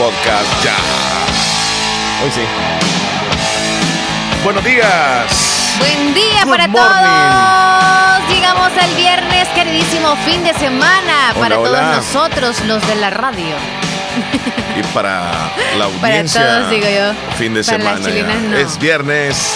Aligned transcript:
podcast 0.00 0.64
ya. 0.64 0.74
Hoy 2.24 2.30
sí. 2.34 2.40
Buenos 4.42 4.64
días. 4.64 5.76
Buen 5.78 6.14
día 6.14 6.44
Good 6.44 6.50
para 6.50 6.68
morning. 6.68 6.88
todos. 6.96 8.34
Llegamos 8.34 8.70
al 8.82 8.94
viernes, 8.96 9.48
queridísimo 9.54 10.16
fin 10.24 10.42
de 10.42 10.54
semana 10.54 11.32
Hola, 11.34 11.40
para 11.40 11.54
todos 11.56 11.82
nosotros, 11.96 12.60
los 12.66 12.86
de 12.88 12.94
la 12.96 13.10
radio. 13.10 13.56
Y 14.78 14.82
para 14.94 15.50
la 15.76 15.86
Para 16.00 16.14
audiencia. 16.14 16.46
todos, 16.46 16.70
digo 16.70 16.86
yo. 16.88 17.12
Fin 17.36 17.52
de 17.54 17.62
Para 17.62 17.78
semana. 17.78 17.98
ya. 18.00 18.06
chilinas, 18.06 18.36
no. 18.42 18.56
Es 18.56 18.78
viernes. 18.78 19.54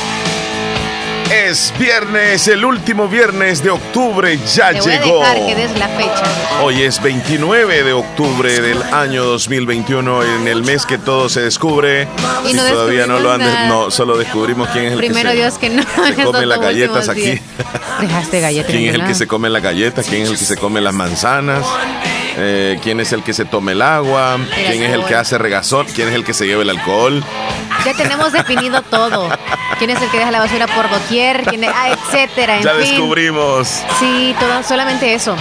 Es 1.30 1.72
viernes, 1.78 2.46
el 2.48 2.64
último 2.64 3.08
viernes 3.08 3.62
de 3.62 3.70
octubre 3.70 4.38
ya 4.54 4.72
Te 4.72 4.80
voy 4.80 4.90
llegó. 4.92 5.24
a 5.24 5.30
dejar 5.34 5.46
que 5.46 5.54
des 5.54 5.78
la 5.78 5.88
fecha. 5.88 6.22
Hoy 6.62 6.82
es 6.82 7.02
29 7.02 7.82
de 7.82 7.92
octubre 7.92 8.60
del 8.60 8.82
año 8.82 9.24
2021, 9.24 10.22
en 10.22 10.48
el 10.48 10.62
mes 10.62 10.86
que 10.86 10.98
todo 10.98 11.28
se 11.28 11.40
descubre. 11.40 12.06
Y 12.48 12.52
no 12.52 12.64
todavía 12.66 13.06
no 13.06 13.18
lo 13.18 13.32
han, 13.32 13.40
nada. 13.40 13.66
no, 13.68 13.90
solo 13.90 14.16
descubrimos 14.16 14.68
quién 14.68 14.84
es 14.86 14.92
el 14.92 14.98
Primero 14.98 15.30
que 15.30 15.36
se, 15.36 15.42
Dios 15.42 15.58
que 15.58 15.70
no. 15.70 15.82
se 16.04 16.08
en 16.20 16.24
come 16.24 16.46
las 16.46 16.60
galletas 16.60 17.08
aquí. 17.08 17.20
días. 17.22 17.40
Dejaste 18.00 18.40
galletas. 18.40 18.70
¿Quién 18.70 18.88
es 18.90 18.94
el 18.94 19.04
que 19.06 19.14
se 19.14 19.26
come 19.26 19.48
las 19.50 19.62
galletas? 19.62 20.06
¿Quién 20.08 20.22
es 20.22 20.30
el 20.30 20.38
que 20.38 20.44
se 20.44 20.56
come 20.56 20.80
las 20.80 20.94
manzanas? 20.94 21.64
Eh, 22.36 22.78
¿Quién 22.82 22.98
es 23.00 23.12
el 23.12 23.22
que 23.22 23.32
se 23.32 23.44
tome 23.44 23.72
el 23.72 23.82
agua? 23.82 24.38
¿Quién 24.54 24.82
es 24.82 24.92
el 24.92 25.04
que 25.04 25.14
hace 25.14 25.38
regazón? 25.38 25.86
¿Quién 25.94 26.08
es 26.08 26.14
el 26.14 26.24
que 26.24 26.34
se 26.34 26.46
lleva 26.46 26.62
el 26.62 26.70
alcohol? 26.70 27.22
Ya 27.84 27.94
tenemos 27.94 28.32
definido 28.32 28.82
todo. 28.82 29.28
¿Quién 29.78 29.90
es 29.90 30.00
el 30.02 30.08
que 30.10 30.18
deja 30.18 30.30
la 30.30 30.40
basura 30.40 30.66
por 30.66 30.88
doquier? 30.90 31.42
¿Quién 31.44 31.64
es- 31.64 31.70
ah, 31.74 31.90
etcétera. 31.90 32.56
En 32.58 32.62
ya 32.64 32.70
fin. 32.72 32.80
descubrimos. 32.80 33.68
Sí, 34.00 34.34
todo, 34.40 34.62
solamente 34.62 35.14
eso. 35.14 35.36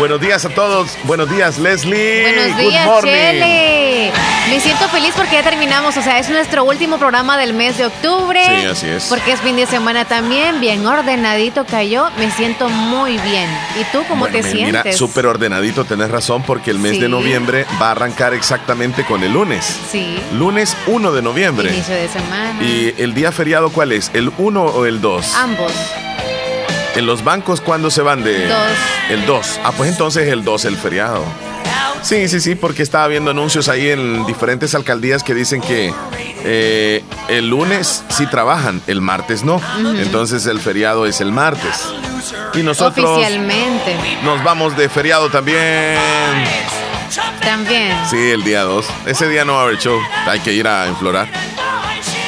Buenos 0.00 0.18
días 0.18 0.46
a 0.46 0.48
todos. 0.48 0.96
Buenos 1.04 1.30
días, 1.30 1.58
Leslie. 1.58 2.22
Buenos 2.22 2.56
Good 2.56 2.70
días, 2.70 2.86
morning. 2.86 3.12
Chele. 3.12 4.12
Me 4.48 4.58
siento 4.58 4.88
feliz 4.88 5.12
porque 5.14 5.34
ya 5.34 5.42
terminamos. 5.42 5.94
O 5.98 6.00
sea, 6.02 6.18
es 6.18 6.30
nuestro 6.30 6.64
último 6.64 6.96
programa 6.96 7.36
del 7.36 7.52
mes 7.52 7.76
de 7.76 7.84
octubre. 7.84 8.40
Sí, 8.42 8.66
así 8.66 8.86
es. 8.88 9.04
Porque 9.10 9.32
es 9.32 9.40
fin 9.40 9.56
de 9.56 9.66
semana 9.66 10.06
también. 10.06 10.58
Bien 10.58 10.86
ordenadito 10.86 11.66
cayó. 11.66 12.08
Me 12.18 12.30
siento 12.30 12.70
muy 12.70 13.18
bien. 13.18 13.46
¿Y 13.78 13.84
tú 13.92 14.02
cómo 14.08 14.20
Bueno, 14.20 14.38
te 14.38 14.42
sientes? 14.42 14.84
Mira, 14.84 14.96
súper 14.96 15.26
ordenadito, 15.26 15.84
tenés 15.84 16.10
razón, 16.10 16.42
porque 16.44 16.70
el 16.70 16.78
mes 16.78 16.92
Sí. 16.92 17.00
de 17.00 17.08
noviembre 17.10 17.66
va 17.80 17.88
a 17.88 17.90
arrancar 17.90 18.32
exactamente 18.32 19.04
con 19.04 19.22
el 19.22 19.34
lunes. 19.34 19.80
Sí. 19.92 20.18
Lunes 20.32 20.74
1 20.86 21.12
de 21.12 21.20
noviembre. 21.20 21.74
Inicio 21.74 21.94
de 21.94 22.08
semana. 22.08 22.62
¿Y 22.62 22.94
el 22.96 23.12
día 23.12 23.32
feriado 23.32 23.68
cuál 23.68 23.92
es? 23.92 24.10
¿El 24.14 24.32
1 24.38 24.62
o 24.64 24.86
el 24.86 25.02
2? 25.02 25.34
Ambos. 25.36 25.72
¿En 26.96 27.06
los 27.06 27.22
bancos 27.24 27.60
cuándo 27.60 27.90
se 27.90 28.02
van 28.02 28.22
de...? 28.24 28.46
Dos. 28.48 28.58
El 29.10 29.26
2. 29.26 29.60
Ah, 29.64 29.72
pues 29.76 29.90
entonces 29.90 30.28
el 30.28 30.44
2, 30.44 30.64
el 30.66 30.76
feriado. 30.76 31.24
Sí, 32.02 32.28
sí, 32.28 32.40
sí, 32.40 32.54
porque 32.54 32.82
estaba 32.82 33.06
viendo 33.08 33.30
anuncios 33.30 33.68
ahí 33.68 33.90
en 33.90 34.24
diferentes 34.26 34.74
alcaldías 34.74 35.22
que 35.22 35.34
dicen 35.34 35.60
que 35.60 35.92
eh, 36.44 37.04
el 37.28 37.48
lunes 37.48 38.04
sí 38.08 38.26
trabajan, 38.26 38.80
el 38.86 39.00
martes 39.02 39.44
no. 39.44 39.60
Entonces 39.98 40.46
el 40.46 40.60
feriado 40.60 41.06
es 41.06 41.20
el 41.20 41.30
martes. 41.30 41.88
Y 42.54 42.62
nosotros 42.62 43.06
Oficialmente. 43.18 43.96
nos 44.24 44.42
vamos 44.42 44.76
de 44.76 44.88
feriado 44.88 45.28
también. 45.30 45.98
También. 47.42 47.96
Sí, 48.08 48.30
el 48.30 48.44
día 48.44 48.62
2. 48.62 48.86
Ese 49.06 49.28
día 49.28 49.44
no 49.44 49.54
va 49.54 49.60
a 49.60 49.62
haber 49.64 49.78
show. 49.78 49.98
Hay 50.26 50.40
que 50.40 50.52
ir 50.52 50.66
a 50.66 50.86
enflorar. 50.86 51.28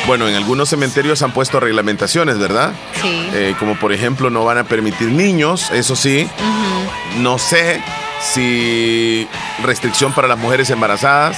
Bueno, 0.06 0.26
en 0.28 0.34
algunos 0.34 0.68
cementerios 0.68 1.22
han 1.22 1.32
puesto 1.32 1.60
reglamentaciones, 1.60 2.38
¿verdad? 2.38 2.72
Sí. 3.00 3.28
Eh, 3.34 3.54
como 3.58 3.76
por 3.78 3.92
ejemplo 3.92 4.30
no 4.30 4.44
van 4.44 4.58
a 4.58 4.64
permitir 4.64 5.08
niños, 5.08 5.70
eso 5.70 5.94
sí. 5.96 6.28
No 7.18 7.38
sé 7.38 7.80
si 8.32 9.28
restricción 9.62 10.12
para 10.12 10.26
las 10.28 10.38
mujeres 10.38 10.70
embarazadas, 10.70 11.36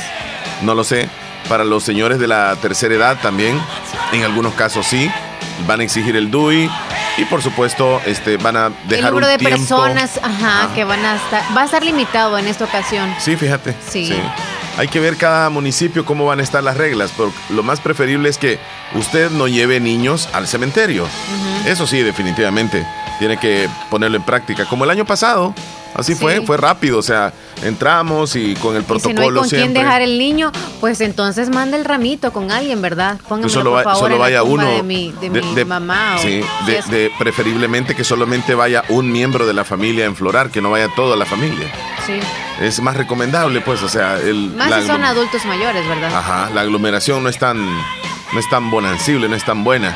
no 0.62 0.74
lo 0.74 0.84
sé. 0.84 1.08
Para 1.48 1.64
los 1.64 1.84
señores 1.84 2.18
de 2.18 2.26
la 2.26 2.56
tercera 2.56 2.94
edad 2.94 3.18
también, 3.20 3.60
en 4.12 4.22
algunos 4.24 4.54
casos 4.54 4.86
sí. 4.86 5.10
Van 5.66 5.80
a 5.80 5.84
exigir 5.84 6.16
el 6.16 6.30
DUI 6.30 6.68
y 7.18 7.24
por 7.26 7.42
supuesto 7.42 8.00
este, 8.06 8.38
van 8.38 8.56
a 8.56 8.66
El 8.66 8.72
dejar 8.88 9.10
número 9.12 9.26
un 9.26 9.32
de 9.32 9.38
tiempo. 9.38 9.58
personas, 9.58 10.18
ajá, 10.22 10.70
que 10.74 10.84
van 10.84 11.04
a 11.04 11.16
estar, 11.16 11.42
va 11.56 11.62
a 11.62 11.64
estar 11.66 11.84
limitado 11.84 12.38
en 12.38 12.48
esta 12.48 12.64
ocasión. 12.64 13.14
Sí, 13.20 13.36
fíjate. 13.36 13.74
Sí. 13.88 14.18
Hay 14.76 14.88
que 14.88 14.98
ver 14.98 15.16
cada 15.16 15.50
municipio 15.50 16.04
cómo 16.04 16.26
van 16.26 16.40
a 16.40 16.42
estar 16.42 16.62
las 16.62 16.76
reglas, 16.76 17.12
pero 17.16 17.32
lo 17.50 17.62
más 17.62 17.80
preferible 17.80 18.28
es 18.28 18.38
que 18.38 18.58
usted 18.94 19.30
no 19.30 19.46
lleve 19.46 19.78
niños 19.78 20.28
al 20.32 20.48
cementerio. 20.48 21.06
Eso 21.64 21.86
sí, 21.86 22.00
definitivamente. 22.02 22.84
Tiene 23.20 23.38
que 23.38 23.68
ponerlo 23.88 24.16
en 24.16 24.24
práctica. 24.24 24.66
Como 24.66 24.84
el 24.84 24.90
año 24.90 25.04
pasado. 25.04 25.54
Así 25.94 26.14
Sí. 26.14 26.20
fue, 26.20 26.40
fue 26.44 26.56
rápido. 26.56 26.98
O 26.98 27.02
sea, 27.02 27.32
entramos 27.62 28.36
y 28.36 28.54
con 28.56 28.76
el 28.76 28.82
Y 28.82 28.84
si 28.84 28.88
no 28.88 28.94
hay 28.94 29.00
protocolo 29.00 29.40
con 29.40 29.48
quién 29.48 29.72
dejar 29.74 30.02
el 30.02 30.18
niño, 30.18 30.50
pues 30.80 31.00
entonces 31.00 31.50
manda 31.50 31.76
el 31.76 31.84
ramito 31.84 32.32
con 32.32 32.50
alguien, 32.50 32.82
¿verdad? 32.82 33.18
Póngamelo, 33.28 33.48
solo, 33.48 33.70
por 33.72 33.84
favor, 33.84 33.98
solo 34.00 34.14
en 34.14 34.18
la 34.20 34.24
vaya 34.24 34.42
uno 34.42 34.66
de 34.68 34.82
mi, 34.82 35.12
de 35.20 35.30
mi 35.30 35.64
mamá. 35.64 36.16
sí, 36.18 36.40
de, 36.66 36.82
de- 36.90 37.10
preferiblemente 37.18 37.94
que 37.94 38.04
solamente 38.04 38.54
vaya 38.54 38.82
un 38.88 39.10
miembro 39.10 39.46
de 39.46 39.54
la 39.54 39.64
familia 39.64 40.04
en 40.04 40.16
florar, 40.16 40.50
que 40.50 40.60
no 40.60 40.70
vaya 40.70 40.88
toda 40.94 41.16
la 41.16 41.24
familia. 41.26 41.70
sí. 42.06 42.14
Es 42.60 42.80
más 42.80 42.96
recomendable, 42.96 43.60
pues, 43.62 43.82
o 43.82 43.88
sea, 43.88 44.16
el 44.20 44.50
Más 44.52 44.82
si 44.82 44.86
son 44.86 45.02
adultos 45.04 45.44
mayores, 45.44 45.86
¿verdad? 45.88 46.14
Ajá, 46.14 46.50
la 46.54 46.60
aglomeración 46.60 47.24
no 47.24 47.28
es 47.28 47.36
tan, 47.36 47.58
no 47.66 48.38
es 48.38 48.48
tan 48.48 48.70
bonancible, 48.70 49.28
no 49.28 49.34
es 49.34 49.44
tan 49.44 49.64
buena. 49.64 49.92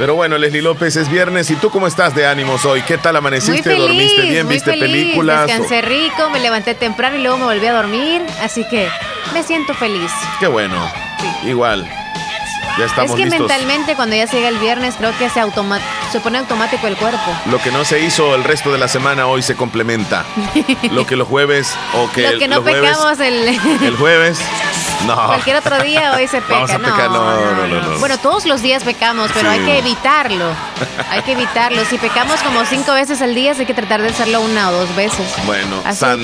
Pero 0.00 0.14
bueno, 0.14 0.38
Leslie 0.38 0.62
López, 0.62 0.96
es 0.96 1.10
viernes. 1.10 1.50
¿Y 1.50 1.56
tú 1.56 1.68
cómo 1.68 1.86
estás 1.86 2.14
de 2.14 2.26
ánimos 2.26 2.64
hoy? 2.64 2.80
¿Qué 2.80 2.96
tal 2.96 3.12
Muy 3.12 3.18
amaneciste? 3.18 3.62
feliz, 3.62 3.82
¿Dormiste 3.82 4.22
bien? 4.22 4.46
muy 4.46 4.54
¿Viste 4.54 4.70
feliz. 4.70 4.82
películas? 4.86 5.46
Descansé 5.46 5.82
rico, 5.82 6.30
me 6.30 6.40
levanté 6.40 6.74
temprano 6.74 7.16
y 7.18 7.22
luego 7.22 7.36
me 7.36 7.44
volví 7.44 7.66
a 7.66 7.74
dormir, 7.74 8.22
así 8.40 8.64
que 8.70 8.88
me 9.34 9.42
siento 9.42 9.74
feliz. 9.74 10.10
Qué 10.40 10.46
bueno. 10.46 10.74
Igual. 11.44 11.86
Ya 12.78 12.86
estamos 12.86 13.10
es 13.10 13.16
que 13.18 13.24
listos. 13.26 13.40
mentalmente 13.40 13.94
cuando 13.94 14.16
ya 14.16 14.24
llega 14.24 14.48
el 14.48 14.56
viernes 14.56 14.94
creo 14.96 15.12
que 15.18 15.28
se, 15.28 15.38
automa- 15.38 15.80
se 16.10 16.20
pone 16.20 16.38
automático 16.38 16.86
el 16.86 16.96
cuerpo. 16.96 17.18
Lo 17.46 17.58
que 17.60 17.70
no 17.70 17.84
se 17.84 18.00
hizo 18.00 18.34
el 18.34 18.44
resto 18.44 18.72
de 18.72 18.78
la 18.78 18.88
semana 18.88 19.26
hoy 19.26 19.42
se 19.42 19.56
complementa. 19.56 20.24
Lo 20.90 21.06
que 21.06 21.16
los 21.16 21.28
jueves 21.28 21.72
o 21.94 22.10
que, 22.12 22.32
Lo 22.32 22.38
que 22.38 22.48
no 22.48 22.62
jueves, 22.62 22.82
pecamos 22.96 23.20
el, 23.20 23.48
el 23.84 23.96
jueves. 23.96 24.38
No. 25.06 25.16
cualquier 25.28 25.56
otro 25.56 25.78
día 25.82 26.12
hoy 26.14 26.28
se 26.28 26.42
peca. 26.42 26.52
Vamos 26.54 26.70
a 26.72 26.78
no, 26.78 26.88
no, 27.08 27.66
no, 27.68 27.80
no. 27.92 27.98
Bueno, 28.00 28.18
todos 28.18 28.44
los 28.44 28.60
días 28.60 28.84
pecamos, 28.84 29.30
pero 29.32 29.50
Sí. 29.50 29.58
hay 29.58 29.64
que 29.64 29.78
evitarlo. 29.78 30.44
Hay 31.10 31.22
que 31.22 31.32
evitarlo. 31.32 31.82
Si 31.86 31.96
pecamos 31.96 32.38
como 32.42 32.62
cinco 32.66 32.92
veces 32.92 33.22
al 33.22 33.34
día, 33.34 33.54
hay 33.58 33.64
que 33.64 33.72
tratar 33.72 34.02
de 34.02 34.08
hacerlo 34.08 34.42
una 34.42 34.68
o 34.68 34.72
dos 34.72 34.94
veces. 34.96 35.26
Bueno, 35.46 35.80
Así 35.86 36.00
san, 36.00 36.20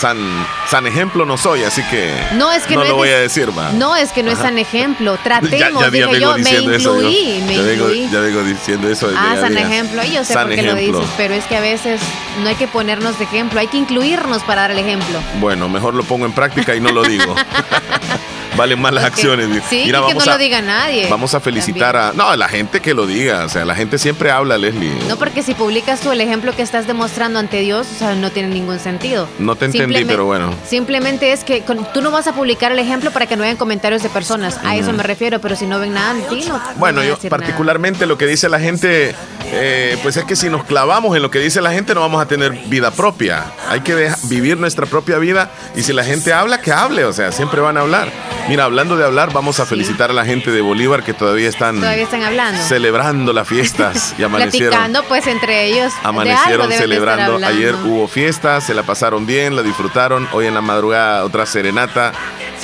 san, 0.00 0.46
san 0.68 0.86
ejemplo 0.86 1.26
no 1.26 1.36
soy, 1.36 1.64
así 1.64 1.82
que 1.90 2.14
No 2.34 2.52
es 2.52 2.62
que 2.64 2.74
no 2.76 2.82
no, 2.82 2.84
lo 2.86 2.90
es 2.92 2.96
voy 2.96 3.08
de- 3.08 3.14
a 3.16 3.18
decir, 3.18 3.58
va. 3.58 3.72
No 3.72 3.96
es 3.96 4.12
que 4.12 4.22
no 4.22 4.30
es 4.30 4.38
tan 4.38 4.56
ejemplo. 4.56 5.18
Tratemos, 5.22 5.50
Ya- 5.58 5.70
ya 5.70 5.90
vengo 5.90 6.14
yo, 6.14 6.32
me 6.34 6.38
diciendo 6.38 6.72
eso, 6.74 7.00
yo. 7.00 7.08
incluí, 7.08 7.42
me 7.44 7.56
ya 7.56 7.62
vengo, 7.62 7.84
incluí. 7.90 8.08
ya 8.10 8.20
vengo 8.20 8.42
diciendo 8.44 8.88
eso. 8.88 9.08
desde 9.08 9.20
Ah, 9.22 9.36
san 9.40 9.56
ejemplo. 9.56 10.02
Yo 10.04 10.24
sé 10.24 10.32
San 10.32 10.48
por 10.48 10.54
qué 10.54 10.62
lo 10.62 10.74
dices, 10.74 11.06
pero 11.16 11.34
es 11.34 11.44
que 11.44 11.56
a 11.56 11.60
veces 11.60 12.00
no 12.42 12.48
hay 12.48 12.54
que 12.56 12.66
ponernos 12.68 13.18
de 13.18 13.24
ejemplo, 13.24 13.60
hay 13.60 13.68
que 13.68 13.76
incluirnos 13.76 14.42
para 14.42 14.62
dar 14.62 14.70
el 14.72 14.78
ejemplo. 14.78 15.20
Bueno, 15.40 15.68
mejor 15.68 15.94
lo 15.94 16.02
pongo 16.04 16.26
en 16.26 16.32
práctica 16.32 16.74
y 16.74 16.80
no 16.80 16.90
lo 16.90 17.02
digo. 17.02 17.34
Valen 18.56 18.80
más 18.80 18.92
las 18.92 19.04
acciones. 19.04 19.48
Sí, 19.68 19.82
Mira, 19.86 19.98
y 19.98 20.02
que 20.02 20.06
vamos 20.08 20.26
no 20.26 20.32
a, 20.32 20.34
lo 20.34 20.38
diga 20.38 20.60
nadie. 20.60 21.08
Vamos 21.08 21.34
a 21.34 21.40
felicitar 21.40 21.96
a... 21.96 22.12
No, 22.12 22.28
a 22.30 22.36
la 22.36 22.48
gente 22.48 22.80
que 22.80 22.92
lo 22.94 23.06
diga. 23.06 23.44
O 23.44 23.48
sea, 23.48 23.64
la 23.64 23.74
gente 23.74 23.98
siempre 23.98 24.30
habla, 24.30 24.58
Leslie. 24.58 24.92
No, 25.08 25.16
porque 25.16 25.42
si 25.42 25.54
publicas 25.54 26.00
tú 26.00 26.12
el 26.12 26.20
ejemplo 26.20 26.54
que 26.54 26.62
estás 26.62 26.86
demostrando 26.86 27.38
ante 27.38 27.60
Dios, 27.60 27.86
o 27.94 27.98
sea, 27.98 28.14
no 28.14 28.30
tiene 28.30 28.48
ningún 28.48 28.78
sentido. 28.78 29.28
No 29.38 29.56
te 29.56 29.66
entendí, 29.66 30.04
pero 30.04 30.24
bueno. 30.26 30.54
Simplemente 30.68 31.32
es 31.32 31.44
que 31.44 31.62
con- 31.62 31.86
tú 31.92 32.02
no 32.02 32.10
vas 32.10 32.26
a 32.26 32.32
publicar 32.34 32.72
el 32.72 32.78
ejemplo 32.78 33.10
para 33.10 33.26
que 33.26 33.36
no 33.36 33.44
hayan 33.44 33.56
comentarios 33.56 34.02
de 34.02 34.08
personas. 34.10 34.58
A 34.64 34.76
eso 34.76 34.92
me 34.92 35.02
refiero, 35.02 35.40
pero 35.40 35.56
si 35.56 35.66
no 35.66 35.78
ven 35.80 35.94
nada 35.94 36.12
en 36.12 36.22
ti, 36.28 36.44
no. 36.48 36.58
no 36.58 36.62
Bueno, 36.76 37.02
yo 37.02 37.16
nada. 37.16 37.28
particularmente 37.30 38.06
lo 38.06 38.18
que 38.18 38.26
dice 38.26 38.48
la 38.48 38.60
gente, 38.60 39.14
eh, 39.46 39.98
pues 40.02 40.16
es 40.16 40.24
que 40.24 40.36
si 40.36 40.48
nos 40.48 40.64
clavamos 40.64 41.16
en 41.16 41.22
lo 41.22 41.30
que 41.30 41.38
dice 41.38 41.60
la 41.60 41.72
gente 41.72 41.94
no 41.94 42.00
vamos 42.00 42.20
a 42.22 42.26
tener 42.26 42.52
vida 42.66 42.90
propia. 42.90 43.44
Hay 43.68 43.80
que 43.80 44.10
vivir 44.24 44.58
nuestra 44.58 44.86
propia 44.86 45.18
vida 45.18 45.50
y 45.74 45.82
si 45.82 45.92
la 45.92 46.04
gente 46.04 46.32
habla, 46.32 46.60
que 46.60 46.72
hable, 46.72 47.04
o 47.04 47.12
sea, 47.12 47.32
siempre 47.32 47.60
van 47.60 47.76
a 47.76 47.80
hablar. 47.80 48.10
Mira, 48.52 48.64
hablando 48.64 48.98
de 48.98 49.04
hablar, 49.06 49.32
vamos 49.32 49.60
a 49.60 49.64
felicitar 49.64 50.10
a 50.10 50.12
la 50.12 50.26
gente 50.26 50.50
de 50.50 50.60
Bolívar 50.60 51.02
que 51.02 51.14
todavía 51.14 51.48
están 51.48 51.76
Todavía 51.80 52.02
están 52.04 52.22
hablando. 52.22 52.60
celebrando 52.62 53.32
las 53.32 53.48
fiestas 53.48 54.14
y 54.18 54.24
amanecieron. 54.24 54.68
Platicando, 54.74 55.04
pues, 55.08 55.26
entre 55.26 55.68
ellos. 55.68 55.90
Amanecieron 56.02 56.68
de 56.68 56.76
celebrando. 56.76 57.38
Ayer 57.46 57.74
hubo 57.76 58.06
fiesta, 58.08 58.60
se 58.60 58.74
la 58.74 58.82
pasaron 58.82 59.24
bien, 59.24 59.56
la 59.56 59.62
disfrutaron. 59.62 60.28
Hoy 60.32 60.48
en 60.48 60.52
la 60.52 60.60
madrugada 60.60 61.24
otra 61.24 61.46
serenata. 61.46 62.12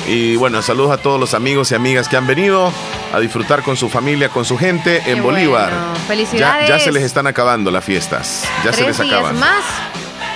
Y 0.06 0.36
bueno, 0.36 0.60
saludos 0.60 0.90
a 0.90 0.98
todos 0.98 1.18
los 1.18 1.32
amigos 1.32 1.72
y 1.72 1.74
amigas 1.74 2.06
que 2.06 2.18
han 2.18 2.26
venido 2.26 2.70
a 3.14 3.18
disfrutar 3.18 3.62
con 3.62 3.78
su 3.78 3.88
familia, 3.88 4.28
con 4.28 4.44
su 4.44 4.58
gente 4.58 4.98
en 5.06 5.14
Qué 5.14 5.20
Bolívar. 5.22 5.70
bueno. 5.72 5.94
Felicidades. 6.06 6.68
ya 6.68 6.78
se 6.78 6.92
les 6.92 7.02
están 7.02 7.26
acabando 7.26 7.70
las 7.70 7.82
fiestas. 7.82 8.44
Ya 8.62 8.74
se 8.74 8.84
les 8.84 8.98
días 9.00 9.10
acaban. 9.10 9.38
más. 9.38 9.64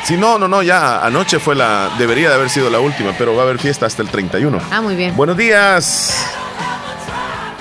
Sí, 0.05 0.17
no, 0.17 0.39
no, 0.39 0.49
no, 0.49 0.63
ya 0.63 1.05
anoche 1.05 1.39
fue 1.39 1.55
la. 1.55 1.91
Debería 1.99 2.29
de 2.29 2.35
haber 2.35 2.51
sido 2.51 2.69
la 2.71 2.81
última, 2.81 3.13
pero 3.17 3.35
va 3.35 3.43
a 3.43 3.45
haber 3.45 3.59
fiesta 3.59 3.87
hasta 3.87 4.03
el 4.03 4.09
31. 4.09 4.59
Ah, 4.71 4.81
muy 4.81 4.97
bien. 4.97 5.17
Buenos 5.17 5.37
días. 5.37 6.27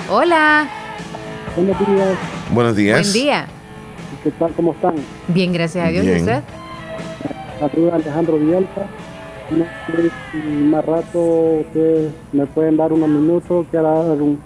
Hola. 0.08 0.68
Buenos 1.56 1.78
días, 1.78 2.18
Buenos 2.50 2.76
días. 2.76 3.00
Buen 3.00 3.12
día. 3.12 3.46
¿qué 4.24 4.30
tal? 4.32 4.52
¿Cómo 4.52 4.72
están? 4.72 4.94
Bien, 5.28 5.52
gracias 5.52 5.86
a 5.86 5.88
Dios. 5.88 6.04
¿Y 6.04 6.08
Bien. 6.08 6.20
usted? 6.20 6.42
Saluda 7.60 7.96
Alejandro 7.96 8.38
Bielsa. 8.38 8.86
No 9.50 9.64
sé 9.86 10.10
si 10.30 10.38
más 10.38 10.84
rato 10.84 11.18
ustedes 11.18 12.12
me 12.32 12.46
pueden 12.46 12.76
dar 12.76 12.92
unos 12.92 13.08
minutos 13.08 13.66
que 13.70 13.76
dar 13.76 13.86
un 13.86 14.40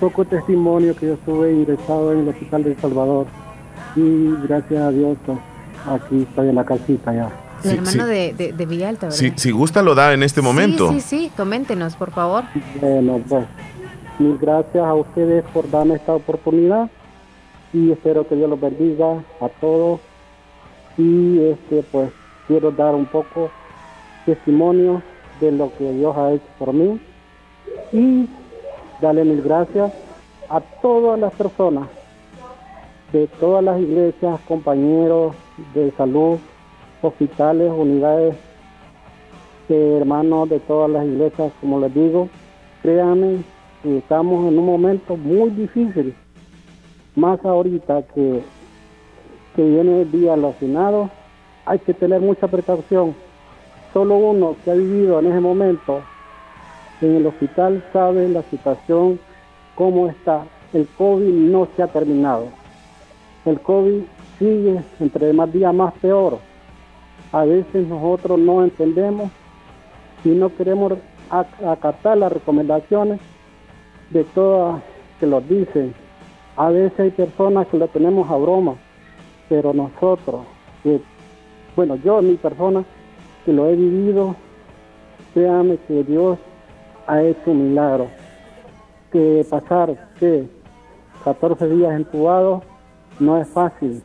poco 0.00 0.24
de 0.24 0.36
testimonio 0.36 0.94
que 0.96 1.06
yo 1.06 1.14
estuve 1.14 1.52
ingresado 1.52 2.12
en 2.12 2.20
el 2.20 2.28
hospital 2.28 2.64
de 2.64 2.70
El 2.72 2.80
Salvador. 2.80 3.26
Y 3.96 4.30
gracias 4.46 4.80
a 4.80 4.90
Dios, 4.90 5.16
pues, 5.26 5.38
aquí 5.92 6.22
estoy 6.28 6.48
en 6.48 6.54
la 6.54 6.64
casita 6.64 7.12
ya. 7.12 7.30
El 7.64 7.70
Sí, 7.70 7.76
hermano 7.76 7.90
sí. 7.90 7.98
De, 8.10 8.32
de, 8.34 8.52
de 8.52 8.66
Villalta, 8.66 9.06
¿verdad? 9.06 9.18
Si, 9.18 9.32
si 9.36 9.50
gusta, 9.50 9.82
lo 9.82 9.94
da 9.94 10.12
en 10.12 10.22
este 10.22 10.40
momento. 10.42 10.92
Sí, 10.92 11.00
sí, 11.00 11.18
sí, 11.24 11.32
coméntenos, 11.36 11.96
por 11.96 12.10
favor. 12.12 12.44
Bueno, 12.80 13.20
pues 13.28 13.46
mil 14.18 14.38
gracias 14.38 14.84
a 14.84 14.94
ustedes 14.94 15.44
por 15.52 15.68
darme 15.70 15.94
esta 15.96 16.12
oportunidad 16.14 16.88
y 17.72 17.90
espero 17.92 18.26
que 18.28 18.36
Dios 18.36 18.48
los 18.48 18.60
bendiga 18.60 19.22
a 19.40 19.48
todos. 19.60 20.00
Y 20.96 21.40
este, 21.40 21.82
pues 21.90 22.10
quiero 22.46 22.70
dar 22.70 22.94
un 22.94 23.06
poco 23.06 23.50
testimonio 24.26 25.02
de 25.40 25.52
lo 25.52 25.72
que 25.76 25.92
Dios 25.92 26.16
ha 26.16 26.32
hecho 26.32 26.44
por 26.58 26.72
mí 26.72 27.00
y 27.92 28.28
darle 29.00 29.24
mil 29.24 29.42
gracias 29.42 29.92
a 30.48 30.60
todas 30.60 31.18
las 31.18 31.32
personas 31.34 31.88
de 33.12 33.26
todas 33.40 33.64
las 33.64 33.80
iglesias, 33.80 34.38
compañeros 34.46 35.34
de 35.74 35.90
salud, 35.92 36.38
hospitales, 37.02 37.70
unidades 37.74 38.36
hermanos 39.68 40.48
de 40.48 40.60
todas 40.60 40.90
las 40.90 41.04
iglesias, 41.04 41.52
como 41.60 41.80
les 41.80 41.92
digo, 41.92 42.28
créanme 42.82 43.42
estamos 43.84 44.48
en 44.48 44.58
un 44.58 44.66
momento 44.66 45.16
muy 45.16 45.50
difícil, 45.50 46.14
más 47.14 47.42
ahorita 47.44 48.02
que, 48.14 48.42
que 49.54 49.62
viene 49.62 50.02
el 50.02 50.10
día 50.10 50.36
los 50.36 50.56
finados, 50.56 51.10
hay 51.64 51.78
que 51.80 51.94
tener 51.94 52.20
mucha 52.20 52.48
precaución. 52.48 53.14
Solo 53.92 54.16
uno 54.16 54.56
que 54.64 54.70
ha 54.70 54.74
vivido 54.74 55.18
en 55.20 55.26
ese 55.26 55.40
momento 55.40 56.02
en 57.00 57.16
el 57.16 57.26
hospital 57.26 57.84
sabe 57.92 58.28
la 58.28 58.42
situación, 58.42 59.20
cómo 59.74 60.08
está. 60.08 60.44
El 60.72 60.86
COVID 60.98 61.32
no 61.32 61.68
se 61.76 61.82
ha 61.82 61.86
terminado. 61.86 62.46
El 63.44 63.60
COVID 63.60 64.02
sigue 64.38 64.82
entre 65.00 65.32
más 65.32 65.52
días 65.52 65.74
más 65.74 65.92
peor. 65.94 66.38
A 67.32 67.44
veces 67.44 67.86
nosotros 67.86 68.38
no 68.38 68.64
entendemos 68.64 69.30
y 70.24 70.30
no 70.30 70.54
queremos 70.54 70.94
ac- 71.30 71.66
acatar 71.66 72.16
las 72.18 72.32
recomendaciones 72.32 73.20
de 74.10 74.24
todas 74.24 74.80
que 75.20 75.26
los 75.26 75.46
dicen. 75.48 75.92
A 76.56 76.70
veces 76.70 76.98
hay 76.98 77.10
personas 77.10 77.66
que 77.68 77.76
lo 77.78 77.86
tenemos 77.88 78.28
a 78.30 78.36
broma, 78.36 78.74
pero 79.48 79.72
nosotros, 79.72 80.40
bueno, 81.76 81.96
yo, 81.96 82.20
mi 82.22 82.34
persona, 82.34 82.84
que 83.44 83.52
lo 83.52 83.68
he 83.68 83.76
vivido, 83.76 84.34
créame 85.34 85.78
que 85.86 86.02
Dios 86.04 86.38
ha 87.06 87.22
hecho 87.22 87.50
un 87.50 87.68
milagro. 87.70 88.08
Que 89.12 89.46
pasar, 89.48 90.10
que 90.18 90.46
14 91.24 91.68
días 91.68 91.92
entubados 91.92 92.62
no 93.20 93.38
es 93.40 93.48
fácil. 93.48 94.02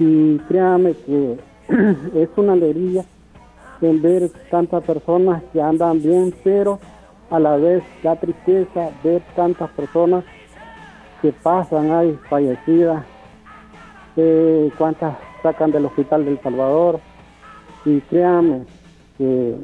Y 0.00 0.38
créame 0.48 0.94
que 0.94 1.38
es 2.14 2.28
una 2.36 2.54
alegría 2.54 3.04
en 3.82 4.00
ver 4.00 4.30
tantas 4.50 4.82
personas 4.82 5.42
que 5.52 5.60
andan 5.60 6.02
bien, 6.02 6.34
pero 6.42 6.78
a 7.30 7.38
la 7.38 7.56
vez 7.56 7.82
da 8.02 8.16
tristeza 8.16 8.90
ver 9.04 9.22
tantas 9.36 9.68
personas 9.70 10.24
que 11.20 11.32
pasan 11.32 11.92
ahí 11.92 12.18
fallecidas, 12.30 13.04
eh, 14.16 14.70
cuántas 14.78 15.18
sacan 15.42 15.70
del 15.70 15.84
hospital 15.84 16.24
del 16.24 16.40
Salvador. 16.40 16.98
Y 17.84 18.00
créanme 18.00 18.64
que 19.18 19.54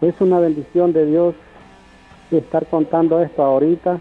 es 0.00 0.20
una 0.20 0.40
bendición 0.40 0.92
de 0.92 1.06
Dios 1.06 1.34
estar 2.32 2.66
contando 2.66 3.20
esto 3.22 3.44
ahorita. 3.44 4.00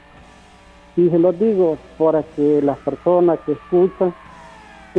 Y 0.97 1.09
se 1.09 1.19
los 1.19 1.39
digo 1.39 1.77
para 1.99 2.23
que 2.23 2.59
las 2.63 2.77
personas 2.79 3.37
que 3.45 3.51
escuchan 3.51 4.15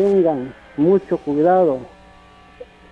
tengan 0.01 0.55
mucho 0.79 1.19
cuidado. 1.19 1.79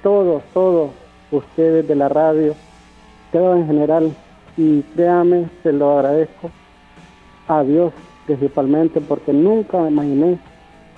Todos, 0.03 0.43
todos 0.53 0.91
ustedes 1.31 1.89
de 1.89 1.95
la 1.95 2.11
radio, 2.11 2.55
todo 3.33 3.57
en 3.57 3.67
general. 3.67 4.15
Y 4.59 4.83
créame, 4.95 5.49
se 5.63 5.73
lo 5.73 5.99
agradezco 5.99 6.51
a 7.47 7.63
Dios 7.63 7.93
principalmente 8.27 9.01
porque 9.01 9.33
nunca 9.33 9.79
me 9.79 9.89
imaginé 9.89 10.39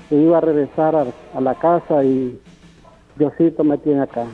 que 0.08 0.16
iba 0.16 0.38
a 0.38 0.40
regresar 0.40 0.96
a, 0.96 1.06
a 1.34 1.40
la 1.40 1.54
casa 1.54 2.02
y 2.02 2.40
Diosito 3.16 3.62
me 3.62 3.78
tiene 3.78 4.02
acá. 4.02 4.26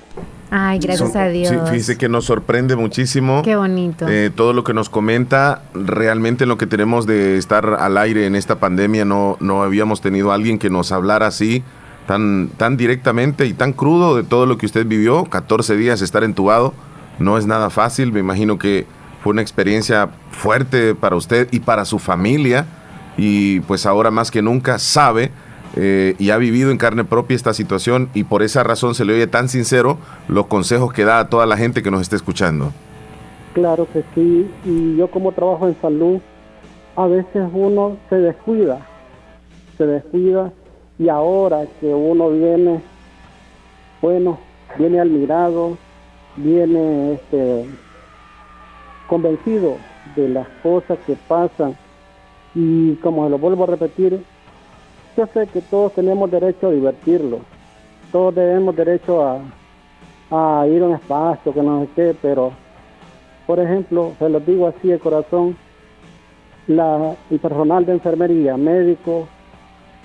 Ay, 0.50 0.78
gracias 0.78 1.12
Son- 1.12 1.20
a 1.20 1.28
Dios. 1.28 1.48
Sí, 1.48 1.56
fíjese 1.70 1.98
que 1.98 2.08
nos 2.08 2.24
sorprende 2.26 2.76
muchísimo. 2.76 3.42
Qué 3.42 3.56
bonito. 3.56 4.06
Eh, 4.08 4.30
todo 4.34 4.52
lo 4.52 4.62
que 4.64 4.74
nos 4.74 4.88
comenta, 4.88 5.62
realmente 5.74 6.46
lo 6.46 6.56
que 6.56 6.66
tenemos 6.66 7.06
de 7.06 7.36
estar 7.36 7.66
al 7.80 7.98
aire 7.98 8.26
en 8.26 8.36
esta 8.36 8.56
pandemia, 8.60 9.04
no, 9.04 9.36
no 9.40 9.62
habíamos 9.62 10.00
tenido 10.00 10.30
a 10.30 10.34
alguien 10.34 10.58
que 10.58 10.70
nos 10.70 10.92
hablara 10.92 11.26
así, 11.26 11.64
tan, 12.06 12.48
tan 12.56 12.76
directamente 12.76 13.46
y 13.46 13.52
tan 13.54 13.72
crudo 13.72 14.14
de 14.16 14.22
todo 14.22 14.46
lo 14.46 14.56
que 14.58 14.66
usted 14.66 14.86
vivió. 14.86 15.24
14 15.24 15.76
días 15.76 16.00
estar 16.00 16.22
entubado, 16.22 16.74
no 17.18 17.38
es 17.38 17.46
nada 17.46 17.68
fácil. 17.70 18.12
Me 18.12 18.20
imagino 18.20 18.58
que 18.58 18.86
fue 19.22 19.32
una 19.32 19.42
experiencia 19.42 20.10
fuerte 20.30 20.94
para 20.94 21.16
usted 21.16 21.48
y 21.50 21.58
para 21.60 21.84
su 21.84 21.98
familia. 21.98 22.66
Y 23.18 23.60
pues 23.60 23.86
ahora 23.86 24.10
más 24.12 24.30
que 24.30 24.42
nunca 24.42 24.78
sabe 24.78 25.32
eh, 25.76 26.14
y 26.18 26.30
ha 26.30 26.38
vivido 26.38 26.70
en 26.70 26.78
carne 26.78 27.04
propia 27.04 27.34
esta 27.34 27.52
situación 27.52 28.08
y 28.14 28.24
por 28.24 28.42
esa 28.42 28.64
razón 28.64 28.94
se 28.94 29.04
le 29.04 29.12
oye 29.12 29.26
tan 29.26 29.50
sincero 29.50 29.98
los 30.26 30.46
consejos 30.46 30.92
que 30.92 31.04
da 31.04 31.20
a 31.20 31.28
toda 31.28 31.44
la 31.44 31.58
gente 31.58 31.82
que 31.82 31.90
nos 31.90 32.00
esté 32.00 32.16
escuchando. 32.16 32.72
Claro 33.52 33.86
que 33.92 34.02
sí, 34.14 34.50
y 34.64 34.96
yo 34.96 35.10
como 35.10 35.32
trabajo 35.32 35.68
en 35.68 35.76
salud, 35.80 36.20
a 36.96 37.06
veces 37.06 37.48
uno 37.52 37.96
se 38.08 38.16
descuida, 38.16 38.86
se 39.76 39.86
descuida 39.86 40.50
y 40.98 41.10
ahora 41.10 41.66
que 41.80 41.86
uno 41.86 42.30
viene, 42.30 42.80
bueno, 44.00 44.38
viene 44.78 45.00
admirado, 45.00 45.76
viene 46.36 47.14
este, 47.14 47.66
convencido 49.08 49.76
de 50.16 50.28
las 50.30 50.48
cosas 50.62 50.98
que 51.06 51.16
pasan 51.28 51.76
y 52.54 52.94
como 52.96 53.28
lo 53.28 53.38
vuelvo 53.38 53.64
a 53.64 53.66
repetir, 53.66 54.22
yo 55.16 55.26
sé 55.32 55.46
que 55.46 55.60
todos 55.62 55.92
tenemos 55.94 56.30
derecho 56.30 56.68
a 56.68 56.72
divertirlo, 56.72 57.40
todos 58.12 58.34
tenemos 58.34 58.76
derecho 58.76 59.22
a, 59.22 60.66
ir 60.66 60.82
a 60.82 60.86
un 60.86 60.94
espacio, 60.94 61.54
que 61.54 61.62
no 61.62 61.82
sé 61.82 61.88
qué, 61.96 62.16
pero 62.20 62.52
por 63.46 63.58
ejemplo, 63.60 64.12
se 64.18 64.28
los 64.28 64.44
digo 64.44 64.66
así 64.66 64.88
de 64.88 64.98
corazón, 64.98 65.56
la, 66.66 67.14
el 67.30 67.38
personal 67.38 67.86
de 67.86 67.92
enfermería, 67.92 68.56
médico, 68.56 69.28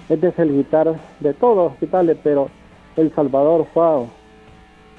es 0.08 0.22
de 0.22 0.32
felicitar 0.32 0.96
de 1.20 1.34
todos 1.34 1.56
los 1.56 1.72
hospitales, 1.74 2.18
pero 2.24 2.50
El 2.96 3.14
Salvador, 3.16 3.66
FAO, 3.74 4.08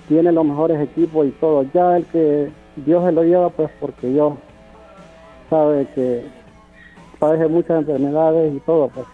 tiene 0.08 0.32
los 0.32 0.44
mejores 0.44 0.80
equipos 0.80 1.26
y 1.26 1.30
todo. 1.32 1.64
Ya 1.72 1.96
el 1.96 2.04
que 2.06 2.50
Dios 2.76 3.04
se 3.04 3.12
lo 3.12 3.22
lleva, 3.22 3.50
pues 3.50 3.70
porque 3.78 4.08
Dios 4.08 4.34
sabe 5.50 5.86
que 5.94 6.24
padece 7.18 7.46
muchas 7.46 7.80
enfermedades 7.80 8.54
y 8.54 8.60
todo, 8.60 8.88
pues. 8.88 9.06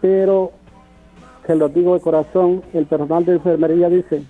Pero, 0.00 0.52
se 1.46 1.56
los 1.56 1.72
digo 1.72 1.94
de 1.94 2.00
corazón, 2.00 2.62
el 2.72 2.86
personal 2.86 3.24
de 3.24 3.34
enfermería 3.34 3.88
dice, 3.88 4.22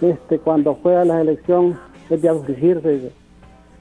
este, 0.00 0.38
cuando 0.38 0.76
fue 0.76 0.96
a 0.96 1.04
la 1.04 1.20
elección 1.20 1.78
es 2.10 2.20
de 2.20 2.28
afligirse, 2.28 2.88
dice, 2.88 3.12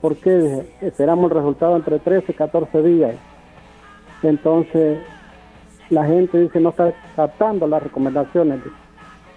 ¿Por 0.03 0.17
qué? 0.17 0.37
Dije, 0.37 0.65
esperamos 0.81 1.31
el 1.31 1.37
resultado 1.37 1.77
entre 1.77 1.97
13 1.97 2.33
y 2.33 2.35
14 2.35 2.83
días. 2.83 3.15
Entonces, 4.21 4.99
la 5.89 6.05
gente 6.05 6.41
dice 6.41 6.59
no 6.59 6.71
está 6.71 6.93
captando 7.15 7.65
las 7.67 7.81
recomendaciones. 7.81 8.59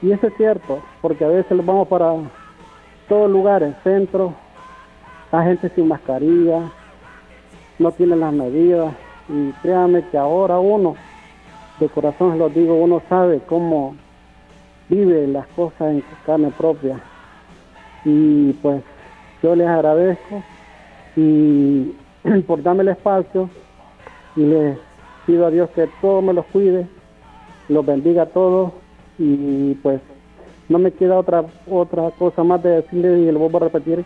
Y 0.02 0.11
eso 0.11 0.26
es 0.26 0.35
cierto, 0.37 0.82
porque 1.02 1.25
a 1.25 1.28
veces 1.28 1.64
vamos 1.64 1.87
para 1.87 2.16
todos 3.08 3.30
lugares, 3.30 3.76
centros, 3.85 4.32
la 5.30 5.44
gente 5.44 5.68
sin 5.68 5.87
mascarilla, 5.87 6.73
no 7.78 7.92
tienen 7.92 8.18
las 8.18 8.32
medidas. 8.32 8.92
Y 9.28 9.52
créanme 9.62 10.02
que 10.08 10.18
ahora 10.18 10.58
uno, 10.58 10.96
de 11.80 11.88
corazón 11.88 12.38
lo 12.38 12.49
digo, 12.49 12.75
uno 12.75 13.02
sabe 13.09 13.40
cómo 13.47 13.97
vive 14.88 15.26
las 15.26 15.47
cosas 15.49 15.92
en 15.92 16.04
carne 16.25 16.52
propia. 16.56 17.00
Y 18.04 18.52
pues 18.54 18.83
yo 19.42 19.54
les 19.56 19.68
agradezco 19.68 20.42
y 21.16 21.92
por 22.47 22.62
darme 22.62 22.83
el 22.83 22.88
espacio 22.88 23.50
y 24.37 24.40
les 24.40 24.78
pido 25.26 25.47
a 25.47 25.50
Dios 25.50 25.71
que 25.71 25.88
todo 26.00 26.23
me 26.23 26.33
los 26.33 26.47
cuide, 26.47 26.87
los 27.68 27.85
bendiga 27.85 28.23
a 28.23 28.26
todos 28.26 28.73
y 29.18 29.75
pues 29.75 30.00
no 30.68 30.78
me 30.78 30.92
queda 30.92 31.18
otra 31.18 31.45
otra 31.68 32.11
cosa 32.12 32.45
más 32.45 32.62
de 32.62 32.83
decirles 32.83 33.21
y 33.21 33.33
lo 33.33 33.38
vuelvo 33.38 33.59
a 33.59 33.61
repetir 33.61 34.04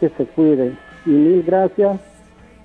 que 0.00 0.08
se 0.10 0.26
cuiden 0.26 0.78
y 1.06 1.10
mil 1.10 1.42
gracias 1.42 2.00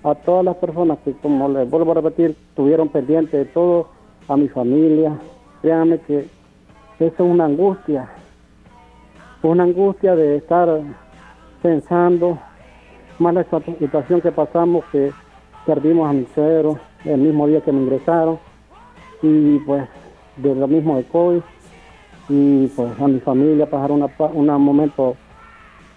a 0.03 0.15
todas 0.15 0.43
las 0.43 0.55
personas 0.57 0.97
que 1.05 1.13
como 1.13 1.47
les 1.49 1.69
vuelvo 1.69 1.91
a 1.91 1.95
repetir 1.95 2.35
estuvieron 2.49 2.89
pendientes 2.89 3.31
de 3.31 3.45
todo 3.45 3.89
a 4.27 4.37
mi 4.37 4.47
familia. 4.47 5.17
Créanme 5.61 5.99
que 5.99 6.27
eso 6.99 7.13
es 7.13 7.19
una 7.19 7.45
angustia 7.45 8.09
una 9.43 9.63
angustia 9.63 10.15
de 10.15 10.37
estar 10.37 10.69
pensando, 11.61 12.39
más 13.19 13.33
la 13.33 13.45
situación 13.77 14.21
que 14.21 14.31
pasamos, 14.31 14.85
que 14.91 15.11
perdimos 15.65 16.09
a 16.09 16.13
mi 16.13 16.25
suegro 16.33 16.79
el 17.05 17.19
mismo 17.19 17.47
día 17.47 17.61
que 17.61 17.71
me 17.71 17.81
ingresaron, 17.81 18.39
y 19.21 19.59
pues 19.59 19.83
de 20.37 20.55
lo 20.55 20.67
mismo 20.67 20.95
de 20.95 21.03
COVID, 21.03 21.41
y 22.29 22.67
pues 22.67 22.99
a 22.99 23.07
mi 23.07 23.19
familia 23.19 23.69
pasaron 23.69 24.09
un 24.33 24.47
momento 24.61 25.15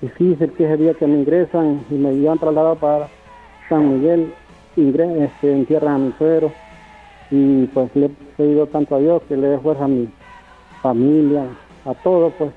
difícil 0.01 0.51
que 0.53 0.65
ese 0.65 0.77
día 0.77 0.95
que 0.95 1.07
me 1.07 1.21
ingresan 1.21 1.85
y 1.89 1.95
me 1.95 2.13
iban 2.15 2.39
trasladado 2.39 2.75
para 2.77 3.09
San 3.69 3.95
Miguel, 3.95 4.33
este, 4.77 5.53
entierran 5.53 5.95
a 5.95 5.99
mi 5.99 6.13
suegro 6.19 6.53
y 7.31 7.67
pues 7.67 7.91
le 7.95 8.07
he 8.07 8.11
pedido 8.37 8.67
tanto 8.67 8.97
a 8.97 8.99
Dios 8.99 9.23
que 9.29 9.37
le 9.37 9.49
dé 9.49 9.59
fuerza 9.59 9.85
a 9.85 9.89
mi 9.89 10.09
familia, 10.83 11.47
a 11.85 11.95
todo, 11.95 12.31
pues, 12.31 12.53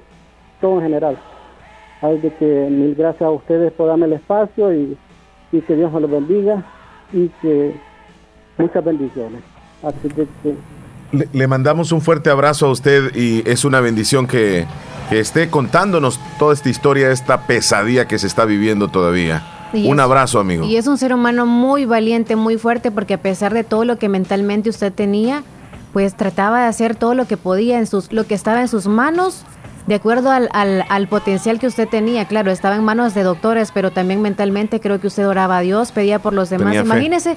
todo 0.62 0.78
en 0.78 0.84
general. 0.84 1.18
Hay 2.02 2.20
de 2.20 2.34
que 2.36 2.68
mil 2.70 2.96
gracias 2.96 3.24
a 3.24 3.32
ustedes 3.32 3.72
por 3.74 3.88
darme 3.88 4.06
el 4.06 4.14
espacio 4.14 4.74
y, 4.74 4.98
que 5.52 5.76
Dios 5.76 5.92
me 5.92 6.00
los 6.00 6.12
bendiga 6.12 6.64
y 7.12 7.28
que 7.42 7.76
muchas 8.58 8.86
bendiciones. 8.86 9.42
Así 9.82 10.08
que, 10.10 10.28
le, 11.12 11.48
mandamos 11.48 11.92
un 11.92 12.02
fuerte 12.02 12.30
abrazo 12.30 12.68
a 12.68 12.72
usted 12.72 13.16
y 13.16 13.42
es 13.50 13.66
una 13.66 13.80
bendición 13.80 14.28
que, 14.28 14.68
que 15.10 15.20
esté 15.20 15.50
contándonos 15.50 16.20
toda 16.38 16.54
esta 16.54 16.70
historia, 16.70 17.10
esta 17.10 17.48
pesadilla 17.48 18.08
que 18.08 18.20
se 18.20 18.28
está 18.28 18.46
viviendo 18.46 18.90
todavía 18.90 19.59
un 19.74 20.00
abrazo, 20.00 20.40
amigo. 20.40 20.66
Y 20.66 20.78
es 20.78 20.88
un 20.88 20.98
ser 20.98 21.14
humano 21.14 21.46
muy 21.46 21.86
valiente, 21.86 22.36
muy 22.36 22.58
fuerte, 22.58 22.92
porque 22.92 23.16
a 23.16 23.22
pesar 23.22 23.54
de 23.54 23.64
todo 23.64 23.86
lo 23.86 23.98
que 23.98 24.10
mentalmente 24.10 24.70
usted 24.70 24.92
tenía, 24.94 25.44
pues 25.94 26.16
trataba 26.16 26.62
de 26.62 26.68
hacer 26.68 26.96
todo 26.96 27.16
lo 27.16 27.26
que 27.26 27.38
podía, 27.38 27.80
en 27.80 27.88
sus, 27.88 28.12
lo 28.12 28.26
que 28.26 28.36
estaba 28.36 28.62
en 28.62 28.68
sus 28.68 28.88
manos, 28.88 29.44
de 29.88 29.96
acuerdo 29.96 30.30
al, 30.30 30.50
al, 30.52 31.08
potencial 31.08 31.60
que 31.60 31.68
usted 31.68 31.88
tenía. 31.88 32.26
Claro, 32.26 32.52
estaba 32.52 32.76
en 32.76 32.84
manos 32.84 33.14
de 33.16 33.24
doctores, 33.24 33.72
pero 33.74 33.92
también 33.92 34.22
mentalmente 34.22 34.80
creo 34.80 35.00
que 35.00 35.08
usted 35.08 35.28
oraba 35.28 35.58
a 35.58 35.62
Dios, 35.62 35.92
pedía 35.92 36.20
por 36.20 36.34
los 36.34 36.50
demás. 36.50 36.76
Imagínese. 36.76 37.36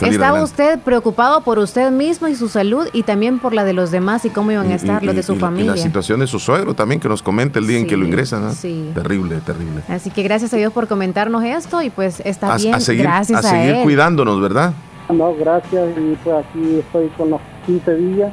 Estaba 0.00 0.42
usted 0.42 0.80
preocupado 0.80 1.42
por 1.42 1.58
usted 1.58 1.90
mismo 1.90 2.28
y 2.28 2.34
su 2.34 2.48
salud 2.48 2.88
y 2.92 3.02
también 3.02 3.38
por 3.38 3.52
la 3.54 3.64
de 3.64 3.72
los 3.72 3.90
demás 3.90 4.24
y 4.24 4.30
cómo 4.30 4.50
iban 4.52 4.70
a 4.70 4.74
estar 4.74 5.02
los 5.02 5.14
de 5.14 5.22
su 5.22 5.36
familia. 5.36 5.72
Y 5.72 5.76
la 5.76 5.82
situación 5.82 6.20
de 6.20 6.26
su 6.26 6.38
suegro 6.38 6.74
también, 6.74 7.00
que 7.00 7.08
nos 7.08 7.22
comente 7.22 7.58
el 7.58 7.66
día 7.66 7.78
en 7.78 7.86
que 7.86 7.96
lo 7.96 8.04
ingresan. 8.04 8.52
Sí. 8.54 8.90
Terrible, 8.94 9.40
terrible. 9.40 9.82
Así 9.88 10.10
que 10.10 10.22
gracias 10.22 10.52
a 10.54 10.56
Dios 10.56 10.72
por 10.72 10.88
comentarnos 10.88 11.44
esto 11.44 11.82
y 11.82 11.90
pues 11.90 12.20
está 12.24 12.56
bien. 12.56 12.74
A 12.74 12.80
seguir, 12.80 13.02
gracias 13.04 13.44
a, 13.44 13.50
seguir 13.50 13.82
cuidándonos, 13.82 14.40
¿verdad? 14.40 14.72
No, 15.08 15.34
gracias 15.34 15.88
y 15.96 16.16
pues 16.24 16.44
aquí 16.44 16.78
estoy 16.78 17.08
con 17.08 17.30
los 17.30 17.40
15 17.66 17.94
días 17.96 18.32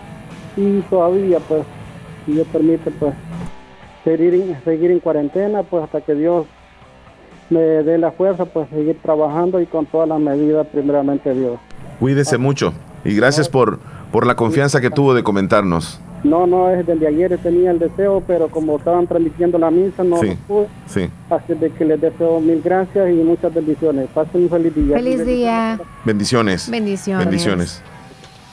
y 0.56 0.82
todavía 0.90 1.40
pues, 1.40 1.64
si 2.26 2.34
Dios 2.34 2.48
permite 2.52 2.92
pues 2.92 3.14
seguir, 4.04 4.58
seguir 4.64 4.92
en 4.92 5.00
cuarentena 5.00 5.64
pues 5.64 5.84
hasta 5.84 6.02
que 6.02 6.16
Dios 6.16 6.46
me 7.50 7.60
dé 7.60 7.98
la 7.98 8.12
fuerza 8.12 8.46
pues 8.46 8.70
seguir 8.70 8.98
trabajando 9.02 9.60
y 9.60 9.66
con 9.66 9.86
todas 9.86 10.08
las 10.08 10.20
medidas 10.20 10.68
primeramente 10.68 11.34
Dios. 11.34 11.60
Cuídese 12.00 12.38
mucho 12.38 12.74
y 13.04 13.16
gracias 13.16 13.50
por, 13.50 13.80
por 14.12 14.26
la 14.26 14.36
confianza 14.36 14.82
que 14.82 14.90
tuvo 14.90 15.14
de 15.14 15.24
comentarnos. 15.24 16.00
No, 16.24 16.46
no, 16.46 16.70
es 16.70 16.86
desde 16.86 17.08
ayer 17.08 17.38
tenía 17.42 17.72
el 17.72 17.80
deseo, 17.80 18.22
pero 18.28 18.50
como 18.50 18.78
estaban 18.78 19.08
transmitiendo 19.08 19.58
la 19.58 19.72
misa, 19.72 20.04
no 20.04 20.18
sí, 20.18 20.38
pude. 20.48 20.68
Sí. 20.86 21.10
Así 21.30 21.54
de 21.54 21.70
que 21.72 21.86
les 21.86 22.02
deseo 22.02 22.42
mil 22.42 22.62
gracias 22.62 23.10
y 23.10 23.14
muchas 23.14 23.54
bendiciones. 23.54 24.10
Pasen 24.14 24.44
un 24.44 24.50
feliz 24.50 24.76
día. 24.76 24.98
Feliz 24.98 25.26
día. 25.26 25.80
Bendiciones. 26.04 26.70
Bendiciones. 26.70 27.26
Bendiciones. 27.26 27.82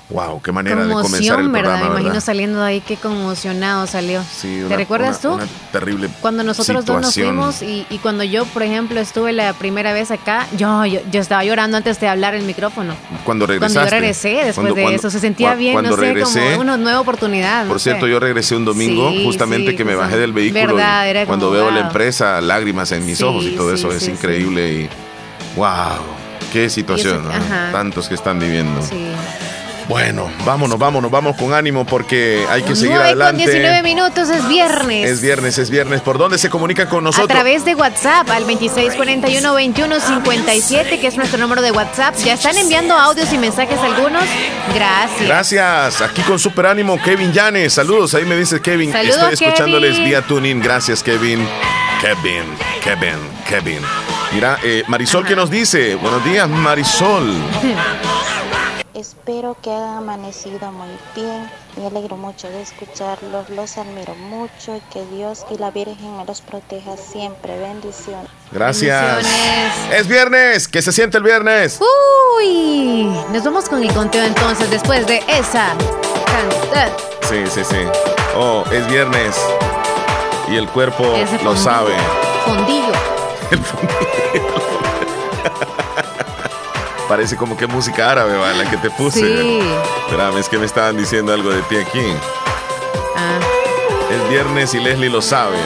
Wow, 0.08 0.40
qué 0.40 0.52
manera 0.52 0.86
de 0.86 0.92
comenzar 0.92 1.40
el 1.40 1.48
¿verdad? 1.48 1.70
programa, 1.70 1.94
Me 1.94 2.00
imagino 2.00 2.20
saliendo 2.20 2.60
de 2.60 2.66
ahí, 2.66 2.80
qué 2.80 2.96
conmocionado 2.96 3.88
salió. 3.88 4.22
Sí, 4.22 4.62
¿Te 4.68 4.76
recuerdas 4.76 5.20
tú? 5.20 5.36
terrible 5.72 6.08
Cuando 6.20 6.44
nosotros 6.44 6.84
dos 6.84 7.00
nos 7.00 7.14
fuimos 7.14 7.60
y, 7.62 7.86
y, 7.90 7.98
cuando 7.98 8.22
yo, 8.22 8.44
por 8.44 8.62
ejemplo, 8.62 9.00
estuve 9.00 9.32
la 9.32 9.52
primera 9.54 9.92
vez 9.92 10.12
acá, 10.12 10.46
yo, 10.56 10.84
yo, 10.86 11.00
estaba 11.20 11.44
llorando 11.44 11.76
antes 11.76 11.98
de 11.98 12.06
hablar 12.06 12.34
el 12.34 12.44
micrófono. 12.44 12.94
Cuando 13.24 13.46
regresaste. 13.46 13.74
Cuando 13.74 13.90
yo 13.90 14.00
regresé 14.00 14.44
después 14.44 14.74
de 14.74 14.94
eso, 14.94 15.10
se 15.10 15.18
sentía 15.18 15.54
bien, 15.54 15.74
no 15.82 15.96
sé, 15.96 16.20
como 16.20 16.60
una 16.60 16.76
nueva 16.76 17.00
oportunidad. 17.00 17.66
Por 17.66 17.80
cierto, 17.80 18.06
yo 18.06 18.20
regresé 18.20 18.54
un 18.54 18.64
domingo, 18.64 19.12
justamente 19.24 19.74
que 19.74 19.84
me 19.84 19.96
bajé 19.96 20.18
del 20.18 20.32
vehículo. 20.32 20.76
Verdad, 20.76 21.08
era 21.08 21.26
cuando 21.26 21.50
veo 21.50 21.70
la 21.72 21.80
empresa, 21.80 22.40
lágrimas 22.40 22.92
en 22.92 23.04
mis 23.04 23.20
ojos 23.22 23.44
y 23.44 23.56
todo 23.56 23.74
eso, 23.74 23.90
es 23.90 24.06
increíble 24.06 24.72
y 24.72 24.88
wow, 25.56 25.98
qué 26.52 26.70
situación, 26.70 27.24
tantos 27.72 28.08
que 28.08 28.14
están 28.14 28.38
viviendo. 28.38 28.80
Sí. 28.82 29.08
Bueno, 29.88 30.28
vámonos, 30.44 30.78
vámonos, 30.78 31.10
vamos 31.10 31.36
con 31.36 31.54
ánimo 31.54 31.86
porque 31.86 32.44
hay 32.50 32.62
que 32.62 32.74
seguir 32.74 32.96
adelante. 32.96 33.44
Con 33.44 33.52
19 33.52 33.82
minutos 33.84 34.28
es 34.30 34.48
viernes. 34.48 35.08
Es 35.08 35.20
viernes, 35.20 35.58
es 35.58 35.70
viernes. 35.70 36.00
¿Por 36.00 36.18
dónde 36.18 36.38
se 36.38 36.50
comunican 36.50 36.88
con 36.88 37.04
nosotros? 37.04 37.30
A 37.30 37.32
través 37.32 37.64
de 37.64 37.76
WhatsApp 37.76 38.28
al 38.30 38.44
2641-2157, 38.46 41.00
que 41.00 41.06
es 41.06 41.16
nuestro 41.16 41.38
número 41.38 41.62
de 41.62 41.70
WhatsApp. 41.70 42.16
Ya 42.16 42.34
están 42.34 42.56
enviando 42.56 42.94
audios 42.94 43.32
y 43.32 43.38
mensajes 43.38 43.78
algunos. 43.78 44.24
Gracias. 44.74 45.28
Gracias. 45.28 46.02
Aquí 46.02 46.22
con 46.22 46.40
super 46.40 46.66
ánimo, 46.66 47.00
Kevin 47.00 47.32
Llanes. 47.32 47.74
Saludos, 47.74 48.14
ahí 48.14 48.24
me 48.24 48.36
dice 48.36 48.60
Kevin. 48.60 48.92
Estoy 48.94 49.34
escuchándoles 49.34 49.98
vía 49.98 50.22
tuning. 50.22 50.60
Gracias, 50.60 51.02
Kevin. 51.02 51.46
Kevin, 52.00 52.44
Kevin, 52.82 53.18
Kevin. 53.48 53.80
Mira, 54.32 54.58
eh, 54.64 54.82
Marisol, 54.88 55.24
¿qué 55.24 55.36
nos 55.36 55.50
dice? 55.50 55.94
Buenos 55.94 56.24
días, 56.24 56.48
Marisol. 56.48 57.32
Espero 58.96 59.58
que 59.60 59.70
hayan 59.70 59.98
amanecido 59.98 60.72
muy 60.72 60.88
bien. 61.14 61.50
Me 61.76 61.86
alegro 61.86 62.16
mucho 62.16 62.48
de 62.48 62.62
escucharlos. 62.62 63.50
Los 63.50 63.76
admiro 63.76 64.14
mucho 64.14 64.74
y 64.74 64.80
que 64.90 65.04
Dios 65.14 65.44
y 65.50 65.58
la 65.58 65.70
Virgen 65.70 66.16
me 66.16 66.24
los 66.24 66.40
proteja 66.40 66.96
siempre. 66.96 67.58
Bendiciones. 67.58 68.30
Gracias. 68.50 69.26
Es 69.92 70.08
viernes. 70.08 70.66
¿Qué 70.66 70.80
se 70.80 70.92
siente 70.92 71.18
el 71.18 71.24
viernes? 71.24 71.78
Uy. 72.38 73.14
Nos 73.34 73.44
vamos 73.44 73.68
con 73.68 73.82
el 73.82 73.92
conteo 73.92 74.24
entonces 74.24 74.70
después 74.70 75.06
de 75.06 75.22
esa 75.28 75.74
cantar. 76.24 76.90
Sí, 77.28 77.44
sí, 77.50 77.64
sí. 77.64 77.84
Oh, 78.34 78.64
es 78.72 78.88
viernes. 78.88 79.36
Y 80.48 80.56
el 80.56 80.66
cuerpo 80.70 81.04
lo 81.44 81.54
sabe. 81.54 81.92
Fondillo. 82.46 82.92
El 83.50 83.58
fondillo. 83.58 84.65
Parece 87.08 87.36
como 87.36 87.56
que 87.56 87.66
música 87.66 88.10
árabe, 88.10 88.36
¿va? 88.36 88.52
la 88.52 88.68
que 88.68 88.76
te 88.78 88.90
puse. 88.90 89.20
Sí. 89.20 89.60
Espérame, 90.06 90.38
es 90.38 90.48
que 90.48 90.58
me 90.58 90.66
estaban 90.66 90.96
diciendo 90.96 91.32
algo 91.32 91.50
de 91.50 91.62
ti 91.62 91.76
aquí. 91.76 92.04
Ah. 93.16 93.38
Es 94.10 94.28
viernes 94.28 94.74
y 94.74 94.80
Leslie 94.80 95.08
lo 95.08 95.22
sabe. 95.22 95.56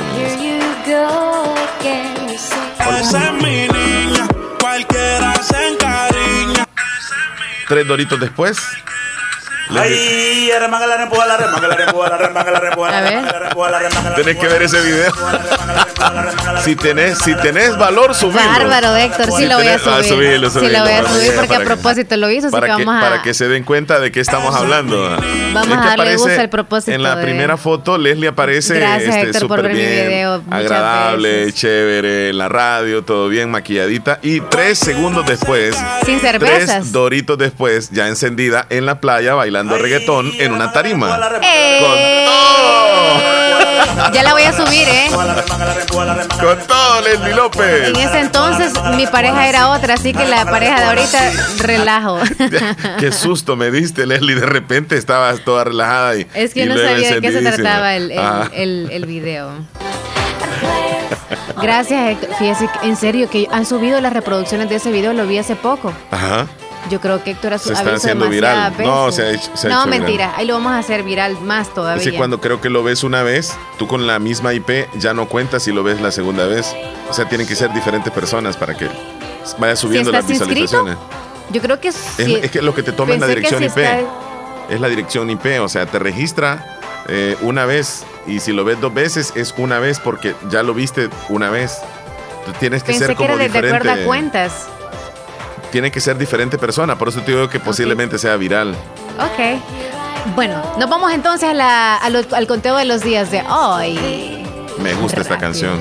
Tres 7.68 7.86
doritos 7.86 8.20
después. 8.20 8.58
Ay, 9.76 10.50
Tenés 14.16 14.36
que 14.36 14.48
ver 14.48 14.62
ese 14.62 14.80
video. 14.80 15.12
Si 16.64 16.76
tenés, 16.76 17.18
si 17.18 17.34
tenés 17.36 17.76
valor, 17.78 18.14
subirlo. 18.14 18.40
Bárbaro, 18.40 18.96
Héctor, 18.96 19.30
sí 19.32 19.46
lo 19.46 19.56
voy 19.56 19.68
a 19.68 19.78
subir. 19.78 20.04
Subirlo, 20.04 20.50
Sí 20.50 20.68
lo 20.68 20.80
voy 20.80 20.92
a 20.92 21.08
subir 21.08 21.32
porque 21.36 21.54
a 21.54 21.60
propósito 21.60 22.16
lo 22.16 22.30
hizo, 22.30 22.50
para 22.50 22.76
que, 22.76 22.84
vamos 22.84 22.96
a... 22.96 23.00
Para 23.00 23.22
que 23.22 23.34
se 23.34 23.48
den 23.48 23.64
cuenta 23.64 24.00
de 24.00 24.10
qué 24.10 24.20
estamos 24.20 24.54
hablando. 24.54 25.16
Vamos 25.52 25.78
a 25.78 25.96
darle 25.96 26.16
gusto 26.16 26.40
al 26.40 26.50
propósito. 26.50 26.92
En 26.92 27.02
la 27.02 27.20
primera 27.20 27.56
foto, 27.56 27.98
Leslie 27.98 28.28
aparece 28.28 28.74
Gracias, 28.78 29.14
este, 29.16 29.30
Héctor, 29.30 29.48
por 29.48 29.62
ver 29.62 29.72
bien, 29.72 29.88
mi 29.88 30.06
video. 30.08 30.42
agradable, 30.50 31.52
chévere, 31.52 32.30
en 32.30 32.38
la 32.38 32.48
radio, 32.48 33.02
todo 33.02 33.28
bien, 33.28 33.50
maquilladita. 33.50 34.18
Y 34.22 34.40
tres 34.40 34.78
segundos 34.78 35.26
después, 35.26 35.76
sin 36.04 36.20
cervezas. 36.20 36.66
Tres 36.66 36.92
doritos 36.92 37.38
después, 37.38 37.90
ya 37.90 38.08
encendida 38.08 38.66
en 38.70 38.86
la 38.86 39.00
playa, 39.00 39.34
bailando 39.34 39.59
reggaetón 39.68 40.32
en 40.38 40.52
una 40.52 40.72
tarima. 40.72 41.18
¡Eh! 41.42 42.26
Ya 44.12 44.22
la 44.22 44.32
voy 44.32 44.42
a 44.42 44.52
subir, 44.52 44.88
¿eh? 44.88 45.08
Con 45.10 46.58
todo, 46.66 47.00
Leslie 47.02 47.34
López. 47.34 47.88
En 47.88 47.96
ese 47.96 48.20
entonces 48.20 48.72
mi 48.96 49.06
pareja 49.06 49.48
era 49.48 49.70
otra, 49.70 49.94
así 49.94 50.12
que 50.12 50.24
la 50.26 50.44
pareja 50.44 50.80
de 50.80 50.86
ahorita, 50.86 51.32
relajo. 51.58 52.18
Qué 52.98 53.12
susto 53.12 53.56
me 53.56 53.70
diste, 53.70 54.06
Leslie. 54.06 54.34
De 54.34 54.46
repente 54.46 54.96
estabas 54.96 55.44
toda 55.44 55.64
relajada. 55.64 56.16
Y, 56.16 56.26
es 56.34 56.54
que 56.54 56.66
yo 56.66 56.74
no 56.74 56.80
sabía 56.80 57.14
de 57.14 57.20
qué 57.20 57.32
se 57.32 57.42
trataba 57.42 57.94
el, 57.94 58.12
el, 58.52 58.88
el, 58.90 59.06
video. 59.06 59.50
Gracias, 61.60 62.16
Fíjese, 62.38 62.68
en 62.82 62.96
serio, 62.96 63.28
que 63.28 63.46
han 63.50 63.66
subido 63.66 64.00
las 64.00 64.12
reproducciones 64.12 64.68
de 64.68 64.76
ese 64.76 64.90
video, 64.90 65.12
lo 65.12 65.26
vi 65.26 65.38
hace 65.38 65.56
poco. 65.56 65.92
Ajá. 66.10 66.46
Yo 66.88 67.00
creo 67.00 67.22
que 67.22 67.32
Héctor 67.32 67.54
ha 67.54 67.58
se 67.58 67.72
está 67.72 67.94
haciendo 67.94 68.28
viral. 68.28 68.74
No, 68.78 69.12
se 69.12 69.22
ha 69.22 69.30
hecho, 69.32 69.50
no, 69.68 69.86
mentira. 69.86 70.32
Ahí 70.36 70.46
lo 70.46 70.54
vamos 70.54 70.72
a 70.72 70.78
hacer 70.78 71.02
viral 71.02 71.38
más 71.42 71.72
todavía. 71.74 72.02
Es 72.02 72.10
que 72.10 72.16
cuando 72.16 72.40
creo 72.40 72.60
que 72.60 72.70
lo 72.70 72.82
ves 72.82 73.04
una 73.04 73.22
vez, 73.22 73.56
tú 73.78 73.86
con 73.86 74.06
la 74.06 74.18
misma 74.18 74.54
IP 74.54 74.88
ya 74.98 75.12
no 75.12 75.26
cuentas 75.26 75.62
si 75.64 75.72
lo 75.72 75.82
ves 75.82 76.00
la 76.00 76.10
segunda 76.10 76.46
vez. 76.46 76.74
O 77.08 77.12
sea, 77.12 77.28
tienen 77.28 77.46
que 77.46 77.54
ser 77.54 77.72
diferentes 77.72 78.12
personas 78.12 78.56
para 78.56 78.74
que 78.76 78.88
vaya 79.58 79.76
subiendo 79.76 80.10
las 80.10 80.26
visualizaciones. 80.26 80.96
yo 81.50 81.60
creo 81.60 81.80
que 81.80 81.88
es, 81.88 82.18
es 82.18 82.50
que 82.50 82.62
lo 82.62 82.74
que 82.74 82.82
te 82.82 82.92
toma 82.92 83.14
es 83.14 83.20
la 83.20 83.26
dirección 83.26 83.62
IP. 83.62 83.78
Es 84.70 84.80
la 84.80 84.88
dirección 84.88 85.28
IP, 85.28 85.60
o 85.60 85.68
sea, 85.68 85.86
te 85.86 85.98
registra 85.98 86.78
eh, 87.08 87.36
una 87.40 87.64
vez 87.66 88.04
y 88.26 88.38
si 88.40 88.52
lo 88.52 88.64
ves 88.64 88.80
dos 88.80 88.94
veces 88.94 89.32
es 89.34 89.52
una 89.58 89.80
vez 89.80 89.98
porque 89.98 90.34
ya 90.48 90.62
lo 90.62 90.74
viste 90.74 91.10
una 91.28 91.50
vez. 91.50 91.78
tienes 92.60 92.82
que 92.84 92.92
Pensé 92.92 93.06
ser 93.06 93.16
que 93.16 93.24
era 93.24 93.32
como 93.32 93.38
de, 93.38 93.48
de 93.48 93.48
diferente. 93.48 93.76
acuerdo 93.88 94.02
a 94.02 94.06
cuentas. 94.06 94.68
Tiene 95.72 95.90
que 95.90 96.00
ser 96.00 96.18
diferente 96.18 96.58
persona, 96.58 96.96
por 96.98 97.08
eso 97.08 97.20
te 97.20 97.30
digo 97.32 97.48
que 97.48 97.60
posiblemente 97.60 98.18
sea 98.18 98.36
viral. 98.36 98.74
Ok. 99.18 99.60
Bueno, 100.34 100.60
nos 100.78 100.90
vamos 100.90 101.12
entonces 101.12 101.48
a 101.50 101.54
la- 101.54 101.96
a 101.96 102.10
lo- 102.10 102.24
al 102.34 102.46
conteo 102.46 102.76
de 102.76 102.84
los 102.84 103.02
días 103.02 103.30
de 103.30 103.42
hoy. 103.42 104.44
Me 104.78 104.94
gusta 104.94 105.20
esta 105.20 105.38
canción. 105.38 105.78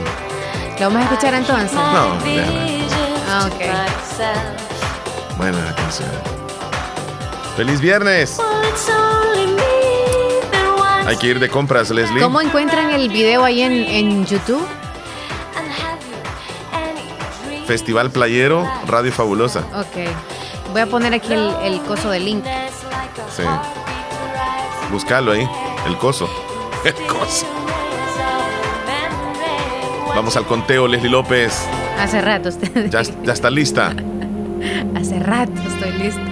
¿Lo 0.79 0.86
vamos 0.86 1.01
a 1.01 1.03
escuchar 1.05 1.34
entonces? 1.34 1.74
No, 1.74 2.15
déjala. 2.24 2.65
Ah, 3.29 3.48
ok. 3.48 3.62
Buena 5.38 5.58
la 5.65 5.75
canción. 5.75 6.10
¡Feliz 7.58 7.81
viernes! 7.81 8.38
Hay 11.05 11.17
que 11.17 11.27
ir 11.27 11.39
de 11.39 11.50
compras, 11.50 11.89
Leslie. 11.89 12.22
¿Cómo 12.22 12.39
encuentran 12.39 12.91
el 12.91 13.10
video 13.10 13.43
ahí 13.43 13.62
en, 13.63 13.74
en 13.74 14.25
YouTube? 14.25 14.65
Festival 17.69 18.09
Playero, 18.09 18.67
Radio 18.88 19.11
Fabulosa. 19.11 19.59
Ok. 19.75 20.09
Voy 20.71 20.81
a 20.81 20.88
poner 20.88 21.13
aquí 21.13 21.33
el, 21.33 21.53
el 21.61 21.79
coso 21.81 22.09
de 22.09 22.19
link. 22.19 22.43
Sí. 23.35 23.43
Buscalo 24.91 25.33
ahí, 25.33 25.47
el 25.85 25.95
coso. 25.99 26.27
El 26.83 26.95
coso. 27.05 27.45
Vamos 30.15 30.35
al 30.35 30.45
conteo, 30.47 30.88
Leslie 30.88 31.11
López. 31.11 31.63
Hace 31.99 32.21
rato 32.21 32.49
usted. 32.49 32.89
Ya, 32.89 33.03
ya 33.03 33.33
está 33.33 33.51
lista. 33.51 33.93
Hace 34.95 35.19
rato 35.19 35.51
estoy 35.67 35.91
lista. 35.91 36.28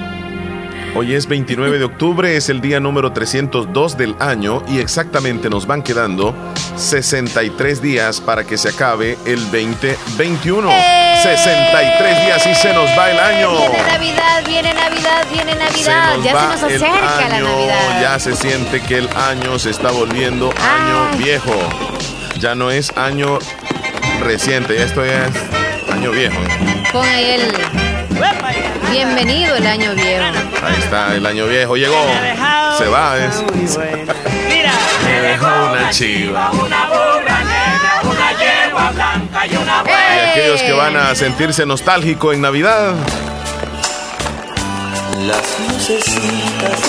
Hoy 0.99 1.13
es 1.13 1.27
29 1.27 1.77
de 1.77 1.85
octubre, 1.85 2.35
es 2.35 2.49
el 2.49 2.59
día 2.59 2.79
número 2.79 3.13
302 3.13 3.97
del 3.97 4.15
año 4.17 4.63
y 4.67 4.79
exactamente 4.79 5.47
nos 5.47 5.67
van 5.67 5.83
quedando 5.83 6.33
63 6.75 7.83
días 7.83 8.19
para 8.19 8.45
que 8.45 8.57
se 8.57 8.69
acabe 8.69 9.15
el 9.27 9.39
2021. 9.51 10.71
63 11.21 12.25
días 12.25 12.47
y 12.47 12.55
se 12.55 12.73
nos 12.73 12.89
va 12.97 13.11
el 13.11 13.19
año. 13.19 13.51
Viene 13.59 13.83
Navidad, 13.91 14.43
viene 14.47 14.73
Navidad, 14.73 15.27
viene 15.31 15.51
Se 15.51 15.59
Navidad. 15.59 16.15
nos 16.15 16.23
Ya 16.23 16.31
se 16.31 16.47
nos 16.47 16.63
acerca 16.63 16.89
la 16.89 17.35
año, 17.35 17.47
Navidad. 17.47 18.01
Ya 18.01 18.19
se 18.19 18.35
siente 18.35 18.81
que 18.81 18.97
el 18.97 19.09
año 19.09 19.59
se 19.59 19.69
está 19.69 19.91
volviendo 19.91 20.51
Ay. 20.57 20.81
año 20.81 21.17
viejo. 21.23 21.53
Ya 22.39 22.55
no 22.55 22.71
es 22.71 22.91
año 22.97 23.37
reciente, 24.23 24.81
esto 24.81 25.03
es 25.03 25.29
año 25.91 26.09
viejo. 26.09 26.39
Ahí 26.95 27.25
el. 27.35 27.86
Bienvenido 28.91 29.55
el 29.55 29.67
año 29.67 29.93
viejo. 29.93 30.23
Ahí 30.63 30.75
está, 30.79 31.15
el 31.15 31.25
año 31.25 31.45
viejo 31.47 31.75
llegó. 31.75 32.05
Se 32.77 32.87
va, 32.87 33.17
es. 33.17 33.43
Mira, 34.47 34.71
Me 35.03 35.21
dejó 35.21 35.47
una 35.71 35.89
chiva. 35.89 36.51
una 36.51 36.87
burra 36.87 37.39
negra, 37.43 38.01
una 38.03 38.31
yegua 38.31 38.91
blanca 38.91 39.47
y 39.47 39.55
una 39.55 39.83
Y 39.85 40.29
aquellos 40.31 40.61
que 40.61 40.73
van 40.73 40.95
a 40.97 41.15
sentirse 41.15 41.65
nostálgico 41.65 42.33
en 42.33 42.41
Navidad, 42.41 42.93
Las 45.25 45.59
lucecitas 45.67 46.81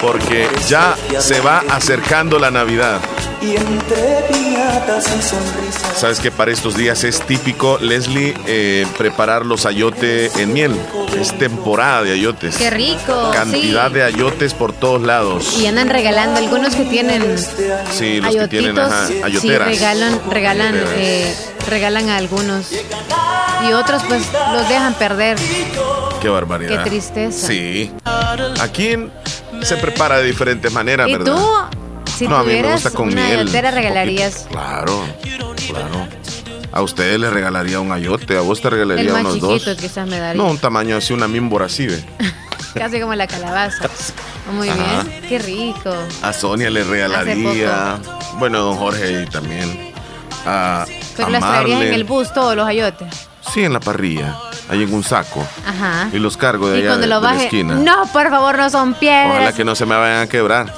porque 0.00 0.48
ya 0.68 0.94
se 1.18 1.40
va 1.40 1.62
acercando 1.70 2.38
la 2.38 2.50
Navidad. 2.50 3.00
Y 3.46 3.56
entre 3.56 4.24
piñatas 4.32 5.06
y 5.06 5.22
sonrisas. 5.22 5.98
Sabes 5.98 6.18
que 6.20 6.30
para 6.30 6.50
estos 6.50 6.76
días 6.76 7.04
es 7.04 7.20
típico, 7.22 7.78
Leslie, 7.80 8.34
eh, 8.46 8.86
preparar 8.98 9.46
los 9.46 9.66
ayote 9.66 10.30
en 10.40 10.52
miel. 10.52 10.74
Es 11.18 11.36
temporada 11.38 12.02
de 12.02 12.12
ayotes. 12.12 12.56
Qué 12.56 12.70
rico. 12.70 13.30
Cantidad 13.32 13.88
sí. 13.88 13.94
de 13.94 14.02
ayotes 14.04 14.54
por 14.54 14.72
todos 14.72 15.02
lados. 15.02 15.58
Y 15.58 15.66
andan 15.66 15.88
regalando 15.88 16.38
algunos 16.38 16.74
que 16.74 16.84
tienen 16.84 17.22
Sí, 17.92 18.20
los 18.20 18.34
que 18.34 18.48
tienen 18.48 18.78
ayotitos. 18.78 18.92
ajá, 18.92 19.06
sí, 19.06 19.20
ayoteras. 19.22 19.68
regalan, 19.68 20.20
regalan, 20.30 20.74
Ayoteras. 20.74 20.94
eh, 20.98 21.34
regalan 21.68 22.08
a 22.10 22.16
algunos. 22.16 22.66
Y 23.68 23.72
otros 23.72 24.02
pues 24.08 24.22
los 24.52 24.68
dejan 24.68 24.94
perder. 24.94 25.38
Qué 26.20 26.28
barbaridad. 26.28 26.82
Qué 26.84 26.90
tristeza. 26.90 27.46
Sí. 27.46 27.92
Aquí 28.60 28.96
se 29.62 29.76
prepara 29.76 30.18
de 30.18 30.24
diferentes 30.24 30.72
maneras, 30.72 31.08
¿Y 31.08 31.12
¿verdad? 31.12 31.34
tú? 31.36 31.85
Si 32.16 32.26
no, 32.26 32.36
a 32.36 32.42
mí 32.44 32.52
me 32.60 32.72
gusta 32.72 32.90
con 32.90 33.08
una 33.08 33.26
miel. 33.26 33.52
regalarías. 33.52 34.46
Claro, 34.50 35.04
claro. 35.68 36.08
A 36.72 36.82
ustedes 36.82 37.18
les 37.18 37.32
regalaría 37.32 37.80
un 37.80 37.92
ayote, 37.92 38.36
a 38.36 38.40
vos 38.42 38.60
te 38.60 38.68
regalaría 38.70 39.04
el 39.04 39.12
más 39.12 39.20
unos 39.22 39.34
chiquito 39.34 39.70
dos. 39.70 39.78
quizás 39.80 40.06
me 40.08 40.18
daría. 40.18 40.42
No, 40.42 40.48
un 40.50 40.58
tamaño 40.58 40.96
así, 40.96 41.12
una 41.12 41.26
mímbora 41.28 41.66
así, 41.66 41.86
ve. 41.86 42.04
Casi 42.74 43.00
como 43.00 43.14
la 43.14 43.26
calabaza. 43.26 43.88
Muy 44.52 44.68
Ajá. 44.68 45.02
bien. 45.04 45.22
Qué 45.28 45.38
rico. 45.38 45.94
A 46.22 46.32
Sonia 46.32 46.68
le 46.70 46.84
regalaría. 46.84 47.98
Bueno, 48.38 48.60
don 48.60 48.76
Jorge 48.76 49.22
y 49.22 49.26
también. 49.26 49.92
A, 50.44 50.84
Pero 51.16 51.28
a 51.28 51.30
las 51.30 51.42
traerías 51.42 51.82
en 51.82 51.94
el 51.94 52.04
bus 52.04 52.32
todos 52.34 52.54
los 52.54 52.66
ayotes. 52.66 53.08
Sí, 53.52 53.64
en 53.64 53.72
la 53.72 53.80
parrilla. 53.80 54.36
Ahí 54.68 54.82
en 54.82 54.92
un 54.92 55.02
saco. 55.02 55.46
Ajá. 55.66 56.08
Y 56.12 56.18
los 56.18 56.36
cargo 56.36 56.68
de 56.68 56.78
Y 56.78 56.80
allá 56.82 56.88
cuando 56.90 57.02
de, 57.02 57.06
lo 57.08 57.20
de 57.20 57.26
la 57.26 57.32
baje, 57.32 57.44
esquina. 57.44 57.74
no, 57.76 58.06
por 58.12 58.28
favor, 58.28 58.58
no 58.58 58.68
son 58.68 58.94
piedras. 58.94 59.30
Ojalá 59.30 59.52
que 59.54 59.64
no 59.64 59.74
se 59.74 59.86
me 59.86 59.96
vayan 59.96 60.22
a 60.22 60.26
quebrar. 60.28 60.72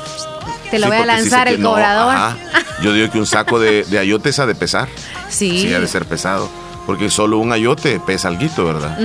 Te 0.70 0.78
lo 0.78 0.87
Sí, 0.87 0.88
voy 0.90 0.96
a 0.98 1.00
sí 1.02 1.07
lanzar 1.07 1.48
el 1.48 1.61
no, 1.61 1.70
cobrador. 1.70 2.14
ajá. 2.14 2.37
Yo 2.83 2.92
digo 2.92 3.11
que 3.11 3.18
un 3.18 3.26
saco 3.26 3.59
de, 3.59 3.85
de 3.85 3.98
ayotes 3.98 4.38
ha 4.38 4.46
de 4.46 4.54
pesar. 4.54 4.88
Sí. 5.28 5.62
Sí, 5.62 5.74
ha 5.74 5.81
de 5.81 5.88
ser 5.88 6.04
pesado. 6.07 6.48
Porque 6.87 7.11
solo 7.11 7.37
un 7.38 7.52
ayote 7.52 8.00
pesa 8.00 8.28
algo, 8.28 8.64
¿verdad? 8.64 8.98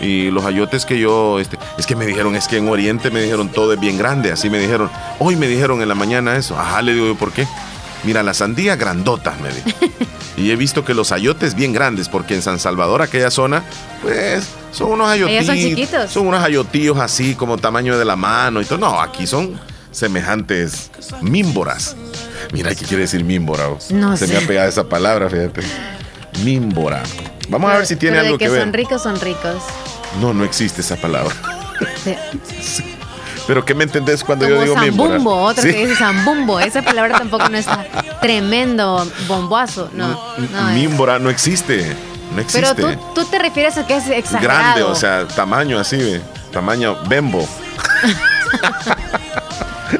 Y 0.00 0.30
los 0.32 0.44
ayotes 0.44 0.84
que 0.84 0.98
yo, 0.98 1.38
este, 1.38 1.56
es 1.78 1.86
que 1.86 1.94
me 1.94 2.04
dijeron, 2.04 2.34
es 2.34 2.48
que 2.48 2.56
en 2.56 2.68
Oriente 2.68 3.10
me 3.12 3.20
dijeron 3.22 3.48
todo 3.50 3.74
es 3.74 3.78
bien 3.80 3.96
grande, 3.96 4.32
así 4.32 4.50
me 4.50 4.58
dijeron. 4.58 4.90
Hoy 5.20 5.36
me 5.36 5.46
dijeron 5.46 5.80
en 5.80 5.88
la 5.88 5.94
mañana 5.94 6.36
eso. 6.36 6.58
Ajá, 6.58 6.82
le 6.82 6.94
digo 6.94 7.06
yo, 7.06 7.14
¿por 7.14 7.30
qué? 7.30 7.46
Mira, 8.02 8.24
las 8.24 8.38
sandías 8.38 8.76
grandotas, 8.76 9.38
me 9.40 9.50
dijo. 9.50 9.68
y 10.36 10.50
he 10.50 10.56
visto 10.56 10.84
que 10.84 10.94
los 10.94 11.12
ayotes 11.12 11.54
bien 11.54 11.72
grandes, 11.72 12.08
porque 12.08 12.34
en 12.34 12.42
San 12.42 12.58
Salvador, 12.58 13.02
aquella 13.02 13.30
zona, 13.30 13.62
pues 14.02 14.48
son 14.72 14.90
unos 14.92 15.08
ayotillos. 15.08 15.46
son 15.46 15.56
chiquitos. 15.56 16.10
Son 16.10 16.26
unos 16.26 16.42
ayotillos 16.42 16.98
así, 16.98 17.36
como 17.36 17.56
tamaño 17.56 17.96
de 17.98 18.04
la 18.04 18.16
mano 18.16 18.60
y 18.60 18.64
todo. 18.64 18.78
No, 18.80 19.00
aquí 19.00 19.28
son 19.28 19.60
semejantes 19.90 20.90
mímboras. 21.20 21.96
Mira, 22.52 22.74
¿qué 22.74 22.84
quiere 22.84 23.02
decir 23.02 23.24
mímbora? 23.24 23.68
No 23.90 24.16
Se 24.16 24.26
sé. 24.26 24.32
me 24.32 24.38
ha 24.42 24.46
pegado 24.46 24.68
esa 24.68 24.84
palabra, 24.88 25.28
fíjate. 25.28 25.62
Mímbora. 26.44 27.02
Vamos 27.48 27.70
a 27.70 27.76
ver 27.78 27.86
si 27.86 27.96
tiene 27.96 28.16
Pero 28.16 28.22
de 28.22 28.28
algo 28.28 28.38
que, 28.38 28.44
que 28.44 28.50
ver. 28.50 28.60
son 28.62 28.72
ricos, 28.72 29.02
son 29.02 29.20
ricos. 29.20 29.62
No, 30.20 30.32
no 30.34 30.44
existe 30.44 30.80
esa 30.82 30.96
palabra. 30.96 31.34
De- 32.04 32.18
Pero 33.46 33.64
¿qué 33.64 33.74
me 33.74 33.84
entendés 33.84 34.22
cuando 34.24 34.46
yo 34.48 34.60
digo 34.62 34.76
mímbora? 34.76 35.12
zambumbo, 35.14 35.42
otro 35.42 35.62
Sí. 35.62 35.70
que 35.72 35.86
dice 35.86 35.96
zambumbo. 35.96 36.60
Esa 36.60 36.82
palabra 36.82 37.16
tampoco 37.18 37.48
no 37.48 37.56
está 37.56 37.86
tremendo 38.20 39.10
bombazo. 39.26 39.90
No, 39.94 40.08
no. 40.08 40.68
Mímbora 40.74 41.18
no 41.18 41.30
existe. 41.30 41.96
No 42.36 42.42
Pero 42.52 42.68
existe. 42.72 42.96
tú, 43.14 43.22
tú 43.22 43.24
te 43.30 43.38
refieres 43.38 43.78
a 43.78 43.86
que 43.86 43.96
es 43.96 44.06
exagerado. 44.08 44.60
Grande, 44.60 44.82
o 44.82 44.94
sea, 44.94 45.26
tamaño 45.28 45.78
así. 45.78 46.20
Tamaño 46.52 46.96
bembo. 47.08 47.46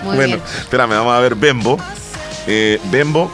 Muy 0.03 0.16
bueno, 0.16 0.37
bien. 0.37 0.42
espérame, 0.61 0.90
vamos 0.90 1.14
a 1.14 1.20
ver 1.20 1.35
bembo. 1.35 1.79
Eh, 2.46 2.81
bembo 2.90 3.31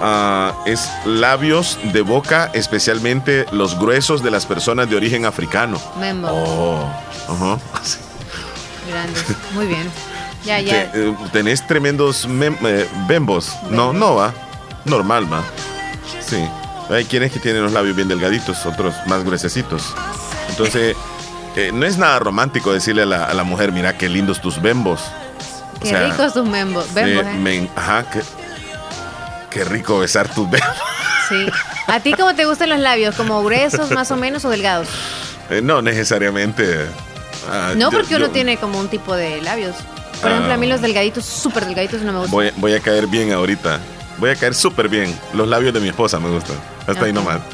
ah, 0.00 0.52
es 0.66 0.90
labios 1.04 1.78
de 1.92 2.02
boca, 2.02 2.50
especialmente 2.54 3.46
los 3.52 3.78
gruesos 3.78 4.22
de 4.22 4.30
las 4.30 4.46
personas 4.46 4.88
de 4.90 4.96
origen 4.96 5.24
africano. 5.24 5.80
Membo. 5.98 6.28
Oh, 6.30 6.84
ajá. 7.28 7.58
Sí. 7.82 7.98
Grandes. 8.90 9.24
Muy 9.54 9.66
bien. 9.66 9.90
Ya, 10.44 10.58
ya. 10.60 10.90
Te- 10.90 11.08
eh, 11.08 11.16
tenés 11.32 11.66
tremendos 11.66 12.26
eh, 12.26 12.88
bembos. 13.06 13.52
No, 13.70 13.92
no 13.92 14.16
va. 14.16 14.32
Normal 14.84 15.30
va. 15.32 15.42
Sí. 16.20 16.42
Hay 16.88 17.04
quienes 17.04 17.30
que 17.32 17.38
tienen 17.38 17.62
los 17.62 17.72
labios 17.72 17.94
bien 17.94 18.08
delgaditos, 18.08 18.64
otros 18.66 18.94
más 19.06 19.22
gruesecitos. 19.22 19.94
Entonces, 20.48 20.96
eh, 21.56 21.70
no 21.72 21.86
es 21.86 21.98
nada 21.98 22.18
romántico 22.18 22.72
decirle 22.72 23.02
a 23.02 23.06
la, 23.06 23.24
a 23.26 23.34
la 23.34 23.44
mujer, 23.44 23.70
mira 23.72 23.96
qué 23.96 24.08
lindos 24.08 24.40
tus 24.40 24.60
bembos. 24.60 25.00
O 25.80 25.82
Qué 25.82 25.88
sea, 25.90 26.06
ricos 26.08 26.34
tus 26.34 26.46
membos. 26.46 26.86
¿eh? 26.96 27.68
ajá, 27.74 28.04
qué, 28.10 28.20
qué 29.50 29.64
rico 29.64 29.98
besar 30.00 30.28
tus 30.28 30.48
bembos. 30.50 30.68
Sí. 31.28 31.46
¿A 31.86 32.00
ti 32.00 32.12
cómo 32.12 32.34
te 32.34 32.44
gustan 32.44 32.68
los 32.70 32.78
labios? 32.80 33.14
¿Como 33.14 33.42
gruesos 33.42 33.90
más 33.92 34.10
o 34.10 34.16
menos 34.16 34.44
o 34.44 34.50
delgados? 34.50 34.88
Eh, 35.48 35.60
no 35.62 35.80
necesariamente. 35.80 36.86
ah, 37.50 37.72
No, 37.76 37.90
yo- 37.90 37.98
porque 37.98 38.16
uno 38.16 38.26
yo 38.26 38.30
tiene 38.32 38.56
como 38.58 38.78
un 38.78 38.88
tipo 38.88 39.14
de 39.16 39.40
labios. 39.42 39.76
Por 40.20 40.30
Ah. 40.30 40.34
ejemplo, 40.34 40.54
a 40.54 40.56
mí 40.58 40.66
los 40.66 40.80
delgaditos, 40.82 41.24
súper 41.24 41.64
delgaditos, 41.66 42.02
no 42.02 42.12
me 42.12 42.18
gustan. 42.18 42.32
Voy, 42.32 42.52
voy 42.56 42.74
a 42.74 42.80
caer 42.80 43.06
bien 43.06 43.32
ahorita. 43.32 43.78
Voy 44.18 44.30
a 44.30 44.36
caer 44.36 44.54
súper 44.54 44.88
bien. 44.88 45.18
Los 45.32 45.48
labios 45.48 45.72
de 45.72 45.80
mi 45.80 45.88
esposa 45.88 46.18
me 46.20 46.28
gustan. 46.28 46.56
Hasta 46.86 47.04
ahí 47.06 47.12
nomás. 47.12 47.40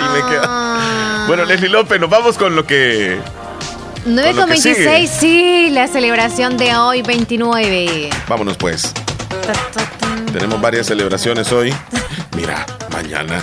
Ahí 0.00 0.22
me 0.22 0.30
queda. 0.30 0.42
Ah. 0.44 1.24
Bueno, 1.28 1.44
Leslie 1.44 1.68
López, 1.68 2.00
nos 2.00 2.10
vamos 2.10 2.36
con 2.38 2.56
lo 2.56 2.66
que. 2.66 3.18
9 4.06 4.30
con 4.30 4.36
lo 4.40 4.46
con 4.46 4.56
que 4.62 4.72
26, 4.74 5.10
sí, 5.10 5.68
la 5.70 5.88
celebración 5.88 6.56
de 6.56 6.76
hoy, 6.76 7.02
29. 7.02 8.10
Vámonos 8.28 8.56
pues. 8.56 8.92
Tenemos 10.32 10.60
varias 10.60 10.86
celebraciones 10.86 11.50
hoy. 11.52 11.72
Mira, 12.36 12.66
mañana. 12.92 13.42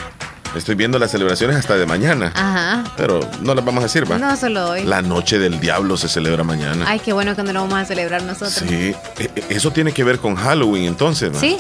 Estoy 0.56 0.76
viendo 0.76 1.00
las 1.00 1.12
celebraciones 1.12 1.56
hasta 1.56 1.78
de 1.78 1.86
mañana. 1.86 2.34
Ajá. 2.36 2.84
Pero 2.98 3.22
no 3.42 3.56
las 3.56 3.64
vamos 3.64 3.82
a 3.82 3.88
decir, 3.88 4.10
¿va? 4.12 4.18
No 4.18 4.36
solo 4.36 4.72
hoy. 4.72 4.84
La 4.84 5.02
noche 5.02 5.40
del 5.40 5.62
diablo 5.62 5.96
se 5.96 6.10
celebra 6.10 6.44
mañana. 6.44 6.84
Ay, 6.88 7.00
qué 7.00 7.14
bueno 7.14 7.36
que 7.38 7.44
no 7.44 7.54
lo 7.54 7.62
vamos 7.62 7.80
a 7.80 7.86
celebrar 7.86 8.22
nosotros. 8.24 8.54
Sí, 8.56 8.94
e- 9.18 9.30
e- 9.34 9.46
eso 9.50 9.72
tiene 9.72 9.94
que 9.94 10.04
ver 10.04 10.20
con 10.20 10.36
Halloween 10.36 10.84
entonces, 10.84 11.34
¿va? 11.34 11.40
¿Sí? 11.40 11.58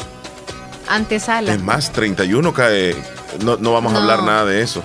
antesala. 0.90 1.54
Es 1.54 1.62
más, 1.64 1.92
31 1.94 2.54
cae. 2.54 2.94
No, 3.46 3.56
no 3.56 3.72
vamos 3.72 3.94
a 3.94 3.96
No. 3.96 4.02
hablar 4.02 4.24
nada 4.24 4.44
de 4.46 4.62
eso. 4.62 4.84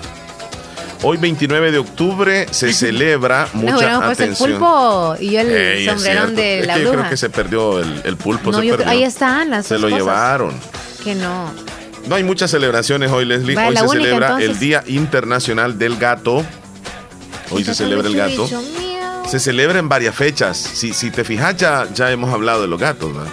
Hoy 1.03 1.17
29 1.17 1.71
de 1.71 1.77
octubre 1.77 2.47
se 2.51 2.73
celebra 2.73 3.47
No, 3.53 3.61
mucha 3.61 3.77
hubiéramos 3.77 4.05
puesto 4.05 4.23
el 4.23 4.29
atención. 4.31 4.51
pulpo 4.51 5.15
y 5.19 5.31
yo 5.31 5.41
el 5.41 5.51
Ey, 5.51 5.87
es 5.87 5.93
sombrerón 5.93 6.35
de 6.35 6.59
Es 6.59 6.67
la 6.67 6.73
que 6.75 6.79
yo 6.81 6.87
bruja. 6.89 6.99
creo 7.03 7.09
que 7.11 7.17
se 7.17 7.29
perdió 7.29 7.79
el, 7.79 8.01
el 8.03 8.17
pulpo. 8.17 8.51
No, 8.51 8.59
se 8.59 8.65
yo- 8.67 8.77
perdió. 8.77 8.91
ahí 8.91 9.03
están 9.03 9.49
las 9.51 9.67
Se 9.67 9.75
dos 9.75 9.83
lo 9.83 9.89
cosas. 9.89 9.99
llevaron. 10.03 10.53
Que 11.03 11.15
no. 11.15 11.51
No 12.07 12.15
hay 12.15 12.23
muchas 12.23 12.49
celebraciones 12.51 13.11
hoy, 13.11 13.25
Leslie. 13.25 13.53
Vaya, 13.55 13.69
hoy 13.69 13.75
se 13.75 13.83
única, 13.83 14.03
celebra 14.03 14.27
entonces. 14.27 14.49
el 14.49 14.59
Día 14.59 14.83
Internacional 14.87 15.77
del 15.77 15.97
Gato. 15.97 16.45
Hoy 17.51 17.63
se 17.63 17.73
celebra 17.75 18.07
el 18.07 18.15
gato. 18.15 18.47
Se 19.27 19.39
celebra 19.39 19.79
en 19.79 19.87
varias 19.89 20.15
fechas. 20.15 20.57
Si, 20.57 20.93
si 20.93 21.11
te 21.11 21.23
fijas, 21.23 21.55
ya, 21.57 21.87
ya 21.93 22.11
hemos 22.11 22.33
hablado 22.33 22.61
de 22.61 22.67
los 22.67 22.79
gatos 22.79 23.13
¿verdad? 23.13 23.31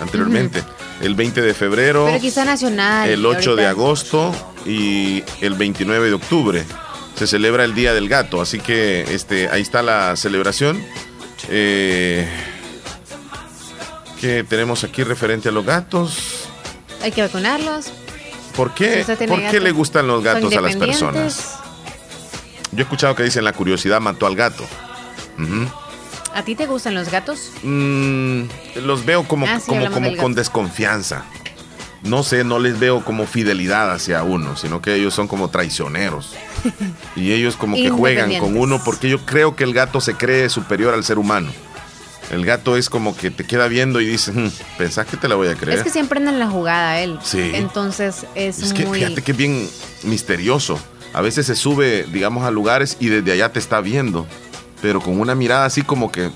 anteriormente. 0.00 0.62
El 1.00 1.14
20 1.14 1.40
de 1.42 1.54
febrero, 1.54 2.06
Pero 2.06 2.20
quizá 2.20 2.44
nacional. 2.44 3.08
el 3.08 3.24
8 3.24 3.54
de 3.56 3.66
ahorita. 3.66 3.70
agosto 3.70 4.34
y 4.66 5.22
el 5.40 5.54
29 5.54 6.08
de 6.08 6.14
octubre. 6.14 6.64
Se 7.18 7.26
celebra 7.26 7.64
el 7.64 7.74
Día 7.74 7.94
del 7.94 8.08
Gato. 8.08 8.40
Así 8.40 8.60
que 8.60 9.02
este, 9.12 9.48
ahí 9.48 9.60
está 9.62 9.82
la 9.82 10.14
celebración. 10.16 10.80
Eh, 11.48 12.28
que 14.20 14.44
tenemos 14.44 14.84
aquí 14.84 15.02
referente 15.04 15.48
a 15.48 15.52
los 15.52 15.64
gatos. 15.64 16.48
Hay 17.02 17.12
que 17.12 17.22
vacunarlos. 17.22 17.92
¿Por 18.56 18.74
qué, 18.74 19.04
¿por 19.28 19.40
qué 19.50 19.60
le 19.60 19.70
gustan 19.70 20.06
los 20.08 20.22
gatos 20.22 20.54
a 20.56 20.60
las 20.60 20.76
personas? 20.76 21.58
Yo 22.72 22.80
he 22.80 22.82
escuchado 22.82 23.14
que 23.14 23.22
dicen 23.22 23.44
la 23.44 23.52
curiosidad 23.52 24.00
mató 24.00 24.26
al 24.26 24.34
gato. 24.34 24.64
¿A 26.34 26.42
ti 26.42 26.54
te 26.54 26.66
gustan 26.66 26.94
los 26.94 27.10
gatos? 27.10 27.52
Mm, 27.62 28.42
los 28.84 29.04
veo 29.04 29.26
como, 29.26 29.46
Ah, 29.46 29.60
sí, 29.60 29.66
como, 29.66 29.90
como 29.90 30.16
con 30.16 30.34
desconfianza. 30.34 31.24
No 32.02 32.22
sé, 32.22 32.44
no 32.44 32.58
les 32.58 32.78
veo 32.78 33.04
como 33.04 33.26
fidelidad 33.26 33.90
hacia 33.92 34.22
uno, 34.22 34.56
sino 34.56 34.80
que 34.80 34.94
ellos 34.94 35.14
son 35.14 35.26
como 35.26 35.48
traicioneros. 35.50 36.34
y 37.16 37.32
ellos 37.32 37.56
como 37.56 37.76
que 37.76 37.90
juegan 37.90 38.38
con 38.38 38.56
uno 38.56 38.80
porque 38.84 39.08
yo 39.08 39.24
creo 39.26 39.56
que 39.56 39.64
el 39.64 39.74
gato 39.74 40.00
se 40.00 40.14
cree 40.14 40.48
superior 40.48 40.94
al 40.94 41.02
ser 41.04 41.18
humano. 41.18 41.50
El 42.30 42.44
gato 42.44 42.76
es 42.76 42.90
como 42.90 43.16
que 43.16 43.30
te 43.30 43.44
queda 43.44 43.68
viendo 43.68 44.00
y 44.02 44.06
dice, 44.06 44.32
"Hmm, 44.32 44.50
¿pensás 44.76 45.06
que 45.06 45.16
te 45.16 45.28
la 45.28 45.34
voy 45.34 45.48
a 45.48 45.54
creer? 45.54 45.78
Es 45.78 45.84
que 45.84 45.90
siempre 45.90 46.18
anda 46.18 46.30
en 46.30 46.38
la 46.38 46.48
jugada 46.48 47.00
él. 47.00 47.18
Sí. 47.24 47.52
Entonces 47.54 48.26
es, 48.34 48.58
Es 48.62 48.72
que 48.74 48.84
muy. 48.84 48.98
fíjate 49.00 49.22
que 49.22 49.32
es 49.32 49.38
bien 49.38 49.68
misterioso. 50.04 50.78
A 51.14 51.22
veces 51.22 51.46
se 51.46 51.56
sube, 51.56 52.04
digamos, 52.12 52.44
a 52.44 52.50
lugares 52.50 52.96
y 53.00 53.08
desde 53.08 53.32
allá 53.32 53.50
te 53.50 53.58
está 53.58 53.80
viendo. 53.80 54.26
Pero 54.82 55.00
con 55.00 55.18
una 55.18 55.34
mirada 55.34 55.64
así 55.64 55.82
como 55.82 56.12
que 56.12 56.30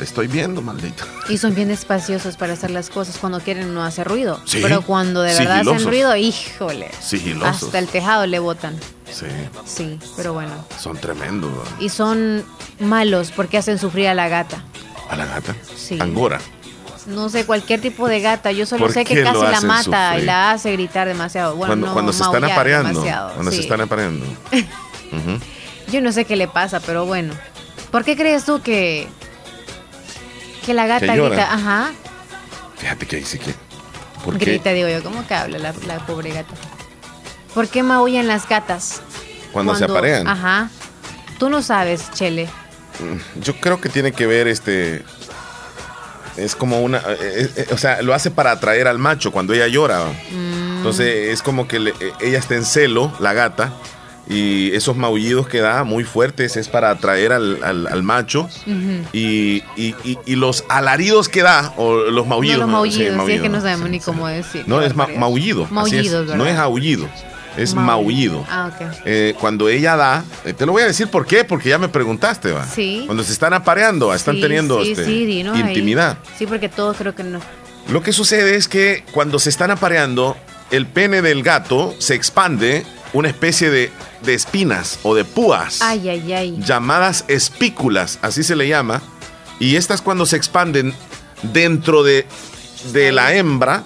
te 0.00 0.04
estoy 0.04 0.28
viendo, 0.28 0.62
maldito. 0.62 1.04
Y 1.28 1.36
son 1.36 1.54
bien 1.54 1.68
despaciosos 1.68 2.38
para 2.38 2.54
hacer 2.54 2.70
las 2.70 2.88
cosas 2.88 3.18
cuando 3.18 3.38
quieren 3.40 3.74
no 3.74 3.84
hacer 3.84 4.08
ruido. 4.08 4.40
Sí. 4.46 4.60
Pero 4.62 4.80
cuando 4.80 5.20
de 5.20 5.34
verdad 5.34 5.58
Sigilosos. 5.58 5.74
hacen 5.76 5.88
ruido, 5.88 6.16
híjole. 6.16 6.90
Sigilosos. 7.00 7.64
Hasta 7.64 7.78
el 7.78 7.86
tejado 7.86 8.26
le 8.26 8.38
botan. 8.38 8.74
Sí, 9.12 9.26
Sí, 9.66 9.98
pero 10.16 10.32
bueno. 10.32 10.52
son 10.80 10.96
tremendos. 10.96 11.50
¿no? 11.52 11.62
Y 11.84 11.90
son 11.90 12.42
malos 12.78 13.30
porque 13.30 13.58
hacen 13.58 13.78
sufrir 13.78 14.08
a 14.08 14.14
la 14.14 14.28
gata. 14.30 14.64
A 15.10 15.16
la 15.16 15.26
gata. 15.26 15.54
Sí. 15.76 15.98
Angora. 16.00 16.40
No 17.06 17.28
sé, 17.28 17.44
cualquier 17.44 17.82
tipo 17.82 18.08
de 18.08 18.22
gata. 18.22 18.52
Yo 18.52 18.64
solo 18.64 18.86
¿Por 18.86 18.94
sé 18.94 19.04
que 19.04 19.22
casi 19.22 19.42
la 19.42 19.60
mata 19.60 20.08
sufrir? 20.12 20.22
y 20.22 20.26
la 20.26 20.50
hace 20.52 20.72
gritar 20.72 21.08
demasiado. 21.08 21.56
Bueno, 21.56 21.72
cuando 21.72 21.86
no, 21.88 21.92
cuando 21.92 22.12
se 22.14 22.22
están 22.22 22.44
apareando. 22.44 22.88
demasiado, 22.88 23.32
Cuando 23.34 23.50
se 23.52 23.60
están 23.60 23.82
apareando. 23.82 24.24
Yo 25.92 26.00
no 26.00 26.10
sé 26.12 26.24
qué 26.24 26.36
le 26.36 26.48
pasa, 26.48 26.80
pero 26.80 27.04
bueno. 27.04 27.34
¿Por 27.90 28.02
qué 28.04 28.16
crees 28.16 28.46
tú 28.46 28.62
que 28.62 29.08
que 30.60 30.74
la 30.74 30.86
gata 30.86 31.06
Que 31.06 31.20
grita? 31.20 31.52
Ajá. 31.52 31.90
Fíjate 32.76 33.06
que 33.06 33.16
ahí 33.16 33.24
sí 33.24 33.38
que. 33.38 33.54
¿Por 34.24 34.38
qué? 34.38 34.44
Grita, 34.46 34.70
digo 34.72 34.88
yo. 34.88 35.02
¿Cómo 35.02 35.26
que 35.26 35.34
habla 35.34 35.58
la, 35.58 35.74
la 35.86 35.98
pobre 36.06 36.30
gata? 36.32 36.54
¿Por 37.54 37.68
qué 37.68 37.82
maullan 37.82 38.28
las 38.28 38.48
gatas? 38.48 39.00
Cuando, 39.52 39.74
se 39.74 39.84
aparean. 39.84 40.26
Ajá. 40.28 40.70
Tú 41.38 41.48
no 41.50 41.62
sabes, 41.62 42.10
Chele. 42.12 42.48
Yo 43.40 43.56
creo 43.60 43.80
que 43.80 43.88
tiene 43.88 44.12
que 44.12 44.26
ver 44.26 44.46
este. 44.46 45.04
Es 46.36 46.54
como 46.54 46.80
una. 46.80 46.98
eh, 46.98 47.50
eh, 47.56 47.66
o 47.72 47.78
sea, 47.78 48.02
lo 48.02 48.14
hace 48.14 48.30
para 48.30 48.52
atraer 48.52 48.86
al 48.86 48.98
macho 48.98 49.32
cuando 49.32 49.52
ella 49.52 49.66
llora. 49.66 50.04
Mm. 50.30 50.76
Entonces 50.78 51.28
es 51.30 51.42
como 51.42 51.66
que 51.66 51.78
le- 51.80 51.90
eh, 52.00 52.12
ella 52.20 52.38
está 52.38 52.54
en 52.54 52.64
celo, 52.64 53.12
la 53.18 53.32
gata. 53.32 53.72
Y 54.32 54.72
esos 54.76 54.96
maullidos 54.96 55.48
que 55.48 55.58
da 55.60 55.82
muy 55.82 56.04
fuertes 56.04 56.56
es 56.56 56.68
para 56.68 56.90
atraer 56.90 57.32
al, 57.32 57.58
al- 57.64 57.86
al 57.88 58.02
macho. 58.04 58.48
Y, 59.12 59.62
y- 59.76 59.94
y- 60.04 60.18
y 60.24 60.36
los 60.36 60.64
alaridos 60.68 61.28
que 61.28 61.42
da, 61.42 61.74
o 61.76 61.96
los 61.96 62.26
maullidos. 62.28 62.58
no 62.60 62.66
los 62.66 62.72
maullidos, 62.72 62.96
Sí, 62.98 63.02
sí, 63.04 63.10
es 63.10 63.16
maullido, 63.16 63.42
que 63.42 63.48
no 63.48 63.60
sabemos 63.60 63.86
sí, 63.86 63.90
ni 63.90 64.00
cómo 64.00 64.28
decir. 64.28 64.64
No, 64.66 64.80
es 64.82 64.94
ma- 64.94 65.08
maullido. 65.18 65.68
así 65.76 65.96
es. 65.98 66.12
No 66.12 66.46
es 66.46 66.56
aullido, 66.56 67.08
es 67.56 67.74
Maullido. 67.74 68.42
maullido. 68.42 68.46
Ah, 68.48 68.70
ok. 68.72 68.86
Eh, 69.04 69.34
cuando 69.40 69.68
ella 69.68 69.96
da, 69.96 70.24
eh, 70.44 70.52
te 70.52 70.64
lo 70.64 70.72
voy 70.72 70.82
a 70.82 70.86
decir 70.86 71.08
por 71.08 71.26
qué, 71.26 71.42
porque 71.44 71.68
ya 71.68 71.78
me 71.78 71.88
preguntaste, 71.88 72.52
va. 72.52 72.64
Sí. 72.66 73.02
Cuando 73.06 73.24
se 73.24 73.32
están 73.32 73.52
apareando, 73.52 74.14
están 74.14 74.36
Sí, 74.36 74.42
teniendo 74.42 74.84
sí, 74.84 74.92
este, 74.92 75.06
ahí. 75.06 75.40
intimidad. 75.58 76.18
Sí, 76.38 76.46
porque 76.46 76.68
todos 76.68 76.96
creo 76.96 77.16
que 77.16 77.24
no. 77.24 77.40
Lo 77.90 78.00
que 78.02 78.12
sucede 78.12 78.54
es 78.54 78.68
que 78.68 79.02
cuando 79.10 79.40
se 79.40 79.48
están 79.50 79.72
apareando, 79.72 80.36
el 80.70 80.86
pene 80.86 81.20
del 81.20 81.42
gato 81.42 81.96
se 81.98 82.14
expande 82.14 82.86
una 83.12 83.28
especie 83.28 83.70
de, 83.70 83.90
de 84.22 84.34
espinas 84.34 84.98
o 85.02 85.14
de 85.14 85.24
púas 85.24 85.80
Ay, 85.82 86.08
ay, 86.08 86.32
ay. 86.32 86.56
llamadas 86.64 87.24
espículas, 87.28 88.18
así 88.22 88.42
se 88.42 88.56
le 88.56 88.68
llama. 88.68 89.02
Y 89.58 89.76
estas 89.76 90.00
cuando 90.02 90.26
se 90.26 90.36
expanden 90.36 90.94
dentro 91.42 92.02
de, 92.02 92.26
de 92.92 93.12
la 93.12 93.34
hembra, 93.34 93.82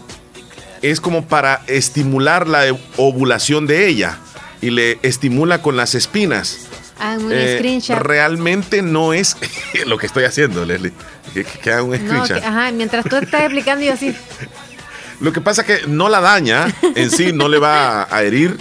es 0.83 1.01
como 1.01 1.27
para 1.27 1.63
estimular 1.67 2.47
la 2.47 2.69
e- 2.69 2.79
ovulación 2.97 3.67
de 3.67 3.87
ella. 3.89 4.19
Y 4.61 4.71
le 4.71 4.99
estimula 5.03 5.61
con 5.63 5.77
las 5.77 5.95
espinas. 5.95 6.59
Ah, 6.99 7.17
un 7.19 7.33
Eh, 7.33 7.57
screenshot. 7.59 7.99
realmente 7.99 8.83
no 8.83 9.13
es 9.13 9.37
lo 9.87 9.99
que 9.99 10.07
estoy 10.07 10.25
haciendo, 10.25 10.65
Leslie. 10.65 10.93
Que, 11.33 11.45
que 11.45 11.71
haga 11.73 11.83
un 11.83 11.91
No, 11.91 11.97
screenshot. 11.97 12.41
que- 12.41 12.47
ajá, 12.47 12.71
mientras 12.73 13.05
tú 13.07 13.17
estás 13.17 13.43
explicando 13.43 13.85
yo 13.85 13.93
así. 13.95 14.15
Lo 15.21 15.33
que 15.33 15.41
pasa 15.41 15.65
que 15.65 15.87
no 15.87 16.09
la 16.09 16.21
daña, 16.21 16.67
en 16.97 17.09
sí 17.11 17.33
no 17.33 17.49
le 17.49 17.59
va 17.59 18.07
a 18.11 18.23
herir, 18.25 18.59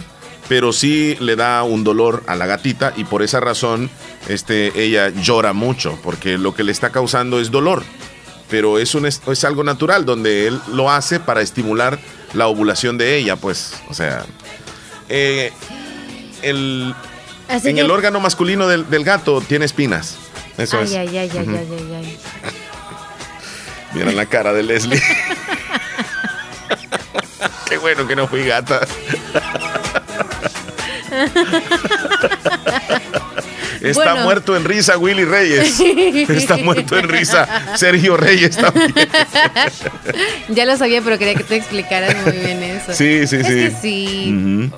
pero 0.48 0.74
sí 0.74 1.16
le 1.20 1.36
da 1.36 1.64
un 1.64 1.84
dolor 1.84 2.24
a 2.28 2.36
la 2.36 2.46
gatita 2.46 2.94
y 2.98 3.04
por 3.06 3.24
esa 3.24 3.40
razón 3.40 3.90
este, 4.28 4.84
ella 4.84 5.10
llora 5.10 5.54
mucho, 5.54 5.98
porque 6.04 6.38
lo 6.38 6.54
que 6.54 6.64
le 6.64 6.72
está 6.72 6.92
causando 6.92 7.40
es 7.40 7.50
dolor. 7.52 7.84
Pero 8.50 8.78
es, 8.78 8.94
un, 8.94 9.06
es, 9.08 9.22
algo 9.46 9.64
natural, 9.64 10.06
donde 10.06 10.48
él 10.48 10.60
lo 10.68 10.92
hace 10.92 11.20
para 11.20 11.42
estimular 11.42 11.98
la 12.34 12.48
ovulación 12.48 12.98
de 12.98 13.16
ella, 13.18 13.36
pues, 13.36 13.74
o 13.90 13.94
sea... 13.94 14.26
eh, 15.10 15.52
el, 16.44 16.94
Así 17.48 17.70
en 17.70 17.76
que- 17.76 17.82
el 17.82 17.90
órgano 17.90 18.20
masculino 18.20 18.68
del, 18.68 18.88
del 18.90 19.04
gato 19.04 19.42
tiene 19.42 19.66
espinas. 19.66 20.18
Eso 20.58 20.78
ay, 20.78 20.84
es. 20.84 20.94
ay, 20.94 21.18
ay, 21.18 21.32
ay, 21.34 21.40
Ujú. 21.48 21.58
ay, 21.58 21.68
ay, 21.72 21.94
ay. 21.96 22.18
Miren 23.94 24.16
la 24.16 24.26
cara 24.28 24.54
de 24.54 24.62
Leslie. 24.64 25.02
Qué 27.70 27.78
bueno 27.78 28.06
que 28.08 28.16
no 28.16 28.28
fui 28.28 28.44
gata. 28.46 28.82
Está 33.82 34.12
Bueno. 34.14 34.24
muerto 34.24 34.56
en 34.56 34.64
risa 34.64 34.98
Willy 34.98 35.26
Reyes. 35.26 35.80
Está 36.30 36.56
muerto 36.58 36.98
en 36.98 37.10
risa 37.10 37.76
Sergio 37.76 38.16
Reyes 38.18 38.56
también. 38.58 38.94
Ya 40.50 40.66
lo 40.66 40.78
sabía, 40.78 41.02
pero 41.02 41.18
quería 41.18 41.36
que 41.36 41.44
te 41.44 41.56
explicaras 41.56 42.16
muy 42.24 42.32
bien 42.38 42.62
eso. 42.64 42.94
Sí, 42.94 43.28
sí, 43.28 43.36
Es 43.38 43.48
sí. 43.48 43.54
que 43.54 43.72
sí. 43.82 44.70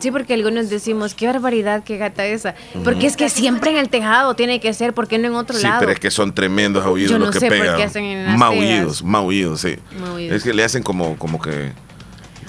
Sí, 0.00 0.10
porque 0.12 0.34
algunos 0.34 0.70
decimos, 0.70 1.14
qué 1.14 1.26
barbaridad, 1.26 1.82
qué 1.84 1.98
gata 1.98 2.24
esa. 2.24 2.54
Porque 2.84 3.06
es 3.06 3.16
que 3.16 3.28
siempre 3.28 3.70
en 3.72 3.76
el 3.78 3.88
tejado 3.88 4.34
tiene 4.34 4.60
que 4.60 4.72
ser, 4.72 4.92
¿por 4.92 5.08
qué 5.08 5.18
no 5.18 5.26
en 5.28 5.34
otro 5.34 5.56
Sí, 5.56 5.64
lado? 5.64 5.80
pero 5.80 5.90
es 5.92 5.98
que 6.00 6.10
son 6.12 6.32
tremendos 6.34 6.84
aullidos 6.86 7.12
Yo 7.12 7.18
no 7.18 7.26
los 7.26 7.34
que 7.34 7.40
sé 7.40 7.48
por 7.48 7.58
pegan. 7.58 7.76
qué 7.76 7.82
hacen 7.84 8.04
en 8.04 8.24
las 8.26 8.36
maullidos, 8.38 9.02
maullidos, 9.02 9.60
sí. 9.60 9.76
Maullidos. 10.00 10.36
Es 10.36 10.42
que 10.44 10.54
le 10.54 10.62
hacen 10.64 10.82
como, 10.84 11.16
como 11.18 11.40
que. 11.40 11.72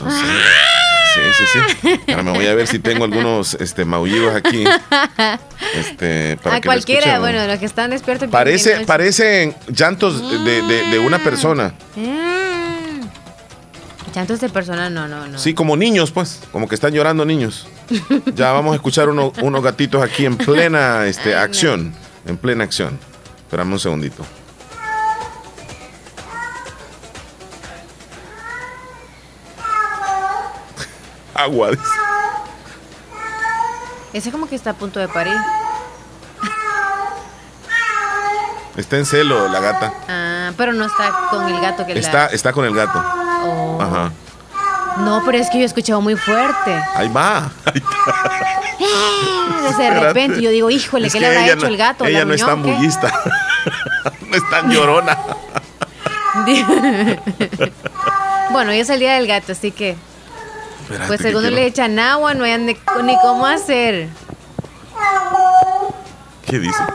No 0.03 0.09
sé. 0.11 0.25
Sí, 1.15 1.21
sí, 1.37 1.45
sí. 1.81 1.99
Ahora 2.11 2.23
me 2.23 2.31
voy 2.33 2.47
a 2.47 2.53
ver 2.53 2.67
si 2.67 2.79
tengo 2.79 3.03
algunos 3.05 3.55
este, 3.55 3.85
maullidos 3.85 4.35
aquí. 4.35 4.63
Este, 5.75 6.37
para 6.37 6.57
a 6.57 6.61
que 6.61 6.67
cualquiera, 6.67 7.19
bueno, 7.19 7.45
los 7.47 7.57
que 7.59 7.65
están 7.65 7.89
despiertos. 7.91 8.29
Parece, 8.29 8.85
parecen 8.85 9.55
llantos 9.67 10.29
de, 10.45 10.61
de- 10.61 10.83
de 10.91 10.99
una 10.99 11.19
persona. 11.19 11.73
Mm. 11.95 13.01
Llantos 14.13 14.39
de 14.41 14.49
persona, 14.49 14.89
no, 14.89 15.07
no, 15.07 15.27
no. 15.27 15.37
Sí, 15.37 15.53
como 15.53 15.77
niños, 15.77 16.11
pues. 16.11 16.41
Como 16.51 16.67
que 16.67 16.75
están 16.75 16.93
llorando 16.93 17.25
niños. 17.25 17.67
Ya 18.35 18.51
vamos 18.51 18.73
a 18.73 18.75
escuchar 18.75 19.09
uno- 19.09 19.31
unos 19.41 19.63
gatitos 19.63 20.01
aquí 20.03 20.25
en 20.25 20.35
plena 20.37 21.05
este, 21.05 21.35
acción. 21.35 21.93
En 22.25 22.37
plena 22.37 22.63
acción. 22.63 22.99
Esperame 23.45 23.73
un 23.73 23.79
segundito. 23.79 24.25
Agua. 31.43 31.71
dice. 31.71 31.83
Ese 34.13 34.31
como 34.31 34.47
que 34.47 34.55
está 34.55 34.71
a 34.71 34.73
punto 34.73 34.99
de 34.99 35.07
parir. 35.07 35.35
Está 38.75 38.97
en 38.97 39.05
celo 39.05 39.47
la 39.49 39.59
gata. 39.59 39.93
Ah, 40.07 40.51
pero 40.57 40.73
no 40.73 40.85
está 40.85 41.27
con 41.29 41.47
el 41.47 41.59
gato 41.59 41.85
que 41.85 41.99
Está, 41.99 42.25
la... 42.25 42.27
está 42.27 42.53
con 42.53 42.65
el 42.65 42.73
gato. 42.73 42.99
Oh. 42.99 43.77
Ajá. 43.81 44.11
No, 44.99 45.21
pero 45.25 45.37
es 45.37 45.49
que 45.49 45.57
yo 45.57 45.63
he 45.63 45.65
escuchado 45.65 46.01
muy 46.01 46.15
fuerte. 46.15 46.73
Ahí 46.95 47.09
va. 47.09 47.49
de 49.77 49.99
repente 49.99 50.41
yo 50.41 50.49
digo, 50.49 50.69
híjole, 50.69 51.09
¿qué 51.09 51.19
le 51.19 51.27
habrá 51.27 51.47
hecho 51.47 51.67
el 51.67 51.77
gato? 51.77 52.05
Ella 52.05 52.25
no 52.25 52.33
es 52.33 52.45
tan 52.45 52.61
bullista. 52.61 53.11
no 54.27 54.35
es 54.35 54.49
tan 54.49 54.71
llorona. 54.71 55.17
bueno, 58.51 58.71
hoy 58.71 58.79
es 58.79 58.89
el 58.89 58.99
día 58.99 59.15
del 59.15 59.27
gato, 59.27 59.51
así 59.51 59.71
que. 59.71 59.97
Pues 61.07 61.21
según 61.21 61.43
le 61.43 61.65
echan 61.65 61.99
agua, 61.99 62.33
no 62.33 62.43
hay 62.43 62.57
ni 62.57 62.75
cómo 63.21 63.45
hacer. 63.45 64.09
¿Qué 66.45 66.59
dice? 66.59 66.83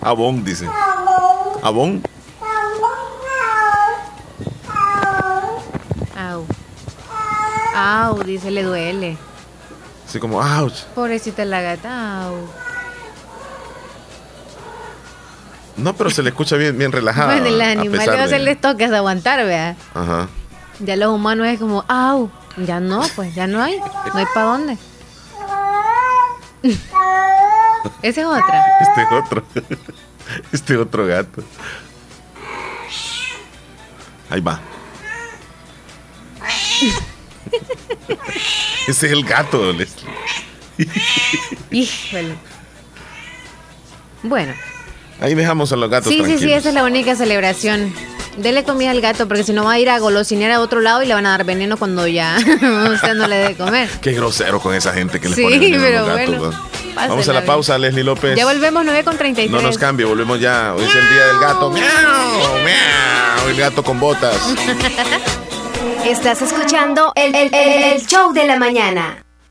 Abón, 0.00 0.44
dice. 0.44 0.68
Abón. 1.62 2.02
Au. 6.16 6.46
Au, 7.74 8.22
dice, 8.22 8.50
le 8.50 8.62
duele. 8.62 9.16
Así 10.06 10.20
como, 10.20 10.38
ouch. 10.38 10.84
Pobrecita 10.94 11.44
la 11.44 11.60
gata, 11.62 12.26
au. 12.26 12.36
No, 15.76 15.94
pero 15.94 16.10
se 16.10 16.22
le 16.22 16.28
escucha 16.28 16.56
bien, 16.56 16.78
bien 16.78 16.92
relajada. 16.92 17.32
Bueno, 17.32 17.46
el 17.46 17.60
animal 17.60 18.08
a 18.08 18.28
se 18.28 18.38
les 18.38 18.60
toca 18.60 18.84
aguantar, 18.94 19.44
vea. 19.44 19.74
Ajá. 19.94 20.28
Ya 20.80 20.96
los 20.96 21.14
humanos 21.14 21.46
es 21.46 21.58
como, 21.58 21.84
au. 21.88 22.30
Ya 22.56 22.80
no, 22.80 23.02
pues, 23.16 23.34
ya 23.34 23.46
no 23.46 23.62
hay. 23.62 23.78
No 23.78 24.14
hay 24.14 24.26
para 24.34 24.46
dónde. 24.46 24.78
Ese 28.02 28.20
es 28.20 28.26
otra. 28.26 28.64
Este 28.80 29.02
es 29.02 29.08
otro. 29.12 29.44
Este 30.52 30.76
otro 30.78 31.06
gato. 31.06 31.44
Ahí 34.30 34.40
va. 34.40 34.58
Ese 38.88 39.06
es 39.06 39.12
el 39.12 39.24
gato, 39.24 39.72
Leslie. 39.72 40.10
Híjole. 41.70 42.34
Bueno. 44.22 44.54
Ahí 45.20 45.34
dejamos 45.34 45.70
a 45.72 45.76
los 45.76 45.90
gatos. 45.90 46.12
Sí, 46.12 46.22
sí, 46.24 46.38
sí, 46.38 46.52
esa 46.52 46.70
es 46.70 46.74
la 46.74 46.84
única 46.84 47.14
celebración. 47.14 47.92
Dele 48.36 48.64
comida 48.64 48.90
al 48.90 49.00
gato 49.00 49.28
porque 49.28 49.44
si 49.44 49.52
no 49.52 49.64
va 49.64 49.72
a 49.72 49.78
ir 49.78 49.88
a 49.88 49.98
golosinear 49.98 50.50
a 50.50 50.60
otro 50.60 50.80
lado 50.80 51.02
y 51.02 51.06
le 51.06 51.14
van 51.14 51.24
a 51.26 51.30
dar 51.30 51.44
veneno 51.44 51.76
cuando 51.76 52.06
ya 52.06 52.36
usted 52.92 53.14
no 53.14 53.26
le 53.28 53.36
dé 53.36 53.54
comer. 53.54 53.88
Qué 54.00 54.12
grosero 54.12 54.60
con 54.60 54.74
esa 54.74 54.92
gente 54.92 55.20
que 55.20 55.28
le 55.28 55.36
pone 55.36 55.58
veneno 55.58 55.82
pero 55.82 55.98
a 55.98 56.00
los 56.00 56.16
gatos. 56.16 56.38
Bueno, 56.38 56.74
Vamos 56.94 57.28
a 57.28 57.32
la 57.32 57.44
pausa, 57.44 57.76
Leslie 57.76 58.04
López. 58.04 58.36
Ya 58.36 58.44
volvemos 58.44 58.84
9 58.84 59.02
con 59.04 59.16
33. 59.18 59.50
No 59.50 59.60
nos 59.60 59.78
cambie, 59.78 60.06
volvemos 60.06 60.38
ya. 60.40 60.74
Hoy 60.74 60.84
es 60.84 60.94
el 60.94 61.08
día 61.08 61.26
del 61.26 61.38
gato. 61.40 61.70
¡Miau! 61.70 61.82
¡Miau! 62.64 63.48
El 63.48 63.56
gato 63.56 63.82
con 63.82 63.98
botas. 63.98 64.36
Estás 66.04 66.42
escuchando 66.42 67.12
el, 67.16 67.34
el, 67.34 67.52
el 67.54 68.06
show 68.06 68.32
de 68.32 68.46
la 68.46 68.58
mañana. 68.58 69.23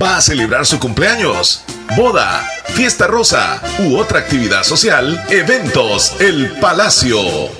¿Va 0.00 0.16
a 0.16 0.20
celebrar 0.20 0.64
su 0.64 0.78
cumpleaños? 0.78 1.64
boda, 1.96 2.46
fiesta 2.74 3.06
rosa 3.06 3.62
u 3.78 3.96
otra 3.96 4.18
actividad 4.20 4.62
social, 4.62 5.24
Eventos 5.30 6.16
El 6.20 6.50
Palacio. 6.60 7.18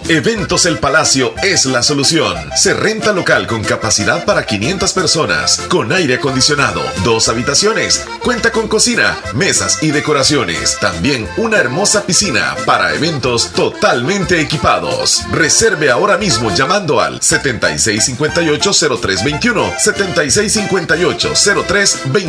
Eventos 0.08 0.66
El 0.66 0.78
Palacio 0.78 1.34
es 1.42 1.64
la 1.66 1.82
solución. 1.82 2.36
Se 2.56 2.72
renta 2.74 3.12
local 3.12 3.46
con 3.46 3.62
capacidad 3.64 4.24
para 4.24 4.46
500 4.46 4.92
personas, 4.92 5.60
con 5.68 5.92
aire 5.92 6.14
acondicionado, 6.14 6.82
dos 7.04 7.28
habitaciones, 7.28 8.04
cuenta 8.22 8.50
con 8.52 8.68
cocina, 8.68 9.18
mesas 9.34 9.82
y 9.82 9.90
decoraciones. 9.90 10.78
También 10.80 11.28
una 11.36 11.58
hermosa 11.58 12.04
piscina 12.04 12.54
para 12.66 12.94
eventos 12.94 13.50
totalmente 13.52 14.40
equipados. 14.40 15.24
Reserve 15.32 15.90
ahora 15.90 16.16
mismo 16.18 16.54
llamando 16.54 17.00
al 17.00 17.18
7658-0321. 17.20 19.76
7658-0321. 19.78 22.27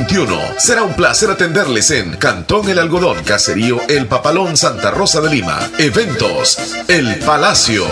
Será 0.58 0.84
un 0.84 0.94
placer 0.94 1.30
atenderles 1.30 1.92
en 1.92 2.16
Cantón 2.16 2.70
El 2.70 2.80
Algodón, 2.80 3.24
Caserío 3.24 3.80
El 3.88 4.08
Papalón, 4.08 4.56
Santa 4.56 4.92
Rosa 4.92 5.20
de 5.22 5.30
Lima. 5.30 5.60
Eventos 5.78 6.58
El 6.88 7.16
Palacio. 7.20 7.86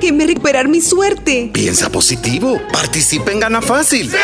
Que 0.00 0.12
me 0.12 0.26
recuperar 0.26 0.68
mi 0.68 0.80
suerte. 0.80 1.50
Piensa 1.52 1.90
positivo. 1.90 2.60
Participa 2.72 3.32
en 3.32 3.40
Gana 3.40 3.62
Fácil. 3.62 4.10
¡Sí! 4.10 4.16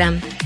Instagram. 0.00 0.39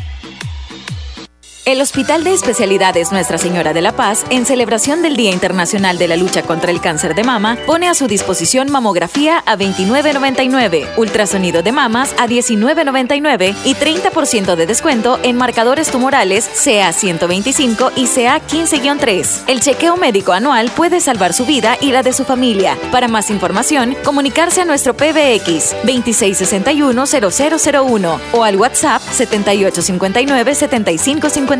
El 1.64 1.80
Hospital 1.80 2.24
de 2.24 2.34
Especialidades 2.34 3.10
Nuestra 3.10 3.38
Señora 3.38 3.72
de 3.72 3.80
la 3.80 3.92
Paz, 3.92 4.26
en 4.28 4.44
celebración 4.44 5.00
del 5.00 5.16
Día 5.16 5.30
Internacional 5.30 5.96
de 5.96 6.08
la 6.08 6.16
Lucha 6.16 6.42
contra 6.42 6.70
el 6.70 6.82
Cáncer 6.82 7.14
de 7.14 7.24
Mama, 7.24 7.56
pone 7.64 7.88
a 7.88 7.94
su 7.94 8.06
disposición 8.06 8.70
mamografía 8.70 9.42
a 9.46 9.56
29.99, 9.56 10.86
ultrasonido 10.98 11.62
de 11.62 11.72
mamas 11.72 12.14
a 12.18 12.28
19.99 12.28 13.54
y 13.64 13.74
30% 13.76 14.56
de 14.56 14.66
descuento 14.66 15.18
en 15.22 15.38
marcadores 15.38 15.90
tumorales 15.90 16.50
CA 16.62 16.92
125 16.92 17.92
y 17.96 18.08
CA 18.08 18.42
15-3. 18.46 19.44
El 19.46 19.60
chequeo 19.60 19.96
médico 19.96 20.34
anual 20.34 20.70
puede 20.70 21.00
salvar 21.00 21.32
su 21.32 21.46
vida 21.46 21.78
y 21.80 21.92
la 21.92 22.02
de 22.02 22.12
su 22.12 22.26
familia. 22.26 22.76
Para 22.92 23.08
más 23.08 23.30
información, 23.30 23.96
comunicarse 24.04 24.60
a 24.60 24.66
nuestro 24.66 24.92
PBX 24.92 25.74
2661-0001 25.84 28.20
o 28.32 28.44
al 28.44 28.56
WhatsApp 28.56 29.00
7859-7550. 29.00 31.53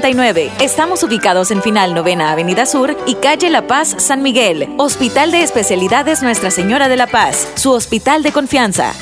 Estamos 0.61 1.05
ubicados 1.05 1.53
en 1.53 1.63
Final 1.63 1.95
Novena 1.95 2.33
Avenida 2.33 2.67
Sur 2.67 2.97
y 3.07 3.15
Calle 3.15 3.49
La 3.49 3.69
Paz, 3.69 3.95
San 3.99 4.25
Miguel. 4.25 4.69
Hospital 4.77 5.31
de 5.31 5.45
Especialidades 5.45 6.21
Nuestra 6.21 6.51
Señora 6.51 6.89
de 6.89 6.97
la 6.97 7.07
Paz, 7.07 7.47
su 7.55 7.71
hospital 7.71 8.25
de 8.25 8.33
confianza. 8.33 8.93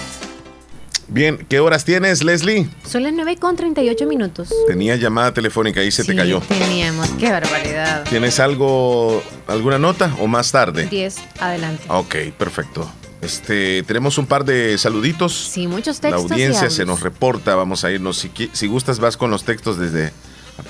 Bien, 1.08 1.46
¿qué 1.48 1.60
horas 1.60 1.86
tienes, 1.86 2.22
Leslie? 2.22 2.68
Son 2.86 3.04
las 3.04 3.14
9 3.14 3.38
con 3.38 3.56
38 3.56 4.06
minutos. 4.06 4.50
Tenía 4.66 4.96
llamada 4.96 5.32
telefónica 5.32 5.82
y 5.82 5.90
se 5.90 6.04
te 6.04 6.14
cayó. 6.14 6.40
Teníamos, 6.40 7.08
qué 7.18 7.30
barbaridad. 7.30 8.04
¿Tienes 8.10 8.38
algo, 8.38 9.22
alguna 9.46 9.78
nota 9.78 10.14
o 10.20 10.26
más 10.26 10.52
tarde? 10.52 10.88
10, 10.88 11.16
adelante. 11.40 11.84
Ok, 11.88 12.16
perfecto. 12.36 12.86
Este, 13.22 13.82
tenemos 13.84 14.18
un 14.18 14.26
par 14.26 14.44
de 14.44 14.76
saluditos. 14.76 15.32
Sí, 15.32 15.66
muchos 15.66 16.02
La 16.02 16.10
textos. 16.10 16.30
y 16.30 16.34
audiencia 16.34 16.68
se 16.68 16.84
nos 16.84 17.00
reporta, 17.00 17.54
vamos 17.54 17.82
a 17.84 17.90
irnos. 17.90 18.18
Si, 18.18 18.30
si 18.52 18.66
gustas, 18.66 18.98
vas 18.98 19.16
con 19.16 19.30
los 19.30 19.44
textos 19.44 19.78
desde 19.78 20.12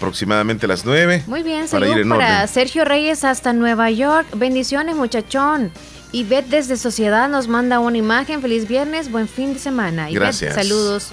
aproximadamente 0.03 0.67
las 0.67 0.85
9. 0.85 1.25
Muy 1.29 1.43
bien, 1.45 1.67
para 1.69 1.87
ir 1.87 1.93
saludos 1.93 1.97
en 1.99 2.09
para 2.09 2.35
orden. 2.39 2.49
Sergio 2.49 2.85
Reyes 2.85 3.23
hasta 3.25 3.53
Nueva 3.53 3.91
York. 3.91 4.27
Bendiciones, 4.35 4.97
muchachón. 4.97 5.71
Ivette 6.11 6.49
desde 6.49 6.77
Sociedad 6.77 7.29
nos 7.29 7.47
manda 7.47 7.79
una 7.79 7.99
imagen. 7.99 8.43
Feliz 8.43 8.67
viernes, 8.67 9.11
buen 9.13 9.29
fin 9.29 9.55
de 9.55 9.61
semana. 9.61 10.11
Ivette, 10.11 10.21
Gracias. 10.21 10.55
saludos. 10.55 11.13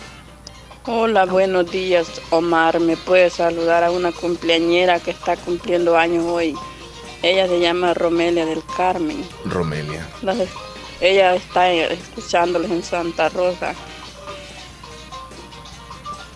Hola, 0.85 1.25
buenos 1.25 1.69
días, 1.69 2.07
Omar. 2.31 2.79
¿Me 2.79 2.97
puedes 2.97 3.33
saludar 3.33 3.83
a 3.83 3.91
una 3.91 4.11
cumpleañera 4.11 4.99
que 4.99 5.11
está 5.11 5.37
cumpliendo 5.37 5.95
años 5.95 6.25
hoy? 6.25 6.55
Ella 7.21 7.47
se 7.47 7.59
llama 7.59 7.93
Romelia 7.93 8.45
del 8.47 8.63
Carmen. 8.75 9.23
Romelia. 9.45 10.07
Ella 10.99 11.35
está 11.35 11.71
escuchándoles 11.71 12.71
en 12.71 12.81
Santa 12.81 13.29
Rosa. 13.29 13.75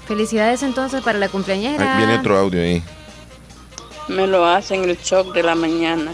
Felicidades 0.07 0.63
entonces 0.63 1.01
para 1.01 1.17
la 1.19 1.29
cumpleañera. 1.29 1.93
Ahí 1.93 1.97
viene 2.05 2.19
otro 2.19 2.37
audio 2.37 2.61
ahí. 2.61 2.83
Me 4.09 4.27
lo 4.27 4.45
hace 4.45 4.75
en 4.75 4.83
el 4.89 4.97
shock 4.97 5.33
de 5.33 5.43
la 5.43 5.55
mañana. 5.55 6.11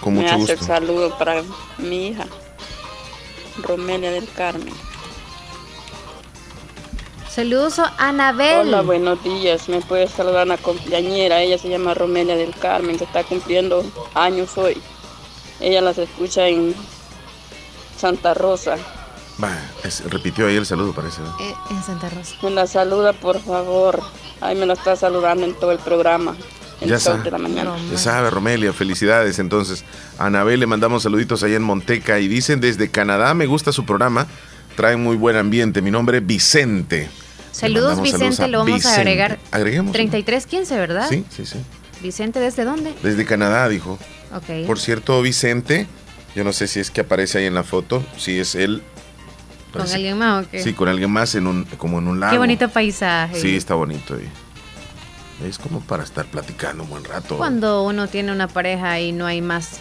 Con 0.00 0.14
Me 0.14 0.22
mucho 0.22 0.34
hace 0.34 0.52
el 0.52 0.58
gusto. 0.58 0.66
saludo 0.74 1.16
para 1.16 1.42
mi 1.78 2.08
hija, 2.08 2.26
Romelia 3.62 4.10
del 4.10 4.28
Carmen. 4.32 4.74
Saludos 7.30 7.78
a 7.78 7.94
Anabel. 7.96 8.68
Hola, 8.68 8.82
buenos 8.82 9.22
días. 9.24 9.68
¿Me 9.70 9.80
puedes 9.80 10.10
saludar 10.10 10.40
a 10.40 10.44
una 10.44 10.58
cumpleañera? 10.58 11.40
Ella 11.40 11.56
se 11.56 11.70
llama 11.70 11.94
Romelia 11.94 12.36
del 12.36 12.54
Carmen, 12.54 12.98
que 12.98 13.04
está 13.04 13.24
cumpliendo 13.24 13.82
años 14.12 14.58
hoy. 14.58 14.78
Ella 15.60 15.80
las 15.80 15.96
escucha 15.96 16.46
en 16.48 16.74
Santa 17.96 18.34
Rosa. 18.34 18.76
Va, 19.42 19.56
es- 19.84 20.04
repitió 20.10 20.46
ahí 20.46 20.56
el 20.56 20.66
saludo, 20.66 20.92
parece. 20.92 21.20
¿no? 21.20 21.28
Eh, 21.40 21.54
en 21.70 21.82
Santa 21.82 22.08
Rosa. 22.10 22.34
Me 22.42 22.50
la 22.50 22.66
saluda, 22.66 23.12
por 23.12 23.40
favor. 23.40 24.00
Ahí 24.40 24.56
me 24.56 24.66
la 24.66 24.74
está 24.74 24.96
saludando 24.96 25.44
en 25.46 25.54
todo 25.54 25.72
el 25.72 25.78
programa. 25.78 26.36
El 26.80 26.88
Ya 26.90 26.98
sabe, 26.98 27.22
de 27.22 27.30
la 27.30 27.38
mañana. 27.38 27.74
ya 27.92 27.96
sabe, 27.98 28.28
Romelia, 28.30 28.72
felicidades. 28.72 29.38
Entonces, 29.38 29.84
a 30.18 30.26
Anabel 30.26 30.58
le 30.60 30.66
mandamos 30.66 31.04
saluditos 31.04 31.42
allá 31.44 31.54
en 31.56 31.62
Monteca 31.62 32.18
y 32.18 32.26
dicen 32.28 32.60
desde 32.60 32.90
Canadá, 32.90 33.34
me 33.34 33.46
gusta 33.46 33.70
su 33.72 33.84
programa, 33.86 34.26
trae 34.76 34.96
muy 34.96 35.16
buen 35.16 35.36
ambiente. 35.36 35.80
Mi 35.80 35.92
nombre 35.92 36.18
es 36.18 36.26
Vicente. 36.26 37.08
Saludos, 37.52 38.00
Vicente. 38.02 38.32
saludos 38.36 38.50
lo 38.50 38.58
vamos 38.58 38.74
Vicente. 38.74 38.96
a 38.96 39.00
agregar. 39.00 39.38
Agreguemos. 39.52 39.92
3315, 39.92 40.76
¿verdad? 40.76 41.06
Sí, 41.08 41.24
sí, 41.30 41.46
sí. 41.46 41.58
Vicente, 42.02 42.40
¿desde 42.40 42.64
dónde? 42.64 42.92
Desde 43.02 43.24
Canadá, 43.24 43.68
dijo. 43.68 43.98
Ok. 44.34 44.66
Por 44.66 44.80
cierto, 44.80 45.22
Vicente, 45.22 45.86
yo 46.34 46.42
no 46.42 46.52
sé 46.52 46.66
si 46.66 46.80
es 46.80 46.90
que 46.90 47.02
aparece 47.02 47.38
ahí 47.38 47.46
en 47.46 47.54
la 47.54 47.62
foto, 47.62 48.02
si 48.16 48.40
es 48.40 48.54
él. 48.56 48.82
¿Con 49.72 49.90
alguien 49.90 50.18
más 50.18 50.44
o 50.46 50.50
qué? 50.50 50.62
Sí, 50.62 50.72
con 50.74 50.88
alguien 50.88 51.10
más 51.10 51.34
en 51.34 51.46
un, 51.46 51.64
como 51.78 51.98
en 51.98 52.08
un 52.08 52.20
lago. 52.20 52.32
Qué 52.32 52.38
bonito 52.38 52.68
paisaje. 52.68 53.40
Sí, 53.40 53.56
está 53.56 53.74
bonito 53.74 54.14
ahí. 54.14 54.28
Es 55.48 55.58
como 55.58 55.80
para 55.80 56.04
estar 56.04 56.26
platicando 56.26 56.84
un 56.84 56.90
buen 56.90 57.04
rato. 57.04 57.36
Cuando 57.36 57.82
uno 57.84 58.06
tiene 58.08 58.30
una 58.32 58.46
pareja 58.48 59.00
y 59.00 59.12
no 59.12 59.26
hay 59.26 59.40
más 59.42 59.78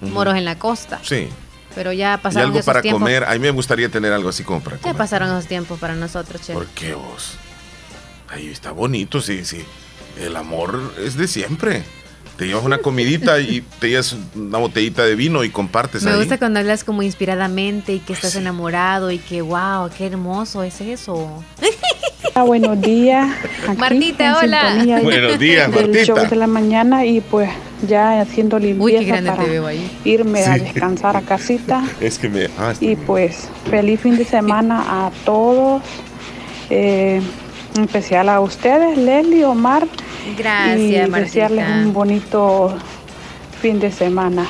moros 0.00 0.36
en 0.36 0.44
la 0.44 0.58
costa. 0.58 1.00
Sí. 1.02 1.28
Pero 1.74 1.92
ya 1.92 2.14
Y 2.14 2.22
pasaron 2.22 2.46
algo 2.48 2.58
esos 2.58 2.66
para 2.66 2.82
tiempos. 2.82 3.00
comer. 3.00 3.24
A 3.24 3.32
mí 3.32 3.38
me 3.38 3.50
gustaría 3.50 3.88
tener 3.88 4.12
algo 4.12 4.28
así 4.28 4.44
como 4.44 4.60
para 4.60 4.76
Ya 4.76 4.82
comer. 4.82 4.96
pasaron 4.96 5.30
esos 5.30 5.46
tiempos 5.46 5.78
para 5.78 5.94
nosotros, 5.94 6.42
che. 6.42 6.52
¿Por 6.52 6.66
qué 6.68 6.94
vos? 6.94 7.36
Ahí 8.28 8.48
está 8.48 8.72
bonito, 8.72 9.20
sí, 9.22 9.44
sí. 9.44 9.64
El 10.18 10.36
amor 10.36 10.94
es 10.98 11.16
de 11.16 11.26
siempre. 11.28 11.84
Te 12.42 12.48
llevas 12.48 12.64
una 12.64 12.78
comidita 12.78 13.38
y 13.38 13.60
te 13.78 13.88
llevas 13.90 14.16
una 14.34 14.58
botellita 14.58 15.04
de 15.04 15.14
vino 15.14 15.44
y 15.44 15.50
compartes 15.50 16.02
Me 16.02 16.10
ahí. 16.10 16.16
gusta 16.18 16.38
cuando 16.38 16.58
hablas 16.58 16.82
como 16.82 17.04
inspiradamente 17.04 17.92
y 17.92 18.00
que 18.00 18.12
estás 18.12 18.34
enamorado 18.34 19.12
y 19.12 19.18
que 19.18 19.42
wow, 19.42 19.88
qué 19.96 20.06
hermoso 20.08 20.64
es 20.64 20.80
eso. 20.80 21.30
Hola, 22.34 22.42
buenos 22.44 22.80
días. 22.80 23.30
Aquí 23.68 23.78
Martita, 23.78 24.38
hola. 24.40 24.84
Buenos 25.04 25.38
días, 25.38 25.70
del 25.70 25.86
Martita. 25.90 26.04
show 26.04 26.16
de 26.28 26.34
la 26.34 26.48
mañana 26.48 27.06
y 27.06 27.20
pues 27.20 27.48
ya 27.86 28.20
haciendo 28.20 28.58
limpieza 28.58 29.04
grande 29.04 29.30
para 29.30 29.44
te 29.44 29.48
veo 29.50 29.66
ahí. 29.68 29.98
irme 30.04 30.42
a 30.44 30.54
Sí. 30.54 30.60
descansar 30.64 31.16
a 31.16 31.20
casita 31.20 31.84
Es 32.00 32.18
que 32.18 32.28
me. 32.28 32.48
ah, 32.58 32.72
está 32.72 32.84
y 32.84 32.96
pues 32.96 33.48
feliz 33.70 34.00
fin 34.00 34.16
de 34.16 34.24
semana 34.24 34.82
a 35.06 35.12
todos. 35.24 35.80
eh, 36.70 37.22
en 37.74 37.84
especial 37.84 38.28
a 38.28 38.40
ustedes, 38.40 38.98
Leslie, 38.98 39.44
Omar. 39.44 39.86
Gracias, 40.36 40.78
y 40.78 41.10
Martita. 41.10 41.18
desearles 41.18 41.68
un 41.68 41.92
bonito 41.92 42.74
fin 43.60 43.80
de 43.80 43.90
semana. 43.90 44.46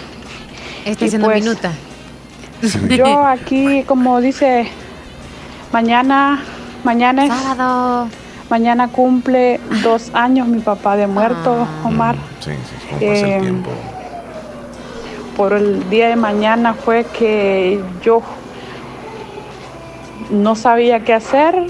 Está 0.85 1.05
haciendo 1.05 1.29
pues, 1.29 1.43
minuta. 1.43 1.73
Yo 2.97 3.25
aquí, 3.27 3.85
como 3.85 4.21
dice, 4.21 4.69
mañana, 5.73 6.43
mañana 6.85 7.25
es 7.27 7.33
mañana 8.51 8.89
cumple 8.89 9.61
dos 9.83 10.11
años 10.13 10.47
mi 10.47 10.61
papá 10.61 10.97
de 10.97 11.07
muerto, 11.07 11.67
Omar. 11.85 12.17
Sí, 12.41 12.51
sí, 12.51 12.87
como 12.89 13.01
pasa 13.01 13.27
Eh, 13.27 13.37
el 13.37 13.43
tiempo. 13.43 13.71
Por 15.37 15.55
el 15.55 15.89
día 15.89 16.09
de 16.09 16.17
mañana 16.17 16.75
fue 16.75 17.05
que 17.05 17.81
yo 18.05 18.21
no 20.31 20.55
sabía 20.55 21.01
qué 21.01 21.15
hacer 21.15 21.67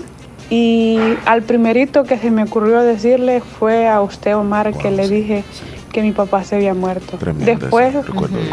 y 0.54 0.98
al 1.24 1.40
primerito 1.44 2.04
que 2.04 2.18
se 2.18 2.30
me 2.30 2.42
ocurrió 2.42 2.82
decirle 2.82 3.40
fue 3.40 3.88
a 3.88 4.02
usted, 4.02 4.36
Omar, 4.36 4.76
que 4.76 4.90
le 4.90 5.08
dije 5.08 5.44
que 5.90 6.02
mi 6.02 6.12
papá 6.12 6.44
se 6.44 6.56
había 6.56 6.74
muerto. 6.74 7.16
Tremendo 7.16 7.46
Después, 7.46 7.94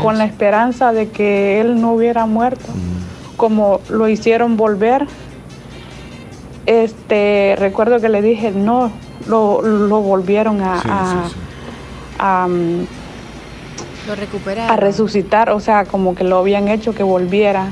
con 0.01 0.17
la 0.17 0.23
esperanza 0.23 0.93
de 0.93 1.09
que 1.09 1.59
él 1.59 1.81
no 1.81 1.91
hubiera 1.91 2.25
muerto, 2.25 2.67
como 3.35 3.81
lo 3.89 4.07
hicieron 4.07 4.55
volver, 4.55 5.07
este 6.65 7.57
recuerdo 7.59 7.99
que 7.99 8.07
le 8.07 8.21
dije, 8.21 8.51
no, 8.51 8.91
lo, 9.27 9.61
lo 9.61 9.99
volvieron 10.01 10.61
a, 10.61 10.81
Sí, 10.81 10.87
a- 10.89 11.23
sí, 11.27 11.33
sí. 11.33 11.39
a, 12.17 12.47
mm, 12.47 12.87
Lo 14.07 14.63
a 14.69 14.75
resucitar, 14.77 15.49
o 15.49 15.59
sea, 15.59 15.83
como 15.83 16.15
que 16.15 16.23
lo 16.23 16.37
habían 16.37 16.69
hecho 16.69 16.95
que 16.95 17.03
volviera. 17.03 17.69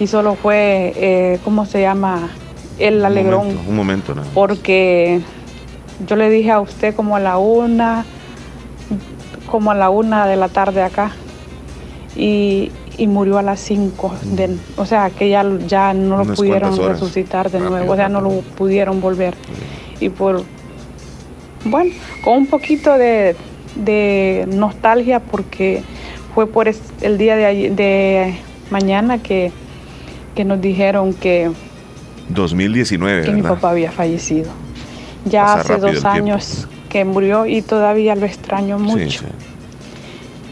Y 0.00 0.06
solo 0.06 0.34
fue, 0.34 0.94
eh, 0.96 1.40
¿cómo 1.44 1.66
se 1.66 1.82
llama? 1.82 2.30
El 2.78 3.04
alegrón. 3.04 3.58
Un 3.66 3.76
momento. 3.76 4.14
Porque 4.34 5.20
yo 6.06 6.16
le 6.16 6.28
dije 6.30 6.50
a 6.50 6.60
usted 6.60 6.94
como 6.94 7.16
a 7.16 7.20
la 7.20 7.38
una, 7.38 8.04
como 9.50 9.70
a 9.70 9.74
la 9.74 9.90
una 9.90 10.26
de 10.26 10.36
la 10.36 10.48
tarde 10.48 10.82
acá. 10.82 11.12
Y, 12.16 12.70
murió 12.98 13.38
a 13.38 13.42
las 13.42 13.60
cinco. 13.60 14.14
De, 14.24 14.56
o 14.76 14.86
sea, 14.86 15.10
que 15.10 15.28
ya, 15.28 15.44
ya 15.66 15.92
no 15.92 16.24
lo 16.24 16.34
pudieron 16.34 16.76
resucitar 16.76 17.50
de 17.50 17.60
nuevo, 17.60 17.92
o 17.92 17.96
sea, 17.96 18.08
no 18.08 18.20
lo 18.20 18.40
pudieron 18.56 19.00
volver. 19.00 19.34
Y 20.00 20.08
por, 20.08 20.42
bueno, 21.64 21.92
con 22.24 22.38
un 22.38 22.46
poquito 22.46 22.96
de, 22.96 23.36
nostalgia 24.48 25.20
porque 25.20 25.82
fue 26.34 26.46
por 26.46 26.68
el 26.68 27.18
día 27.18 27.36
de, 27.36 27.70
de 27.70 28.38
mañana 28.70 29.18
que, 29.18 29.52
que 30.34 30.44
nos 30.44 30.60
dijeron 30.60 31.12
que 31.12 31.50
2019. 32.28 33.24
Que 33.24 33.30
mi 33.32 33.42
papá 33.42 33.70
había 33.70 33.90
fallecido. 33.90 34.50
Ya 35.24 35.54
hace 35.54 35.78
dos 35.78 36.04
años 36.04 36.68
que 36.88 37.04
murió 37.04 37.46
y 37.46 37.62
todavía 37.62 38.14
lo 38.14 38.26
extraño 38.26 38.78
mucho. 38.78 39.24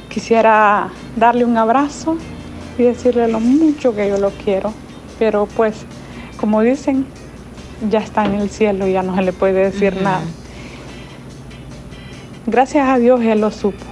Quisiera 0.09 0.91
darle 1.17 1.45
un 1.45 1.57
abrazo 1.57 2.17
y 2.79 2.83
decirle 2.83 3.29
lo 3.29 3.41
mucho 3.41 3.95
que 3.95 4.09
yo 4.09 4.19
lo 4.19 4.31
quiero, 4.31 4.73
pero 5.19 5.47
pues, 5.57 5.87
como 6.37 6.61
dicen, 6.61 7.07
ya 7.91 8.01
está 8.01 8.25
en 8.25 8.35
el 8.35 8.51
cielo 8.51 8.87
y 8.87 8.93
ya 8.93 9.03
no 9.03 9.15
se 9.15 9.23
le 9.23 9.33
puede 9.33 9.71
decir 9.71 10.01
nada. 10.03 10.23
Gracias 12.47 12.89
a 12.89 12.99
Dios 12.99 13.21
él 13.23 13.41
lo 13.41 13.51
supo. 13.51 13.85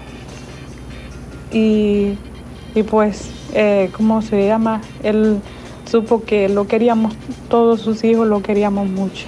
Y, 1.53 2.17
y 2.75 2.83
pues, 2.83 3.31
eh, 3.55 3.91
¿cómo 3.97 4.23
se 4.23 4.47
llama? 4.47 4.81
Él 5.03 5.41
supo 5.93 6.25
que 6.25 6.49
lo 6.49 6.67
queríamos, 6.67 7.15
todos 7.51 7.83
sus 7.83 8.03
hijos 8.03 8.27
lo 8.27 8.43
queríamos 8.43 8.89
mucho. 8.89 9.27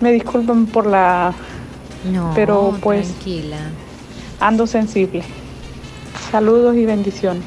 Me 0.00 0.10
disculpen 0.10 0.64
por 0.64 0.86
la... 0.86 1.34
No, 2.10 2.32
pero 2.34 2.74
pues... 2.80 3.08
Tranquila. 3.08 3.58
Ando 4.40 4.66
sensible. 4.66 5.22
Saludos 6.30 6.76
y 6.76 6.86
bendiciones. 6.86 7.44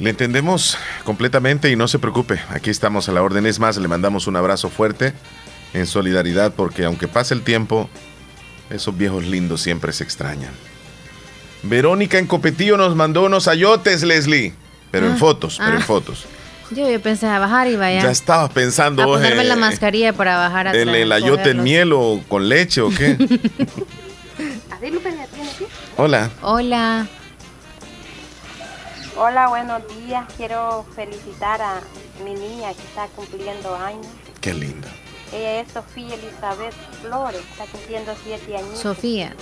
Le 0.00 0.10
entendemos 0.10 0.76
completamente 1.04 1.70
y 1.70 1.76
no 1.76 1.86
se 1.86 2.00
preocupe, 2.00 2.40
aquí 2.50 2.68
estamos 2.68 3.08
a 3.08 3.12
la 3.12 3.22
orden. 3.22 3.46
Es 3.46 3.60
más, 3.60 3.76
le 3.76 3.86
mandamos 3.86 4.26
un 4.26 4.34
abrazo 4.34 4.68
fuerte 4.68 5.14
en 5.72 5.86
solidaridad 5.86 6.54
porque 6.54 6.84
aunque 6.84 7.06
pase 7.06 7.34
el 7.34 7.42
tiempo, 7.42 7.88
esos 8.68 8.98
viejos 8.98 9.24
lindos 9.24 9.62
siempre 9.62 9.92
se 9.92 10.02
extrañan. 10.02 10.50
Verónica 11.62 12.18
en 12.18 12.26
Copetillo 12.26 12.76
nos 12.76 12.96
mandó 12.96 13.24
unos 13.24 13.46
ayotes, 13.46 14.02
Leslie. 14.02 14.65
Pero 14.96 15.08
en 15.08 15.12
ah, 15.12 15.18
fotos, 15.18 15.56
pero 15.58 15.76
en 15.76 15.82
ah. 15.82 15.84
fotos. 15.84 16.24
Yo, 16.70 16.88
yo 16.88 17.02
pensé 17.02 17.26
a 17.26 17.38
bajar 17.38 17.68
y 17.68 17.76
vaya. 17.76 18.02
Ya 18.02 18.10
estabas 18.10 18.50
pensando. 18.50 19.02
A 19.02 19.06
ponerme 19.06 19.44
la 19.44 19.56
mascarilla 19.56 20.14
para 20.14 20.38
bajar 20.38 20.68
a 20.68 20.72
¿El, 20.72 20.88
el 20.88 21.12
ayote 21.12 21.50
en 21.50 21.62
miel 21.62 21.92
o 21.92 22.22
con 22.28 22.48
leche 22.48 22.80
o 22.80 22.88
qué? 22.88 23.18
Hola. 25.98 26.30
Hola. 26.40 27.06
Hola, 29.18 29.48
buenos 29.48 29.82
días. 29.98 30.24
Quiero 30.38 30.86
felicitar 30.94 31.60
a 31.60 31.82
mi 32.24 32.32
niña 32.32 32.72
que 32.72 32.82
está 32.82 33.06
cumpliendo 33.08 33.74
años. 33.76 34.06
Qué 34.40 34.54
linda. 34.54 34.88
Ella 35.34 35.60
es 35.60 35.72
Sofía 35.72 36.14
Elizabeth 36.14 36.74
Flores, 37.02 37.42
está 37.50 37.66
cumpliendo 37.66 38.14
siete 38.24 38.56
años. 38.56 38.78
Sofía. 38.78 39.34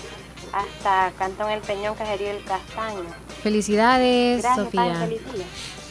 Hasta 0.54 1.12
Cantón 1.18 1.50
El 1.50 1.60
Peñón, 1.60 1.96
Cajerío 1.96 2.30
El 2.30 2.44
Castaño. 2.44 3.02
Felicidades, 3.42 4.44
Sofía. 4.54 5.08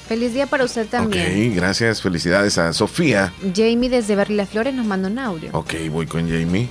Feliz 0.07 0.33
día. 0.33 0.47
para 0.47 0.63
usted 0.63 0.87
también. 0.87 1.49
Ok, 1.51 1.55
gracias. 1.57 2.01
Felicidades 2.01 2.57
a 2.57 2.71
Sofía. 2.71 3.33
Jamie 3.53 3.89
desde 3.89 4.15
Berla 4.15 4.45
Flores 4.45 4.73
nos 4.73 4.85
manda 4.85 5.09
un 5.09 5.19
audio. 5.19 5.49
Ok, 5.51 5.73
voy 5.91 6.07
con 6.07 6.29
Jamie. 6.29 6.69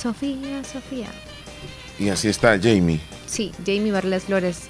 Sofía, 0.00 0.62
Sofía. 0.62 1.08
Y 1.98 2.10
así 2.10 2.28
está 2.28 2.58
Jamie. 2.60 3.00
Sí, 3.26 3.52
Jamie 3.66 3.90
Berles 3.90 4.24
Flores. 4.24 4.68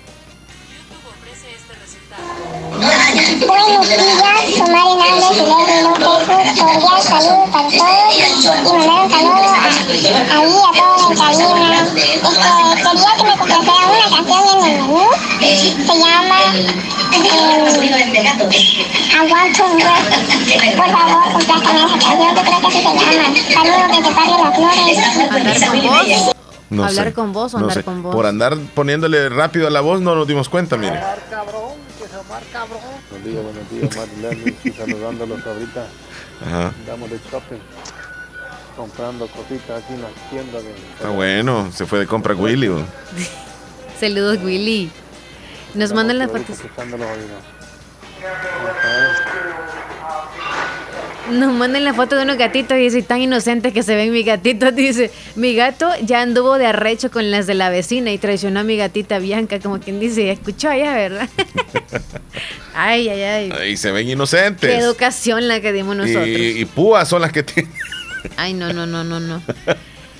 Buenos 3.47 3.89
días, 3.89 4.07
soy 4.07 4.61
Hernández 4.61 5.07
y 5.11 5.41
Leslie 5.41 5.83
López. 5.83 6.61
Cordial 6.61 7.03
saludo 7.03 7.45
para 7.53 7.69
todos 7.69 8.17
y 8.17 8.63
mandar 8.73 9.05
un 9.05 9.11
saludo 9.11 9.35
a, 9.35 9.65
ahí 9.65 10.49
a 10.49 10.81
todos. 10.81 10.90
Quería 12.41 13.13
que 13.17 13.25
me 13.25 13.39
complacera 13.39 13.87
una 13.87 14.07
canción 14.17 14.43
en 14.49 14.65
el 14.65 14.81
menú. 14.81 15.01
Se 15.41 15.95
llama 15.99 16.39
eh, 16.55 16.67
Aguanto 19.19 19.65
un 19.67 19.79
Por 20.77 20.91
favor, 20.91 21.33
complácame 21.33 21.79
esa 21.85 21.99
canción 21.99 22.35
que 22.35 22.43
creo 22.43 22.61
que 22.61 22.67
así 22.67 22.79
se 22.79 22.83
llama. 22.83 23.27
Saludos 23.53 23.89
desde 23.97 24.11
Barrio 24.15 24.39
Las 24.45 24.55
Flores. 24.57 26.31
No 26.71 26.85
¿Hablar 26.85 27.07
sé, 27.07 27.13
con 27.13 27.33
vos 27.33 27.53
o 27.53 27.59
andar 27.59 27.83
con 27.83 28.03
vos? 28.03 28.15
Por 28.15 28.27
andar 28.27 28.57
poniéndole 28.75 29.29
rápido 29.29 29.67
a 29.67 29.71
la 29.71 29.81
voz 29.81 30.01
no 30.01 30.15
nos 30.15 30.27
dimos 30.29 30.49
cuenta, 30.49 30.77
mire. 30.77 31.01
cabrón, 31.29 31.73
que 31.99 32.05
se 32.05 32.53
cabrón. 32.53 32.81
Buenos 33.11 33.27
días, 33.27 33.43
buenos 33.43 33.71
días, 33.71 34.09
Marilyn, 34.23 34.75
saludándolos 34.77 35.47
ahorita. 35.47 35.87
Ajá. 36.47 36.73
Damos 36.87 37.11
de 37.11 37.19
shopping, 37.29 37.59
comprando 38.81 39.27
cositas 39.27 39.83
aquí 39.83 39.93
en 39.93 40.01
las 40.01 40.31
tiendas. 40.31 40.65
De... 40.65 40.71
Ah, 41.05 41.11
bueno, 41.11 41.71
se 41.71 41.85
fue 41.85 41.99
de 41.99 42.07
compra 42.07 42.35
Willy. 42.35 42.71
Saludos, 44.01 44.39
Willy. 44.43 44.91
Nos 45.75 45.93
mandan 45.93 46.19
las 46.19 46.31
fotos. 46.31 46.57
Nos 51.31 51.53
mandan 51.53 51.85
la 51.85 51.93
foto 51.93 52.17
de 52.17 52.23
unos 52.23 52.39
gatitos 52.39 52.79
y 52.79 52.81
dice, 52.81 53.03
tan 53.03 53.21
inocentes 53.21 53.75
que 53.75 53.83
se 53.83 53.95
ven 53.95 54.11
mis 54.13 54.25
gatitos. 54.25 54.75
Dice, 54.81 55.11
mi 55.37 55.55
gato 55.55 55.89
ya 56.03 56.23
anduvo 56.23 56.57
de 56.57 56.67
arrecho 56.67 57.11
con 57.11 57.31
las 57.31 57.47
de 57.47 57.55
la 57.55 57.69
vecina 57.69 58.11
y 58.11 58.19
traicionó 58.19 58.61
a 58.61 58.65
mi 58.65 58.79
gatita 58.79 59.19
Bianca, 59.19 59.61
como 59.61 59.79
quien 59.79 60.01
dice, 60.01 60.33
escuchó 60.33 60.71
allá, 60.71 60.95
¿verdad? 60.95 61.29
ay, 62.75 63.11
ay, 63.11 63.23
ay. 63.23 63.71
Y 63.71 63.77
se 63.77 63.93
ven 63.93 64.09
inocentes. 64.09 64.69
Qué 64.69 64.79
educación 64.79 65.47
la 65.47 65.61
que 65.61 65.73
dimos 65.73 65.95
nosotros. 65.95 66.27
Y, 66.27 66.65
púas 66.65 67.07
son 67.09 67.21
las 67.21 67.31
que 67.31 67.43
tienen. 67.43 67.71
Ay, 68.37 68.55
no, 68.55 68.73
no, 68.73 68.87
no, 68.87 69.05
no, 69.05 69.21
no. 69.21 69.43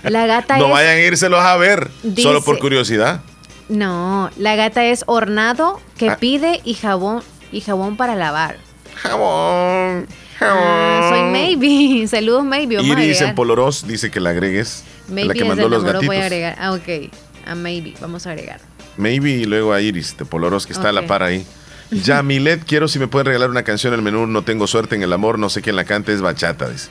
La 0.03 0.27
gata 0.27 0.57
no 0.57 0.71
vayan 0.71 0.97
a 0.97 1.01
írselos 1.01 1.41
a 1.41 1.57
ver, 1.57 1.91
solo 2.17 2.43
por 2.43 2.59
curiosidad. 2.59 3.21
No, 3.69 4.31
la 4.37 4.57
gata 4.57 4.85
es 4.85 5.05
hornado 5.07 5.81
que 5.97 6.11
ah. 6.11 6.17
pide 6.19 6.61
y 6.65 6.75
jabón 6.75 7.23
y 7.53 7.61
jabón 7.61 7.97
para 7.97 8.17
lavar. 8.17 8.57
Jabón. 8.97 10.07
Ah, 10.41 11.09
soy 11.11 11.23
Maybe. 11.31 12.07
Saludos, 12.09 12.45
Maybe. 12.45 12.83
Iris 12.83 13.21
en 13.21 13.35
Poloros 13.35 13.87
dice 13.87 14.11
que 14.11 14.21
la 14.21 14.31
agregues. 14.31 14.85
Maybe 15.09 15.29
la 15.29 15.35
que 15.35 15.45
mandó 15.45 15.69
los 15.69 15.85
gatitos. 15.85 16.07
voy 16.07 16.17
a 16.17 16.25
agregar. 16.25 16.57
Ah, 16.59 16.73
ok. 16.73 17.13
A 17.47 17.55
Maybe. 17.55 17.95
Vamos 18.01 18.27
a 18.27 18.31
agregar. 18.31 18.61
Maybe 18.97 19.31
y 19.31 19.45
luego 19.45 19.73
a 19.73 19.81
Iris 19.81 20.17
de 20.17 20.25
Poloros, 20.25 20.67
que 20.67 20.73
está 20.73 20.89
a 20.89 20.93
la 20.93 21.07
par 21.07 21.23
ahí. 21.23 21.47
Ya, 21.91 22.23
Milet, 22.23 22.63
quiero 22.65 22.87
si 22.87 23.01
me 23.01 23.09
pueden 23.09 23.27
regalar 23.27 23.51
una 23.51 23.65
canción 23.65 23.93
en 23.93 23.99
el 23.99 24.05
menú. 24.05 24.25
No 24.29 24.43
tengo 24.43 24.69
suerte 24.69 24.95
en 24.95 25.03
el 25.03 25.13
amor, 25.13 25.41
no 25.41 25.51
sé 25.51 25.61
quién 25.61 25.75
la 25.75 25.85
canta, 25.85 26.13
es 26.13 26.21
bachata. 26.21 26.69
Dice. 26.69 26.89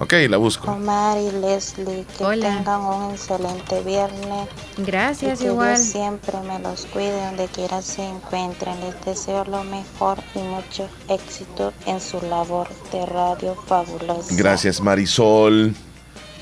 Ok, 0.00 0.12
la 0.28 0.38
busco. 0.38 0.72
Omar 0.72 1.16
y 1.18 1.30
Leslie, 1.40 2.04
que 2.18 2.24
tengan 2.40 2.80
un 2.80 3.12
excelente 3.12 3.80
viernes. 3.82 4.48
Gracias, 4.78 5.40
y 5.40 5.44
que 5.44 5.50
igual. 5.50 5.76
Dios 5.76 5.86
siempre 5.86 6.32
me 6.46 6.58
los 6.58 6.86
cuide 6.86 7.24
donde 7.26 7.46
quiera 7.46 7.80
se 7.80 8.04
encuentren. 8.04 8.80
Les 8.80 9.04
deseo 9.04 9.44
lo 9.44 9.62
mejor 9.62 10.18
y 10.34 10.40
mucho 10.40 10.88
éxito 11.08 11.72
en 11.86 12.00
su 12.00 12.20
labor 12.22 12.66
de 12.90 13.06
radio 13.06 13.54
fabulosa. 13.66 14.34
Gracias, 14.34 14.80
Marisol. 14.80 15.74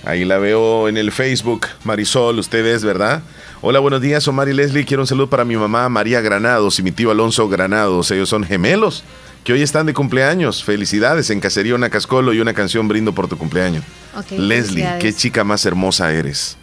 Ahí 0.05 0.24
la 0.24 0.38
veo 0.38 0.88
en 0.88 0.96
el 0.96 1.12
Facebook. 1.12 1.66
Marisol, 1.84 2.38
ustedes, 2.38 2.82
¿verdad? 2.82 3.22
Hola, 3.61 3.80
buenos 3.80 4.00
días, 4.00 4.26
Omar 4.26 4.48
y 4.48 4.55
Leslie. 4.55 4.86
Quiero 4.86 5.03
un 5.03 5.07
saludo 5.07 5.28
para 5.28 5.44
mi 5.44 5.57
mamá 5.57 5.88
María 5.90 6.20
Granados 6.22 6.78
y 6.78 6.82
mi 6.82 6.90
tío 6.90 7.11
Alonso 7.11 7.48
Granados. 7.48 8.11
Ellos 8.11 8.28
son 8.30 8.44
gemelos 8.44 9.05
que 9.45 9.53
hoy 9.53 9.62
están 9.62 9.86
de 9.86 9.95
cumpleaños. 9.95 10.62
Felicidades 10.64 11.30
en 11.30 11.40
Cacería 11.40 11.74
Una 11.74 11.90
Cascolo 11.90 12.32
y 12.32 12.40
una 12.40 12.55
canción 12.55 12.88
brindo 12.88 13.12
por 13.12 13.28
tu 13.28 13.36
cumpleaños. 13.36 13.84
Leslie, 14.30 14.86
qué 15.01 15.12
chica 15.12 15.45
más 15.45 15.64
hermosa 15.66 16.12
eres. 16.12 16.57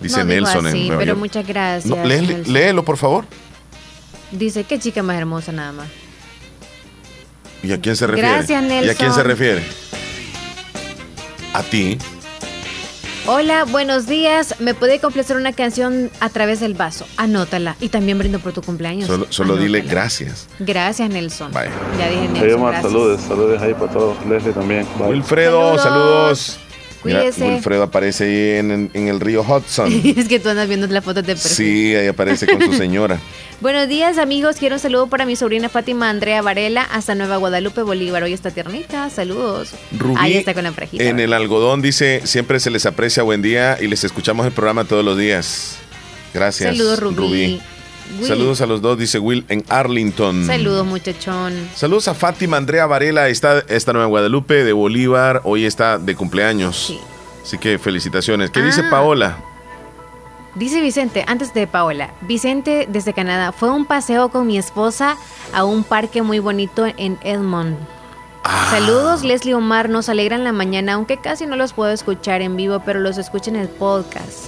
Dice 0.00 0.24
Nelson 0.24 0.70
Sí, 0.72 0.90
pero 0.96 1.16
muchas 1.16 1.46
gracias. 1.46 2.48
léelo, 2.48 2.84
por 2.84 2.96
favor. 2.96 3.26
Dice, 4.32 4.64
qué 4.64 4.78
chica 4.78 5.02
más 5.02 5.16
hermosa 5.16 5.52
nada 5.52 5.72
más. 5.72 5.88
¿Y 7.62 7.72
a 7.72 7.80
quién 7.80 7.96
se 7.96 8.06
refiere? 8.06 8.28
Gracias, 8.28 8.62
Nelson. 8.62 8.86
¿Y 8.86 8.90
a 8.90 8.94
quién 8.94 9.12
se 9.12 9.22
refiere? 9.22 9.62
A 11.52 11.62
ti. 11.62 11.98
Hola, 13.32 13.64
buenos 13.64 14.08
días. 14.08 14.56
¿Me 14.58 14.74
puede 14.74 14.98
complacer 14.98 15.36
una 15.36 15.52
canción 15.52 16.10
a 16.18 16.30
través 16.30 16.58
del 16.58 16.74
vaso? 16.74 17.06
Anótala. 17.16 17.76
Y 17.78 17.88
también 17.88 18.18
brindo 18.18 18.40
por 18.40 18.52
tu 18.52 18.60
cumpleaños. 18.60 19.08
Solo, 19.28 19.56
dile 19.56 19.82
gracias. 19.82 20.48
Gracias, 20.58 21.08
Nelson. 21.08 21.52
Bye. 21.52 21.70
Ya 21.96 22.08
dije 22.08 22.26
Nelson. 22.26 22.82
saludos, 22.82 23.20
saludos 23.20 23.62
ahí 23.62 23.72
para 23.72 23.92
todos. 23.92 24.16
Leslie 24.26 24.52
también. 24.52 24.84
Wilfredo, 24.98 25.78
saludos. 25.78 26.58
Cuídese. 27.02 27.44
Wilfredo 27.44 27.84
aparece 27.84 28.24
ahí 28.24 28.58
en, 28.58 28.90
en, 28.92 29.08
el 29.08 29.20
río 29.20 29.42
Hudson. 29.42 29.92
es 30.16 30.28
que 30.28 30.38
tú 30.38 30.48
andas 30.48 30.68
viendo 30.68 30.86
la 30.86 31.02
foto 31.02 31.22
de 31.22 31.34
perfil. 31.34 31.50
Sí, 31.50 31.94
ahí 31.94 32.06
aparece 32.08 32.46
con 32.46 32.60
su 32.60 32.74
señora. 32.74 33.18
Buenos 33.60 33.88
días, 33.88 34.18
amigos. 34.18 34.56
Quiero 34.56 34.76
un 34.76 34.80
saludo 34.80 35.06
para 35.06 35.26
mi 35.26 35.36
sobrina 35.36 35.68
Fátima 35.68 36.08
Andrea 36.08 36.40
Varela 36.42 36.82
hasta 36.82 37.14
Nueva 37.14 37.36
Guadalupe, 37.36 37.82
Bolívar. 37.82 38.22
Hoy 38.22 38.32
está 38.32 38.50
tiernita. 38.50 39.10
Saludos. 39.10 39.72
Rubí, 39.98 40.14
ahí 40.18 40.36
está 40.36 40.54
con 40.54 40.64
la 40.64 40.72
frejita. 40.72 41.04
En 41.04 41.20
el 41.20 41.32
algodón 41.32 41.82
dice, 41.82 42.22
siempre 42.24 42.60
se 42.60 42.70
les 42.70 42.86
aprecia 42.86 43.22
buen 43.22 43.42
día 43.42 43.78
y 43.80 43.86
les 43.88 44.04
escuchamos 44.04 44.46
el 44.46 44.52
programa 44.52 44.84
todos 44.84 45.04
los 45.04 45.18
días. 45.18 45.76
Gracias. 46.32 46.76
Saludos, 46.76 47.00
Rubí. 47.00 47.60
Saludos 48.26 48.60
a 48.60 48.66
los 48.66 48.80
dos, 48.82 48.98
dice 48.98 49.18
Will 49.18 49.44
en 49.48 49.64
Arlington. 49.68 50.46
Saludos, 50.46 50.86
muchachón. 50.86 51.68
Saludos 51.74 52.08
a 52.08 52.14
Fátima 52.14 52.56
Andrea 52.56 52.86
Varela, 52.86 53.28
está, 53.28 53.60
está 53.68 53.92
Nueva 53.92 54.08
Guadalupe 54.08 54.64
de 54.64 54.72
Bolívar, 54.72 55.40
hoy 55.44 55.64
está 55.64 55.98
de 55.98 56.14
cumpleaños. 56.16 56.76
Sí. 56.88 56.98
Así 57.42 57.58
que 57.58 57.78
felicitaciones. 57.78 58.50
¿Qué 58.50 58.62
dice 58.62 58.82
Ah. 58.84 58.90
Paola? 58.90 59.38
Dice 60.56 60.80
Vicente, 60.80 61.24
antes 61.28 61.54
de 61.54 61.66
Paola, 61.68 62.12
Vicente 62.22 62.86
desde 62.90 63.12
Canadá, 63.14 63.52
fue 63.52 63.70
un 63.70 63.86
paseo 63.86 64.30
con 64.30 64.46
mi 64.48 64.58
esposa 64.58 65.16
a 65.54 65.62
un 65.64 65.84
parque 65.84 66.22
muy 66.22 66.40
bonito 66.40 66.86
en 66.96 67.18
Edmond. 67.22 67.76
Ah. 68.42 68.66
Saludos, 68.70 69.22
Leslie 69.22 69.54
Omar, 69.54 69.88
nos 69.88 70.08
alegran 70.08 70.42
la 70.42 70.52
mañana, 70.52 70.94
aunque 70.94 71.18
casi 71.18 71.46
no 71.46 71.54
los 71.56 71.72
puedo 71.72 71.92
escuchar 71.92 72.42
en 72.42 72.56
vivo, 72.56 72.82
pero 72.84 72.98
los 72.98 73.16
escucho 73.16 73.50
en 73.50 73.56
el 73.56 73.68
podcast. 73.68 74.46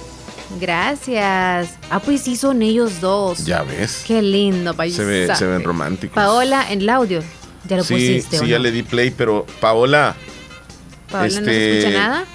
Gracias. 0.59 1.77
Ah, 1.89 1.99
pues 1.99 2.21
sí, 2.21 2.35
son 2.35 2.61
ellos 2.61 3.01
dos. 3.01 3.45
Ya 3.45 3.63
ves. 3.63 4.03
Qué 4.07 4.21
lindo. 4.21 4.73
Se, 4.89 5.03
ve, 5.03 5.35
se 5.35 5.45
ven 5.45 5.63
románticos. 5.63 6.15
Paola, 6.15 6.71
en 6.71 6.81
el 6.81 6.89
audio. 6.89 7.21
Ya 7.67 7.77
lo 7.77 7.83
sí, 7.83 7.93
pusiste. 7.93 8.37
sí, 8.37 8.43
¿o 8.43 8.47
ya 8.47 8.57
no? 8.57 8.63
le 8.63 8.71
di 8.71 8.83
play, 8.83 9.11
pero 9.11 9.45
Paola, 9.61 10.15
Paola, 11.09 11.27
¿no 11.27 11.31
se 11.31 11.39
este, 11.39 11.79
escucha 11.79 11.97
nada? 11.97 12.25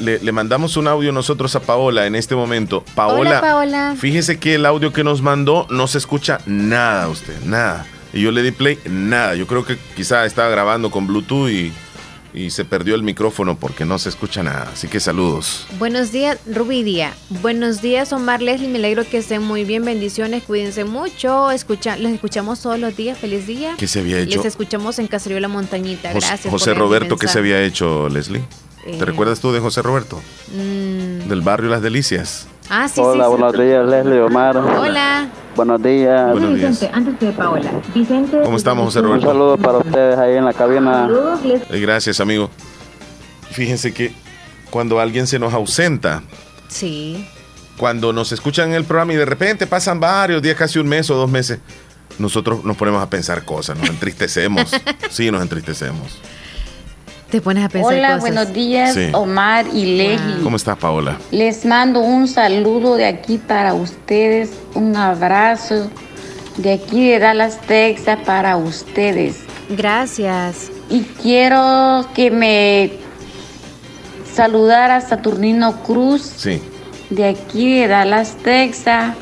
le, 0.00 0.18
le 0.18 0.32
mandamos 0.32 0.76
un 0.76 0.88
audio 0.88 1.12
nosotros 1.12 1.54
a 1.56 1.60
Paola 1.60 2.06
en 2.06 2.14
este 2.14 2.34
momento. 2.34 2.84
Paola, 2.94 3.20
Hola, 3.20 3.40
Paola. 3.40 3.96
fíjese 3.98 4.38
que 4.38 4.54
el 4.54 4.66
audio 4.66 4.92
que 4.92 5.04
nos 5.04 5.22
mandó 5.22 5.66
no 5.70 5.86
se 5.86 5.98
escucha 5.98 6.38
nada 6.46 7.08
usted, 7.08 7.38
nada. 7.44 7.86
Y 8.12 8.22
yo 8.22 8.32
le 8.32 8.42
di 8.42 8.50
play, 8.50 8.78
nada. 8.86 9.34
Yo 9.34 9.46
creo 9.46 9.64
que 9.64 9.78
quizá 9.94 10.24
estaba 10.24 10.48
grabando 10.48 10.90
con 10.90 11.06
Bluetooth 11.06 11.48
y, 11.48 11.72
y 12.32 12.50
se 12.50 12.64
perdió 12.64 12.94
el 12.94 13.02
micrófono 13.02 13.56
porque 13.56 13.84
no 13.84 13.98
se 13.98 14.08
escucha 14.08 14.42
nada. 14.42 14.70
Así 14.72 14.88
que 14.88 15.00
saludos. 15.00 15.66
Buenos 15.78 16.12
días, 16.12 16.38
Rubí 16.46 16.82
Día. 16.82 17.12
Buenos 17.28 17.82
días, 17.82 18.12
Omar 18.12 18.42
Leslie. 18.42 18.68
Me 18.68 18.78
alegro 18.78 19.04
que 19.08 19.18
estén 19.18 19.42
muy 19.42 19.64
bien. 19.64 19.84
Bendiciones, 19.84 20.42
cuídense 20.44 20.84
mucho. 20.84 21.50
Escucha, 21.50 21.96
los 21.96 22.12
escuchamos 22.12 22.60
todos 22.60 22.78
los 22.78 22.96
días. 22.96 23.18
Feliz 23.18 23.46
día. 23.46 23.74
¿Qué 23.78 23.86
se 23.88 24.00
había 24.00 24.18
hecho? 24.18 24.38
Les 24.38 24.46
escuchamos 24.46 24.98
en 24.98 25.06
Caserío 25.08 25.40
La 25.40 25.48
Montañita. 25.48 26.12
Gracias. 26.12 26.42
José 26.50 26.74
Roberto, 26.74 27.16
¿qué 27.16 27.28
se 27.28 27.38
había 27.38 27.62
hecho, 27.62 28.08
Leslie? 28.08 28.44
Eh. 28.86 28.96
¿Te 28.98 29.04
recuerdas 29.04 29.40
tú 29.40 29.52
de 29.52 29.60
José 29.60 29.82
Roberto? 29.82 30.20
Mm, 30.54 31.28
Del 31.28 31.42
barrio 31.42 31.68
Las 31.68 31.82
Delicias. 31.82 32.46
Ah, 32.70 32.88
sí, 32.88 33.00
Hola, 33.00 33.24
sí. 33.24 33.30
sí. 33.30 33.36
buenos 33.36 33.52
días, 33.60 33.86
Leslie 33.86 34.20
Omar. 34.20 34.56
Hola. 34.56 35.28
Buenos 35.56 35.82
días. 35.82 36.30
Buenos 36.32 36.54
días. 36.54 36.70
Vicente, 36.70 36.90
antes 36.96 37.18
de 37.20 37.32
Paola. 37.32 37.70
Vicente. 37.94 38.40
¿Cómo 38.44 38.56
estamos, 38.56 38.84
José 38.84 39.00
Un 39.00 39.06
Roberto? 39.06 39.26
saludo 39.26 39.56
para 39.58 39.78
ustedes 39.78 40.16
ahí 40.18 40.36
en 40.36 40.44
la 40.44 40.52
cabina. 40.52 40.92
Saludos, 41.06 41.44
Les- 41.44 41.62
Eh, 41.70 41.80
Gracias, 41.80 42.20
amigo. 42.20 42.48
Fíjense 43.50 43.92
que 43.92 44.12
cuando 44.70 45.00
alguien 45.00 45.26
se 45.26 45.38
nos 45.40 45.52
ausenta, 45.52 46.22
Sí. 46.68 47.26
cuando 47.76 48.12
nos 48.12 48.30
escuchan 48.30 48.68
en 48.68 48.74
el 48.76 48.84
programa 48.84 49.12
y 49.12 49.16
de 49.16 49.24
repente 49.24 49.66
pasan 49.66 49.98
varios 49.98 50.40
días, 50.40 50.54
casi 50.56 50.78
un 50.78 50.86
mes 50.88 51.10
o 51.10 51.16
dos 51.16 51.28
meses, 51.28 51.58
nosotros 52.18 52.64
nos 52.64 52.76
ponemos 52.76 53.02
a 53.02 53.10
pensar 53.10 53.44
cosas, 53.44 53.76
nos 53.78 53.88
entristecemos. 53.90 54.70
sí, 55.10 55.30
nos 55.32 55.42
entristecemos. 55.42 56.20
Te 57.30 57.40
pones 57.40 57.64
a 57.64 57.68
pensar 57.68 57.94
Hola, 57.94 58.08
cosas. 58.08 58.20
buenos 58.22 58.52
días, 58.52 58.94
Sí. 58.94 59.08
Omar 59.12 59.66
y 59.72 59.96
Leslie. 59.96 60.42
¿Cómo 60.42 60.56
estás, 60.56 60.76
Paola? 60.78 61.16
Les 61.30 61.64
mando 61.64 62.00
un 62.00 62.26
saludo 62.26 62.96
de 62.96 63.06
aquí 63.06 63.38
para 63.38 63.72
ustedes, 63.74 64.50
un 64.74 64.96
abrazo 64.96 65.88
de 66.56 66.72
aquí 66.72 67.08
de 67.08 67.18
Dallas, 67.20 67.60
Texas 67.60 68.18
para 68.26 68.56
ustedes. 68.56 69.40
Gracias. 69.68 70.70
Y 70.88 71.02
quiero 71.22 72.04
que 72.14 72.32
me 72.32 72.92
saludara 74.34 74.96
a 74.96 75.00
Saturnino 75.00 75.82
Cruz 75.84 76.22
Sí. 76.36 76.60
de 77.10 77.28
aquí 77.28 77.78
de 77.78 77.86
Dallas, 77.86 78.36
Texas 78.42 79.14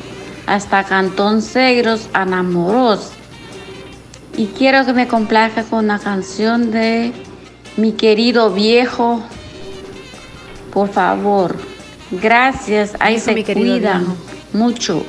hasta 0.47 0.83
Cantón 0.83 1.43
Segros, 1.43 2.09
Anamoros. 2.13 3.11
Y 4.35 4.47
quiero 4.47 4.83
que 4.85 4.93
me 4.93 5.07
complazca 5.07 5.61
con 5.63 5.85
una 5.85 5.99
canción 5.99 6.71
de 6.71 7.11
mi 7.77 7.93
querido 7.93 8.51
viejo. 8.51 9.23
Por 10.73 10.89
favor. 10.91 11.57
Gracias. 12.11 12.93
Ahí 12.99 13.19
se 13.19 13.43
cuidan 13.43 13.99
viejo. 14.05 14.17
mucho. 14.53 15.03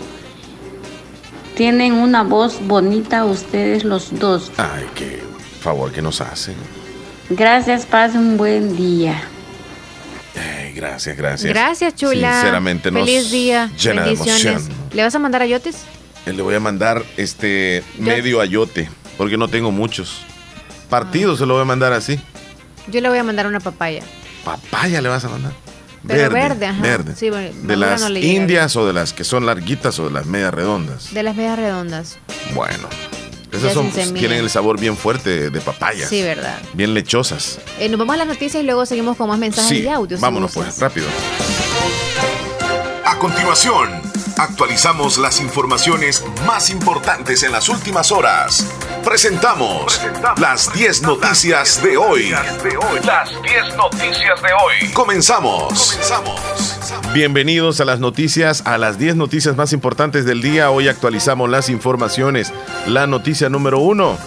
Tienen 1.57 1.93
una 1.95 2.23
voz 2.23 2.59
bonita 2.67 3.25
ustedes 3.25 3.85
los 3.85 4.19
dos. 4.19 4.51
Ay, 4.57 4.87
qué 4.95 5.21
favor 5.61 5.93
que 5.93 6.01
nos 6.01 6.21
hacen. 6.21 6.55
Gracias, 7.29 7.85
pasen 7.87 8.21
un 8.21 8.37
buen 8.37 8.77
día. 8.77 9.21
Ay, 10.35 10.73
gracias, 10.73 11.17
gracias. 11.17 11.53
Gracias, 11.53 11.95
chula. 11.95 12.33
Sinceramente 12.35 12.91
nos 12.91 13.05
Feliz 13.05 13.31
día. 13.31 13.71
llena 13.79 14.05
de 14.05 14.13
emoción. 14.13 14.63
¿Le 14.93 15.03
vas 15.03 15.15
a 15.15 15.19
mandar 15.19 15.43
a 15.43 15.47
Yotes? 15.47 15.83
Eh, 16.27 16.33
Le 16.33 16.43
voy 16.43 16.55
a 16.55 16.61
mandar 16.61 17.03
este 17.17 17.83
medio 17.99 18.41
ayote, 18.41 18.89
porque 19.19 19.37
no 19.37 19.49
tengo 19.49 19.71
muchos. 19.71 20.23
Partidos 20.89 21.39
se 21.39 21.47
lo 21.47 21.55
voy 21.55 21.63
a 21.63 21.67
mandar 21.67 21.93
así. 21.93 22.19
Yo 22.91 23.01
le 23.01 23.09
voy 23.09 23.19
a 23.19 23.25
mandar 23.25 23.47
una 23.47 23.61
papaya. 23.61 24.03
Papaya 24.45 25.01
le 25.01 25.09
vas 25.09 25.25
a 25.25 25.29
mandar. 25.29 25.53
Pero 26.07 26.31
verde, 26.31 26.67
ajá. 26.67 26.81
verde. 26.81 27.15
Sí, 27.15 27.29
bueno, 27.29 27.51
de 27.63 27.77
las 27.77 28.01
no 28.01 28.19
indias 28.19 28.75
o 28.77 28.87
de 28.87 28.93
las 28.95 29.13
que 29.13 29.23
son 29.23 29.45
larguitas 29.45 29.99
o 29.99 30.07
de 30.07 30.11
las 30.13 30.27
medias 30.27 30.53
redondas. 30.55 31.13
De 31.13 31.23
las 31.23 31.37
medias 31.37 31.59
redondas. 31.59 32.17
Bueno, 32.55 32.89
esas 33.53 33.75
son, 33.75 33.93
semilla. 33.93 34.19
tienen 34.19 34.39
el 34.39 34.49
sabor 34.49 34.81
bien 34.81 34.97
fuerte 34.97 35.51
de 35.51 35.61
papaya. 35.61 36.09
Sí, 36.09 36.23
verdad. 36.23 36.59
Bien 36.73 36.95
lechosas. 36.95 37.59
Eh, 37.79 37.89
nos 37.91 37.99
vamos 37.99 38.15
a 38.15 38.19
las 38.19 38.27
noticias 38.29 38.63
y 38.63 38.67
luego 38.67 38.87
seguimos 38.87 39.17
con 39.19 39.29
más 39.29 39.39
mensajes 39.39 39.69
Sí, 39.69 39.83
y 39.85 39.89
audios. 39.89 40.21
vámonos 40.21 40.53
pues, 40.55 40.79
rápido. 40.79 41.07
A 43.05 43.19
continuación, 43.19 43.91
actualizamos 44.39 45.19
las 45.19 45.41
informaciones 45.41 46.25
más 46.47 46.71
importantes 46.71 47.43
en 47.43 47.53
las 47.53 47.69
últimas 47.69 48.11
horas. 48.11 48.65
Presentamos 49.05 50.01
las 50.39 50.73
10 50.73 51.03
noticias 51.03 51.83
de 51.83 51.97
hoy. 51.97 52.31
Las 53.05 53.31
10 53.43 53.77
noticias 53.77 54.43
de 54.43 54.49
hoy. 54.53 54.93
Comenzamos. 54.93 55.99
Bienvenidos 57.15 57.81
a 57.81 57.85
las 57.85 57.99
noticias, 58.01 58.63
a 58.67 58.79
las 58.79 58.99
10 58.99 59.17
noticias 59.17 59.57
más 59.57 59.73
importantes 59.73 60.25
del 60.25 60.43
día. 60.43 60.71
Hoy 60.71 60.89
actualizamos 60.89 61.49
las 61.49 61.69
informaciones. 61.71 62.53
La 62.87 63.07
noticia 63.07 63.49
número 63.49 63.79
uno. 63.79 64.19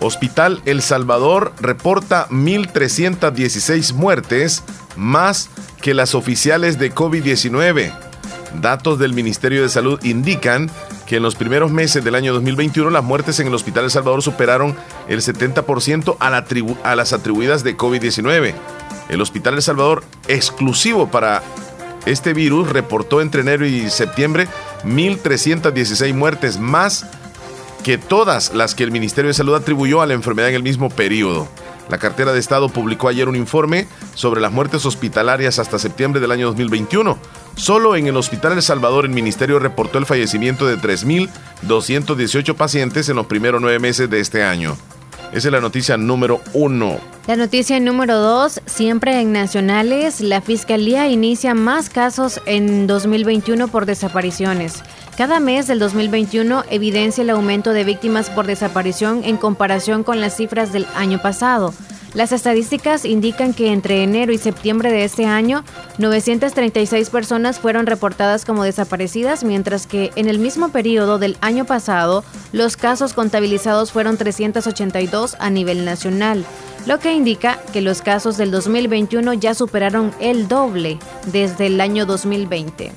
Hospital 0.00 0.62
El 0.64 0.82
Salvador 0.82 1.52
reporta 1.60 2.28
1.316 2.30 3.92
muertes, 3.92 4.64
más 4.96 5.48
que 5.80 5.94
las 5.94 6.14
oficiales 6.14 6.78
de 6.78 6.94
COVID-19. 6.94 7.92
Datos 8.60 8.98
del 8.98 9.14
Ministerio 9.14 9.62
de 9.62 9.68
Salud 9.68 10.02
indican 10.02 10.70
que 11.12 11.18
en 11.18 11.22
los 11.22 11.34
primeros 11.34 11.70
meses 11.70 12.02
del 12.02 12.14
año 12.14 12.32
2021 12.32 12.88
las 12.88 13.04
muertes 13.04 13.38
en 13.38 13.46
el 13.46 13.52
Hospital 13.54 13.84
El 13.84 13.90
Salvador 13.90 14.22
superaron 14.22 14.74
el 15.08 15.20
70% 15.20 16.16
a, 16.18 16.90
a 16.90 16.96
las 16.96 17.12
atribuidas 17.12 17.62
de 17.62 17.76
COVID-19. 17.76 18.54
El 19.10 19.20
Hospital 19.20 19.52
El 19.52 19.60
Salvador, 19.60 20.04
exclusivo 20.26 21.10
para 21.10 21.42
este 22.06 22.32
virus, 22.32 22.70
reportó 22.70 23.20
entre 23.20 23.42
enero 23.42 23.66
y 23.66 23.90
septiembre 23.90 24.48
1.316 24.84 26.14
muertes 26.14 26.58
más 26.58 27.04
que 27.84 27.98
todas 27.98 28.54
las 28.54 28.74
que 28.74 28.82
el 28.82 28.90
Ministerio 28.90 29.28
de 29.28 29.34
Salud 29.34 29.54
atribuyó 29.54 30.00
a 30.00 30.06
la 30.06 30.14
enfermedad 30.14 30.48
en 30.48 30.54
el 30.54 30.62
mismo 30.62 30.88
periodo. 30.88 31.46
La 31.90 31.98
cartera 31.98 32.32
de 32.32 32.40
Estado 32.40 32.70
publicó 32.70 33.08
ayer 33.08 33.28
un 33.28 33.36
informe 33.36 33.86
sobre 34.14 34.40
las 34.40 34.50
muertes 34.50 34.86
hospitalarias 34.86 35.58
hasta 35.58 35.78
septiembre 35.78 36.22
del 36.22 36.30
año 36.30 36.46
2021. 36.46 37.18
Solo 37.56 37.96
en 37.96 38.06
el 38.06 38.16
Hospital 38.16 38.52
El 38.52 38.62
Salvador 38.62 39.04
el 39.04 39.12
Ministerio 39.12 39.58
reportó 39.58 39.98
el 39.98 40.06
fallecimiento 40.06 40.66
de 40.66 40.78
3.218 40.78 42.54
pacientes 42.54 43.08
en 43.08 43.16
los 43.16 43.26
primeros 43.26 43.60
nueve 43.60 43.78
meses 43.78 44.08
de 44.10 44.20
este 44.20 44.42
año. 44.42 44.76
Esa 45.32 45.48
es 45.48 45.52
la 45.52 45.60
noticia 45.60 45.96
número 45.96 46.42
uno. 46.52 46.98
La 47.26 47.36
noticia 47.36 47.80
número 47.80 48.18
dos, 48.18 48.60
siempre 48.66 49.18
en 49.20 49.32
nacionales, 49.32 50.20
la 50.20 50.42
Fiscalía 50.42 51.08
inicia 51.08 51.54
más 51.54 51.88
casos 51.88 52.40
en 52.44 52.86
2021 52.86 53.68
por 53.68 53.86
desapariciones. 53.86 54.82
Cada 55.16 55.40
mes 55.40 55.66
del 55.66 55.78
2021 55.78 56.64
evidencia 56.68 57.22
el 57.22 57.30
aumento 57.30 57.72
de 57.72 57.84
víctimas 57.84 58.28
por 58.28 58.46
desaparición 58.46 59.22
en 59.24 59.38
comparación 59.38 60.04
con 60.04 60.20
las 60.20 60.36
cifras 60.36 60.72
del 60.72 60.86
año 60.96 61.22
pasado. 61.22 61.72
Las 62.14 62.32
estadísticas 62.32 63.06
indican 63.06 63.54
que 63.54 63.72
entre 63.72 64.02
enero 64.02 64.32
y 64.32 64.38
septiembre 64.38 64.92
de 64.92 65.04
este 65.04 65.24
año, 65.24 65.64
936 65.96 67.08
personas 67.08 67.58
fueron 67.58 67.86
reportadas 67.86 68.44
como 68.44 68.64
desaparecidas, 68.64 69.44
mientras 69.44 69.86
que 69.86 70.10
en 70.16 70.28
el 70.28 70.38
mismo 70.38 70.68
periodo 70.68 71.18
del 71.18 71.38
año 71.40 71.64
pasado, 71.64 72.22
los 72.52 72.76
casos 72.76 73.14
contabilizados 73.14 73.92
fueron 73.92 74.18
382 74.18 75.36
a 75.38 75.48
nivel 75.48 75.86
nacional, 75.86 76.44
lo 76.86 76.98
que 76.98 77.14
indica 77.14 77.58
que 77.72 77.80
los 77.80 78.02
casos 78.02 78.36
del 78.36 78.50
2021 78.50 79.32
ya 79.34 79.54
superaron 79.54 80.12
el 80.20 80.48
doble 80.48 80.98
desde 81.32 81.68
el 81.68 81.80
año 81.80 82.04
2020. 82.04 82.92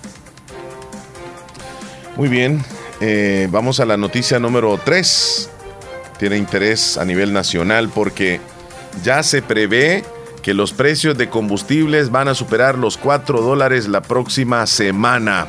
Muy 2.17 2.27
bien, 2.27 2.65
eh, 2.99 3.47
vamos 3.49 3.79
a 3.79 3.85
la 3.85 3.95
noticia 3.95 4.39
número 4.39 4.77
3. 4.83 5.49
Tiene 6.17 6.37
interés 6.37 6.97
a 6.97 7.05
nivel 7.05 7.31
nacional 7.33 7.89
porque 7.89 8.39
ya 9.03 9.23
se 9.23 9.41
prevé 9.41 10.03
que 10.41 10.53
los 10.53 10.73
precios 10.73 11.17
de 11.17 11.29
combustibles 11.29 12.11
van 12.11 12.27
a 12.27 12.35
superar 12.35 12.77
los 12.77 12.97
4 12.97 13.41
dólares 13.41 13.87
la 13.87 14.01
próxima 14.01 14.65
semana. 14.67 15.47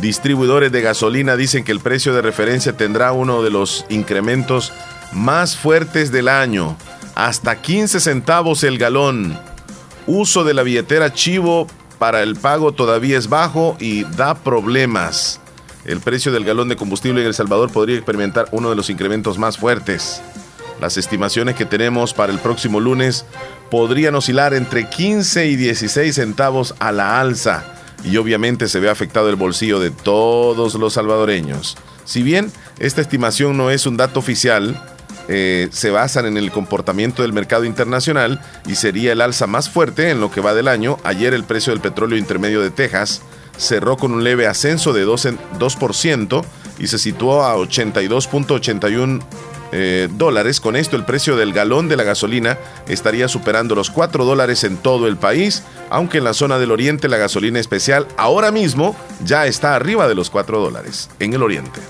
Distribuidores 0.00 0.72
de 0.72 0.80
gasolina 0.80 1.36
dicen 1.36 1.64
que 1.64 1.72
el 1.72 1.80
precio 1.80 2.14
de 2.14 2.22
referencia 2.22 2.76
tendrá 2.76 3.12
uno 3.12 3.42
de 3.42 3.50
los 3.50 3.84
incrementos 3.90 4.72
más 5.12 5.56
fuertes 5.56 6.10
del 6.10 6.28
año, 6.28 6.76
hasta 7.14 7.60
15 7.60 8.00
centavos 8.00 8.64
el 8.64 8.78
galón. 8.78 9.38
Uso 10.06 10.44
de 10.44 10.54
la 10.54 10.62
billetera 10.62 11.12
Chivo 11.12 11.66
para 11.98 12.22
el 12.22 12.34
pago 12.36 12.72
todavía 12.72 13.18
es 13.18 13.28
bajo 13.28 13.76
y 13.78 14.04
da 14.04 14.34
problemas. 14.34 15.40
El 15.84 16.00
precio 16.00 16.32
del 16.32 16.44
galón 16.44 16.68
de 16.68 16.76
combustible 16.76 17.20
en 17.20 17.26
El 17.26 17.34
Salvador 17.34 17.70
podría 17.70 17.96
experimentar 17.96 18.48
uno 18.52 18.70
de 18.70 18.76
los 18.76 18.88
incrementos 18.88 19.36
más 19.36 19.58
fuertes. 19.58 20.22
Las 20.82 20.96
estimaciones 20.96 21.54
que 21.54 21.64
tenemos 21.64 22.12
para 22.12 22.32
el 22.32 22.40
próximo 22.40 22.80
lunes 22.80 23.24
podrían 23.70 24.16
oscilar 24.16 24.52
entre 24.52 24.90
15 24.90 25.46
y 25.46 25.54
16 25.54 26.12
centavos 26.12 26.74
a 26.80 26.90
la 26.90 27.20
alza 27.20 27.62
y 28.02 28.16
obviamente 28.16 28.66
se 28.66 28.80
ve 28.80 28.90
afectado 28.90 29.30
el 29.30 29.36
bolsillo 29.36 29.78
de 29.78 29.92
todos 29.92 30.74
los 30.74 30.94
salvadoreños. 30.94 31.76
Si 32.04 32.24
bien 32.24 32.50
esta 32.80 33.00
estimación 33.00 33.56
no 33.56 33.70
es 33.70 33.86
un 33.86 33.96
dato 33.96 34.18
oficial, 34.18 34.76
eh, 35.28 35.68
se 35.70 35.92
basan 35.92 36.26
en 36.26 36.36
el 36.36 36.50
comportamiento 36.50 37.22
del 37.22 37.32
mercado 37.32 37.64
internacional 37.64 38.40
y 38.66 38.74
sería 38.74 39.12
el 39.12 39.20
alza 39.20 39.46
más 39.46 39.70
fuerte 39.70 40.10
en 40.10 40.18
lo 40.18 40.32
que 40.32 40.40
va 40.40 40.52
del 40.52 40.66
año. 40.66 40.98
Ayer 41.04 41.32
el 41.32 41.44
precio 41.44 41.72
del 41.72 41.80
petróleo 41.80 42.18
intermedio 42.18 42.60
de 42.60 42.72
Texas 42.72 43.22
cerró 43.56 43.96
con 43.96 44.10
un 44.10 44.24
leve 44.24 44.48
ascenso 44.48 44.92
de 44.92 45.06
2%, 45.06 45.38
2% 45.60 46.44
y 46.80 46.88
se 46.88 46.98
situó 46.98 47.44
a 47.44 47.54
82.81 47.54 49.22
eh, 49.72 50.08
dólares. 50.12 50.60
Con 50.60 50.76
esto 50.76 50.96
el 50.96 51.04
precio 51.04 51.36
del 51.36 51.52
galón 51.52 51.88
de 51.88 51.96
la 51.96 52.04
gasolina 52.04 52.58
estaría 52.86 53.26
superando 53.28 53.74
los 53.74 53.90
4 53.90 54.24
dólares 54.24 54.64
en 54.64 54.76
todo 54.76 55.08
el 55.08 55.16
país, 55.16 55.62
aunque 55.90 56.18
en 56.18 56.24
la 56.24 56.34
zona 56.34 56.58
del 56.58 56.70
oriente 56.70 57.08
la 57.08 57.16
gasolina 57.16 57.58
especial 57.58 58.06
ahora 58.16 58.50
mismo 58.50 58.94
ya 59.24 59.46
está 59.46 59.74
arriba 59.74 60.08
de 60.08 60.14
los 60.14 60.30
4 60.30 60.60
dólares 60.60 61.08
en 61.18 61.32
el 61.32 61.42
oriente. 61.42 61.80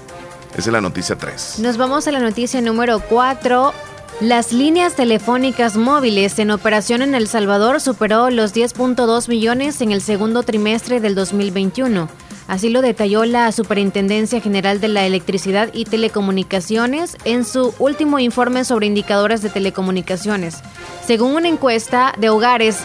Esa 0.53 0.69
es 0.71 0.73
la 0.73 0.81
noticia 0.81 1.17
3. 1.17 1.59
Nos 1.61 1.77
vamos 1.77 2.07
a 2.07 2.13
la 2.13 2.21
noticia 2.21 2.61
número 2.61 3.01
4. 3.01 3.73
Las 4.21 4.53
líneas 4.53 4.95
telefónicas 4.95 5.77
móviles 5.77 6.39
en 6.39 6.51
operación 6.51 7.03
en 7.03 7.15
El 7.15 7.27
Salvador 7.27 7.81
superó 7.81 8.31
los 8.31 8.55
10.2 8.55 9.29
millones 9.29 9.81
en 9.81 9.91
el 9.91 10.01
segundo 10.01 10.43
trimestre 10.43 11.01
del 11.01 11.15
2021. 11.15 12.09
Así 12.49 12.69
lo 12.69 12.83
detalló 12.83 13.25
la 13.25 13.51
Superintendencia 13.53 14.41
General 14.41 14.81
de 14.81 14.89
la 14.89 15.07
Electricidad 15.07 15.71
y 15.73 15.85
Telecomunicaciones 15.85 17.17
en 17.25 17.45
su 17.45 17.75
último 17.79 18.19
informe 18.19 18.65
sobre 18.65 18.87
indicadores 18.87 19.43
de 19.43 19.51
telecomunicaciones. 19.51 20.59
Según 21.07 21.35
una 21.35 21.49
encuesta 21.49 22.13
de 22.19 22.29
hogares, 22.29 22.79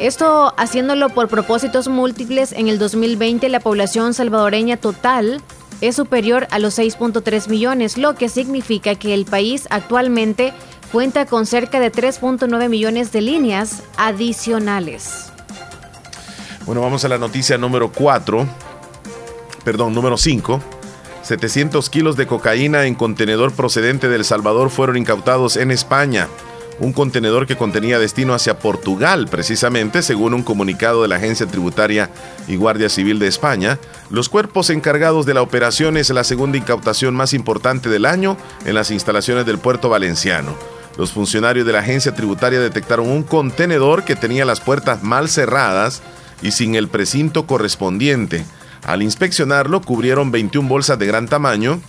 esto 0.00 0.54
haciéndolo 0.56 1.08
por 1.08 1.28
propósitos 1.28 1.88
múltiples, 1.88 2.52
en 2.52 2.68
el 2.68 2.78
2020 2.78 3.48
la 3.48 3.60
población 3.60 4.14
salvadoreña 4.14 4.76
total 4.76 5.40
es 5.80 5.96
superior 5.96 6.46
a 6.50 6.58
los 6.58 6.78
6.3 6.78 7.48
millones, 7.48 7.98
lo 7.98 8.14
que 8.14 8.28
significa 8.28 8.94
que 8.94 9.14
el 9.14 9.24
país 9.24 9.66
actualmente 9.70 10.52
cuenta 10.92 11.26
con 11.26 11.46
cerca 11.46 11.80
de 11.80 11.92
3.9 11.92 12.68
millones 12.68 13.12
de 13.12 13.20
líneas 13.20 13.82
adicionales. 13.96 15.32
Bueno, 16.64 16.80
vamos 16.80 17.04
a 17.04 17.08
la 17.08 17.18
noticia 17.18 17.58
número 17.58 17.92
4, 17.92 18.46
perdón, 19.66 19.94
número 19.94 20.16
5. 20.16 20.62
700 21.22 21.90
kilos 21.90 22.16
de 22.16 22.28
cocaína 22.28 22.86
en 22.86 22.94
contenedor 22.94 23.50
procedente 23.50 24.08
de 24.08 24.14
El 24.14 24.24
Salvador 24.24 24.70
fueron 24.70 24.96
incautados 24.96 25.56
en 25.56 25.72
España 25.72 26.28
un 26.78 26.92
contenedor 26.92 27.46
que 27.46 27.56
contenía 27.56 27.98
destino 27.98 28.34
hacia 28.34 28.58
Portugal, 28.58 29.26
precisamente, 29.28 30.02
según 30.02 30.34
un 30.34 30.42
comunicado 30.42 31.02
de 31.02 31.08
la 31.08 31.16
Agencia 31.16 31.46
Tributaria 31.46 32.10
y 32.46 32.56
Guardia 32.56 32.88
Civil 32.88 33.18
de 33.18 33.26
España. 33.26 33.78
Los 34.10 34.28
cuerpos 34.28 34.70
encargados 34.70 35.26
de 35.26 35.34
la 35.34 35.42
operación 35.42 35.96
es 35.96 36.10
la 36.10 36.22
segunda 36.22 36.58
incautación 36.58 37.14
más 37.14 37.32
importante 37.32 37.88
del 37.88 38.04
año 38.04 38.36
en 38.66 38.74
las 38.74 38.90
instalaciones 38.90 39.46
del 39.46 39.58
puerto 39.58 39.88
valenciano. 39.88 40.54
Los 40.98 41.12
funcionarios 41.12 41.66
de 41.66 41.72
la 41.72 41.80
agencia 41.80 42.14
tributaria 42.14 42.60
detectaron 42.60 43.08
un 43.08 43.22
contenedor 43.22 44.04
que 44.04 44.14
tenía 44.14 44.44
las 44.44 44.60
puertas 44.60 45.02
mal 45.02 45.28
cerradas 45.28 46.02
y 46.42 46.52
sin 46.52 46.74
el 46.74 46.88
precinto 46.88 47.46
correspondiente. 47.46 48.44
Al 48.86 49.02
inspeccionarlo, 49.02 49.80
cubrieron 49.80 50.30
21 50.30 50.68
bolsas 50.68 50.96
de 50.98 51.06
gran 51.06 51.26
tamaño, 51.26 51.80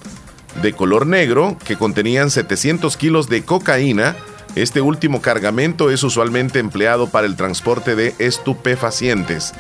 de 0.63 0.73
color 0.73 1.05
negro, 1.05 1.55
que 1.63 1.77
contenían 1.77 2.31
700 2.31 2.97
kilos 2.97 3.29
de 3.29 3.43
cocaína, 3.43 4.15
este 4.55 4.81
último 4.81 5.21
cargamento 5.21 5.91
es 5.91 6.01
usualmente 6.01 6.57
empleado 6.57 7.11
para 7.11 7.27
el 7.27 7.35
transporte 7.35 7.95
de 7.95 8.15
estupefacientes. 8.17 9.53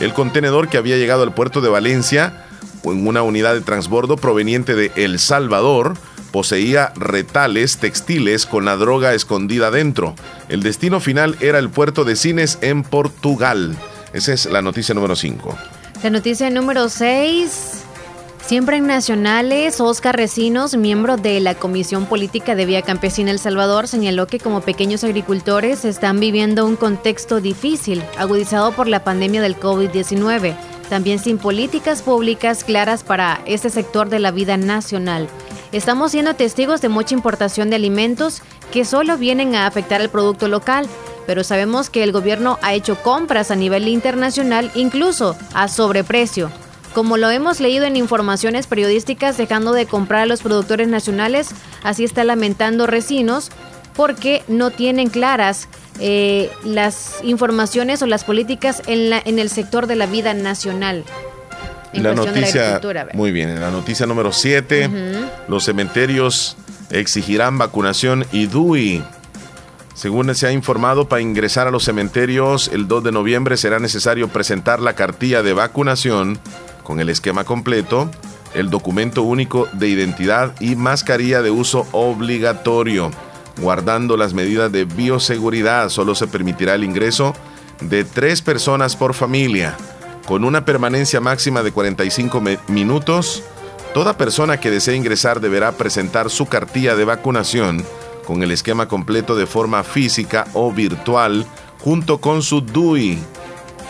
El 0.00 0.12
contenedor 0.12 0.68
que 0.68 0.76
había 0.76 0.96
llegado 0.96 1.24
al 1.24 1.34
puerto 1.34 1.60
de 1.60 1.68
Valencia 1.68 2.46
en 2.84 3.04
una 3.04 3.22
unidad 3.22 3.54
de 3.54 3.62
transbordo 3.62 4.16
proveniente 4.16 4.76
de 4.76 4.92
El 4.94 5.18
Salvador 5.18 5.94
poseía 6.30 6.92
retales 6.94 7.78
textiles 7.78 8.46
con 8.46 8.64
la 8.64 8.76
droga 8.76 9.14
escondida 9.14 9.72
dentro. 9.72 10.14
El 10.48 10.62
destino 10.62 11.00
final 11.00 11.36
era 11.40 11.58
el 11.58 11.70
puerto 11.70 12.04
de 12.04 12.14
Cines 12.14 12.58
en 12.60 12.84
Portugal. 12.84 13.76
Esa 14.12 14.32
es 14.32 14.46
la 14.46 14.62
noticia 14.62 14.94
número 14.94 15.16
5. 15.16 15.58
La 16.04 16.10
noticia 16.10 16.50
número 16.50 16.90
6. 16.90 17.82
Siempre 18.44 18.76
en 18.76 18.86
Nacionales, 18.86 19.80
Oscar 19.80 20.14
Recinos, 20.14 20.76
miembro 20.76 21.16
de 21.16 21.40
la 21.40 21.54
Comisión 21.54 22.04
Política 22.04 22.54
de 22.54 22.66
Vía 22.66 22.82
Campesina 22.82 23.30
El 23.30 23.38
Salvador, 23.38 23.88
señaló 23.88 24.26
que 24.26 24.38
como 24.38 24.60
pequeños 24.60 25.02
agricultores 25.02 25.86
están 25.86 26.20
viviendo 26.20 26.66
un 26.66 26.76
contexto 26.76 27.40
difícil, 27.40 28.04
agudizado 28.18 28.72
por 28.72 28.86
la 28.86 29.02
pandemia 29.02 29.40
del 29.40 29.58
COVID-19, 29.58 30.54
también 30.90 31.18
sin 31.18 31.38
políticas 31.38 32.02
públicas 32.02 32.64
claras 32.64 33.02
para 33.02 33.40
este 33.46 33.70
sector 33.70 34.10
de 34.10 34.18
la 34.18 34.30
vida 34.30 34.58
nacional. 34.58 35.26
Estamos 35.72 36.12
siendo 36.12 36.34
testigos 36.34 36.82
de 36.82 36.90
mucha 36.90 37.14
importación 37.14 37.70
de 37.70 37.76
alimentos 37.76 38.42
que 38.74 38.84
solo 38.84 39.16
vienen 39.16 39.54
a 39.54 39.66
afectar 39.66 40.02
al 40.02 40.10
producto 40.10 40.48
local, 40.48 40.86
pero 41.26 41.44
sabemos 41.44 41.90
que 41.90 42.02
el 42.02 42.12
gobierno 42.12 42.58
ha 42.62 42.74
hecho 42.74 42.96
compras 43.02 43.50
a 43.50 43.56
nivel 43.56 43.88
internacional, 43.88 44.70
incluso 44.74 45.36
a 45.54 45.68
sobreprecio 45.68 46.50
como 46.94 47.16
lo 47.16 47.28
hemos 47.28 47.60
leído 47.60 47.84
en 47.84 47.96
informaciones 47.96 48.68
periodísticas, 48.68 49.36
dejando 49.36 49.72
de 49.72 49.84
comprar 49.84 50.22
a 50.22 50.26
los 50.26 50.42
productores 50.42 50.86
nacionales, 50.88 51.50
así 51.82 52.04
está 52.04 52.22
lamentando 52.22 52.86
Recinos, 52.86 53.50
porque 53.94 54.42
no 54.48 54.70
tienen 54.70 55.10
claras 55.10 55.68
eh, 56.00 56.50
las 56.64 57.16
informaciones 57.22 58.00
o 58.00 58.06
las 58.06 58.24
políticas 58.24 58.80
en, 58.86 59.10
la, 59.10 59.20
en 59.24 59.38
el 59.38 59.50
sector 59.50 59.86
de 59.86 59.96
la 59.96 60.06
vida 60.06 60.34
nacional. 60.34 61.04
En 61.92 62.02
la 62.02 62.14
noticia, 62.14 62.80
muy 63.12 63.30
bien, 63.30 63.50
en 63.50 63.60
la 63.60 63.70
noticia 63.70 64.06
número 64.06 64.32
7, 64.32 64.90
los 65.46 65.64
cementerios 65.64 66.56
exigirán 66.90 67.58
vacunación 67.58 68.26
y 68.32 68.46
DUI. 68.46 69.04
Según 69.94 70.34
se 70.34 70.48
ha 70.48 70.52
informado, 70.52 71.08
para 71.08 71.22
ingresar 71.22 71.68
a 71.68 71.70
los 71.70 71.84
cementerios 71.84 72.68
el 72.72 72.88
2 72.88 73.04
de 73.04 73.12
noviembre 73.12 73.56
será 73.56 73.78
necesario 73.78 74.28
presentar 74.28 74.80
la 74.80 74.94
cartilla 74.94 75.44
de 75.44 75.52
vacunación 75.52 76.38
con 76.82 76.98
el 76.98 77.08
esquema 77.08 77.44
completo, 77.44 78.10
el 78.54 78.70
documento 78.70 79.22
único 79.22 79.68
de 79.72 79.88
identidad 79.88 80.52
y 80.60 80.74
mascarilla 80.74 81.42
de 81.42 81.52
uso 81.52 81.86
obligatorio. 81.92 83.12
Guardando 83.60 84.16
las 84.16 84.34
medidas 84.34 84.72
de 84.72 84.84
bioseguridad, 84.84 85.88
solo 85.90 86.16
se 86.16 86.26
permitirá 86.26 86.74
el 86.74 86.82
ingreso 86.82 87.32
de 87.80 88.02
tres 88.02 88.42
personas 88.42 88.96
por 88.96 89.14
familia, 89.14 89.76
con 90.26 90.42
una 90.42 90.64
permanencia 90.64 91.20
máxima 91.20 91.62
de 91.62 91.70
45 91.70 92.42
minutos. 92.66 93.44
Toda 93.94 94.18
persona 94.18 94.58
que 94.58 94.72
desee 94.72 94.96
ingresar 94.96 95.40
deberá 95.40 95.70
presentar 95.70 96.30
su 96.30 96.46
cartilla 96.46 96.96
de 96.96 97.04
vacunación 97.04 97.84
con 98.26 98.42
el 98.42 98.50
esquema 98.50 98.88
completo 98.88 99.36
de 99.36 99.46
forma 99.46 99.82
física 99.84 100.46
o 100.54 100.72
virtual 100.72 101.46
junto 101.80 102.18
con 102.18 102.42
su 102.42 102.60
DUI. 102.60 103.18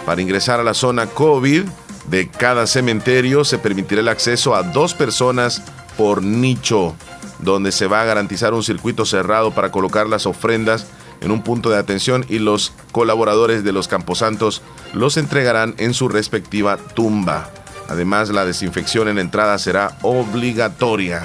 Para 0.05 0.20
ingresar 0.20 0.61
a 0.61 0.64
la 0.64 0.74
zona 0.74 1.07
COVID, 1.07 1.64
de 2.09 2.28
cada 2.28 2.66
cementerio 2.66 3.45
se 3.45 3.59
permitirá 3.59 4.01
el 4.01 4.09
acceso 4.09 4.55
a 4.55 4.62
dos 4.62 4.95
personas 4.95 5.62
por 5.97 6.22
nicho, 6.22 6.95
donde 7.39 7.72
se 7.72 7.87
va 7.87 8.03
a 8.03 8.05
garantizar 8.05 8.53
un 8.53 8.62
circuito 8.62 9.05
cerrado 9.07 9.53
para 9.53 9.70
colocar 9.70 10.07
las 10.07 10.26
ofrendas 10.26 10.87
en 11.20 11.30
un 11.30 11.43
punto 11.43 11.70
de 11.70 11.78
atención 11.78 12.26
y 12.28 12.39
los 12.39 12.72
colaboradores 12.93 13.64
de 13.64 13.72
los 13.72 13.89
camposantos 13.89 14.62
los 14.93 15.16
entregarán 15.16 15.74
en 15.78 15.95
su 15.95 16.09
respectiva 16.09 16.76
tumba. 16.76 17.51
Además, 17.89 18.30
la 18.30 18.45
desinfección 18.45 19.09
en 19.09 19.18
entrada 19.18 19.59
será 19.59 19.99
obligatoria. 20.03 21.22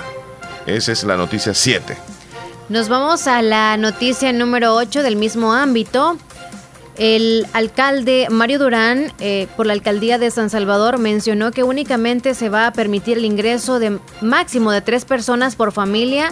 Esa 0.65 0.91
es 0.91 1.03
la 1.03 1.17
noticia 1.17 1.53
7. 1.53 1.97
Nos 2.69 2.87
vamos 2.87 3.25
a 3.25 3.41
la 3.41 3.77
noticia 3.77 4.31
número 4.31 4.75
8 4.75 5.01
del 5.01 5.15
mismo 5.15 5.53
ámbito. 5.53 6.17
El 6.97 7.47
alcalde 7.53 8.27
Mario 8.29 8.59
Durán, 8.59 9.11
eh, 9.19 9.47
por 9.57 9.65
la 9.65 9.73
alcaldía 9.73 10.19
de 10.19 10.29
San 10.29 10.51
Salvador, 10.51 10.99
mencionó 10.99 11.51
que 11.51 11.63
únicamente 11.63 12.35
se 12.35 12.47
va 12.47 12.67
a 12.67 12.73
permitir 12.73 13.17
el 13.17 13.25
ingreso 13.25 13.79
de 13.79 13.97
máximo 14.21 14.71
de 14.71 14.81
tres 14.81 15.03
personas 15.03 15.55
por 15.55 15.71
familia 15.71 16.31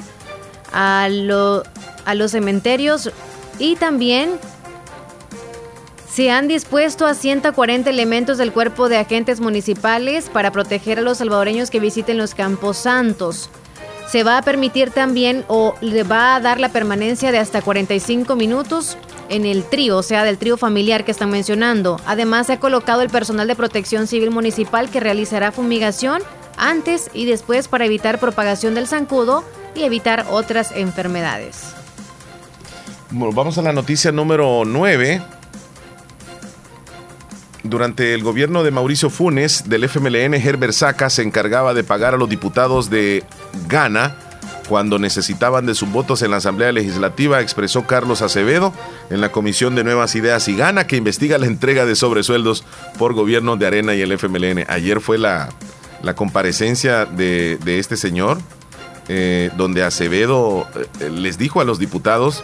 a, 0.72 1.06
a 1.06 2.14
los 2.14 2.32
cementerios 2.32 3.10
y 3.58 3.76
también 3.76 4.30
se 6.08 6.30
han 6.30 6.48
dispuesto 6.48 7.08
a 7.08 7.16
140 7.16 7.90
elementos 7.90 8.38
del 8.38 8.54
cuerpo 8.54 8.90
de 8.90 8.98
agentes 8.98 9.40
municipales 9.40 10.30
para 10.32 10.52
proteger 10.52 11.00
a 11.00 11.02
los 11.02 11.18
salvadoreños 11.18 11.72
que 11.72 11.80
visiten 11.80 12.20
los 12.20 12.36
campos 12.36 12.78
santos. 12.78 13.50
Se 14.10 14.24
va 14.24 14.38
a 14.38 14.42
permitir 14.42 14.92
también 14.92 15.44
o 15.48 15.76
le 15.82 16.04
va 16.04 16.36
a 16.36 16.40
dar 16.40 16.60
la 16.60 16.70
permanencia 16.70 17.32
de 17.32 17.40
hasta 17.40 17.62
45 17.62 18.36
minutos 18.36 18.98
en 19.30 19.46
el 19.46 19.64
trío, 19.64 19.98
o 19.98 20.04
sea, 20.04 20.24
del 20.24 20.38
trío 20.38 20.56
familiar 20.58 21.04
que 21.04 21.12
están 21.12 21.30
mencionando. 21.30 22.00
Además, 22.06 22.48
se 22.48 22.54
ha 22.54 22.60
colocado 22.60 23.02
el 23.02 23.10
personal 23.10 23.48
de 23.48 23.56
protección 23.56 24.08
civil 24.08 24.32
municipal 24.32 24.90
que 24.90 25.02
realizará 25.02 25.52
fumigación 25.52 26.22
antes 26.58 27.10
y 27.14 27.26
después 27.26 27.68
para 27.68 27.86
evitar 27.86 28.20
propagación 28.20 28.76
del 28.76 28.88
zancudo 28.88 29.44
y 29.76 29.84
evitar 29.84 30.26
otras 30.32 30.72
enfermedades. 30.72 31.74
vamos 33.12 33.58
a 33.58 33.62
la 33.62 33.74
noticia 33.74 34.12
número 34.12 34.64
9. 34.66 35.37
Durante 37.70 38.14
el 38.14 38.24
gobierno 38.24 38.64
de 38.64 38.72
Mauricio 38.72 39.10
Funes, 39.10 39.68
del 39.68 39.84
FMLN, 39.84 40.36
Herbert 40.36 40.74
Saca 40.74 41.10
se 41.10 41.22
encargaba 41.22 41.74
de 41.74 41.84
pagar 41.84 42.14
a 42.14 42.18
los 42.18 42.30
diputados 42.30 42.90
de 42.90 43.24
Ghana 43.68 44.16
cuando 44.70 45.00
necesitaban 45.00 45.66
de 45.66 45.76
sus 45.76 45.92
votos 45.92 46.22
en 46.22 46.32
la 46.32 46.38
Asamblea 46.38 46.72
Legislativa, 46.72 47.42
expresó 47.42 47.86
Carlos 47.86 48.22
Acevedo 48.22 48.74
en 49.10 49.22
la 49.22 49.32
Comisión 49.32 49.76
de 49.76 49.84
Nuevas 49.84 50.16
Ideas 50.16 50.48
y 50.48 50.56
Gana, 50.56 50.88
que 50.88 50.98
investiga 50.98 51.38
la 51.38 51.46
entrega 51.46 51.86
de 51.86 51.96
sobresueldos 51.96 52.64
por 52.98 53.14
gobierno 53.14 53.56
de 53.56 53.68
Arena 53.68 53.96
y 53.96 54.02
el 54.02 54.12
FMLN. 54.12 54.66
Ayer 54.68 55.00
fue 55.00 55.18
la, 55.18 55.50
la 56.04 56.16
comparecencia 56.16 57.06
de, 57.06 57.58
este 57.66 57.98
señor, 57.98 58.40
eh, 59.08 59.52
donde 59.58 59.84
Acevedo 59.84 60.68
eh, 61.00 61.10
les 61.10 61.38
dijo 61.38 61.62
a 61.62 61.64
los 61.64 61.80
diputados 61.80 62.44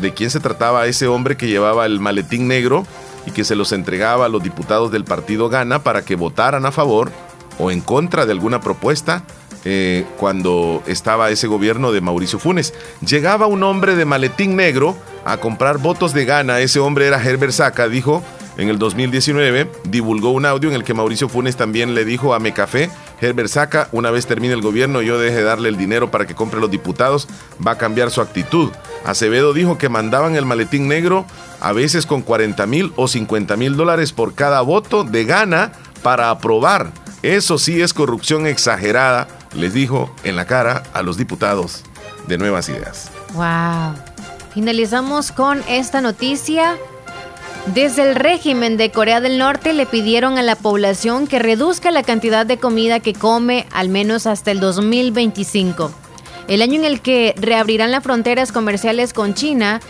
de 0.00 0.14
quién 0.14 0.30
se 0.30 0.40
trataba 0.40 0.86
ese 0.86 1.06
hombre 1.06 1.36
que 1.36 1.48
llevaba 1.48 1.86
el 1.86 2.00
maletín 2.00 2.48
negro 2.48 2.86
y 3.28 3.30
que 3.30 3.44
se 3.44 3.54
los 3.54 3.72
entregaba 3.72 4.24
a 4.24 4.28
los 4.30 4.42
diputados 4.42 4.90
del 4.90 5.04
partido 5.04 5.50
Gana 5.50 5.82
para 5.82 6.02
que 6.02 6.16
votaran 6.16 6.64
a 6.64 6.72
favor 6.72 7.12
o 7.58 7.70
en 7.70 7.82
contra 7.82 8.24
de 8.24 8.32
alguna 8.32 8.62
propuesta 8.62 9.22
eh, 9.66 10.06
cuando 10.16 10.82
estaba 10.86 11.28
ese 11.28 11.46
gobierno 11.46 11.92
de 11.92 12.00
Mauricio 12.00 12.38
Funes. 12.38 12.72
Llegaba 13.06 13.46
un 13.46 13.62
hombre 13.64 13.96
de 13.96 14.06
maletín 14.06 14.56
negro 14.56 14.96
a 15.26 15.36
comprar 15.36 15.76
votos 15.76 16.14
de 16.14 16.24
gana. 16.24 16.60
Ese 16.60 16.80
hombre 16.80 17.06
era 17.06 17.22
Herbert 17.22 17.52
Saca, 17.52 17.86
dijo 17.86 18.22
en 18.56 18.70
el 18.70 18.78
2019. 18.78 19.70
Divulgó 19.84 20.30
un 20.30 20.46
audio 20.46 20.70
en 20.70 20.74
el 20.74 20.84
que 20.84 20.94
Mauricio 20.94 21.28
Funes 21.28 21.56
también 21.56 21.94
le 21.94 22.06
dijo 22.06 22.32
a 22.32 22.38
Mecafé, 22.38 22.88
Herbert 23.20 23.48
Saca, 23.48 23.88
una 23.92 24.10
vez 24.10 24.26
termine 24.26 24.54
el 24.54 24.62
gobierno, 24.62 25.02
yo 25.02 25.18
deje 25.18 25.36
de 25.36 25.42
darle 25.42 25.68
el 25.68 25.76
dinero 25.76 26.10
para 26.10 26.26
que 26.26 26.34
compre 26.34 26.60
los 26.60 26.70
diputados, 26.70 27.28
va 27.64 27.72
a 27.72 27.78
cambiar 27.78 28.10
su 28.10 28.20
actitud. 28.20 28.70
Acevedo 29.04 29.52
dijo 29.52 29.78
que 29.78 29.88
mandaban 29.88 30.36
el 30.36 30.46
maletín 30.46 30.88
negro 30.88 31.26
a 31.60 31.72
veces 31.72 32.06
con 32.06 32.22
40 32.22 32.66
mil 32.66 32.92
o 32.96 33.08
50 33.08 33.56
mil 33.56 33.76
dólares 33.76 34.12
por 34.12 34.34
cada 34.34 34.60
voto 34.60 35.04
de 35.04 35.24
gana 35.24 35.72
para 36.02 36.30
aprobar. 36.30 36.92
Eso 37.22 37.58
sí 37.58 37.82
es 37.82 37.92
corrupción 37.92 38.46
exagerada 38.46 39.26
les 39.54 39.72
dijo 39.72 40.10
en 40.24 40.36
la 40.36 40.46
cara 40.46 40.82
a 40.92 41.02
los 41.02 41.16
diputados 41.16 41.84
de 42.26 42.38
Nuevas 42.38 42.68
Ideas. 42.68 43.10
Wow. 43.34 43.94
Finalizamos 44.52 45.32
con 45.32 45.62
esta 45.68 46.00
noticia. 46.00 46.76
Desde 47.74 48.08
el 48.08 48.14
régimen 48.14 48.78
de 48.78 48.90
Corea 48.90 49.20
del 49.20 49.36
Norte 49.36 49.74
le 49.74 49.84
pidieron 49.84 50.38
a 50.38 50.42
la 50.42 50.56
población 50.56 51.26
que 51.26 51.38
reduzca 51.38 51.90
la 51.90 52.02
cantidad 52.02 52.46
de 52.46 52.56
comida 52.56 53.00
que 53.00 53.12
come 53.12 53.66
al 53.72 53.90
menos 53.90 54.26
hasta 54.26 54.50
el 54.50 54.58
2025. 54.58 55.92
El 56.48 56.62
año 56.62 56.76
en 56.76 56.86
el 56.86 57.02
que 57.02 57.34
reabrirán 57.36 57.90
las 57.90 58.02
fronteras 58.02 58.52
comerciales 58.52 59.12
con 59.12 59.34
China 59.34 59.80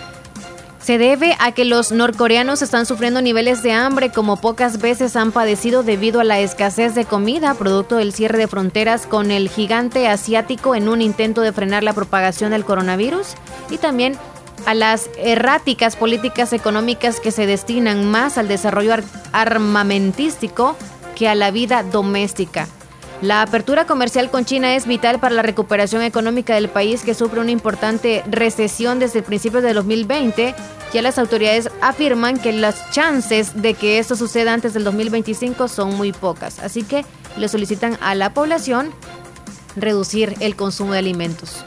se 0.81 0.99
debe 0.99 1.37
a 1.39 1.53
que 1.53 1.65
los 1.65 1.93
norcoreanos 1.93 2.63
están 2.63 2.85
sufriendo 2.85 3.23
niveles 3.23 3.63
de 3.63 3.73
hambre 3.73 4.11
como 4.11 4.41
pocas 4.41 4.81
veces 4.81 5.15
han 5.15 5.31
padecido 5.31 5.83
debido 5.83 6.21
a 6.21 6.25
la 6.25 6.41
escasez 6.41 6.95
de 6.95 7.05
comida, 7.05 7.55
producto 7.55 7.97
del 7.97 8.13
cierre 8.13 8.39
de 8.39 8.49
fronteras 8.49 9.07
con 9.07 9.31
el 9.31 9.49
gigante 9.49 10.09
asiático 10.09 10.75
en 10.75 10.89
un 10.89 11.01
intento 11.01 11.43
de 11.43 11.53
frenar 11.53 11.85
la 11.85 11.93
propagación 11.93 12.51
del 12.51 12.65
coronavirus 12.65 13.35
y 13.71 13.79
también 13.79 14.17
a 14.67 14.75
las 14.75 15.11
erráticas 15.19 15.97
políticas 15.97 16.53
económicas 16.53 17.21
que 17.21 17.31
se 17.31 17.47
destinan 17.47 18.11
más 18.11 18.39
al 18.39 18.49
desarrollo 18.49 18.95
armamentístico 19.33 20.77
que 21.15 21.29
a 21.29 21.35
la 21.35 21.51
vida 21.51 21.83
doméstica. 21.83 22.69
La 23.21 23.43
apertura 23.43 23.85
comercial 23.85 24.31
con 24.31 24.45
China 24.45 24.77
es 24.77 24.87
vital 24.87 25.19
para 25.19 25.35
la 25.35 25.43
recuperación 25.43 26.03
económica 26.03 26.55
del 26.55 26.69
país 26.69 27.03
que 27.03 27.15
sufre 27.15 27.41
una 27.41 27.51
importante 27.51 28.23
recesión 28.31 29.01
desde 29.01 29.19
el 29.19 29.25
principio 29.25 29.61
de 29.61 29.75
2020. 29.75 30.55
Ya 30.93 31.03
las 31.03 31.19
autoridades 31.19 31.69
afirman 31.81 32.39
que 32.39 32.53
las 32.53 32.89
chances 32.93 33.61
de 33.61 33.75
que 33.75 33.99
esto 33.99 34.15
suceda 34.15 34.55
antes 34.55 34.73
del 34.73 34.85
2025 34.85 35.67
son 35.67 35.97
muy 35.97 36.13
pocas. 36.13 36.61
Así 36.61 36.85
que 36.85 37.05
le 37.37 37.49
solicitan 37.49 37.99
a 38.01 38.15
la 38.15 38.33
población 38.33 38.93
reducir 39.75 40.37
el 40.39 40.55
consumo 40.55 40.93
de 40.93 41.01
alimentos. 41.01 41.65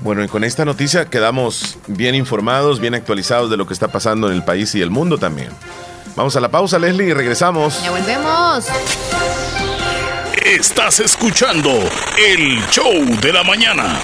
Bueno, 0.00 0.22
y 0.22 0.28
con 0.28 0.44
esta 0.44 0.64
noticia 0.64 1.06
quedamos 1.06 1.78
bien 1.86 2.14
informados, 2.14 2.80
bien 2.80 2.94
actualizados 2.94 3.50
de 3.50 3.56
lo 3.56 3.66
que 3.66 3.74
está 3.74 3.88
pasando 3.88 4.28
en 4.28 4.34
el 4.34 4.44
país 4.44 4.74
y 4.74 4.80
el 4.80 4.90
mundo 4.90 5.18
también. 5.18 5.50
Vamos 6.14 6.36
a 6.36 6.40
la 6.40 6.50
pausa, 6.50 6.78
Leslie, 6.78 7.08
y 7.08 7.12
regresamos. 7.12 7.82
Ya 7.82 7.90
volvemos. 7.90 8.66
Estás 10.44 11.00
escuchando 11.00 11.70
el 12.16 12.64
show 12.70 12.92
de 13.20 13.32
la 13.32 13.42
mañana. 13.42 14.00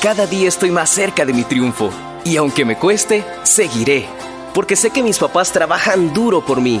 Cada 0.00 0.26
día 0.26 0.48
estoy 0.48 0.70
más 0.70 0.90
cerca 0.90 1.24
de 1.24 1.32
mi 1.32 1.42
triunfo 1.42 1.90
y 2.24 2.36
aunque 2.36 2.64
me 2.64 2.76
cueste, 2.76 3.24
seguiré, 3.42 4.06
porque 4.54 4.76
sé 4.76 4.90
que 4.90 5.02
mis 5.02 5.18
papás 5.18 5.52
trabajan 5.52 6.14
duro 6.14 6.44
por 6.44 6.60
mí. 6.60 6.80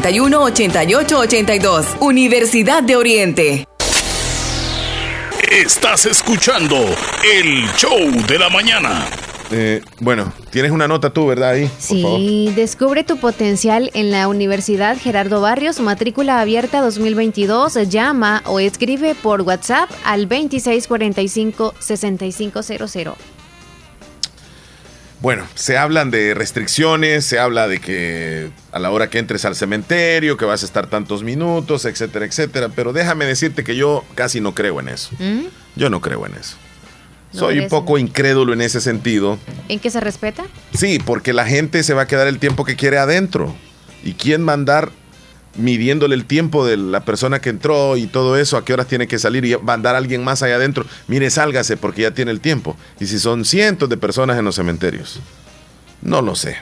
2661-8882. 0.00 1.84
Universidad 2.00 2.82
de 2.82 2.96
Oriente. 2.96 3.66
Estás 5.50 6.06
escuchando 6.06 6.76
el 7.34 7.66
show 7.76 7.98
de 8.26 8.38
la 8.38 8.48
mañana. 8.48 9.06
Eh, 9.50 9.82
bueno, 10.00 10.32
tienes 10.50 10.70
una 10.70 10.88
nota 10.88 11.10
tú, 11.10 11.26
¿verdad? 11.26 11.50
Ahí, 11.50 11.66
por 11.66 12.00
favor. 12.00 12.18
Sí, 12.18 12.50
descubre 12.56 13.04
tu 13.04 13.18
potencial 13.18 13.90
en 13.92 14.10
la 14.10 14.28
Universidad 14.28 14.96
Gerardo 14.98 15.42
Barrios, 15.42 15.78
matrícula 15.80 16.40
abierta 16.40 16.80
2022. 16.80 17.74
Llama 17.90 18.42
o 18.46 18.60
escribe 18.60 19.14
por 19.14 19.42
WhatsApp 19.42 19.90
al 20.04 20.26
2645-6500. 20.26 23.12
Bueno, 25.22 25.46
se 25.54 25.78
hablan 25.78 26.10
de 26.10 26.34
restricciones, 26.34 27.24
se 27.24 27.38
habla 27.38 27.68
de 27.68 27.78
que 27.80 28.50
a 28.72 28.80
la 28.80 28.90
hora 28.90 29.08
que 29.08 29.20
entres 29.20 29.44
al 29.44 29.54
cementerio, 29.54 30.36
que 30.36 30.44
vas 30.44 30.64
a 30.64 30.66
estar 30.66 30.88
tantos 30.88 31.22
minutos, 31.22 31.84
etcétera, 31.84 32.26
etcétera. 32.26 32.70
Pero 32.74 32.92
déjame 32.92 33.24
decirte 33.24 33.62
que 33.62 33.76
yo 33.76 34.04
casi 34.16 34.40
no 34.40 34.52
creo 34.52 34.80
en 34.80 34.88
eso. 34.88 35.10
¿Mm? 35.20 35.42
Yo 35.76 35.90
no 35.90 36.00
creo 36.00 36.26
en 36.26 36.34
eso. 36.34 36.56
¿No 37.34 37.38
Soy 37.38 37.60
un 37.60 37.68
poco 37.68 37.98
incrédulo 37.98 38.52
en 38.52 38.62
ese 38.62 38.80
sentido. 38.80 39.38
¿En 39.68 39.78
qué 39.78 39.90
se 39.90 40.00
respeta? 40.00 40.42
Sí, 40.74 40.98
porque 40.98 41.32
la 41.32 41.46
gente 41.46 41.84
se 41.84 41.94
va 41.94 42.02
a 42.02 42.06
quedar 42.08 42.26
el 42.26 42.40
tiempo 42.40 42.64
que 42.64 42.74
quiere 42.74 42.98
adentro. 42.98 43.54
¿Y 44.02 44.14
quién 44.14 44.42
mandar 44.42 44.90
midiéndole 45.56 46.14
el 46.14 46.24
tiempo 46.24 46.64
de 46.66 46.76
la 46.76 47.00
persona 47.04 47.40
que 47.40 47.50
entró 47.50 47.96
y 47.96 48.06
todo 48.06 48.36
eso, 48.36 48.56
a 48.56 48.64
qué 48.64 48.72
horas 48.72 48.86
tiene 48.86 49.06
que 49.06 49.18
salir 49.18 49.44
y 49.44 49.56
mandar 49.58 49.94
a 49.94 49.98
alguien 49.98 50.24
más 50.24 50.42
allá 50.42 50.56
adentro? 50.56 50.86
Mire, 51.08 51.28
sálgase 51.30 51.76
porque 51.76 52.02
ya 52.02 52.10
tiene 52.12 52.30
el 52.30 52.40
tiempo. 52.40 52.76
Y 53.00 53.06
si 53.06 53.18
son 53.18 53.44
cientos 53.44 53.88
de 53.88 53.96
personas 53.96 54.38
en 54.38 54.44
los 54.44 54.54
cementerios, 54.54 55.20
no 56.00 56.22
lo 56.22 56.34
sé. 56.34 56.56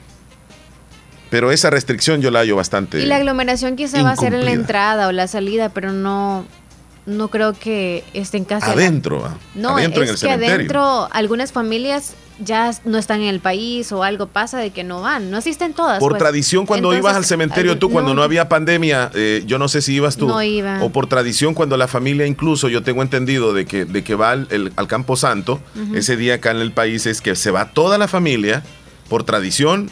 Pero 1.30 1.52
esa 1.52 1.70
restricción 1.70 2.20
yo 2.20 2.30
la 2.32 2.40
hallo 2.40 2.56
bastante. 2.56 3.00
Y 3.00 3.06
la 3.06 3.16
aglomeración 3.16 3.76
quizá 3.76 4.02
va 4.02 4.10
a 4.10 4.16
ser 4.16 4.34
en 4.34 4.44
la 4.44 4.50
entrada 4.52 5.06
o 5.06 5.12
la 5.12 5.28
salida, 5.28 5.68
pero 5.68 5.92
no, 5.92 6.44
no 7.06 7.28
creo 7.28 7.52
que 7.52 8.02
estén 8.14 8.44
casi... 8.44 8.64
a 8.64 8.68
la- 8.68 8.72
Adentro, 8.74 9.38
No, 9.54 9.76
adentro 9.76 10.02
en 10.02 10.08
el 10.08 10.14
es 10.16 10.20
que 10.20 10.26
cementerio. 10.26 10.54
adentro 10.56 11.08
algunas 11.12 11.52
familias 11.52 12.14
ya 12.42 12.70
no 12.84 12.98
están 12.98 13.20
en 13.20 13.28
el 13.28 13.40
país 13.40 13.92
o 13.92 14.02
algo 14.02 14.26
pasa 14.26 14.58
de 14.58 14.70
que 14.70 14.82
no 14.84 15.02
van. 15.02 15.30
No 15.30 15.36
asisten 15.36 15.72
todas. 15.74 15.98
Por 16.00 16.12
pues. 16.12 16.18
tradición, 16.20 16.66
cuando 16.66 16.88
Entonces, 16.92 17.02
ibas 17.10 17.16
al 17.16 17.24
cementerio 17.24 17.78
tú, 17.78 17.90
cuando 17.90 18.14
no 18.14 18.22
había 18.22 18.48
pandemia, 18.48 19.10
eh, 19.14 19.42
yo 19.46 19.58
no 19.58 19.68
sé 19.68 19.82
si 19.82 19.94
ibas 19.94 20.16
tú. 20.16 20.26
No 20.28 20.42
iba. 20.42 20.82
O 20.82 20.90
por 20.90 21.06
tradición, 21.06 21.54
cuando 21.54 21.76
la 21.76 21.88
familia, 21.88 22.26
incluso 22.26 22.68
yo 22.68 22.82
tengo 22.82 23.02
entendido 23.02 23.52
de 23.52 23.66
que, 23.66 23.84
de 23.84 24.02
que 24.04 24.14
va 24.14 24.30
al, 24.32 24.46
el- 24.50 24.72
al 24.76 24.86
Campo 24.88 25.16
Santo, 25.16 25.60
ese 25.94 26.16
día 26.16 26.34
acá 26.34 26.50
en 26.50 26.58
el 26.58 26.72
país 26.72 27.06
es 27.06 27.20
que 27.20 27.36
se 27.36 27.50
va 27.50 27.70
toda 27.72 27.98
la 27.98 28.08
familia, 28.08 28.62
por 29.08 29.24
tradición, 29.24 29.90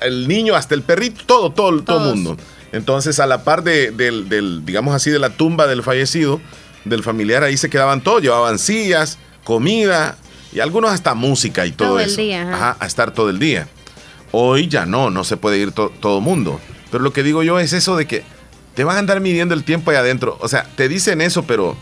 el 0.00 0.28
niño 0.28 0.54
hasta 0.54 0.74
el 0.74 0.82
perrito, 0.82 1.22
todo, 1.26 1.50
todo, 1.50 1.70
todo 1.82 1.98
Todos. 1.98 2.14
mundo. 2.16 2.36
Entonces, 2.72 3.18
a 3.18 3.26
la 3.26 3.44
par 3.44 3.62
de- 3.62 3.90
del, 3.92 4.28
del, 4.28 4.64
digamos 4.64 4.94
así, 4.94 5.10
de 5.10 5.18
la 5.18 5.30
tumba 5.30 5.66
del 5.66 5.82
fallecido, 5.82 6.40
del 6.84 7.02
familiar, 7.02 7.42
ahí 7.42 7.56
se 7.56 7.70
quedaban 7.70 8.02
todos, 8.02 8.22
llevaban 8.22 8.58
sillas, 8.58 9.18
comida 9.44 10.16
y 10.52 10.60
algunos 10.60 10.90
hasta 10.90 11.14
música 11.14 11.66
y 11.66 11.72
todo, 11.72 11.88
Todo 11.90 12.00
el 12.00 12.06
eso. 12.10 12.20
día, 12.20 12.42
ajá. 12.42 12.54
Ajá, 12.54 12.76
a 12.80 12.86
estar 12.86 13.10
todo 13.12 13.30
el 13.30 13.38
día. 13.38 13.68
Hoy 14.32 14.68
ya 14.68 14.86
no, 14.86 15.10
no 15.10 15.24
se 15.24 15.36
puede 15.36 15.58
ir 15.58 15.72
to- 15.72 15.92
todo 16.00 16.20
mundo. 16.20 16.60
Pero 16.90 17.02
lo 17.02 17.12
que 17.12 17.22
digo 17.22 17.42
yo 17.42 17.58
es 17.58 17.72
eso 17.72 17.96
de 17.96 18.06
que 18.06 18.24
te 18.74 18.84
van 18.84 18.96
a 18.96 18.98
andar 19.00 19.20
midiendo 19.20 19.54
el 19.54 19.64
tiempo 19.64 19.90
ahí 19.90 19.96
adentro. 19.96 20.36
O 20.40 20.48
sea, 20.48 20.64
te 20.76 20.88
dicen 20.88 21.20
eso, 21.20 21.44
pero 21.44 21.76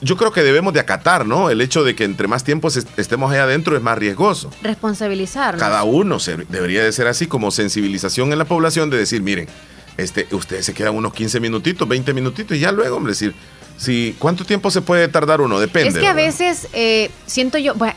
yo 0.00 0.16
creo 0.16 0.30
que 0.32 0.42
debemos 0.42 0.72
de 0.72 0.80
acatar, 0.80 1.26
¿no? 1.26 1.50
El 1.50 1.60
hecho 1.60 1.82
de 1.82 1.94
que 1.96 2.04
entre 2.04 2.28
más 2.28 2.44
tiempo 2.44 2.68
estemos 2.96 3.32
ahí 3.32 3.38
adentro 3.38 3.76
es 3.76 3.82
más 3.82 3.98
riesgoso. 3.98 4.50
Responsabilizarnos. 4.62 5.60
Cada 5.60 5.82
uno 5.82 6.18
se- 6.20 6.36
debería 6.48 6.84
de 6.84 6.92
ser 6.92 7.06
así 7.08 7.26
como 7.26 7.50
sensibilización 7.50 8.32
en 8.32 8.38
la 8.38 8.44
población 8.44 8.90
de 8.90 8.96
decir, 8.98 9.22
miren, 9.22 9.48
este, 9.96 10.28
ustedes 10.30 10.64
se 10.66 10.74
quedan 10.74 10.94
unos 10.94 11.12
15 11.12 11.40
minutitos, 11.40 11.88
20 11.88 12.14
minutitos 12.14 12.56
y 12.56 12.60
ya 12.60 12.70
luego, 12.70 12.96
hombre, 12.96 13.12
decir, 13.12 13.34
si, 13.78 14.14
¿cuánto 14.18 14.44
tiempo 14.44 14.70
se 14.70 14.82
puede 14.82 15.08
tardar 15.08 15.40
uno? 15.40 15.58
Depende. 15.58 15.88
Es 15.88 15.96
que 15.96 16.06
a 16.06 16.12
veces 16.12 16.68
eh, 16.74 17.10
siento 17.26 17.56
yo, 17.56 17.74
bueno, 17.74 17.94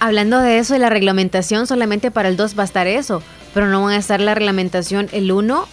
hablando 0.00 0.38
de 0.40 0.58
eso, 0.58 0.74
de 0.74 0.80
la 0.80 0.90
reglamentación, 0.90 1.66
solamente 1.66 2.10
para 2.10 2.28
el 2.28 2.36
2 2.36 2.58
va 2.58 2.62
a 2.62 2.66
estar 2.66 2.86
eso, 2.86 3.22
pero 3.54 3.66
no 3.68 3.82
van 3.82 3.94
a 3.94 3.96
estar 3.98 4.20
la 4.20 4.34
reglamentación 4.34 5.08
el 5.12 5.30
1. 5.32 5.66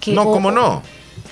Que, 0.00 0.12
No, 0.12 0.22
o- 0.22 0.32
¿cómo 0.32 0.50
no? 0.52 0.82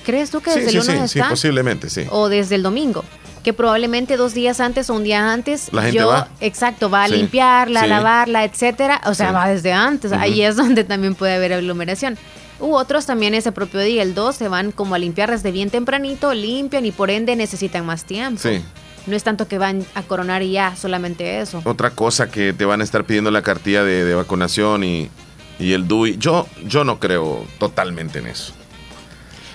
¿Crees 0.05 0.31
tú 0.31 0.41
que 0.41 0.51
Sí, 0.51 0.59
desde 0.61 0.71
sí, 0.71 0.77
el 0.77 0.83
1 0.83 0.91
sí, 0.93 0.97
ya 0.99 1.07
sí, 1.07 1.19
está? 1.19 1.29
posiblemente, 1.29 1.89
sí. 1.89 2.05
o 2.09 2.29
desde 2.29 2.55
el 2.55 2.63
domingo, 2.63 3.03
que 3.49 3.53
probablemente 3.53 4.15
dos 4.15 4.35
días 4.35 4.59
antes 4.59 4.89
o 4.91 4.93
un 4.93 5.03
día 5.03 5.31
antes 5.33 5.73
La 5.73 5.81
gente 5.81 5.97
yo 5.97 6.07
va. 6.09 6.27
exacto 6.39 6.87
va 6.91 7.05
a 7.05 7.07
Sí, 7.07 7.15
limpiarla, 7.15 7.81
a 7.81 7.87
lavarla, 7.87 8.43
etcétera, 8.43 9.01
o 9.05 9.15
sea, 9.15 9.29
Sí. 9.29 9.33
va 9.33 9.47
desde 9.49 9.73
antes, 9.73 10.11
ahí 10.11 10.43
es 10.43 10.55
donde 10.55 10.83
también 10.83 11.15
puede 11.15 11.33
haber 11.33 11.53
aglomeración. 11.53 12.15
U 12.59 12.75
otros 12.75 13.07
también 13.07 13.33
ese 13.33 13.51
propio 13.51 13.79
día, 13.79 14.03
el 14.03 14.13
2, 14.13 14.35
se 14.35 14.49
van 14.49 14.71
como 14.71 14.93
a 14.93 14.99
limpiar 14.99 15.31
desde 15.31 15.51
bien 15.51 15.71
tempranito, 15.71 16.31
limpian 16.35 16.85
y 16.85 16.91
por 16.91 17.09
ende 17.09 17.35
necesitan 17.35 17.85
más 17.87 18.03
tiempo. 18.05 18.39
Sí. 18.41 18.61
No 19.07 19.15
es 19.15 19.23
tanto 19.23 19.47
que 19.47 19.57
van 19.57 19.83
a 19.95 20.03
coronar 20.03 20.43
y 20.43 20.51
ya, 20.51 20.75
solamente 20.75 21.39
eso. 21.41 21.61
Otra 21.65 21.89
cosa 21.89 22.29
que 22.29 22.53
te 22.53 22.65
van 22.65 22.81
a 22.81 22.83
estar 22.83 23.03
pidiendo 23.05 23.31
la 23.31 23.41
cartilla 23.41 23.83
de, 23.83 24.03
de 24.05 24.13
vacunación 24.13 24.83
y, 24.83 25.09
y 25.57 25.73
el 25.73 25.87
DUI. 25.87 26.17
Yo, 26.19 26.45
yo 26.67 26.83
no 26.83 26.99
creo 26.99 27.43
totalmente 27.57 28.19
en 28.19 28.27
eso. 28.27 28.53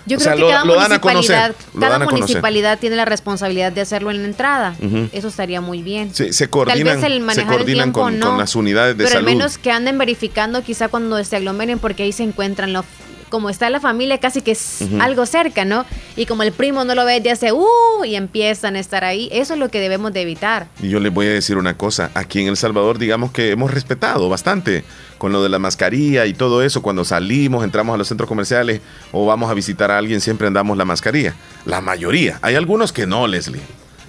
Yo 0.07 0.19
O 0.19 0.21
creo 0.21 0.25
sea, 0.25 0.35
que 0.35 0.41
lo- 0.41 0.49
cada 0.49 0.65
lo 0.65 1.01
conocer, 1.01 1.55
municipalidad, 1.55 1.55
cada 1.81 1.99
municipalidad 2.11 2.79
tiene 2.79 2.97
la 2.97 3.05
responsabilidad 3.07 3.73
de 3.73 3.81
hacerlo 3.81 4.11
en 4.11 4.19
la 4.23 4.29
entrada. 4.29 4.77
Eso 5.13 5.29
estaría 5.29 5.61
muy 5.63 5.83
bien. 5.83 6.15
Sí, 6.15 6.33
se 6.33 6.45
Tal 6.45 6.51
coordinan, 6.51 7.01
vez 7.01 7.05
el 7.11 7.15
se 7.15 7.21
manejar 7.21 7.53
el 7.53 7.59
coordinan 7.59 7.85
tiempo 7.85 8.01
con, 8.03 8.19
no, 8.19 8.27
con 8.31 8.39
las 8.39 8.55
unidades 8.55 8.97
de 8.99 9.05
pero 9.05 9.15
salud. 9.17 9.29
al 9.29 9.35
menos 9.37 9.57
que 9.59 9.71
anden 9.71 9.97
verificando 9.97 10.63
quizá 10.63 10.89
cuando 10.89 11.23
se 11.25 11.37
aglomeren 11.37 11.79
porque 11.79 12.03
ahí 12.03 12.13
se 12.13 12.23
encuentran 12.23 12.73
los 12.75 12.85
como 13.35 13.51
está 13.51 13.69
la 13.69 13.81
familia 13.81 14.19
casi 14.19 14.43
que 14.43 14.53
es 14.53 14.79
algo 15.01 15.27
cerca, 15.27 15.65
¿no? 15.65 15.85
Y 16.15 16.27
como 16.27 16.45
el 16.45 16.53
primo 16.53 16.85
no 16.85 16.95
lo 16.95 17.05
ve 17.05 17.15
desde 17.15 17.33
hace 17.33 17.53
uh 17.53 18.05
y 18.05 18.15
empiezan 18.15 18.77
a 18.77 18.79
estar 18.79 19.03
ahí, 19.03 19.29
eso 19.33 19.55
es 19.55 19.59
lo 19.59 19.71
que 19.71 19.81
debemos 19.81 20.13
de 20.13 20.23
evitar. 20.23 20.69
Y 20.81 20.89
yo 20.91 21.01
les 21.01 21.13
voy 21.13 21.27
a 21.27 21.31
decir 21.31 21.57
una 21.57 21.77
cosa, 21.77 22.13
aquí 22.15 22.41
en 22.43 22.47
El 22.47 22.57
Salvador 22.57 22.97
digamos 22.97 23.33
que 23.33 23.51
hemos 23.51 23.73
respetado 23.73 24.29
bastante 24.29 24.85
con 25.19 25.33
lo 25.33 25.43
de 25.43 25.49
la 25.49 25.59
mascarilla 25.59 26.27
y 26.27 26.33
todo 26.33 26.63
eso, 26.63 26.81
cuando 26.81 27.05
salimos, 27.05 27.65
entramos 27.65 27.93
a 27.93 27.97
los 27.97 28.07
centros 28.07 28.29
comerciales 28.29 28.81
o 29.11 29.27
vamos 29.27 29.51
a 29.51 29.55
visitar 29.55 29.91
a 29.91 29.99
alguien, 29.99 30.21
siempre 30.21 30.47
andamos 30.47 30.79
la 30.79 30.85
mascarilla. 30.85 31.35
La 31.65 31.81
mayoría, 31.81 32.39
hay 32.41 32.55
algunos 32.55 32.93
que 32.93 33.05
no, 33.05 33.27
Leslie, 33.27 33.63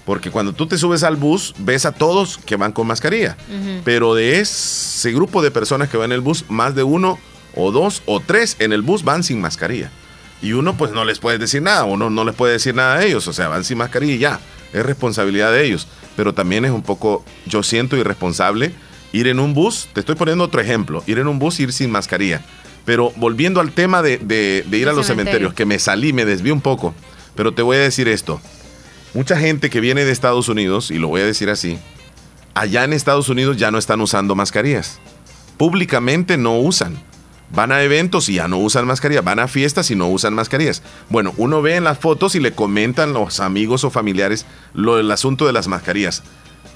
porque 0.06 0.30
cuando 0.30 0.54
tú 0.54 0.68
te 0.68 0.78
subes 0.78 1.02
al 1.02 1.16
bus, 1.16 1.56
ves 1.58 1.88
a 1.88 1.94
todos 1.94 2.38
que 2.38 2.58
van 2.58 2.74
con 2.74 2.86
mascarilla, 2.86 3.38
pero 3.84 4.14
de 4.14 4.40
ese 4.40 5.12
grupo 5.14 5.42
de 5.42 5.50
personas 5.50 5.90
que 5.90 5.98
van 5.98 6.12
en 6.12 6.18
el 6.18 6.22
bus, 6.22 6.46
más 6.48 6.76
de 6.76 6.84
uno 6.84 7.18
o 7.56 7.72
dos 7.72 8.04
o 8.06 8.20
tres 8.20 8.56
en 8.60 8.74
el 8.74 8.82
bus 8.82 9.04
van 9.04 9.24
sin 9.24 9.42
mascarilla. 9.42 9.92
Y 10.42 10.54
uno 10.54 10.76
pues 10.78 10.92
no 10.92 11.06
les 11.06 11.20
puede 11.20 11.38
decir 11.38 11.62
nada, 11.62 11.86
uno 11.86 12.10
no 12.10 12.24
les 12.26 12.36
puede 12.36 12.54
decir 12.54 12.76
nada 12.76 12.96
a 12.98 13.04
ellos, 13.04 13.28
o 13.28 13.34
sea, 13.34 13.48
van 13.48 13.64
sin 13.64 13.78
mascarilla 13.78 14.14
y 14.14 14.18
ya, 14.20 14.40
es 14.74 14.86
responsabilidad 14.86 15.52
de 15.52 15.66
ellos. 15.66 15.88
Pero 16.16 16.34
también 16.34 16.66
es 16.66 16.72
un 16.72 16.82
poco, 16.84 17.26
yo 17.46 17.64
siento 17.64 17.98
irresponsable 17.98 18.74
ir 19.12 19.28
en 19.28 19.40
un 19.40 19.54
bus, 19.54 19.88
te 19.94 20.02
estoy 20.02 20.16
poniendo 20.16 20.44
otro 20.44 20.60
ejemplo, 20.62 21.04
ir 21.08 21.20
en 21.20 21.28
un 21.28 21.40
bus 21.40 21.60
y 21.60 21.64
ir 21.64 21.74
sin 21.74 21.90
mascarilla. 21.90 22.42
Pero 22.84 23.12
volviendo 23.16 23.62
al 23.62 23.72
tema 23.72 24.02
de, 24.02 24.18
de- 24.18 24.64
de 24.68 24.78
ir 24.78 24.88
a 24.90 24.94
los 24.94 25.08
cementerio. 25.08 25.50
cementerios, 25.50 25.54
que 25.54 25.66
me 25.66 25.80
salí, 25.80 26.14
me 26.14 26.26
desvié 26.26 26.52
un 26.52 26.62
poco, 26.62 26.94
pero 27.36 27.54
te 27.54 27.62
voy 27.62 27.78
a 27.78 27.80
decir 27.82 28.08
esto. 28.08 28.40
Mucha 29.14 29.38
gente 29.40 29.70
que 29.70 29.80
viene 29.80 30.04
de 30.06 30.12
Estados 30.12 30.50
Unidos, 30.50 30.92
y 30.92 31.00
lo 31.00 31.08
voy 31.08 31.22
a 31.22 31.26
decir 31.26 31.50
así, 31.50 31.80
allá 32.54 32.84
en 32.84 32.92
Estados 32.94 33.30
Unidos 33.30 33.58
ya 33.58 33.72
no 33.72 33.78
están 33.78 34.02
usando 34.02 34.36
mascarillas. 34.36 35.00
Públicamente 35.58 36.38
no 36.38 36.58
usan. 36.60 36.98
Van 37.56 37.72
a 37.72 37.82
eventos 37.82 38.28
y 38.28 38.36
ya 38.36 38.48
no 38.48 38.58
usan 38.58 38.86
mascarilla. 38.86 39.22
Van 39.22 39.40
a 39.40 39.48
fiestas 39.48 39.90
y 39.90 39.96
no 39.96 40.10
usan 40.10 40.34
mascarillas. 40.34 40.84
Bueno, 41.10 41.34
uno 41.38 41.62
ve 41.62 41.78
en 41.78 41.86
las 41.86 41.98
fotos 41.98 42.36
y 42.36 42.40
le 42.40 42.52
comentan 42.52 43.14
los 43.14 43.40
amigos 43.40 43.84
o 43.86 43.90
familiares 43.90 44.46
lo 44.74 44.98
del 44.98 45.10
asunto 45.10 45.46
de 45.46 45.54
las 45.54 45.68
mascarillas. 45.68 46.24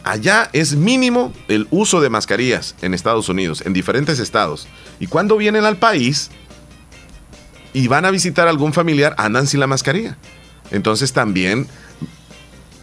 Allá 0.05 0.49
es 0.53 0.75
mínimo 0.75 1.33
el 1.49 1.67
uso 1.71 1.99
de 1.99 2.09
mascarillas 2.09 2.75
en 2.81 2.93
Estados 2.93 3.27
Unidos, 3.27 3.61
en 3.65 3.73
diferentes 3.73 4.19
estados. 4.19 4.67
Y 4.99 5.07
cuando 5.07 5.35
vienen 5.35 5.65
al 5.65 5.75
país 5.75 6.31
y 7.73 7.87
van 7.89 8.05
a 8.05 8.11
visitar 8.11 8.47
a 8.47 8.49
algún 8.49 8.71
familiar, 8.71 9.13
andan 9.17 9.47
sin 9.47 9.59
la 9.59 9.67
mascarilla. 9.67 10.17
Entonces 10.71 11.11
también 11.11 11.67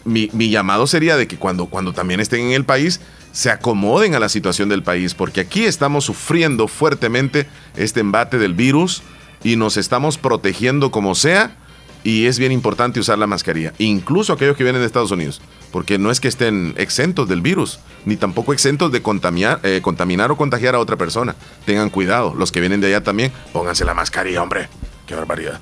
mi, 0.06 0.30
mi 0.32 0.50
llamado 0.50 0.86
sería 0.86 1.16
de 1.16 1.26
que 1.26 1.36
cuando, 1.36 1.66
cuando 1.66 1.92
también 1.92 2.20
estén 2.20 2.40
en 2.46 2.52
el 2.52 2.64
país 2.64 3.00
se 3.32 3.50
acomoden 3.50 4.14
a 4.14 4.18
la 4.18 4.30
situación 4.30 4.70
del 4.70 4.82
país, 4.82 5.14
porque 5.14 5.40
aquí 5.42 5.64
estamos 5.64 6.04
sufriendo 6.04 6.68
fuertemente 6.68 7.46
este 7.76 8.00
embate 8.00 8.38
del 8.38 8.54
virus 8.54 9.02
y 9.44 9.56
nos 9.56 9.76
estamos 9.76 10.16
protegiendo 10.16 10.90
como 10.90 11.14
sea 11.14 11.54
y 12.02 12.26
es 12.26 12.38
bien 12.38 12.52
importante 12.52 13.00
usar 13.00 13.18
la 13.18 13.26
mascarilla, 13.26 13.74
incluso 13.78 14.32
aquellos 14.32 14.56
que 14.56 14.62
vienen 14.62 14.80
de 14.80 14.86
Estados 14.86 15.10
Unidos, 15.10 15.42
porque 15.72 15.98
no 15.98 16.10
es 16.10 16.20
que 16.20 16.28
estén 16.28 16.72
exentos 16.78 17.28
del 17.28 17.40
virus, 17.40 17.80
ni 18.04 18.16
tampoco 18.16 18.52
exentos 18.52 18.92
de 18.92 19.02
contaminar, 19.02 19.60
eh, 19.64 19.80
contaminar 19.82 20.30
o 20.30 20.36
contagiar 20.36 20.76
a 20.76 20.78
otra 20.78 20.96
persona. 20.96 21.34
Tengan 21.64 21.90
cuidado, 21.90 22.32
los 22.34 22.52
que 22.52 22.60
vienen 22.60 22.80
de 22.80 22.86
allá 22.86 23.02
también, 23.02 23.32
pónganse 23.52 23.84
la 23.84 23.92
mascarilla, 23.92 24.40
hombre. 24.40 24.68
Qué 25.06 25.16
barbaridad. 25.16 25.60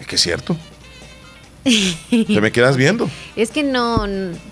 Es 0.00 0.06
que 0.06 0.16
es 0.16 0.22
cierto. 0.22 0.56
Te 1.64 2.40
me 2.40 2.52
quedas 2.52 2.76
viendo. 2.76 3.10
Es 3.36 3.50
que 3.50 3.64
no, 3.64 4.06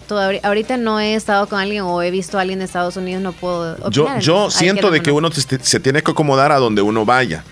todavía, 0.08 0.40
ahorita 0.42 0.76
no 0.76 0.98
he 0.98 1.14
estado 1.14 1.46
con 1.46 1.60
alguien 1.60 1.82
o 1.82 2.02
he 2.02 2.10
visto 2.10 2.36
a 2.38 2.40
alguien 2.40 2.58
de 2.58 2.64
Estados 2.64 2.96
Unidos, 2.96 3.22
no 3.22 3.32
puedo 3.32 3.76
Yo, 3.90 4.04
opinar, 4.04 4.20
yo 4.20 4.44
ahí 4.46 4.50
siento 4.50 4.90
de 4.90 5.00
quedamos, 5.00 5.04
que 5.04 5.10
¿no? 5.10 5.56
uno 5.58 5.60
se 5.62 5.80
tiene 5.80 6.02
que 6.02 6.10
acomodar 6.10 6.50
a 6.50 6.58
donde 6.58 6.82
uno 6.82 7.04
vaya. 7.04 7.44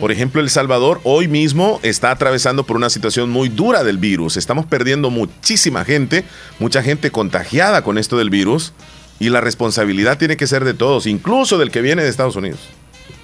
Por 0.00 0.12
ejemplo, 0.12 0.42
El 0.42 0.50
Salvador 0.50 1.00
hoy 1.04 1.26
mismo 1.26 1.80
está 1.82 2.10
atravesando 2.10 2.64
por 2.64 2.76
una 2.76 2.90
situación 2.90 3.30
muy 3.30 3.48
dura 3.48 3.82
del 3.82 3.96
virus. 3.96 4.36
Estamos 4.36 4.66
perdiendo 4.66 5.08
muchísima 5.10 5.84
gente, 5.84 6.24
mucha 6.58 6.82
gente 6.82 7.10
contagiada 7.10 7.82
con 7.82 7.96
esto 7.96 8.18
del 8.18 8.28
virus 8.28 8.72
y 9.18 9.30
la 9.30 9.40
responsabilidad 9.40 10.18
tiene 10.18 10.36
que 10.36 10.46
ser 10.46 10.64
de 10.64 10.74
todos, 10.74 11.06
incluso 11.06 11.56
del 11.56 11.70
que 11.70 11.80
viene 11.80 12.02
de 12.02 12.08
Estados 12.10 12.36
Unidos. 12.36 12.60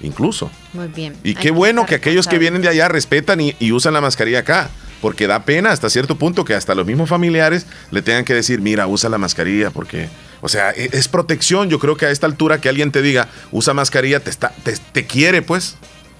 Incluso. 0.01 0.49
Muy 0.73 0.87
bien. 0.87 1.15
Y 1.23 1.35
qué 1.35 1.51
bueno 1.51 1.85
que 1.85 1.95
aquellos 1.95 2.27
que 2.27 2.39
vienen 2.39 2.61
de 2.63 2.69
allá 2.69 2.87
respetan 2.87 3.39
y, 3.39 3.55
y 3.59 3.71
usan 3.71 3.93
la 3.93 4.01
mascarilla 4.01 4.39
acá. 4.39 4.71
Porque 5.01 5.27
da 5.27 5.43
pena 5.43 5.71
hasta 5.71 5.89
cierto 5.89 6.15
punto 6.15 6.45
que 6.45 6.53
hasta 6.53 6.75
los 6.75 6.85
mismos 6.85 7.09
familiares 7.09 7.65
le 7.89 8.01
tengan 8.01 8.23
que 8.23 8.35
decir, 8.35 8.61
mira, 8.61 8.85
usa 8.87 9.09
la 9.09 9.17
mascarilla, 9.17 9.71
porque, 9.71 10.09
o 10.41 10.47
sea, 10.49 10.69
e- 10.71 10.89
es 10.93 11.07
protección. 11.07 11.69
Yo 11.69 11.79
creo 11.79 11.97
que 11.97 12.05
a 12.05 12.11
esta 12.11 12.27
altura 12.27 12.61
que 12.61 12.69
alguien 12.69 12.91
te 12.91 13.01
diga, 13.01 13.27
usa 13.51 13.73
mascarilla, 13.73 14.19
te, 14.19 14.29
está, 14.29 14.53
te, 14.63 14.77
te 14.91 15.05
quiere, 15.07 15.41
pues. 15.41 15.77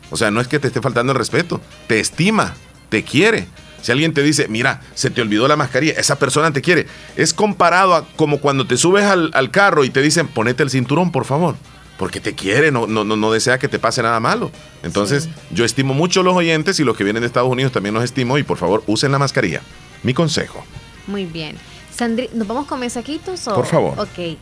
O 0.10 0.18
sea, 0.18 0.32
no 0.32 0.42
es 0.42 0.48
que 0.48 0.60
te 0.60 0.68
esté 0.68 0.82
faltando 0.82 1.14
el 1.14 1.18
respeto, 1.18 1.62
te 1.88 2.00
estima, 2.00 2.56
te 2.90 3.04
quiere. 3.04 3.48
Si 3.82 3.92
alguien 3.92 4.14
te 4.14 4.22
dice, 4.24 4.48
mira, 4.48 4.82
se 4.94 5.10
te 5.10 5.22
olvidó 5.22 5.48
la 5.48 5.56
mascarilla, 5.56 5.94
esa 5.94 6.20
persona 6.20 6.52
te 6.52 6.62
quiere. 6.62 6.86
Es 7.16 7.34
comparado 7.34 7.96
a 7.96 8.08
como 8.16 8.40
cuando 8.40 8.68
te 8.68 8.78
subes 8.78 9.06
al, 9.06 9.32
al 9.34 9.52
carro 9.52 9.84
y 9.86 9.90
te 9.90 10.02
dicen, 10.02 10.28
ponete 10.28 10.64
el 10.64 10.70
cinturón, 10.70 11.12
por 11.12 11.26
favor. 11.26 11.56
Porque 12.02 12.20
te 12.20 12.34
quiere, 12.34 12.72
no, 12.72 12.88
no, 12.88 13.04
no, 13.04 13.32
desea 13.32 13.60
que 13.60 13.68
te 13.68 13.78
pase 13.78 14.02
nada 14.02 14.20
malo. 14.20 14.50
Entonces, 14.82 15.30
yo 15.52 15.64
estimo 15.64 15.94
mucho 15.94 16.24
los 16.24 16.36
oyentes 16.36 16.80
y 16.80 16.84
los 16.84 16.98
que 16.98 17.04
vienen 17.04 17.22
de 17.22 17.28
Estados 17.28 17.48
Unidos 17.48 17.72
también 17.72 17.94
los 17.94 18.04
estimo 18.04 18.40
y 18.40 18.44
por 18.44 18.58
favor 18.58 18.82
usen 18.88 19.12
la 19.12 19.20
mascarilla. 19.20 19.62
Mi 20.02 20.16
consejo. 20.16 20.64
Muy 21.06 21.28
bien. 21.28 21.58
Sandri, 21.96 22.28
¿nos 22.34 22.48
vamos 22.48 22.66
con 22.66 22.80
mensajitos 22.80 23.48
o? 23.48 23.54
Por 23.54 23.68
favor. 23.68 24.00
Ok. 24.00 24.36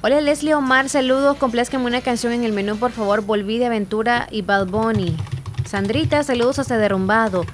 Hola 0.00 0.22
Leslie 0.22 0.54
Omar, 0.54 0.88
saludos, 0.88 1.36
complázcame 1.36 1.84
una 1.84 2.00
canción 2.00 2.32
en 2.32 2.44
el 2.44 2.54
menú, 2.54 2.78
por 2.78 2.92
favor, 2.92 3.20
Volví 3.20 3.58
de 3.58 3.66
Aventura 3.66 4.26
y 4.30 4.40
Bad 4.40 4.68
Bunny. 4.68 5.18
Sandrita, 5.66 6.22
saludos 6.22 6.58
hasta 6.58 6.78
Derrumbado. 6.78 7.44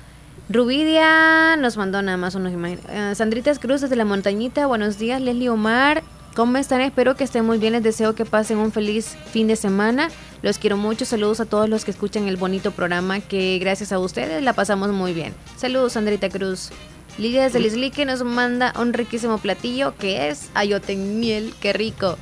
Rubidia 0.51 1.57
nos 1.57 1.77
mandó 1.77 2.01
nada 2.01 2.17
más 2.17 2.37
unos 2.37 2.53
imágenes. 2.53 2.85
Eh, 2.89 3.15
Sandritas 3.17 3.59
Cruz 3.59 3.81
desde 3.81 3.97
la 3.97 4.05
montañita, 4.05 4.69
buenos 4.69 5.01
días 5.01 5.21
Leslie 5.21 5.49
Omar. 5.49 6.05
¿Cómo 6.35 6.57
están? 6.57 6.81
Espero 6.81 7.15
que 7.15 7.25
estén 7.25 7.45
muy 7.45 7.59
bien. 7.59 7.75
Les 7.75 7.83
deseo 7.83 8.15
que 8.15 8.25
pasen 8.25 8.57
un 8.59 8.73
feliz 8.73 9.17
fin 9.33 9.47
de 9.49 9.57
semana. 9.57 10.09
Los 10.41 10.57
quiero 10.59 10.77
mucho. 10.79 11.05
Saludos 11.05 11.41
a 11.41 11.45
todos 11.45 11.69
los 11.69 11.85
que 11.85 11.91
escuchan 11.91 12.27
el 12.27 12.37
bonito 12.39 12.71
programa 12.71 13.21
que 13.21 13.59
gracias 13.59 13.93
a 13.93 13.99
ustedes 13.99 14.43
la 14.43 14.55
pasamos 14.55 14.91
muy 14.93 15.13
bien. 15.13 15.35
Saludos, 15.57 15.93
Sandrita 15.93 16.31
Cruz. 16.31 16.71
Lidia 17.19 17.43
desde 17.43 17.61
Lislique 17.61 18.07
nos 18.07 18.25
manda 18.25 18.73
un 18.81 18.95
riquísimo 18.95 19.37
platillo 19.37 19.95
que 19.99 20.31
es 20.31 20.49
ayote 20.55 20.95
en 20.95 21.21
miel. 21.21 21.53
¡Qué 21.61 21.75
rico! 21.75 22.17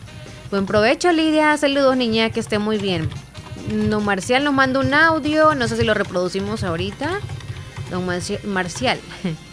Buen 0.51 0.67
provecho, 0.67 1.13
Lidia. 1.13 1.57
Saludos, 1.57 1.97
niña, 1.97 2.31
que 2.31 2.41
esté 2.41 2.59
muy 2.59 2.79
bien. 2.79 3.09
Don 3.89 4.05
Marcial 4.05 4.43
nos 4.43 4.53
manda 4.53 4.81
un 4.81 4.93
audio. 4.93 5.55
No 5.55 5.69
sé 5.69 5.77
si 5.77 5.85
lo 5.85 5.95
reproducimos 5.95 6.65
ahorita. 6.65 7.21
Don 7.93 8.05
Marci- 8.07 8.43
Marcial. 8.43 8.99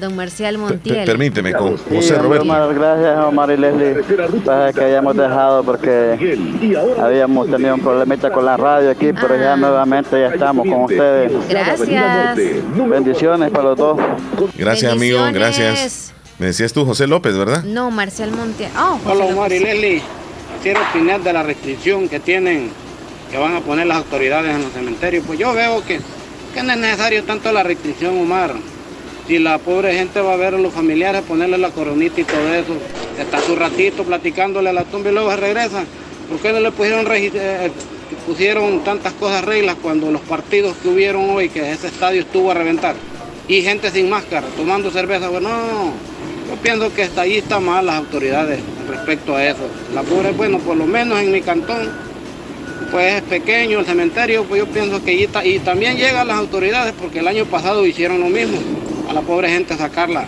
Don 0.00 0.16
Marcial 0.16 0.56
Montiel. 0.58 1.04
permíteme, 1.04 1.52
con 1.52 1.76
Sí, 1.76 1.84
José 1.96 2.16
Roberto. 2.16 2.44
Omar, 2.44 2.74
gracias 2.74 3.24
Omar 3.24 3.50
y 3.50 3.56
Leslie. 3.58 3.94
Pasa 4.44 4.72
que 4.72 4.84
habíamos 4.84 5.16
dejado 5.16 5.62
porque 5.62 6.38
habíamos 6.98 7.50
tenido 7.50 7.74
un 7.74 7.80
problemita 7.80 8.30
con 8.32 8.44
la 8.46 8.56
radio 8.56 8.90
aquí, 8.90 9.12
pero 9.12 9.36
ya 9.38 9.54
nuevamente 9.56 10.18
ya 10.18 10.28
estamos 10.28 10.66
con 10.66 10.84
ustedes. 10.84 11.32
Gracias. 11.48 12.36
Bendiciones 12.88 13.50
para 13.50 13.64
los 13.64 13.76
dos. 13.78 13.98
Gracias, 14.56 14.92
amigo. 14.92 15.20
Gracias. 15.32 16.12
Me 16.38 16.46
decías 16.46 16.72
tú, 16.72 16.84
José 16.84 17.06
López, 17.06 17.36
¿verdad? 17.36 17.62
No, 17.62 17.90
Marcial 17.90 18.32
Montiel. 18.32 18.70
Oh, 18.76 18.98
José 19.04 19.22
Hola. 19.22 19.24
Omar 19.26 19.52
y 19.52 19.60
Leslie, 19.60 20.02
quisiera 20.56 20.80
opinar 20.90 21.20
de 21.20 21.32
la 21.32 21.42
restricción 21.42 22.08
que 22.08 22.18
tienen, 22.18 22.70
que 23.30 23.36
van 23.38 23.54
a 23.54 23.60
poner 23.60 23.86
las 23.86 23.98
autoridades 23.98 24.56
en 24.56 24.62
los 24.62 24.72
cementerios. 24.72 25.24
Pues 25.26 25.38
yo 25.38 25.52
veo 25.52 25.84
que, 25.84 26.00
que 26.54 26.62
no 26.62 26.72
es 26.72 26.78
necesario 26.78 27.22
tanto 27.24 27.52
la 27.52 27.62
restricción, 27.62 28.18
Omar. 28.18 28.54
Si 29.32 29.38
la 29.38 29.56
pobre 29.56 29.94
gente 29.94 30.20
va 30.20 30.34
a 30.34 30.36
ver 30.36 30.56
a 30.56 30.58
los 30.58 30.74
familiares, 30.74 31.22
ponerle 31.22 31.56
la 31.56 31.70
coronita 31.70 32.20
y 32.20 32.24
todo 32.24 32.52
eso, 32.52 32.74
está 33.18 33.40
su 33.40 33.56
ratito 33.56 34.04
platicándole 34.04 34.68
a 34.68 34.74
la 34.74 34.84
tumba 34.84 35.08
y 35.08 35.14
luego 35.14 35.30
se 35.30 35.38
regresa. 35.38 35.84
¿Por 36.28 36.38
qué 36.40 36.52
no 36.52 36.60
le 36.60 36.70
pusieron, 36.70 37.06
regi- 37.06 37.30
eh, 37.34 37.70
pusieron 38.26 38.84
tantas 38.84 39.14
cosas 39.14 39.42
reglas 39.42 39.76
cuando 39.80 40.10
los 40.10 40.20
partidos 40.20 40.76
que 40.82 40.88
hubieron 40.88 41.30
hoy, 41.30 41.48
que 41.48 41.72
ese 41.72 41.86
estadio 41.86 42.20
estuvo 42.20 42.50
a 42.50 42.54
reventar? 42.54 42.94
Y 43.48 43.62
gente 43.62 43.90
sin 43.90 44.10
máscara, 44.10 44.46
tomando 44.54 44.90
cerveza, 44.90 45.30
bueno, 45.30 45.48
no, 45.48 45.92
yo 46.50 46.56
pienso 46.62 46.92
que 46.92 47.04
hasta 47.04 47.22
ahí 47.22 47.38
están 47.38 47.64
mal 47.64 47.86
las 47.86 47.94
autoridades 47.94 48.60
respecto 48.86 49.34
a 49.34 49.46
eso. 49.46 49.66
La 49.94 50.02
pobre, 50.02 50.32
bueno, 50.32 50.58
por 50.58 50.76
lo 50.76 50.84
menos 50.86 51.18
en 51.18 51.32
mi 51.32 51.40
cantón, 51.40 51.88
pues 52.90 53.14
es 53.14 53.22
pequeño 53.22 53.78
el 53.78 53.86
cementerio, 53.86 54.44
pues 54.44 54.58
yo 54.58 54.66
pienso 54.66 55.02
que 55.02 55.12
ahí 55.12 55.22
está. 55.22 55.42
Y 55.42 55.58
también 55.60 55.96
llegan 55.96 56.28
las 56.28 56.36
autoridades, 56.36 56.92
porque 57.00 57.20
el 57.20 57.28
año 57.28 57.46
pasado 57.46 57.86
hicieron 57.86 58.20
lo 58.20 58.26
mismo, 58.26 58.58
a 59.08 59.12
la 59.12 59.20
pobre 59.22 59.48
gente 59.48 59.76
sacarla 59.76 60.26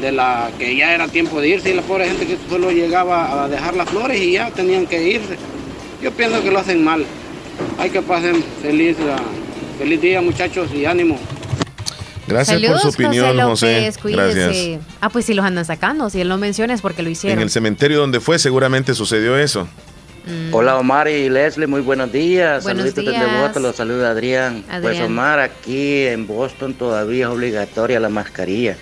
de 0.00 0.12
la 0.12 0.50
que 0.58 0.76
ya 0.76 0.94
era 0.94 1.08
tiempo 1.08 1.40
de 1.40 1.48
irse, 1.48 1.70
y 1.70 1.74
la 1.74 1.82
pobre 1.82 2.06
gente 2.08 2.26
que 2.26 2.36
solo 2.48 2.70
llegaba 2.70 3.44
a 3.44 3.48
dejar 3.48 3.74
las 3.76 3.88
flores 3.90 4.20
y 4.20 4.32
ya 4.32 4.50
tenían 4.50 4.86
que 4.86 5.02
irse. 5.08 5.36
Yo 6.02 6.12
pienso 6.12 6.42
que 6.42 6.50
lo 6.50 6.58
hacen 6.60 6.84
mal. 6.84 7.04
Hay 7.78 7.90
que 7.90 8.00
pasen 8.02 8.42
feliz 8.62 8.96
la- 9.00 9.16
Feliz 9.78 10.00
día, 10.00 10.20
muchachos, 10.20 10.68
y 10.74 10.84
ánimo. 10.86 11.16
Gracias 12.26 12.60
por 12.60 12.78
su 12.80 12.88
opinión, 12.88 13.38
José. 13.40 13.78
López, 13.80 13.98
cuídese. 13.98 14.40
Gracias. 14.40 14.80
Ah, 15.00 15.08
pues 15.08 15.24
si 15.24 15.34
los 15.34 15.44
andan 15.44 15.64
sacando. 15.64 16.10
Si 16.10 16.20
él 16.20 16.28
lo 16.28 16.36
menciona 16.36 16.74
es 16.74 16.80
porque 16.82 17.02
lo 17.02 17.08
En 17.08 17.12
hicieron. 17.12 17.38
el 17.40 17.48
cementerio 17.48 17.98
donde 18.00 18.18
fue 18.20 18.38
seguramente 18.40 18.92
sucedió 18.94 19.38
eso. 19.38 19.68
Mm. 20.28 20.54
Hola 20.54 20.76
Omar 20.76 21.08
y 21.08 21.30
Leslie, 21.30 21.66
muy 21.66 21.80
buenos 21.80 22.12
días. 22.12 22.62
Buenos 22.62 22.82
Saluditos 22.82 23.04
desde 23.06 23.24
días. 23.24 23.40
Boston, 23.40 23.62
los 23.62 23.76
saluda 23.76 24.10
Adrián. 24.10 24.62
Pues 24.66 24.76
Adrián. 24.84 25.04
Omar, 25.06 25.38
aquí 25.38 26.06
en 26.06 26.26
Boston 26.26 26.74
todavía 26.74 27.24
es 27.24 27.30
obligatoria 27.30 27.98
la 27.98 28.10
mascarilla. 28.10 28.76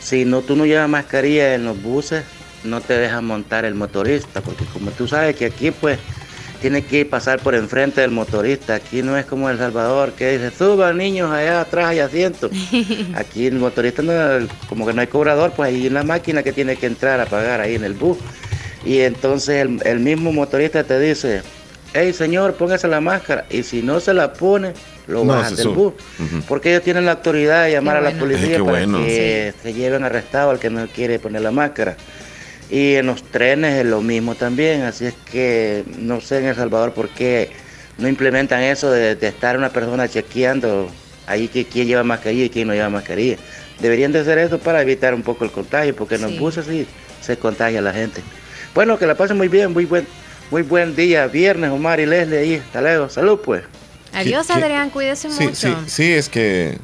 Si 0.00 0.24
no 0.24 0.40
tú 0.40 0.56
no 0.56 0.66
llevas 0.66 0.88
mascarilla 0.88 1.54
en 1.54 1.66
los 1.66 1.80
buses, 1.80 2.24
no 2.64 2.80
te 2.80 2.94
dejan 2.94 3.24
montar 3.24 3.64
el 3.64 3.76
motorista, 3.76 4.40
porque 4.40 4.64
como 4.64 4.90
tú 4.90 5.06
sabes 5.06 5.36
que 5.36 5.46
aquí 5.46 5.70
pues 5.70 6.00
tiene 6.60 6.84
que 6.84 7.04
pasar 7.04 7.38
por 7.38 7.54
enfrente 7.54 8.00
del 8.00 8.10
motorista. 8.10 8.74
Aquí 8.74 9.02
no 9.02 9.16
es 9.16 9.24
como 9.24 9.50
El 9.50 9.58
Salvador 9.58 10.12
que 10.12 10.32
dice, 10.32 10.50
suban 10.50 10.96
niños 10.96 11.30
allá 11.30 11.60
atrás 11.60 11.90
hay 11.90 12.00
asiento. 12.00 12.50
Aquí 13.14 13.46
el 13.46 13.56
motorista 13.56 14.02
no, 14.02 14.12
como 14.68 14.86
que 14.86 14.92
no 14.92 15.00
hay 15.00 15.08
cobrador, 15.08 15.52
pues 15.56 15.68
hay 15.70 15.86
una 15.86 16.02
máquina 16.02 16.42
que 16.42 16.52
tiene 16.52 16.76
que 16.76 16.86
entrar 16.86 17.20
a 17.20 17.26
pagar 17.26 17.60
ahí 17.60 17.74
en 17.76 17.84
el 17.84 17.94
bus. 17.94 18.18
Y 18.84 19.00
entonces 19.00 19.62
el, 19.62 19.80
el 19.84 20.00
mismo 20.00 20.32
motorista 20.32 20.82
te 20.84 20.98
dice, 20.98 21.42
hey 21.94 22.12
señor, 22.12 22.54
póngase 22.54 22.88
la 22.88 23.00
máscara. 23.00 23.44
Y 23.50 23.62
si 23.62 23.82
no 23.82 24.00
se 24.00 24.12
la 24.14 24.32
pone, 24.32 24.72
lo 25.06 25.24
No, 25.24 25.34
bajan 25.34 25.54
del 25.54 25.64
sube. 25.64 25.74
bus. 25.74 25.92
Porque 26.48 26.70
ellos 26.70 26.82
tienen 26.82 27.04
la 27.06 27.12
autoridad 27.12 27.64
de 27.64 27.72
llamar 27.72 27.94
Qué 27.94 27.98
a 27.98 28.02
la 28.02 28.10
bueno. 28.10 28.20
policía 28.20 28.56
Eh, 28.56 28.58
para 28.58 28.70
bueno. 28.70 28.98
que 28.98 29.54
se 29.62 29.72
lleven 29.72 30.04
arrestado 30.04 30.50
al 30.50 30.58
que 30.58 30.70
no 30.70 30.86
quiere 30.88 31.18
poner 31.18 31.42
la 31.42 31.50
máscara. 31.50 31.96
Y 32.70 32.94
en 32.94 33.06
los 33.06 33.22
trenes 33.24 33.80
es 33.80 33.86
lo 33.86 34.00
mismo 34.00 34.34
también, 34.34 34.82
así 34.82 35.04
es 35.06 35.14
que 35.30 35.84
no 35.98 36.20
sé 36.22 36.38
en 36.38 36.46
El 36.46 36.54
Salvador 36.56 36.92
por 36.94 37.10
qué 37.10 37.50
no 37.98 38.08
implementan 38.08 38.62
eso 38.62 38.90
de, 38.90 39.14
de 39.14 39.28
estar 39.28 39.58
una 39.58 39.68
persona 39.68 40.08
chequeando 40.08 40.88
ahí 41.26 41.48
que 41.48 41.66
quién 41.66 41.86
lleva 41.86 42.02
mascarilla 42.02 42.44
y 42.46 42.50
quién 42.50 42.68
no 42.68 42.74
lleva 42.74 42.88
mascarilla. 42.88 43.36
Deberían 43.78 44.12
de 44.12 44.20
hacer 44.20 44.38
eso 44.38 44.58
para 44.58 44.80
evitar 44.80 45.12
un 45.12 45.22
poco 45.22 45.44
el 45.44 45.50
contagio, 45.50 45.94
porque 45.94 46.14
en 46.14 46.22
los 46.22 46.38
buses 46.38 46.64
sí 46.66 46.86
se 47.20 47.36
contagia 47.36 47.82
la 47.82 47.92
gente. 47.92 48.22
Bueno, 48.74 48.98
que 48.98 49.06
la 49.06 49.14
pasen 49.14 49.36
muy 49.36 49.48
bien, 49.48 49.72
muy 49.72 49.84
buen, 49.84 50.06
muy 50.50 50.62
buen 50.62 50.94
día, 50.96 51.26
viernes, 51.26 51.70
Omar 51.70 52.00
y 52.00 52.06
Leslie 52.06 52.38
ahí, 52.38 52.54
hasta 52.56 52.80
luego, 52.80 53.08
salud 53.08 53.40
pues. 53.44 53.62
Adiós. 54.14 54.50
Adrián. 54.50 54.90
Cuídese 54.90 55.30
Sí, 55.30 55.44
mucho. 55.44 55.54
sí, 55.56 55.74
sí, 55.86 56.12
es 56.12 56.28
que 56.28 56.78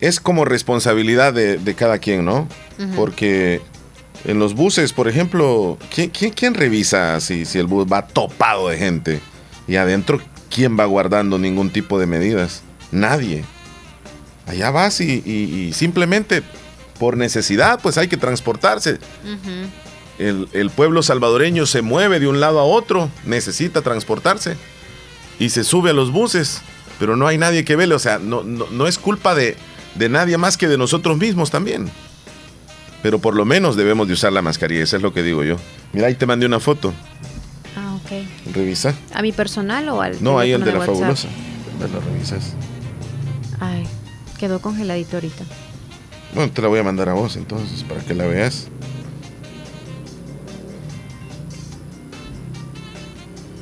es 0.00 0.18
como 0.20 0.44
responsabilidad 0.44 1.32
de, 1.32 1.56
de 1.58 1.74
cada 1.74 1.98
quien, 1.98 2.24
¿no? 2.24 2.48
Porque 2.96 3.60
en 4.24 4.38
los 4.40 4.54
buses, 4.54 4.92
por 4.92 5.06
ejemplo, 5.08 5.78
¿quién, 5.94 6.10
quién, 6.10 6.32
quién 6.32 6.54
revisa 6.54 7.20
si, 7.20 7.44
si 7.44 7.58
el 7.58 7.66
bus 7.66 7.86
va 7.90 8.06
topado 8.06 8.68
de 8.68 8.76
gente? 8.78 9.20
Y 9.68 9.76
adentro, 9.76 10.20
¿quién 10.52 10.78
va 10.78 10.84
guardando 10.86 11.38
ningún 11.38 11.70
tipo 11.70 11.98
de 12.00 12.06
medidas? 12.06 12.62
Nadie. 12.90 13.44
Allá 14.46 14.70
vas 14.70 15.00
y, 15.00 15.22
y- 15.24 15.68
y 15.68 15.72
simplemente 15.72 16.42
por 16.98 17.16
necesidad, 17.16 17.78
pues 17.80 17.96
hay 17.96 18.08
que 18.08 18.16
transportarse. 18.16 18.98
El, 20.18 20.48
el 20.52 20.70
pueblo 20.70 21.02
salvadoreño 21.02 21.66
se 21.66 21.82
mueve 21.82 22.20
de 22.20 22.28
un 22.28 22.40
lado 22.40 22.60
a 22.60 22.64
otro, 22.64 23.10
necesita 23.24 23.82
transportarse 23.82 24.56
y 25.40 25.48
se 25.50 25.64
sube 25.64 25.90
a 25.90 25.92
los 25.92 26.12
buses, 26.12 26.60
pero 27.00 27.16
no 27.16 27.26
hay 27.26 27.36
nadie 27.38 27.64
que 27.64 27.74
vele, 27.76 27.94
o 27.94 27.98
sea, 27.98 28.18
no, 28.20 28.44
no, 28.44 28.66
no 28.70 28.86
es 28.86 28.98
culpa 28.98 29.34
de, 29.34 29.56
de 29.96 30.08
nadie 30.08 30.38
más 30.38 30.56
que 30.56 30.68
de 30.68 30.78
nosotros 30.78 31.18
mismos 31.18 31.50
también. 31.50 31.90
Pero 33.02 33.18
por 33.18 33.34
lo 33.34 33.44
menos 33.44 33.74
debemos 33.76 34.06
de 34.06 34.14
usar 34.14 34.32
la 34.32 34.40
mascarilla, 34.40 34.84
eso 34.84 34.96
es 34.96 35.02
lo 35.02 35.12
que 35.12 35.22
digo 35.22 35.42
yo. 35.44 35.56
Mira, 35.92 36.06
ahí 36.06 36.14
te 36.14 36.26
mandé 36.26 36.46
una 36.46 36.60
foto, 36.60 36.94
Ah, 37.76 37.96
ok. 37.96 38.54
revisa. 38.54 38.94
¿A 39.12 39.20
mi 39.20 39.32
personal 39.32 39.88
o 39.88 40.00
al.? 40.00 40.22
No, 40.22 40.38
ahí 40.38 40.52
el 40.52 40.62
de 40.64 40.72
la 40.72 40.78
WhatsApp? 40.78 40.94
fabulosa. 40.94 41.28
Lo 41.92 42.00
revisas. 42.00 42.54
Ay, 43.60 43.84
quedó 44.38 44.60
congeladito 44.60 45.16
ahorita. 45.16 45.44
Bueno, 46.34 46.52
te 46.52 46.62
la 46.62 46.68
voy 46.68 46.78
a 46.78 46.82
mandar 46.84 47.08
a 47.08 47.14
vos 47.14 47.36
entonces, 47.36 47.82
para 47.82 48.00
que 48.00 48.14
la 48.14 48.26
veas. 48.26 48.68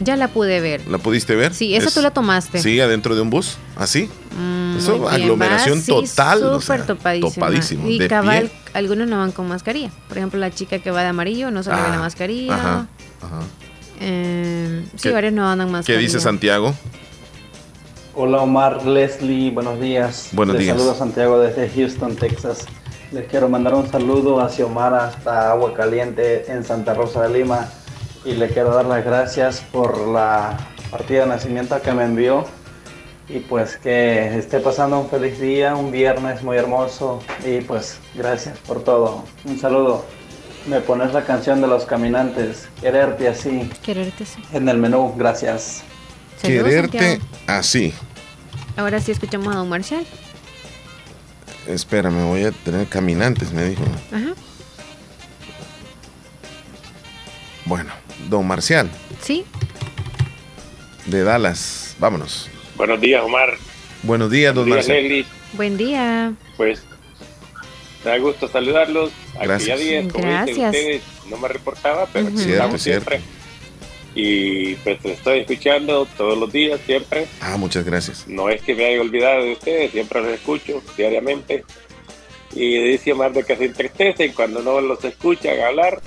Ya 0.04 0.16
la 0.16 0.28
pude 0.28 0.60
ver. 0.60 0.86
¿La 0.88 0.98
pudiste 0.98 1.34
ver? 1.36 1.54
Sí, 1.54 1.74
esa 1.74 1.88
Es- 1.88 1.94
tú 1.94 2.00
la 2.02 2.10
tomaste. 2.10 2.60
Sí, 2.60 2.80
adentro 2.80 3.14
de 3.14 3.20
un 3.20 3.30
bus, 3.30 3.56
así. 3.76 4.08
Mm, 4.38 4.76
Eso, 4.78 5.08
aglomeración 5.08 5.78
va, 5.78 5.82
sí, 5.82 5.92
total. 5.92 6.44
o 6.44 6.60
sea, 6.60 6.78
Súper 6.78 6.86
topadísima. 6.86 7.34
topadísimo. 7.34 7.88
Y 7.88 7.98
de 7.98 8.08
cabal, 8.08 8.48
pie. 8.48 8.70
algunos 8.74 9.06
no 9.08 9.18
van 9.18 9.32
con 9.32 9.48
mascarilla. 9.48 9.90
Por 10.08 10.16
ejemplo, 10.18 10.40
la 10.40 10.50
chica 10.50 10.78
que 10.78 10.90
va 10.90 11.02
de 11.02 11.08
amarillo 11.08 11.50
no 11.50 11.62
se 11.62 11.70
le 11.70 11.76
ve 11.76 11.82
Ah, 11.86 11.90
la 11.90 11.98
mascarilla. 11.98 12.54
Ajá, 12.54 12.86
ajá. 13.22 13.40
Eh, 14.00 14.84
sí, 14.96 15.02
¿Qué- 15.08 15.10
varios 15.12 15.32
no 15.32 15.48
andan 15.48 15.68
¿Qué 15.68 15.72
mascarilla. 15.72 16.00
dice 16.00 16.20
Santiago? 16.20 16.74
Hola 18.14 18.42
Omar, 18.42 18.84
Leslie, 18.86 19.50
buenos 19.50 19.80
días. 19.80 20.28
Buenos 20.32 20.54
Les 20.56 20.64
días. 20.64 20.76
saludo 20.76 20.92
a 20.92 20.94
Santiago 20.96 21.38
desde 21.40 21.68
Houston, 21.70 22.16
Texas. 22.16 22.66
Les 23.10 23.26
quiero 23.28 23.48
mandar 23.48 23.74
un 23.74 23.90
saludo 23.90 24.40
a 24.40 24.48
Xiomara 24.50 25.06
hasta 25.06 25.50
Agua 25.52 25.72
Caliente 25.74 26.50
en 26.50 26.64
Santa 26.64 26.94
Rosa 26.94 27.22
de 27.28 27.38
Lima 27.38 27.68
y 28.24 28.32
le 28.34 28.48
quiero 28.48 28.74
dar 28.74 28.84
las 28.86 29.04
gracias 29.04 29.60
por 29.72 29.98
la 30.08 30.56
partida 30.90 31.22
de 31.22 31.26
nacimiento 31.26 31.80
que 31.82 31.92
me 31.92 32.04
envió 32.04 32.44
y 33.28 33.38
pues 33.40 33.76
que 33.76 34.36
esté 34.38 34.60
pasando 34.60 34.98
un 35.00 35.08
feliz 35.08 35.40
día, 35.40 35.74
un 35.74 35.90
viernes 35.90 36.42
muy 36.42 36.56
hermoso 36.56 37.20
y 37.44 37.60
pues 37.62 37.98
gracias 38.14 38.58
por 38.58 38.82
todo. 38.84 39.24
Un 39.44 39.58
saludo. 39.58 40.04
Me 40.66 40.80
pones 40.80 41.12
la 41.12 41.24
canción 41.24 41.60
de 41.60 41.66
los 41.66 41.84
caminantes, 41.86 42.68
quererte 42.80 43.28
así, 43.28 43.68
Quererte 43.82 44.24
sí. 44.24 44.40
en 44.52 44.68
el 44.68 44.78
menú, 44.78 45.12
gracias. 45.16 45.82
Saludos, 46.40 46.64
Quererte 46.64 46.98
Santiago. 46.98 47.24
así. 47.48 47.94
Ahora 48.76 49.00
sí 49.00 49.10
escuchamos 49.12 49.48
a 49.54 49.58
Don 49.58 49.68
Marcial. 49.68 50.06
Espérame, 51.66 52.26
voy 52.28 52.44
a 52.44 52.52
tener 52.52 52.86
caminantes, 52.88 53.52
me 53.52 53.64
dijo. 53.64 53.82
Ajá. 54.12 54.34
Bueno, 57.64 57.92
don 58.32 58.46
Marcial, 58.46 58.90
Sí. 59.22 59.44
de 61.06 61.22
Dallas. 61.22 61.94
Vámonos. 61.98 62.48
Buenos 62.76 63.00
días, 63.00 63.22
Omar. 63.22 63.54
Buenos 64.02 64.30
días, 64.30 64.54
don 64.54 64.68
Buenos 64.68 64.86
días, 64.86 64.98
Marcial. 65.02 65.26
Buen 65.52 65.76
día. 65.76 66.32
Pues 66.56 66.82
me 68.04 68.10
da 68.10 68.18
gusto 68.18 68.48
saludarlos. 68.48 69.10
Gracias. 69.40 69.78
Como 69.78 69.88
dicen 69.90 70.08
Gracias. 70.08 70.58
ustedes, 70.74 71.02
no 71.28 71.36
me 71.36 71.48
reportaba, 71.48 72.06
pero 72.12 72.26
Cierto, 72.30 72.42
cierto. 72.44 72.78
siempre. 72.78 73.20
Y 74.14 74.74
pues 74.76 74.98
te 75.00 75.12
estoy 75.12 75.40
escuchando 75.40 76.06
todos 76.16 76.36
los 76.36 76.52
días, 76.52 76.80
siempre. 76.86 77.26
Ah, 77.40 77.56
muchas 77.56 77.84
gracias. 77.84 78.26
No 78.28 78.48
es 78.50 78.60
que 78.62 78.74
me 78.74 78.84
haya 78.86 79.00
olvidado 79.00 79.42
de 79.44 79.52
ustedes, 79.52 79.90
siempre 79.92 80.20
los 80.20 80.32
escucho 80.32 80.82
diariamente. 80.96 81.64
Y 82.54 82.82
dice 82.82 83.12
Omar 83.12 83.32
de 83.32 83.44
que 83.44 83.56
se 83.56 83.64
entristecen 83.66 84.32
cuando 84.32 84.60
no 84.62 84.80
los 84.82 85.02
escuchan 85.04 85.58
hablar, 85.60 86.02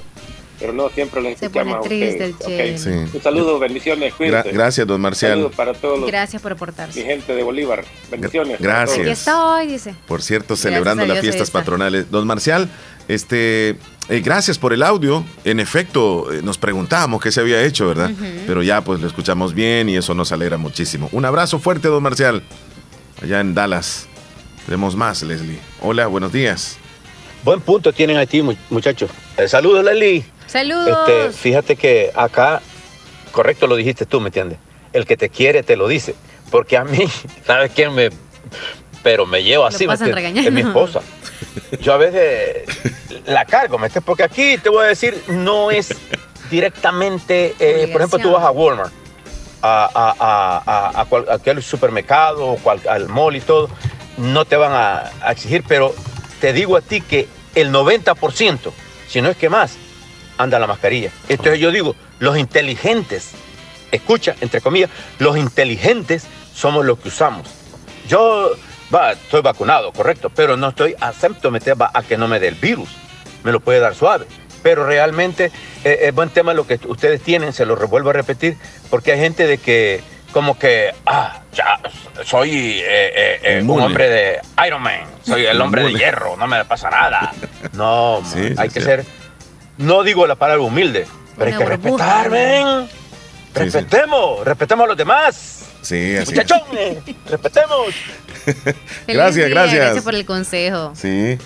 pero 0.60 0.74
no 0.74 0.90
siempre 0.90 1.22
los 1.22 1.38
Se 1.38 1.46
escuchamos 1.46 1.78
pone 1.78 1.86
a 1.86 1.90
triste 1.90 2.26
el 2.26 2.32
ustedes. 2.32 2.84
Che. 2.84 2.90
¿ok? 3.00 3.06
Sí. 3.10 3.12
Un 3.18 3.24
saludo, 3.24 3.60
bendiciones, 3.60 4.14
Gra- 4.18 4.44
gracias, 4.52 4.86
don 4.88 5.02
Marcial. 5.02 5.32
Saludos 5.34 5.56
para 5.56 5.74
todos 5.74 6.00
los, 6.00 6.08
Gracias 6.10 6.42
por 6.42 6.52
mi 6.52 6.56
aportarse. 6.56 7.04
gente 7.04 7.36
de 7.36 7.44
Bolívar. 7.44 7.84
Bendiciones. 8.12 8.60
Gracias. 8.60 9.00
Aquí 9.00 9.10
estoy, 9.10 9.68
dice. 9.68 9.96
Por 10.08 10.22
cierto, 10.22 10.56
celebrando 10.56 11.06
las 11.06 11.20
fiestas 11.20 11.52
patronales. 11.52 12.10
Don 12.12 12.26
Marcial, 12.28 12.70
este, 13.08 13.70
eh, 14.10 14.22
gracias 14.24 14.58
por 14.58 14.74
el 14.74 14.84
audio. 14.84 15.24
En 15.44 15.60
efecto, 15.60 16.32
eh, 16.34 16.42
nos 16.44 16.58
preguntábamos 16.58 17.22
qué 17.22 17.32
se 17.32 17.40
había 17.42 17.62
hecho, 17.64 17.88
¿verdad? 17.88 18.12
Pero 18.48 18.64
ya 18.64 18.82
pues 18.82 19.00
lo 19.02 19.08
escuchamos 19.08 19.54
bien 19.54 19.90
y 19.90 19.98
eso 19.98 20.14
nos 20.14 20.32
alegra 20.32 20.58
muchísimo. 20.58 21.10
Un 21.12 21.26
abrazo 21.26 21.60
fuerte, 21.60 21.88
don 21.88 22.02
Marcial. 22.04 22.44
Allá 23.22 23.40
en 23.40 23.54
Dallas. 23.54 24.08
Tenemos 24.66 24.96
más, 24.96 25.22
Leslie. 25.22 25.60
Hola, 25.82 26.08
buenos 26.08 26.32
días. 26.34 26.78
Buen 27.44 27.62
punto 27.62 27.94
tienen 27.94 28.18
aquí, 28.18 28.42
mu- 28.42 28.56
muchachos. 28.72 29.12
Eh, 29.38 29.48
saludos, 29.48 29.86
Leli. 29.86 30.26
Saludos. 30.60 31.10
Este, 31.10 31.32
fíjate 31.32 31.76
que 31.76 32.12
acá, 32.16 32.62
correcto 33.32 33.68
lo 33.68 33.76
dijiste 33.76 34.06
tú, 34.06 34.22
¿me 34.22 34.28
entiendes? 34.30 34.58
El 34.94 35.06
que 35.06 35.18
te 35.18 35.28
quiere 35.30 35.64
te 35.64 35.76
lo 35.76 35.88
dice. 35.88 36.16
Porque 36.50 36.78
a 36.78 36.84
mí, 36.86 37.06
¿sabes 37.46 37.72
quién 37.76 37.94
me.? 37.94 38.10
Pero 39.04 39.26
me 39.26 39.44
lleva 39.44 39.68
así, 39.68 39.86
¿me. 40.06 40.12
Es 40.48 40.52
mi 40.54 40.62
esposa. 40.70 41.02
Yo 41.82 41.94
a 41.94 41.98
veces 41.98 42.66
la 43.26 43.44
cargo, 43.46 43.78
¿me 43.78 43.88
entiendes? 43.88 44.06
Porque 44.06 44.24
aquí 44.24 44.58
te 44.58 44.70
voy 44.70 44.86
a 44.86 44.88
decir, 44.88 45.22
no 45.28 45.70
es 45.72 45.94
directamente. 46.50 47.54
eh, 47.60 47.90
por 47.92 48.02
ejemplo, 48.02 48.20
tú 48.20 48.32
vas 48.32 48.44
a 48.46 48.52
Walmart, 48.52 48.92
a, 49.62 49.90
a, 49.94 50.16
a, 50.20 50.64
a, 50.98 51.02
a 51.02 51.06
cual- 51.06 51.26
a 51.30 51.34
aquel 51.36 51.62
supermercado, 51.62 52.56
cual- 52.64 52.82
al 52.90 53.08
mall 53.10 53.36
y 53.36 53.42
todo, 53.42 53.70
no 54.18 54.46
te 54.46 54.56
van 54.56 54.72
a, 54.72 55.12
a 55.22 55.32
exigir, 55.34 55.64
pero 55.68 55.94
te 56.40 56.54
digo 56.54 56.78
a 56.78 56.82
ti 56.82 57.02
que 57.02 57.28
el 57.56 57.72
90%, 57.72 58.72
si 59.08 59.22
no 59.22 59.30
es 59.30 59.38
que 59.38 59.50
más, 59.50 59.78
anda 60.38 60.60
la 60.60 60.68
mascarilla. 60.68 61.12
Entonces 61.30 61.60
yo 61.60 61.72
digo, 61.72 61.96
los 62.20 62.38
inteligentes, 62.38 63.32
escucha, 63.92 64.36
entre 64.42 64.62
comillas, 64.62 64.90
los 65.20 65.38
inteligentes 65.38 66.28
somos 66.54 66.86
los 66.86 67.00
que 67.00 67.10
usamos. 67.10 67.48
Yo 68.08 68.52
va, 68.94 69.14
estoy 69.14 69.42
vacunado, 69.42 69.92
correcto, 69.92 70.30
pero 70.30 70.58
no 70.58 70.70
estoy 70.70 70.96
acepto 71.00 71.52
meter 71.52 71.76
a 71.80 72.04
que 72.04 72.18
no 72.18 72.28
me 72.28 72.40
dé 72.40 72.50
el 72.50 72.56
virus. 72.56 72.90
Me 73.44 73.52
lo 73.52 73.60
puede 73.60 73.80
dar 73.80 73.96
suave. 73.96 74.26
Pero 74.64 74.86
realmente 74.86 75.52
eh, 75.84 76.00
es 76.04 76.16
buen 76.16 76.30
tema 76.30 76.54
lo 76.54 76.66
que 76.66 76.80
ustedes 76.88 77.22
tienen, 77.22 77.54
se 77.54 77.66
lo 77.66 77.76
revuelvo 77.76 78.10
a 78.10 78.14
repetir, 78.14 78.58
porque 78.90 79.12
hay 79.12 79.20
gente 79.20 79.46
de 79.46 79.60
que 79.60 80.02
como 80.36 80.60
que, 80.60 80.94
ah, 81.06 81.40
ya, 81.54 81.80
soy 82.26 82.82
eh, 82.82 82.84
eh, 82.86 83.40
eh, 83.42 83.64
un 83.66 83.80
hombre 83.80 84.10
de 84.10 84.42
Iron 84.68 84.82
Man, 84.82 85.00
soy 85.24 85.46
el 85.46 85.62
hombre 85.62 85.84
de 85.86 85.94
hierro, 85.94 86.36
no 86.36 86.46
me 86.46 86.66
pasa 86.66 86.90
nada. 86.90 87.32
No, 87.72 88.22
hay 88.58 88.68
que 88.68 88.82
ser, 88.82 89.06
no 89.78 90.04
digo 90.04 90.28
la 90.28 90.36
palabra 90.36 90.64
humilde, 90.64 91.08
pero 91.38 91.52
hay 91.52 91.58
que 91.58 91.66
respetar, 91.66 92.30
ven. 92.30 92.88
Respetemos, 93.54 94.44
respetemos 94.46 94.84
a 94.84 94.88
los 94.88 94.98
demás. 94.98 95.66
Sí, 95.82 96.18
así 96.18 96.34
Muchachones, 96.34 96.98
respetemos. 97.30 97.88
gracias, 99.08 99.50
gracias. 99.50 99.80
Gracias 99.80 100.04
por 100.04 100.16
el 100.16 100.26
consejo. 100.26 100.92
Sí. 100.96 101.38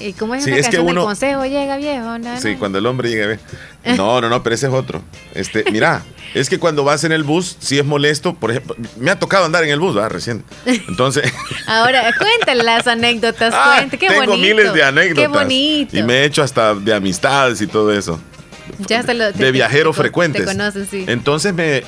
¿Y 0.00 0.12
cómo 0.12 0.34
es 0.34 0.44
Sí, 0.44 0.50
esa 0.50 0.60
es 0.60 0.66
que 0.68 0.76
canción 0.76 0.90
uno- 0.92 1.00
del 1.00 1.06
consejo? 1.08 1.44
Llega 1.44 1.76
viejo, 1.76 2.18
no, 2.18 2.40
Sí, 2.40 2.52
no. 2.52 2.58
cuando 2.58 2.78
el 2.78 2.86
hombre 2.86 3.08
llega, 3.10 3.26
ve. 3.26 3.38
No, 3.96 4.20
no, 4.20 4.28
no, 4.28 4.42
pero 4.42 4.54
ese 4.54 4.66
es 4.66 4.72
otro. 4.72 5.02
Este, 5.34 5.64
mira, 5.72 6.04
es 6.34 6.48
que 6.50 6.58
cuando 6.58 6.84
vas 6.84 7.04
en 7.04 7.12
el 7.12 7.24
bus, 7.24 7.56
si 7.58 7.78
es 7.78 7.84
molesto, 7.86 8.34
por 8.34 8.50
ejemplo, 8.50 8.76
me 8.98 9.10
ha 9.10 9.18
tocado 9.18 9.44
andar 9.46 9.64
en 9.64 9.70
el 9.70 9.80
bus, 9.80 9.94
¿verdad? 9.94 10.10
Recién. 10.10 10.44
Entonces, 10.66 11.32
Ahora, 11.66 12.12
cuéntale 12.18 12.62
las 12.64 12.86
anécdotas, 12.86 13.52
Ah, 13.56 13.76
cuente, 13.78 13.98
qué 13.98 14.08
tengo 14.08 14.26
bonito. 14.26 14.36
miles 14.56 14.72
de 14.74 14.82
anécdotas. 14.84 15.22
Qué 15.22 15.28
bonito. 15.28 15.96
Y 15.98 16.02
me 16.02 16.18
he 16.18 16.24
hecho 16.26 16.42
hasta 16.42 16.74
de 16.74 16.94
amistades 16.94 17.60
y 17.62 17.66
todo 17.66 17.92
eso. 17.92 18.20
Ya 18.86 19.00
hasta 19.00 19.14
lo- 19.14 19.24
de 19.26 19.32
te- 19.32 19.50
viajeros 19.52 19.96
te- 19.96 20.02
frecuentes. 20.02 20.42
Te 20.44 20.46
conocen, 20.52 20.86
sí. 20.90 21.04
Entonces 21.08 21.54
me, 21.54 21.82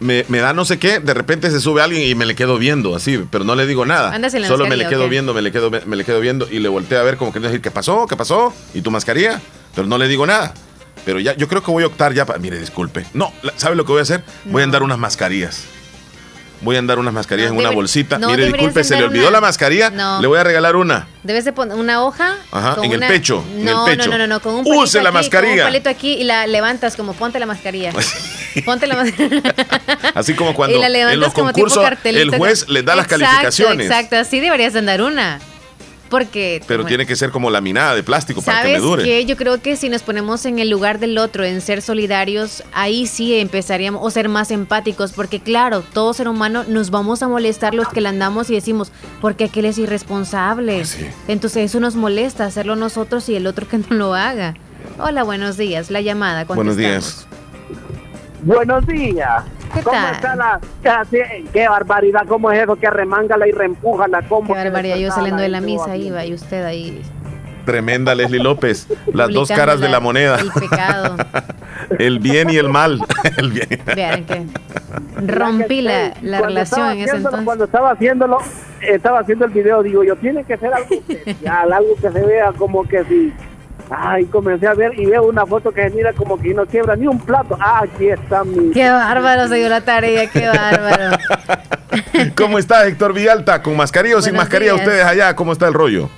me, 0.00 0.24
me 0.28 0.38
da 0.38 0.52
no 0.52 0.64
sé 0.64 0.78
qué, 0.78 1.00
de 1.00 1.14
repente 1.14 1.50
se 1.50 1.60
sube 1.60 1.82
alguien 1.82 2.02
y 2.02 2.14
me 2.14 2.26
le 2.26 2.34
quedo 2.34 2.58
viendo 2.58 2.94
así, 2.94 3.24
pero 3.30 3.44
no 3.44 3.54
le 3.54 3.66
digo 3.66 3.86
nada. 3.86 4.18
Solo 4.46 4.66
me 4.66 4.76
le 4.76 4.88
quedo 4.88 5.08
viendo, 5.08 5.34
me 5.34 5.42
le 5.42 5.52
quedo, 5.52 5.70
me 5.70 5.96
le 5.96 6.04
quedo 6.04 6.20
viendo 6.20 6.48
y 6.50 6.58
le 6.58 6.68
volteo 6.68 7.00
a 7.00 7.02
ver 7.02 7.16
como 7.16 7.32
queriendo 7.32 7.48
decir, 7.48 7.62
¿qué 7.62 7.70
pasó? 7.70 8.06
¿Qué 8.06 8.16
pasó? 8.16 8.52
¿Y 8.74 8.82
tu 8.82 8.90
mascarilla? 8.90 9.40
Pero 9.74 9.86
no 9.86 9.98
le 9.98 10.08
digo 10.08 10.26
nada. 10.26 10.54
Pero 11.04 11.20
ya, 11.20 11.36
yo 11.36 11.46
creo 11.46 11.62
que 11.62 11.70
voy 11.70 11.84
a 11.84 11.86
optar 11.86 12.12
ya 12.14 12.26
para. 12.26 12.38
Mire, 12.40 12.58
disculpe. 12.58 13.06
No, 13.14 13.32
¿sabe 13.56 13.76
lo 13.76 13.84
que 13.84 13.92
voy 13.92 14.00
a 14.00 14.02
hacer? 14.02 14.24
Voy 14.46 14.62
a 14.62 14.64
andar 14.64 14.82
unas 14.82 14.98
mascarillas. 14.98 15.64
Voy 16.62 16.76
a 16.76 16.78
andar 16.78 16.98
unas 16.98 17.12
mascarillas 17.12 17.50
No, 17.52 17.60
en 17.60 17.66
una 17.66 17.74
bolsita. 17.74 18.18
no 18.18 18.28
Mire, 18.30 18.46
disculpe, 18.46 18.82
se 18.82 18.96
le 18.96 19.04
olvidó 19.04 19.24
una- 19.28 19.32
la 19.32 19.40
mascarilla. 19.40 19.90
No. 19.90 20.20
Le 20.20 20.26
voy 20.26 20.38
a 20.38 20.44
regalar 20.44 20.74
una. 20.76 21.06
Debes 21.22 21.44
de 21.44 21.52
poner 21.52 21.76
una 21.76 22.02
hoja. 22.02 22.36
Ajá, 22.50 22.76
en 22.82 22.92
el 22.92 23.00
pecho, 23.00 23.44
en 23.52 23.60
el 23.60 23.64
No, 23.74 23.84
pecho. 23.84 24.08
no, 24.10 24.16
no, 24.18 24.26
no, 24.26 24.40
con 24.40 24.54
un 24.54 24.66
Use 24.66 25.02
la 25.02 25.12
mascarilla. 25.12 25.52
Con 25.52 25.60
un 25.60 25.66
palito 25.68 25.90
aquí 25.90 26.14
y 26.14 26.24
la 26.24 26.46
levantas 26.46 26.96
como 26.96 27.12
ponte 27.14 27.38
la 27.38 27.46
mascarilla. 27.46 27.92
ponte 28.64 28.86
la 28.86 28.96
mascarilla. 28.96 29.54
Así 30.14 30.34
como 30.34 30.54
cuando 30.54 30.76
y 30.78 30.80
la 30.80 31.12
en 31.12 31.20
los 31.20 31.32
concursos 31.32 31.84
el 32.04 32.30
juez 32.36 32.68
les 32.68 32.84
da 32.84 32.96
las 32.96 33.06
calificaciones. 33.06 33.86
Exacto, 33.86 34.16
así 34.16 34.40
deberías 34.40 34.74
andar 34.74 35.02
una. 35.02 35.40
Porque. 36.08 36.62
Pero 36.66 36.82
bueno, 36.82 36.88
tiene 36.88 37.06
que 37.06 37.16
ser 37.16 37.30
como 37.30 37.50
laminada 37.50 37.94
de 37.94 38.02
plástico 38.02 38.42
para 38.42 38.62
que 38.62 38.68
me 38.68 38.74
¿Sabes 38.74 38.82
dure. 38.82 39.04
qué? 39.04 39.24
Yo 39.24 39.36
creo 39.36 39.60
que 39.60 39.76
si 39.76 39.88
nos 39.88 40.02
ponemos 40.02 40.46
en 40.46 40.58
el 40.58 40.70
lugar 40.70 40.98
del 40.98 41.18
otro, 41.18 41.44
en 41.44 41.60
ser 41.60 41.82
solidarios, 41.82 42.62
ahí 42.72 43.06
sí 43.06 43.34
empezaríamos 43.38 44.00
o 44.04 44.10
ser 44.10 44.28
más 44.28 44.50
empáticos, 44.50 45.12
porque 45.12 45.40
claro, 45.40 45.82
todo 45.92 46.14
ser 46.14 46.28
humano 46.28 46.64
nos 46.68 46.90
vamos 46.90 47.22
a 47.22 47.28
molestar 47.28 47.74
los 47.74 47.88
que 47.88 48.00
le 48.00 48.08
andamos 48.08 48.50
y 48.50 48.54
decimos, 48.54 48.92
porque 49.20 49.44
aquel 49.44 49.64
es 49.64 49.78
irresponsable. 49.78 50.84
Entonces 51.28 51.70
eso 51.70 51.80
nos 51.80 51.96
molesta 51.96 52.44
hacerlo 52.44 52.76
nosotros 52.76 53.28
y 53.28 53.36
el 53.36 53.46
otro 53.46 53.68
que 53.68 53.78
no 53.78 53.86
lo 53.90 54.14
haga. 54.14 54.54
Hola, 54.98 55.24
buenos 55.24 55.56
días. 55.56 55.90
La 55.90 56.00
llamada. 56.00 56.44
Buenos 56.44 56.76
días. 56.76 57.26
Buenos 58.42 58.86
días. 58.86 59.44
¿Qué 59.76 59.82
¿Cómo 59.82 60.00
tal? 60.00 60.14
está 60.14 60.36
la.? 60.36 60.60
Qué, 60.82 61.44
qué 61.52 61.68
barbaridad, 61.68 62.22
¿cómo 62.26 62.50
es 62.50 62.62
eso? 62.62 62.76
Que 62.76 62.90
remangala 62.90 63.46
y 63.46 63.52
reempújala. 63.52 64.22
¿Cómo 64.28 64.54
Qué 64.54 64.64
barbaridad. 64.64 64.96
Yo 64.96 65.10
saliendo 65.10 65.42
de 65.42 65.48
la 65.48 65.60
misa 65.60 65.96
iba 65.96 66.24
y 66.24 66.34
usted 66.34 66.64
ahí. 66.64 67.02
Tremenda 67.64 68.14
Leslie 68.14 68.42
López. 68.42 68.86
Las 69.12 69.30
dos 69.30 69.48
caras 69.48 69.80
de 69.80 69.88
la 69.88 70.00
moneda. 70.00 70.38
El 70.38 70.50
pecado. 70.52 71.16
El 71.98 72.18
bien 72.20 72.48
y 72.50 72.56
el 72.56 72.68
mal. 72.68 73.00
El 73.36 73.52
bien. 73.52 73.82
Vean 73.94 74.24
que 74.24 74.46
rompí 75.24 75.82
la, 75.82 76.14
relación 76.22 76.92
en 76.92 77.00
ese 77.00 77.16
entonces. 77.16 77.42
Cuando 77.44 77.64
estaba 77.64 77.90
haciéndolo, 77.90 78.38
estaba 78.80 79.20
haciendo 79.20 79.44
el 79.44 79.50
video, 79.50 79.82
digo 79.82 80.04
yo, 80.04 80.16
tiene 80.16 80.44
que 80.44 80.56
ser 80.56 80.72
algo 80.72 80.88
especial, 81.08 81.72
algo 81.72 81.94
que 81.96 82.10
se 82.10 82.20
vea 82.24 82.52
como 82.52 82.84
que 82.84 83.04
si. 83.04 83.32
Ay, 83.90 84.24
comencé 84.26 84.66
a 84.66 84.74
ver 84.74 84.98
y 84.98 85.06
veo 85.06 85.24
una 85.24 85.46
foto 85.46 85.70
que 85.70 85.88
mira 85.90 86.12
como 86.12 86.38
que 86.38 86.52
no 86.52 86.66
quiebra 86.66 86.96
ni 86.96 87.06
un 87.06 87.18
plato. 87.20 87.56
Ah, 87.60 87.82
aquí 87.84 88.08
está 88.08 88.42
mi. 88.44 88.72
Qué 88.72 88.90
bárbaro 88.90 89.48
se 89.48 89.56
dio 89.56 89.68
la 89.68 89.80
tarea, 89.80 90.28
qué 90.28 90.48
bárbaro. 90.48 91.16
¿Cómo 92.36 92.58
está 92.58 92.86
Héctor 92.86 93.12
Villalta? 93.12 93.62
¿Con 93.62 93.76
mascarilla 93.76 94.16
o 94.16 94.22
sin 94.22 94.34
mascarilla 94.34 94.72
días. 94.72 94.86
ustedes 94.86 95.04
allá? 95.04 95.36
¿Cómo 95.36 95.52
está 95.52 95.68
el 95.68 95.74
rollo? 95.74 96.08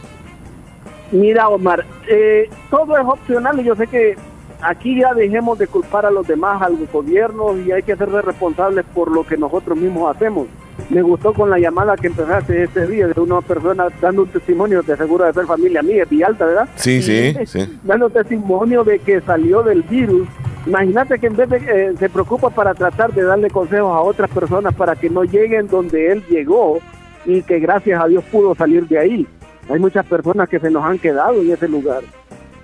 Mira, 1.10 1.48
Omar, 1.48 1.84
eh, 2.06 2.50
todo 2.70 2.96
es 2.96 3.04
opcional 3.04 3.60
y 3.60 3.64
yo 3.64 3.74
sé 3.74 3.86
que 3.86 4.16
aquí 4.60 5.00
ya 5.00 5.14
dejemos 5.14 5.58
de 5.58 5.66
culpar 5.66 6.06
a 6.06 6.10
los 6.10 6.26
demás, 6.26 6.60
a 6.62 6.68
los 6.68 6.90
gobiernos 6.90 7.58
y 7.66 7.72
hay 7.72 7.82
que 7.82 7.96
ser 7.96 8.08
responsables 8.10 8.84
por 8.94 9.10
lo 9.10 9.24
que 9.24 9.36
nosotros 9.36 9.76
mismos 9.78 10.14
hacemos. 10.14 10.46
Me 10.90 11.02
gustó 11.02 11.34
con 11.34 11.50
la 11.50 11.58
llamada 11.58 11.96
que 11.96 12.06
empezaste 12.06 12.64
este 12.64 12.86
día 12.86 13.08
de 13.08 13.20
una 13.20 13.40
persona 13.40 13.88
dando 14.00 14.22
un 14.22 14.28
testimonio 14.28 14.82
de 14.82 14.96
seguro 14.96 15.24
de 15.24 15.32
ser 15.32 15.44
familia 15.44 15.82
mía, 15.82 16.04
Villalta, 16.08 16.46
¿verdad? 16.46 16.68
Sí, 16.76 17.02
sí, 17.02 17.34
sí. 17.46 17.78
Dando 17.82 18.08
testimonio 18.08 18.84
de 18.84 18.98
que 19.00 19.20
salió 19.20 19.62
del 19.62 19.82
virus. 19.82 20.28
Imagínate 20.66 21.18
que 21.18 21.26
en 21.26 21.36
vez 21.36 21.48
de 21.50 21.56
eh, 21.56 21.94
se 21.98 22.08
preocupa 22.08 22.50
para 22.50 22.74
tratar 22.74 23.12
de 23.12 23.22
darle 23.22 23.50
consejos 23.50 23.90
a 23.90 24.00
otras 24.00 24.30
personas 24.30 24.74
para 24.74 24.94
que 24.96 25.10
no 25.10 25.24
lleguen 25.24 25.66
donde 25.66 26.12
él 26.12 26.24
llegó 26.28 26.78
y 27.26 27.42
que 27.42 27.58
gracias 27.58 28.00
a 28.02 28.06
Dios 28.06 28.24
pudo 28.30 28.54
salir 28.54 28.86
de 28.86 28.98
ahí. 28.98 29.26
Hay 29.68 29.78
muchas 29.78 30.06
personas 30.06 30.48
que 30.48 30.60
se 30.60 30.70
nos 30.70 30.84
han 30.84 30.98
quedado 30.98 31.40
en 31.40 31.50
ese 31.50 31.68
lugar. 31.68 32.02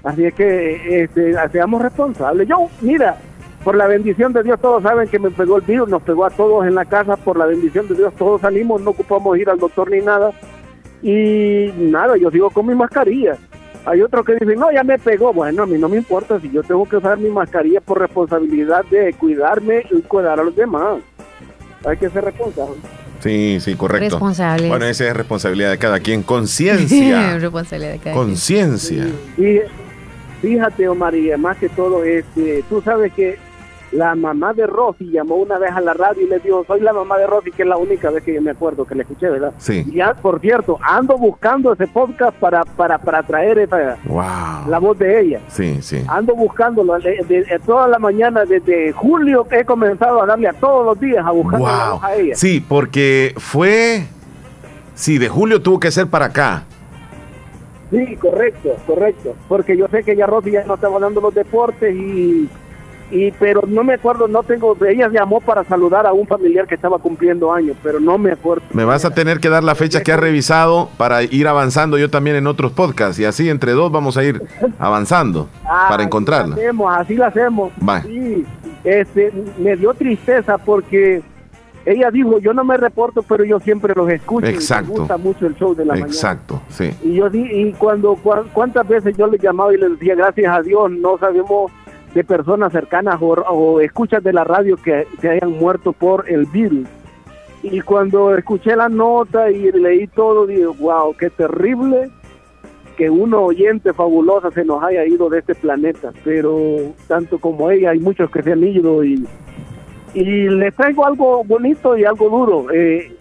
Así 0.04 0.26
es 0.26 0.34
que 0.34 1.02
este, 1.02 1.34
seamos 1.50 1.80
responsables. 1.82 2.46
Yo, 2.46 2.68
mira, 2.82 3.16
por 3.64 3.74
la 3.74 3.86
bendición 3.86 4.32
de 4.34 4.42
Dios, 4.42 4.60
todos 4.60 4.82
saben 4.82 5.08
que 5.08 5.18
me 5.18 5.30
pegó 5.30 5.56
el 5.56 5.62
virus, 5.62 5.88
nos 5.88 6.02
pegó 6.02 6.26
a 6.26 6.30
todos 6.30 6.66
en 6.66 6.74
la 6.74 6.84
casa, 6.84 7.16
por 7.16 7.38
la 7.38 7.46
bendición 7.46 7.88
de 7.88 7.94
Dios, 7.94 8.12
todos 8.14 8.42
salimos, 8.42 8.82
no 8.82 8.90
ocupamos 8.90 9.38
ir 9.38 9.48
al 9.48 9.58
doctor 9.58 9.90
ni 9.90 10.00
nada. 10.00 10.32
Y 11.02 11.72
nada, 11.78 12.16
yo 12.18 12.30
sigo 12.30 12.50
con 12.50 12.66
mi 12.66 12.74
mascarilla. 12.74 13.36
Hay 13.86 14.02
otros 14.02 14.24
que 14.24 14.34
dicen, 14.34 14.58
no, 14.58 14.70
ya 14.72 14.82
me 14.84 14.98
pegó. 14.98 15.32
Bueno, 15.32 15.62
a 15.62 15.66
mí 15.66 15.78
no 15.78 15.88
me 15.88 15.96
importa 15.96 16.38
si 16.40 16.50
yo 16.50 16.62
tengo 16.62 16.86
que 16.86 16.96
usar 16.96 17.18
mi 17.18 17.28
mascarilla 17.28 17.80
por 17.80 17.98
responsabilidad 17.98 18.84
de 18.90 19.12
cuidarme 19.14 19.84
y 19.90 20.00
cuidar 20.02 20.40
a 20.40 20.44
los 20.44 20.56
demás. 20.56 20.98
Hay 21.86 21.96
que 21.98 22.08
ser 22.08 22.24
responsable. 22.24 22.76
Sí, 23.20 23.58
sí, 23.60 23.74
correcto. 23.74 24.16
Responsables. 24.16 24.68
Bueno, 24.68 24.86
esa 24.86 25.08
es 25.08 25.16
responsabilidad 25.16 25.70
de 25.70 25.78
cada 25.78 26.00
quien. 26.00 26.22
Conciencia. 26.22 27.36
Responsabilidad 27.38 27.92
de 27.92 27.98
cada 27.98 28.14
quien. 28.14 28.26
Conciencia. 28.26 29.06
Y 29.36 29.60
fíjate, 30.44 30.88
Omar, 30.88 31.14
y 31.14 31.34
más 31.36 31.56
que 31.56 31.68
todo, 31.70 32.04
este, 32.04 32.62
tú 32.68 32.82
sabes 32.82 33.12
que 33.14 33.38
la 33.92 34.14
mamá 34.16 34.52
de 34.52 34.66
Rosy 34.66 35.08
llamó 35.10 35.36
una 35.36 35.56
vez 35.56 35.70
a 35.70 35.80
la 35.80 35.94
radio 35.94 36.22
y 36.22 36.26
le 36.28 36.40
dijo, 36.40 36.64
soy 36.66 36.80
la 36.80 36.92
mamá 36.92 37.16
de 37.16 37.26
Rosy, 37.28 37.52
que 37.52 37.62
es 37.62 37.68
la 37.68 37.76
única 37.76 38.10
vez 38.10 38.24
que 38.24 38.34
yo 38.34 38.42
me 38.42 38.50
acuerdo 38.50 38.84
que 38.84 38.94
le 38.96 39.02
escuché, 39.02 39.30
¿verdad? 39.30 39.52
Sí. 39.58 39.84
Y 39.86 39.92
ya, 39.96 40.14
por 40.14 40.40
cierto, 40.40 40.78
ando 40.82 41.16
buscando 41.16 41.72
ese 41.72 41.86
podcast 41.86 42.36
para, 42.38 42.64
para, 42.64 42.98
para 42.98 43.22
traer 43.22 43.58
esa, 43.60 43.96
Wow. 44.04 44.68
la 44.68 44.78
voz 44.80 44.98
de 44.98 45.20
ella. 45.20 45.40
Sí, 45.48 45.80
sí. 45.80 46.02
Ando 46.08 46.34
buscándolo 46.34 46.98
de, 46.98 47.24
de- 47.28 47.44
de 47.44 47.58
toda 47.64 47.86
la 47.86 47.98
mañana, 48.00 48.44
desde 48.44 48.92
julio 48.92 49.46
he 49.52 49.64
comenzado 49.64 50.20
a 50.22 50.26
darle 50.26 50.48
a 50.48 50.52
todos 50.54 50.84
los 50.84 50.98
días 51.00 51.24
a 51.24 51.30
buscar 51.30 51.60
la 51.60 51.90
Wow. 51.90 52.00
a 52.02 52.14
ella. 52.16 52.34
Sí, 52.34 52.64
porque 52.68 53.32
fue. 53.38 54.06
Sí, 54.96 55.18
de 55.18 55.28
julio 55.28 55.62
tuvo 55.62 55.78
que 55.78 55.90
ser 55.92 56.08
para 56.08 56.26
acá. 56.26 56.64
Sí, 57.90 58.16
correcto, 58.16 58.76
correcto. 58.86 59.34
Porque 59.48 59.76
yo 59.76 59.86
sé 59.88 60.02
que 60.02 60.16
ya 60.16 60.26
Rosy 60.26 60.50
ya 60.52 60.64
no 60.64 60.74
estaba 60.74 60.98
dando 60.98 61.20
los 61.20 61.34
deportes 61.34 61.94
y, 61.94 62.48
y 63.10 63.30
pero 63.32 63.62
no 63.68 63.84
me 63.84 63.94
acuerdo, 63.94 64.26
no 64.26 64.42
tengo, 64.42 64.76
ella 64.86 65.08
llamó 65.12 65.40
para 65.40 65.62
saludar 65.64 66.06
a 66.06 66.12
un 66.12 66.26
familiar 66.26 66.66
que 66.66 66.74
estaba 66.74 66.98
cumpliendo 66.98 67.52
años, 67.52 67.76
pero 67.82 68.00
no 68.00 68.18
me 68.18 68.32
acuerdo. 68.32 68.64
Me 68.72 68.84
vas 68.84 69.04
a 69.04 69.10
tener 69.14 69.38
que 69.38 69.48
dar 69.48 69.62
la 69.62 69.74
fecha 69.74 70.02
que 70.02 70.12
has 70.12 70.18
revisado 70.18 70.88
para 70.96 71.22
ir 71.22 71.46
avanzando 71.46 71.98
yo 71.98 72.10
también 72.10 72.36
en 72.36 72.46
otros 72.46 72.72
podcasts. 72.72 73.18
Y 73.20 73.24
así 73.24 73.48
entre 73.48 73.72
dos 73.72 73.92
vamos 73.92 74.16
a 74.16 74.24
ir 74.24 74.42
avanzando 74.78 75.48
Ah, 75.64 75.86
para 75.88 76.02
encontrarla. 76.02 76.54
Así 76.56 76.62
lo 76.64 76.66
hacemos, 76.66 76.96
así 76.98 77.14
lo 77.14 77.26
hacemos. 77.26 77.72
Sí, 78.04 78.46
este, 78.84 79.32
me 79.58 79.76
dio 79.76 79.94
tristeza 79.94 80.58
porque 80.58 81.22
ella 81.86 82.10
dijo, 82.10 82.38
yo 82.38 82.52
no 82.54 82.64
me 82.64 82.76
reporto, 82.76 83.22
pero 83.22 83.44
yo 83.44 83.60
siempre 83.60 83.92
los 83.94 84.08
escucho. 84.10 84.46
y 84.46 84.50
Exacto. 84.54 84.92
Me 84.92 84.98
gusta 85.00 85.16
mucho 85.18 85.46
el 85.46 85.54
show 85.56 85.74
de 85.74 85.84
la 85.84 85.92
mañana. 85.94 86.06
Exacto, 86.10 86.60
sí. 86.68 86.90
Y 87.02 87.14
yo 87.14 87.28
di- 87.30 87.50
y 87.50 87.72
cuando 87.74 88.16
cua- 88.16 88.44
cuántas 88.52 88.86
veces 88.88 89.16
yo 89.16 89.26
le 89.26 89.38
llamaba 89.38 89.72
y 89.74 89.76
le 89.78 89.90
decía 89.90 90.14
gracias 90.14 90.56
a 90.56 90.62
Dios 90.62 90.90
no 90.90 91.18
sabemos 91.18 91.70
de 92.14 92.22
personas 92.24 92.72
cercanas 92.72 93.16
o, 93.20 93.32
o 93.32 93.80
escuchas 93.80 94.22
de 94.22 94.32
la 94.32 94.44
radio 94.44 94.76
que 94.76 95.06
se 95.20 95.28
hayan 95.30 95.50
muerto 95.58 95.92
por 95.92 96.28
el 96.30 96.46
virus. 96.46 96.86
Y 97.62 97.80
cuando 97.80 98.36
escuché 98.36 98.76
la 98.76 98.88
nota 98.88 99.50
y 99.50 99.72
leí 99.72 100.06
todo, 100.06 100.46
digo, 100.46 100.74
wow, 100.74 101.14
qué 101.16 101.30
terrible 101.30 102.10
que 102.96 103.10
una 103.10 103.38
oyente 103.38 103.92
fabulosa 103.92 104.50
se 104.52 104.64
nos 104.64 104.82
haya 104.84 105.04
ido 105.06 105.28
de 105.28 105.40
este 105.40 105.54
planeta. 105.54 106.12
Pero 106.22 106.56
tanto 107.08 107.38
como 107.38 107.70
ella, 107.70 107.90
hay 107.90 107.98
muchos 107.98 108.30
que 108.30 108.42
se 108.42 108.52
han 108.52 108.62
ido 108.62 109.02
y, 109.02 109.26
y 110.14 110.48
les 110.48 110.74
traigo 110.74 111.06
algo 111.06 111.44
bonito 111.44 111.96
y 111.96 112.04
algo 112.04 112.28
duro. 112.30 112.66
Eh, 112.72 113.14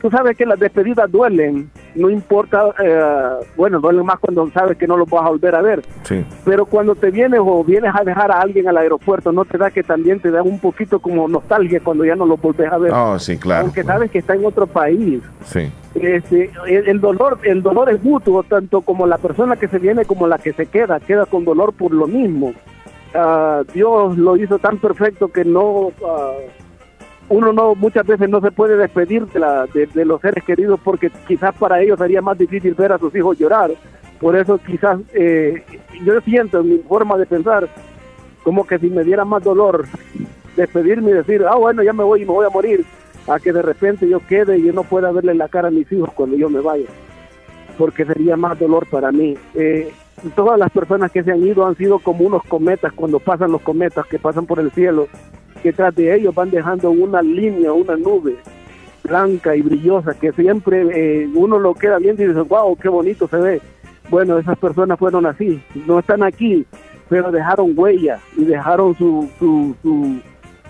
tú 0.00 0.10
sabes 0.10 0.36
que 0.36 0.46
las 0.46 0.58
despedidas 0.58 1.10
duelen 1.10 1.70
no 1.94 2.10
importa, 2.10 2.74
eh, 2.82 3.46
bueno, 3.56 3.80
duele 3.80 4.02
más 4.02 4.18
cuando 4.18 4.50
sabes 4.50 4.76
que 4.76 4.86
no 4.86 4.96
lo 4.96 5.06
vas 5.06 5.24
a 5.24 5.28
volver 5.28 5.54
a 5.54 5.62
ver. 5.62 5.82
Sí. 6.02 6.24
Pero 6.44 6.66
cuando 6.66 6.94
te 6.94 7.10
vienes 7.10 7.40
o 7.42 7.64
vienes 7.64 7.92
a 7.94 8.04
dejar 8.04 8.30
a 8.30 8.40
alguien 8.40 8.68
al 8.68 8.76
aeropuerto, 8.76 9.32
¿no 9.32 9.44
te 9.44 9.58
da 9.58 9.70
que 9.70 9.82
también 9.82 10.20
te 10.20 10.30
da 10.30 10.42
un 10.42 10.58
poquito 10.58 10.98
como 10.98 11.28
nostalgia 11.28 11.80
cuando 11.80 12.04
ya 12.04 12.16
no 12.16 12.26
lo 12.26 12.36
volvés 12.36 12.70
a 12.72 12.78
ver? 12.78 12.92
Oh, 12.92 13.18
sí, 13.18 13.38
claro. 13.38 13.64
Aunque 13.64 13.84
sabes 13.84 14.10
que 14.10 14.18
está 14.18 14.34
en 14.34 14.44
otro 14.44 14.66
país. 14.66 15.22
Sí. 15.44 15.70
Este, 15.94 16.50
el, 16.66 16.88
el 16.88 17.00
dolor 17.00 17.38
el 17.44 17.62
dolor 17.62 17.88
es 17.88 18.02
mutuo, 18.02 18.42
tanto 18.42 18.80
como 18.80 19.06
la 19.06 19.18
persona 19.18 19.56
que 19.56 19.68
se 19.68 19.78
viene 19.78 20.04
como 20.04 20.26
la 20.26 20.38
que 20.38 20.52
se 20.52 20.66
queda, 20.66 20.98
queda 20.98 21.26
con 21.26 21.44
dolor 21.44 21.72
por 21.72 21.92
lo 21.92 22.08
mismo. 22.08 22.52
Ah, 23.14 23.62
Dios 23.72 24.18
lo 24.18 24.36
hizo 24.36 24.58
tan 24.58 24.78
perfecto 24.78 25.28
que 25.28 25.44
no... 25.44 25.92
ah, 26.06 26.32
uno 27.30 27.54
no 27.54 27.74
muchas 27.74 28.06
veces 28.06 28.28
no 28.28 28.40
se 28.42 28.50
puede 28.50 28.76
despedir 28.76 29.26
de, 29.28 29.40
la, 29.40 29.66
de 29.66 30.04
los 30.04 30.20
seres 30.20 30.44
queridos 30.44 30.78
porque 30.84 31.10
quizás 31.26 31.54
para 31.54 31.80
ellos 31.80 31.98
sería 31.98 32.20
más 32.20 32.36
difícil 32.36 32.74
ver 32.74 32.92
a 32.92 32.98
sus 32.98 33.14
hijos 33.14 33.38
llorar. 33.38 33.70
Por 34.20 34.36
eso 34.36 34.58
quizás 34.58 35.00
eh, 35.14 35.64
yo 36.04 36.20
siento 36.20 36.60
en 36.60 36.68
mi 36.68 36.78
forma 36.78 37.16
de 37.16 37.26
pensar 37.26 37.68
como 38.42 38.66
que 38.66 38.78
si 38.78 38.90
me 38.90 39.04
diera 39.04 39.24
más 39.24 39.42
dolor 39.42 39.86
despedirme 40.56 41.10
y 41.10 41.14
decir, 41.14 41.44
ah 41.48 41.56
bueno, 41.56 41.82
ya 41.82 41.92
me 41.92 42.04
voy 42.04 42.22
y 42.22 42.24
me 42.24 42.32
voy 42.32 42.46
a 42.46 42.50
morir, 42.50 42.84
a 43.26 43.40
que 43.40 43.52
de 43.52 43.62
repente 43.62 44.08
yo 44.08 44.20
quede 44.20 44.58
y 44.58 44.66
yo 44.66 44.72
no 44.72 44.84
pueda 44.84 45.10
verle 45.10 45.34
la 45.34 45.48
cara 45.48 45.68
a 45.68 45.70
mis 45.70 45.90
hijos 45.90 46.10
cuando 46.14 46.36
yo 46.36 46.48
me 46.48 46.60
vaya, 46.60 46.86
porque 47.78 48.04
sería 48.04 48.36
más 48.36 48.58
dolor 48.58 48.86
para 48.88 49.10
mí. 49.10 49.36
Eh, 49.54 49.90
todas 50.30 50.58
las 50.58 50.70
personas 50.70 51.10
que 51.10 51.22
se 51.22 51.32
han 51.32 51.46
ido 51.46 51.66
han 51.66 51.76
sido 51.76 51.98
como 51.98 52.24
unos 52.24 52.42
cometas 52.44 52.92
cuando 52.92 53.18
pasan 53.18 53.52
los 53.52 53.62
cometas 53.62 54.06
que 54.06 54.18
pasan 54.18 54.46
por 54.46 54.58
el 54.60 54.70
cielo 54.72 55.08
que 55.62 55.72
tras 55.72 55.94
de 55.94 56.14
ellos 56.14 56.34
van 56.34 56.50
dejando 56.50 56.90
una 56.90 57.22
línea, 57.22 57.72
una 57.72 57.96
nube 57.96 58.36
blanca 59.02 59.54
y 59.54 59.62
brillosa 59.62 60.14
que 60.14 60.32
siempre 60.32 60.86
eh, 60.92 61.28
uno 61.34 61.58
lo 61.58 61.74
queda 61.74 61.98
viendo 61.98 62.22
y 62.22 62.28
dice, 62.28 62.40
wow, 62.40 62.76
qué 62.76 62.88
bonito 62.88 63.28
se 63.28 63.36
ve. 63.36 63.60
Bueno, 64.10 64.38
esas 64.38 64.58
personas 64.58 64.98
fueron 64.98 65.26
así, 65.26 65.62
no 65.86 65.98
están 65.98 66.22
aquí, 66.22 66.66
pero 67.08 67.30
dejaron 67.30 67.72
huella 67.76 68.18
y 68.36 68.44
dejaron 68.44 68.94
su, 68.96 69.28
su, 69.38 69.74
su 69.82 70.20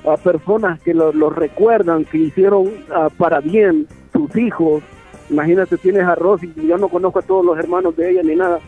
a 0.08 0.16
personas 0.16 0.80
que 0.82 0.94
los 0.94 1.14
lo 1.14 1.30
recuerdan, 1.30 2.04
que 2.04 2.18
hicieron 2.18 2.70
ah, 2.94 3.08
para 3.16 3.40
bien 3.40 3.86
sus 4.12 4.36
hijos. 4.36 4.82
Imagínate, 5.30 5.78
tienes 5.78 6.04
a 6.04 6.14
Rosy, 6.14 6.52
yo 6.54 6.76
no 6.76 6.88
conozco 6.88 7.20
a 7.20 7.22
todos 7.22 7.44
los 7.44 7.58
hermanos 7.58 7.96
de 7.96 8.10
ella 8.10 8.22
ni 8.22 8.36
nada, 8.36 8.60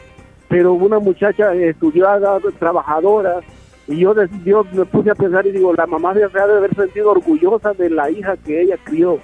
pero 0.48 0.72
una 0.74 0.98
muchacha 0.98 1.52
estudiada, 1.54 2.38
trabajadora, 2.58 3.40
y 3.88 3.98
yo, 3.98 4.14
yo 4.44 4.64
me 4.72 4.84
puse 4.84 5.10
a 5.10 5.14
pensar 5.14 5.46
y 5.46 5.52
digo, 5.52 5.72
la 5.74 5.86
mamá 5.86 6.12
se 6.14 6.24
ha 6.24 6.46
de 6.46 6.56
haber 6.56 6.74
sentido 6.74 7.10
orgullosa 7.12 7.72
de 7.74 7.90
la 7.90 8.10
hija 8.10 8.36
que 8.36 8.62
ella 8.62 8.76
crió. 8.82 9.18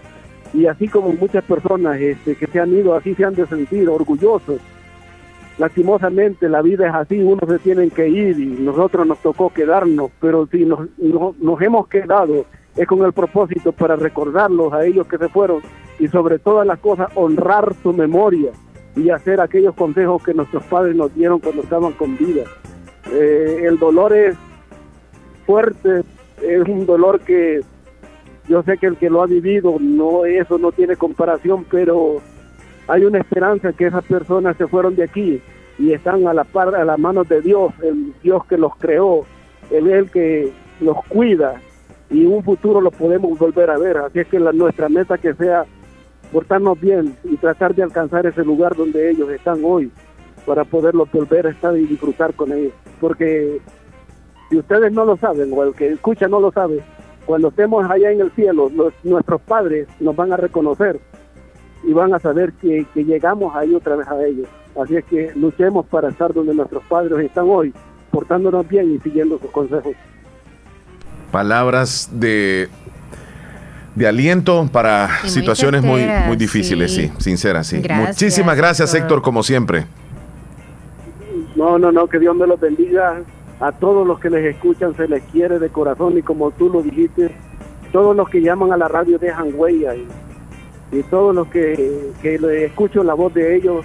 Y 0.54 0.66
así 0.66 0.86
como 0.86 1.12
muchas 1.14 1.42
personas 1.44 1.98
este, 2.00 2.36
que 2.36 2.46
se 2.46 2.60
han 2.60 2.72
ido, 2.72 2.94
así 2.94 3.14
se 3.14 3.24
han 3.24 3.34
de 3.34 3.46
sentir 3.46 3.88
orgullosos. 3.88 4.60
Lastimosamente 5.58 6.48
la 6.48 6.62
vida 6.62 6.88
es 6.88 6.94
así, 6.94 7.18
unos 7.20 7.48
se 7.48 7.58
tienen 7.58 7.90
que 7.90 8.08
ir 8.08 8.38
y 8.38 8.46
nosotros 8.46 9.06
nos 9.06 9.18
tocó 9.18 9.50
quedarnos, 9.52 10.10
pero 10.20 10.46
si 10.46 10.64
nos, 10.64 10.88
no- 10.98 11.34
nos 11.40 11.60
hemos 11.60 11.88
quedado 11.88 12.46
es 12.74 12.86
con 12.86 13.02
el 13.04 13.12
propósito 13.12 13.72
para 13.72 13.96
recordarlos 13.96 14.72
a 14.72 14.84
ellos 14.86 15.06
que 15.06 15.18
se 15.18 15.28
fueron 15.28 15.60
y 15.98 16.08
sobre 16.08 16.38
todas 16.38 16.66
las 16.66 16.78
cosas 16.78 17.10
honrar 17.16 17.74
su 17.82 17.92
memoria 17.92 18.50
y 18.96 19.10
hacer 19.10 19.40
aquellos 19.40 19.74
consejos 19.74 20.22
que 20.22 20.34
nuestros 20.34 20.62
padres 20.64 20.94
nos 20.96 21.14
dieron 21.14 21.40
cuando 21.40 21.62
estaban 21.62 21.92
con 21.92 22.16
vida. 22.16 22.44
Eh, 23.10 23.64
el 23.64 23.78
dolor 23.78 24.12
es 24.12 24.36
fuerte, 25.46 26.02
es 26.42 26.68
un 26.68 26.86
dolor 26.86 27.20
que 27.20 27.60
yo 28.48 28.62
sé 28.62 28.76
que 28.78 28.86
el 28.86 28.96
que 28.96 29.10
lo 29.10 29.22
ha 29.22 29.26
vivido, 29.26 29.76
no 29.80 30.24
eso 30.24 30.58
no 30.58 30.72
tiene 30.72 30.96
comparación, 30.96 31.64
pero 31.70 32.20
hay 32.88 33.04
una 33.04 33.18
esperanza 33.18 33.72
que 33.72 33.86
esas 33.86 34.04
personas 34.04 34.56
se 34.56 34.66
fueron 34.66 34.96
de 34.96 35.04
aquí 35.04 35.40
y 35.78 35.92
están 35.92 36.26
a 36.26 36.34
la 36.34 36.44
par, 36.44 36.74
a 36.74 36.84
las 36.84 36.98
manos 36.98 37.28
de 37.28 37.40
Dios, 37.40 37.72
el 37.82 38.12
Dios 38.22 38.44
que 38.46 38.58
los 38.58 38.74
creó, 38.76 39.24
es 39.70 39.84
el 39.84 40.10
que 40.10 40.52
los 40.80 40.96
cuida 41.06 41.60
y 42.10 42.26
un 42.26 42.42
futuro 42.44 42.80
los 42.80 42.94
podemos 42.94 43.38
volver 43.38 43.70
a 43.70 43.78
ver. 43.78 43.96
Así 43.98 44.20
es 44.20 44.26
que 44.28 44.38
la, 44.38 44.52
nuestra 44.52 44.88
meta 44.88 45.18
que 45.18 45.34
sea 45.34 45.64
portarnos 46.32 46.80
bien 46.80 47.14
y 47.24 47.36
tratar 47.36 47.74
de 47.74 47.82
alcanzar 47.82 48.26
ese 48.26 48.42
lugar 48.44 48.74
donde 48.74 49.10
ellos 49.10 49.30
están 49.30 49.60
hoy 49.62 49.90
para 50.46 50.64
poderlos 50.64 51.10
volver 51.12 51.46
a 51.46 51.50
estar 51.50 51.76
y 51.76 51.86
disfrutar 51.86 52.34
con 52.34 52.52
ellos. 52.52 52.72
Porque 53.00 53.60
si 54.48 54.58
ustedes 54.58 54.92
no 54.92 55.04
lo 55.04 55.16
saben 55.16 55.52
o 55.52 55.62
el 55.62 55.74
que 55.74 55.92
escucha 55.92 56.26
no 56.28 56.40
lo 56.40 56.50
sabe, 56.50 56.82
cuando 57.26 57.48
estemos 57.48 57.88
allá 57.88 58.10
en 58.10 58.20
el 58.20 58.32
cielo, 58.32 58.70
nuestros 59.04 59.40
padres 59.42 59.86
nos 60.00 60.16
van 60.16 60.32
a 60.32 60.36
reconocer 60.36 60.98
y 61.84 61.92
van 61.92 62.14
a 62.14 62.18
saber 62.18 62.52
que, 62.54 62.86
que 62.92 63.04
llegamos 63.04 63.54
ahí 63.54 63.74
otra 63.74 63.96
vez 63.96 64.08
a 64.08 64.24
ellos. 64.24 64.48
Así 64.80 64.96
es 64.96 65.04
que 65.04 65.32
luchemos 65.36 65.86
para 65.86 66.08
estar 66.08 66.32
donde 66.32 66.54
nuestros 66.54 66.82
padres 66.84 67.18
están 67.18 67.44
hoy, 67.48 67.72
portándonos 68.10 68.66
bien 68.66 68.92
y 68.92 68.98
siguiendo 69.00 69.38
sus 69.38 69.50
consejos. 69.50 69.94
Palabras 71.30 72.10
de, 72.12 72.68
de 73.94 74.08
aliento 74.08 74.68
para 74.72 75.08
Y 75.24 75.28
situaciones 75.28 75.82
muy, 75.82 76.06
muy 76.26 76.36
difíciles, 76.36 76.94
sí, 76.94 77.08
sí. 77.08 77.12
sinceras, 77.18 77.66
sí. 77.66 77.80
Gracias, 77.80 78.08
Muchísimas 78.08 78.56
gracias, 78.56 78.94
Héctor. 78.94 79.02
Héctor, 79.02 79.22
como 79.22 79.42
siempre. 79.42 79.86
No, 81.56 81.78
no, 81.78 81.92
no, 81.92 82.06
que 82.08 82.18
Dios 82.18 82.34
me 82.34 82.46
los 82.46 82.58
bendiga. 82.58 83.22
A 83.60 83.70
todos 83.70 84.06
los 84.06 84.18
que 84.18 84.28
les 84.28 84.44
escuchan 84.54 84.96
se 84.96 85.06
les 85.06 85.22
quiere 85.24 85.58
de 85.58 85.68
corazón 85.68 86.18
y 86.18 86.22
como 86.22 86.50
tú 86.50 86.68
lo 86.68 86.82
dijiste, 86.82 87.30
todos 87.92 88.16
los 88.16 88.28
que 88.28 88.40
llaman 88.40 88.72
a 88.72 88.76
la 88.76 88.88
radio 88.88 89.18
dejan 89.18 89.50
huella 89.54 89.94
y, 89.94 90.08
y 90.90 91.02
todos 91.04 91.32
los 91.32 91.46
que, 91.48 92.10
que 92.20 92.38
le 92.38 92.64
escucho 92.64 93.04
la 93.04 93.14
voz 93.14 93.32
de 93.34 93.54
ellos, 93.54 93.84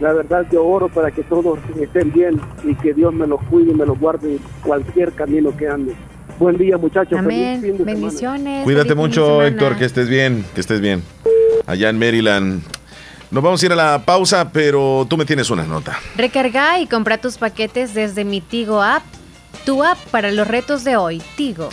la 0.00 0.12
verdad 0.12 0.44
yo 0.50 0.64
oro 0.66 0.88
para 0.88 1.12
que 1.12 1.22
todos 1.22 1.58
estén 1.80 2.12
bien 2.12 2.40
y 2.64 2.74
que 2.74 2.94
Dios 2.94 3.14
me 3.14 3.28
los 3.28 3.40
cuide 3.44 3.70
y 3.70 3.74
me 3.74 3.86
los 3.86 3.98
guarde 3.98 4.32
en 4.32 4.40
cualquier 4.64 5.12
camino 5.12 5.56
que 5.56 5.68
ande. 5.68 5.94
Buen 6.38 6.58
día 6.58 6.76
muchachos. 6.76 7.18
Amén. 7.18 7.60
Feliz 7.60 7.76
fin 7.76 7.84
de 7.86 7.92
semana. 7.92 8.00
Bendiciones. 8.00 8.64
Cuídate 8.64 8.88
feliz 8.88 8.98
mucho, 8.98 9.26
semana. 9.26 9.46
Héctor, 9.48 9.76
que 9.76 9.84
estés 9.84 10.08
bien, 10.08 10.44
que 10.54 10.60
estés 10.60 10.80
bien. 10.80 11.02
Allá 11.66 11.88
en 11.88 11.98
Maryland. 11.98 12.62
Nos 13.30 13.42
vamos 13.42 13.62
a 13.62 13.66
ir 13.66 13.72
a 13.72 13.76
la 13.76 14.04
pausa, 14.04 14.52
pero 14.52 15.06
tú 15.08 15.16
me 15.16 15.24
tienes 15.24 15.50
una 15.50 15.64
nota. 15.64 15.98
Recarga 16.16 16.78
y 16.78 16.86
compra 16.86 17.18
tus 17.18 17.38
paquetes 17.38 17.92
desde 17.92 18.24
mi 18.24 18.40
Tigo 18.40 18.82
app, 18.82 19.02
tu 19.64 19.82
app 19.82 19.98
para 20.10 20.30
los 20.30 20.46
retos 20.46 20.84
de 20.84 20.96
hoy, 20.96 21.20
Tigo. 21.36 21.68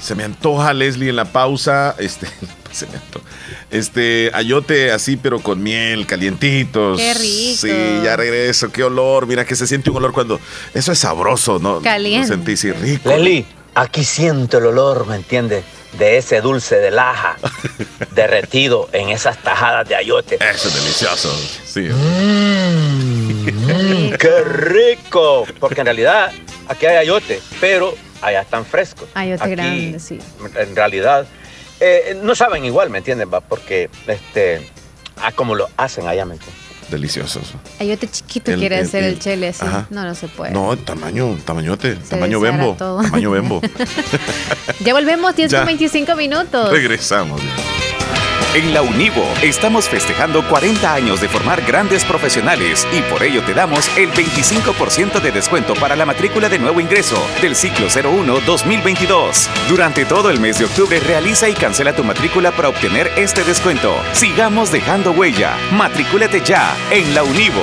Se 0.00 0.16
me 0.16 0.24
antoja, 0.24 0.72
Leslie, 0.72 1.10
en 1.10 1.16
la 1.16 1.26
pausa. 1.26 1.94
Este, 1.98 2.26
se 2.72 2.86
me 2.86 2.94
antoja. 2.94 3.24
Este, 3.70 4.32
ayote 4.34 4.90
así, 4.90 5.16
pero 5.16 5.38
con 5.38 5.62
miel, 5.62 6.06
calientitos. 6.06 6.98
Qué 6.98 7.14
rico. 7.14 7.58
Sí, 7.60 8.00
ya 8.02 8.16
regreso. 8.16 8.72
Qué 8.72 8.82
olor. 8.82 9.28
Mira 9.28 9.44
que 9.44 9.54
se 9.54 9.68
siente 9.68 9.90
un 9.90 9.98
olor 9.98 10.12
cuando. 10.12 10.40
Eso 10.74 10.90
es 10.90 10.98
sabroso, 10.98 11.60
¿no? 11.60 11.80
Caliente. 11.80 12.28
Lo 12.28 12.34
sentí 12.34 12.56
sí, 12.56 12.72
rico. 12.72 13.10
Leslie, 13.10 13.46
aquí 13.74 14.04
siento 14.04 14.58
el 14.58 14.66
olor, 14.66 15.06
¿me 15.06 15.16
entiendes? 15.16 15.64
De 15.98 16.16
ese 16.16 16.40
dulce 16.40 16.76
de 16.76 16.90
laja 16.90 17.36
derretido 18.14 18.88
en 18.92 19.10
esas 19.10 19.38
tajadas 19.38 19.88
de 19.88 19.94
ayote. 19.94 20.36
Eso 20.36 20.68
es 20.68 20.74
delicioso. 20.74 21.34
Sí. 21.64 21.88
Mm, 23.42 24.12
¡Qué 24.18 24.40
rico! 24.44 25.44
Porque 25.60 25.80
en 25.80 25.86
realidad 25.86 26.32
aquí 26.68 26.86
hay 26.86 26.96
ayote, 26.96 27.40
pero 27.60 27.94
allá 28.22 28.40
están 28.42 28.64
frescos. 28.64 29.08
Ayote 29.14 29.42
Aquí, 29.42 29.52
grande, 29.52 29.98
sí. 30.00 30.18
En 30.56 30.74
realidad, 30.74 31.26
eh, 31.80 32.16
no 32.22 32.34
saben 32.34 32.64
igual, 32.64 32.88
¿me 32.90 32.98
entiendes? 32.98 33.26
va? 33.32 33.40
Porque, 33.40 33.90
este, 34.06 34.66
ah, 35.16 35.32
como 35.32 35.54
lo 35.54 35.68
hacen 35.76 36.06
allá, 36.06 36.24
¿me 36.24 36.34
entiendes? 36.34 36.61
Deliciosos. 36.92 37.42
Ayote 37.80 38.06
chiquito 38.08 38.52
El- 38.52 38.58
quiere 38.60 38.78
el- 38.78 38.84
hacer 38.86 39.02
el, 39.04 39.14
el- 39.14 39.18
chele 39.18 39.48
así. 39.48 39.64
ajá. 39.64 39.86
No, 39.90 40.04
no 40.04 40.14
se 40.14 40.28
puede. 40.28 40.52
No, 40.52 40.76
tamaño, 40.76 41.36
tamañote, 41.44 41.96
tamaño 41.96 42.38
deshará 42.40 42.58
bembo. 42.64 42.76
Tamaño 43.02 43.30
bembo. 43.30 43.60
Ya 44.80 44.92
volvemos, 44.94 45.34
10 45.34 45.50
Ya. 45.52 45.58
con 45.60 45.66
25 45.66 46.14
minutos. 46.16 46.70
Regresamos. 46.70 47.40
En 48.54 48.74
la 48.74 48.82
Univo 48.82 49.24
estamos 49.40 49.88
festejando 49.88 50.46
40 50.46 50.92
años 50.92 51.22
de 51.22 51.28
formar 51.28 51.62
grandes 51.62 52.04
profesionales 52.04 52.86
y 52.92 53.00
por 53.00 53.22
ello 53.22 53.42
te 53.42 53.54
damos 53.54 53.88
el 53.96 54.10
25% 54.10 55.22
de 55.22 55.32
descuento 55.32 55.72
para 55.72 55.96
la 55.96 56.04
matrícula 56.04 56.50
de 56.50 56.58
nuevo 56.58 56.78
ingreso 56.78 57.16
del 57.40 57.56
ciclo 57.56 57.86
01-2022. 57.86 59.48
Durante 59.70 60.04
todo 60.04 60.28
el 60.28 60.38
mes 60.38 60.58
de 60.58 60.66
octubre 60.66 61.00
realiza 61.00 61.48
y 61.48 61.54
cancela 61.54 61.94
tu 61.94 62.04
matrícula 62.04 62.52
para 62.52 62.68
obtener 62.68 63.10
este 63.16 63.42
descuento. 63.42 63.94
Sigamos 64.12 64.70
dejando 64.70 65.12
huella. 65.12 65.56
Matricúlate 65.72 66.42
ya 66.42 66.76
en 66.90 67.14
la 67.14 67.22
Univo. 67.22 67.62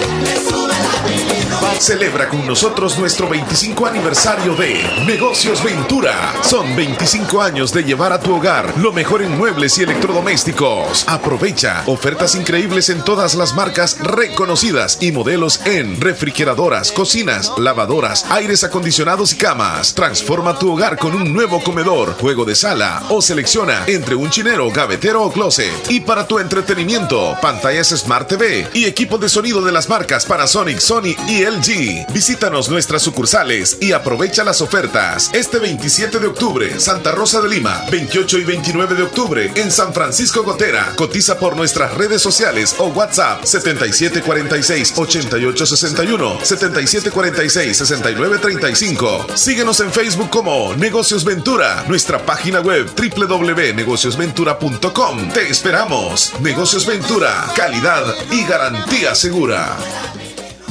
Celebra 1.81 2.29
con 2.29 2.45
nosotros 2.45 2.99
nuestro 2.99 3.27
25 3.27 3.87
aniversario 3.87 4.53
de 4.53 4.83
Negocios 5.07 5.63
Ventura. 5.63 6.31
Son 6.43 6.75
25 6.75 7.41
años 7.41 7.73
de 7.73 7.83
llevar 7.83 8.13
a 8.13 8.19
tu 8.19 8.35
hogar 8.35 8.77
lo 8.77 8.93
mejor 8.93 9.23
en 9.23 9.35
muebles 9.35 9.79
y 9.79 9.81
electrodomésticos. 9.81 11.03
Aprovecha 11.07 11.81
ofertas 11.87 12.35
increíbles 12.35 12.89
en 12.89 13.03
todas 13.03 13.33
las 13.33 13.55
marcas 13.55 13.97
reconocidas 13.99 14.99
y 15.01 15.11
modelos 15.11 15.59
en 15.65 15.99
refrigeradoras, 15.99 16.91
cocinas, 16.91 17.51
lavadoras, 17.57 18.25
aires 18.29 18.63
acondicionados 18.63 19.33
y 19.33 19.37
camas. 19.37 19.95
Transforma 19.95 20.59
tu 20.59 20.71
hogar 20.71 20.99
con 20.99 21.15
un 21.15 21.33
nuevo 21.33 21.63
comedor, 21.63 22.13
juego 22.13 22.45
de 22.45 22.53
sala 22.53 23.01
o 23.09 23.23
selecciona 23.23 23.85
entre 23.87 24.13
un 24.13 24.29
chinero, 24.29 24.69
gavetero 24.69 25.23
o 25.23 25.31
closet. 25.31 25.89
Y 25.89 26.01
para 26.01 26.27
tu 26.27 26.37
entretenimiento, 26.37 27.35
pantallas 27.41 27.87
Smart 27.89 28.27
TV 28.27 28.69
y 28.75 28.85
equipo 28.85 29.17
de 29.17 29.29
sonido 29.29 29.63
de 29.63 29.71
las 29.71 29.89
marcas 29.89 30.27
Panasonic, 30.27 30.77
Sony 30.77 31.15
y 31.27 31.43
LG. 31.43 31.70
Visítanos 31.71 32.67
nuestras 32.69 33.01
sucursales 33.01 33.77
y 33.79 33.93
aprovecha 33.93 34.43
las 34.43 34.59
ofertas. 34.61 35.31
Este 35.33 35.57
27 35.57 36.19
de 36.19 36.27
octubre, 36.27 36.77
Santa 36.79 37.13
Rosa 37.13 37.39
de 37.39 37.47
Lima. 37.47 37.85
28 37.89 38.39
y 38.39 38.43
29 38.43 38.95
de 38.95 39.03
octubre, 39.03 39.49
en 39.55 39.71
San 39.71 39.93
Francisco 39.93 40.43
Gotera. 40.43 40.91
Cotiza 40.97 41.39
por 41.39 41.55
nuestras 41.55 41.93
redes 41.93 42.21
sociales 42.21 42.75
o 42.77 42.87
WhatsApp 42.87 43.43
7746-8861, 43.43 46.41
7746-6935. 46.41 49.37
Síguenos 49.37 49.79
en 49.79 49.93
Facebook 49.93 50.29
como 50.29 50.75
Negocios 50.75 51.23
Ventura, 51.23 51.85
nuestra 51.87 52.25
página 52.25 52.59
web 52.59 52.91
www.negociosventura.com. 52.95 55.29
Te 55.33 55.49
esperamos. 55.49 56.33
Negocios 56.41 56.85
Ventura, 56.85 57.45
calidad 57.55 58.03
y 58.29 58.43
garantía 58.43 59.15
segura. 59.15 59.77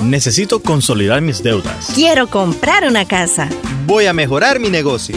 Necesito 0.02 0.60
consolidar 0.60 1.20
mis 1.20 1.42
deudas. 1.42 1.92
Quiero 1.94 2.28
comprar 2.28 2.84
una 2.84 3.06
casa. 3.06 3.48
Voy 3.86 4.06
a 4.06 4.12
mejorar 4.12 4.58
mi 4.58 4.70
negocio. 4.70 5.16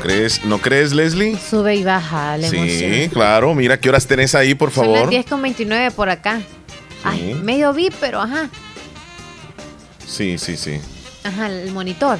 ¿No 0.00 0.06
crees, 0.06 0.44
¿No 0.46 0.58
crees, 0.58 0.92
Leslie? 0.94 1.36
Sube 1.38 1.74
y 1.76 1.84
baja 1.84 2.38
la 2.38 2.48
Sí, 2.48 2.56
emoción. 2.56 3.08
claro. 3.10 3.54
Mira 3.54 3.78
qué 3.78 3.90
horas 3.90 4.06
tenés 4.06 4.34
ahí, 4.34 4.54
por 4.54 4.70
Son 4.70 4.84
favor. 4.86 5.00
las 5.02 5.10
10 5.10 5.26
con 5.26 5.42
29 5.42 5.90
por 5.90 6.08
acá. 6.08 6.40
Ay, 7.04 7.34
medio 7.42 7.72
vi, 7.74 7.90
pero 8.00 8.18
ajá. 8.20 8.48
Sí, 10.06 10.38
sí, 10.38 10.56
sí. 10.56 10.80
Ajá, 11.22 11.48
el 11.48 11.70
monitor. 11.72 12.18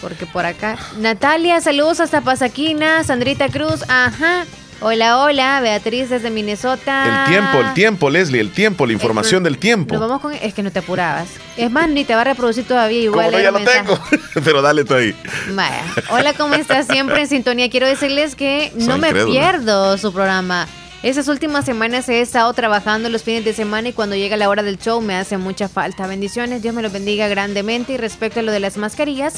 Porque 0.00 0.26
por 0.26 0.44
acá. 0.44 0.76
Natalia, 0.98 1.60
saludos 1.60 2.00
hasta 2.00 2.20
Pasaquina. 2.20 3.04
Sandrita 3.04 3.48
Cruz, 3.48 3.84
ajá. 3.88 4.44
Hola, 4.80 5.18
hola. 5.22 5.60
Beatriz 5.60 6.10
desde 6.10 6.30
Minnesota. 6.30 7.24
El 7.24 7.32
tiempo, 7.32 7.60
el 7.60 7.74
tiempo, 7.74 8.10
Leslie, 8.10 8.40
el 8.40 8.50
tiempo, 8.52 8.86
la 8.86 8.92
información 8.92 9.42
del 9.42 9.58
tiempo. 9.58 9.94
Nos 9.94 10.00
vamos 10.00 10.20
con. 10.20 10.34
Es 10.34 10.52
que 10.52 10.62
no 10.62 10.70
te 10.70 10.80
apurabas. 10.80 11.28
Es 11.56 11.70
más, 11.70 11.88
ni 11.88 12.04
te 12.04 12.14
va 12.14 12.20
a 12.20 12.24
reproducir 12.24 12.66
todavía. 12.66 13.00
Igual 13.00 13.30
no, 13.32 13.38
el 13.38 13.44
ya 13.44 13.50
lo 13.50 13.58
mensaje. 13.58 13.80
tengo. 13.84 13.98
Pero 14.44 14.60
dale 14.62 14.84
tú 14.84 14.94
ahí. 14.94 15.14
Vaya. 15.54 15.82
Hola, 16.10 16.34
¿cómo 16.34 16.54
estás? 16.54 16.86
Siempre 16.86 17.20
en 17.22 17.28
sintonía. 17.28 17.70
Quiero 17.70 17.86
decirles 17.86 18.34
que 18.34 18.72
no 18.76 18.98
me 18.98 19.12
pierdo 19.14 19.96
su 19.96 20.12
programa. 20.12 20.66
Esas 21.02 21.28
últimas 21.28 21.64
semanas 21.64 22.08
he 22.08 22.20
estado 22.20 22.52
trabajando 22.52 23.08
los 23.08 23.22
fines 23.22 23.44
de 23.44 23.52
semana 23.52 23.88
y 23.90 23.92
cuando 23.92 24.16
llega 24.16 24.36
la 24.36 24.48
hora 24.48 24.62
del 24.62 24.78
show 24.78 25.00
me 25.00 25.14
hace 25.14 25.36
mucha 25.36 25.68
falta. 25.68 26.06
Bendiciones, 26.06 26.62
Dios 26.62 26.74
me 26.74 26.82
los 26.82 26.92
bendiga 26.92 27.28
grandemente. 27.28 27.92
Y 27.92 27.96
respecto 27.96 28.40
a 28.40 28.42
lo 28.42 28.50
de 28.50 28.58
las 28.58 28.76
mascarillas, 28.76 29.34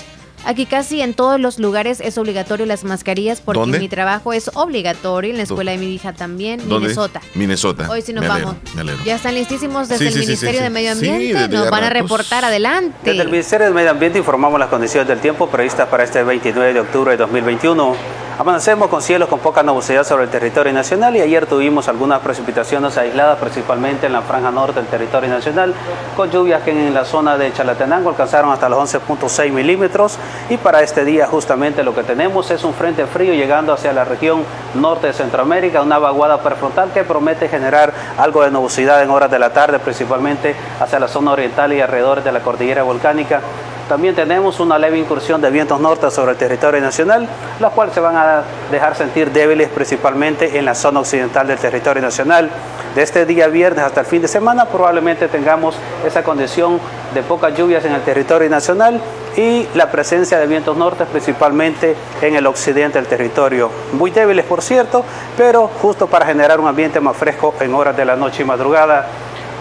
aquí 0.47 0.64
casi 0.64 1.02
en 1.02 1.12
todos 1.12 1.39
los 1.39 1.59
lugares 1.59 2.01
es 2.01 2.16
obligatorio 2.16 2.64
las 2.64 2.85
mascarillas 2.85 3.43
porque 3.43 3.59
¿Dónde? 3.60 3.80
mi 3.80 3.89
trabajo 3.89 4.32
es 4.32 4.51
obligatorio. 4.55 5.30
En 5.32 5.36
la 5.36 5.43
escuela 5.43 5.72
de 5.72 5.78
mi 5.78 5.93
hija 5.94 6.14
también, 6.14 6.60
¿Dónde? 6.60 6.78
Minnesota. 6.89 7.20
Minnesota. 7.35 7.89
Hoy 7.90 8.01
sí 8.01 8.14
nos 8.14 8.24
Me 8.24 8.30
alegro, 8.30 8.55
vamos. 8.55 8.74
me 8.74 8.80
alegro. 8.80 9.05
Ya 9.05 9.16
están 9.16 9.35
listísimos 9.35 9.89
desde 9.90 9.98
Sí, 9.98 10.06
el 10.06 10.12
sí, 10.14 10.20
sí, 10.20 10.26
Ministerio 10.26 10.60
sí, 10.60 10.64
de. 10.64 10.70
Medio 10.70 10.93
Ambiente. 10.93 11.48
nos 11.48 11.68
van 11.70 11.85
a 11.85 11.90
reportar 11.90 12.44
adelante. 12.47 12.97
Desde 13.05 13.22
el 13.22 13.28
Ministerio 13.28 13.66
del 13.66 13.74
Medio 13.74 13.90
Ambiente 13.90 14.18
informamos 14.18 14.59
las 14.59 14.70
condiciones 14.70 15.06
del 15.09 15.18
tiempo 15.18 15.51
previstas 15.51 15.89
para 15.89 16.05
este 16.05 16.22
29 16.22 16.72
de 16.72 16.80
octubre 16.80 17.10
de 17.10 17.16
2021. 17.18 18.27
Amanecemos 18.39 18.86
con 18.86 19.02
cielos 19.02 19.28
con 19.28 19.40
poca 19.40 19.65
nubosidad 19.65 20.05
sobre 20.05 20.23
el 20.23 20.31
territorio 20.31 20.73
nacional 20.73 21.16
y 21.16 21.20
ayer 21.20 21.47
tuvimos 21.47 21.89
algunas 21.89 22.20
precipitaciones 22.20 22.97
aisladas, 22.97 23.36
principalmente 23.40 24.06
en 24.06 24.12
la 24.12 24.23
franja 24.23 24.52
norte 24.52 24.78
del 24.78 24.86
territorio 24.86 25.28
nacional, 25.28 25.74
con 26.16 26.31
lluvias 26.31 26.62
que 26.62 26.70
en 26.70 26.94
la 26.94 27.05
zona 27.05 27.36
de 27.36 27.52
Chalatenango 27.52 28.10
alcanzaron 28.10 28.52
hasta 28.52 28.69
los 28.69 28.94
11.6 28.94 29.51
milímetros 29.51 30.19
y 30.48 30.56
para 30.56 30.82
este 30.82 31.05
día 31.05 31.27
justamente 31.27 31.82
lo 31.82 31.97
que 31.97 32.05
tenemos 32.05 32.48
es 32.52 32.62
un 32.62 32.74
frente 32.74 33.06
frío 33.06 33.35
llegando 33.35 33.73
hacia 33.73 33.93
la 33.93 34.05
región 34.05 34.44
norte 34.77 35.09
de 35.09 35.15
Centroamérica, 35.15 35.82
una 35.82 35.98
vaguada 35.98 36.40
prefrontal 36.40 36.93
que 36.93 37.02
promete 37.02 37.48
generar 37.48 37.93
algo 38.19 38.44
de 38.44 38.52
nubosidad 38.52 39.02
en 39.02 39.10
horas 39.10 39.32
de 39.32 39.40
la 39.40 39.52
tarde, 39.52 39.81
principalmente 39.81 40.55
hacia 40.78 41.01
la 41.01 41.09
zona 41.09 41.32
oriental 41.32 41.73
y 41.73 41.81
alrededor 41.81 42.23
de 42.23 42.31
la 42.31 42.39
cordillera 42.39 42.85
volcánica. 42.85 43.40
También 43.89 44.15
tenemos 44.15 44.60
una 44.60 44.78
leve 44.78 44.98
incursión 44.98 45.40
de 45.40 45.51
vientos 45.51 45.81
norte 45.81 46.10
sobre 46.10 46.32
el 46.32 46.36
territorio 46.36 46.81
nacional, 46.81 47.27
los 47.59 47.73
cuales 47.73 47.94
se 47.94 48.01
van 48.01 48.16
a 48.16 48.43
dejar 48.70 48.94
sentir 48.94 49.32
débiles 49.32 49.70
principalmente 49.70 50.59
en 50.59 50.66
la 50.66 50.74
zona 50.74 51.01
occidental 51.01 51.47
del 51.47 51.59
territorio 51.59 52.02
nacional. 52.02 52.51
De 52.94 53.02
este 53.02 53.24
día 53.24 53.48
viernes 53.48 53.85
hasta 53.85 54.01
el 54.01 54.06
fin 54.06 54.20
de 54.20 54.28
semana 54.28 54.66
probablemente 54.66 55.28
tengamos 55.28 55.74
esa 56.06 56.23
condición 56.23 56.78
de 57.15 57.23
pocas 57.23 57.56
lluvias 57.56 57.85
en 57.86 57.93
el 57.93 58.02
territorio 58.02 58.51
nacional 58.51 59.01
y 59.36 59.66
la 59.74 59.90
presencia 59.90 60.39
de 60.39 60.47
vientos 60.47 60.77
norte 60.77 61.06
principalmente 61.06 61.97
en 62.20 62.36
el 62.36 62.47
occidente 62.47 62.98
del 62.98 63.06
territorio. 63.06 63.70
Muy 63.93 64.10
débiles 64.10 64.44
por 64.44 64.60
cierto, 64.60 65.05
pero 65.36 65.70
justo 65.81 66.09
para 66.09 66.27
generar 66.27 66.60
un 66.60 66.66
ambiente 66.66 67.01
más 67.01 67.16
fresco 67.16 67.55
en 67.60 67.73
horas 67.73 67.97
de 67.97 68.05
la 68.05 68.16
noche 68.16 68.43
y 68.43 68.47
madrugada. 68.47 69.06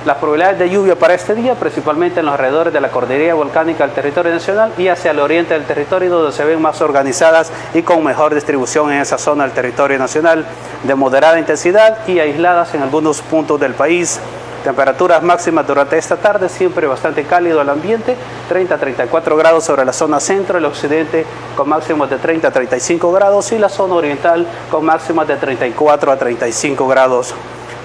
Las 0.07 0.19
probabilidades 0.19 0.59
de 0.59 0.69
lluvia 0.69 0.95
para 0.95 1.15
este 1.15 1.35
día, 1.35 1.55
principalmente 1.55 2.21
en 2.21 2.27
los 2.27 2.35
alrededores 2.35 2.71
de 2.71 2.79
la 2.79 2.87
cordillera 2.87 3.33
volcánica 3.33 3.85
del 3.85 3.93
territorio 3.93 4.31
nacional 4.31 4.71
y 4.77 4.87
hacia 4.87 5.11
el 5.11 5.19
oriente 5.19 5.53
del 5.53 5.65
territorio, 5.65 6.09
donde 6.09 6.31
se 6.31 6.45
ven 6.45 6.61
más 6.61 6.79
organizadas 6.79 7.51
y 7.73 7.81
con 7.81 8.05
mejor 8.05 8.33
distribución 8.33 8.89
en 8.89 9.01
esa 9.01 9.17
zona 9.17 9.43
del 9.43 9.51
territorio 9.51 9.99
nacional, 9.99 10.45
de 10.83 10.95
moderada 10.95 11.37
intensidad 11.37 12.07
y 12.07 12.19
aisladas 12.19 12.73
en 12.73 12.83
algunos 12.83 13.21
puntos 13.21 13.59
del 13.59 13.73
país. 13.73 14.21
Temperaturas 14.63 15.21
máximas 15.23 15.67
durante 15.67 15.97
esta 15.97 16.15
tarde, 16.15 16.47
siempre 16.47 16.87
bastante 16.87 17.25
cálido 17.25 17.61
el 17.61 17.67
ambiente, 17.67 18.15
30 18.47 18.75
a 18.75 18.77
34 18.77 19.35
grados 19.35 19.65
sobre 19.65 19.83
la 19.83 19.91
zona 19.91 20.21
centro, 20.21 20.57
el 20.57 20.63
occidente 20.63 21.25
con 21.57 21.67
máximos 21.67 22.09
de 22.09 22.15
30 22.15 22.47
a 22.47 22.51
35 22.51 23.11
grados 23.11 23.51
y 23.51 23.57
la 23.57 23.67
zona 23.67 23.95
oriental 23.95 24.47
con 24.71 24.85
máximas 24.85 25.27
de 25.27 25.35
34 25.35 26.13
a 26.13 26.15
35 26.17 26.87
grados 26.87 27.35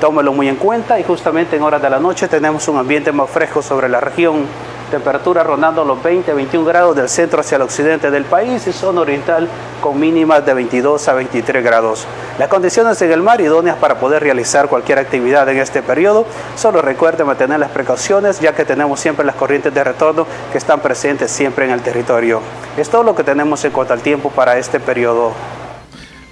tómelo 0.03 0.33
muy 0.33 0.49
en 0.49 0.57
cuenta 0.57 0.99
y 0.99 1.05
justamente 1.05 1.55
en 1.55 1.63
horas 1.63 1.81
de 1.81 1.89
la 1.89 2.01
noche 2.01 2.27
tenemos 2.27 2.67
un 2.67 2.77
ambiente 2.77 3.13
más 3.13 3.31
fresco 3.31 3.63
sobre 3.63 3.89
la 3.89 4.01
región, 4.01 4.47
temperatura 4.91 5.45
rondando 5.45 5.85
los 5.85 6.03
20 6.03 6.33
a 6.33 6.35
21 6.35 6.67
grados 6.67 6.97
del 6.97 7.09
centro 7.09 7.39
hacia 7.39 7.55
el 7.55 7.63
occidente 7.63 8.11
del 8.11 8.25
país 8.25 8.67
y 8.67 8.73
zona 8.73 9.03
oriental 9.03 9.49
con 9.81 10.01
mínimas 10.01 10.45
de 10.45 10.55
22 10.55 11.07
a 11.07 11.13
23 11.13 11.63
grados. 11.63 12.05
Las 12.37 12.49
condiciones 12.49 13.01
en 13.01 13.13
el 13.13 13.23
mar 13.23 13.41
idóneas 13.41 13.77
para 13.77 14.01
poder 14.01 14.25
realizar 14.25 14.67
cualquier 14.67 14.99
actividad 14.99 15.49
en 15.49 15.59
este 15.59 15.83
periodo, 15.83 16.27
solo 16.57 16.83
recuerde 16.83 17.23
mantener 17.23 17.61
las 17.61 17.71
precauciones 17.71 18.41
ya 18.41 18.57
que 18.57 18.65
tenemos 18.65 18.99
siempre 18.99 19.25
las 19.25 19.37
corrientes 19.37 19.73
de 19.73 19.85
retorno 19.85 20.27
que 20.51 20.59
están 20.59 20.81
presentes 20.81 21.31
siempre 21.31 21.65
en 21.65 21.71
el 21.71 21.81
territorio. 21.81 22.41
Es 22.77 22.91
todo 22.91 23.05
lo 23.05 23.15
que 23.15 23.23
tenemos 23.23 23.65
en 23.65 23.71
cuanto 23.71 23.93
al 23.93 24.01
tiempo 24.01 24.31
para 24.31 24.59
este 24.59 24.81
periodo. 24.81 25.31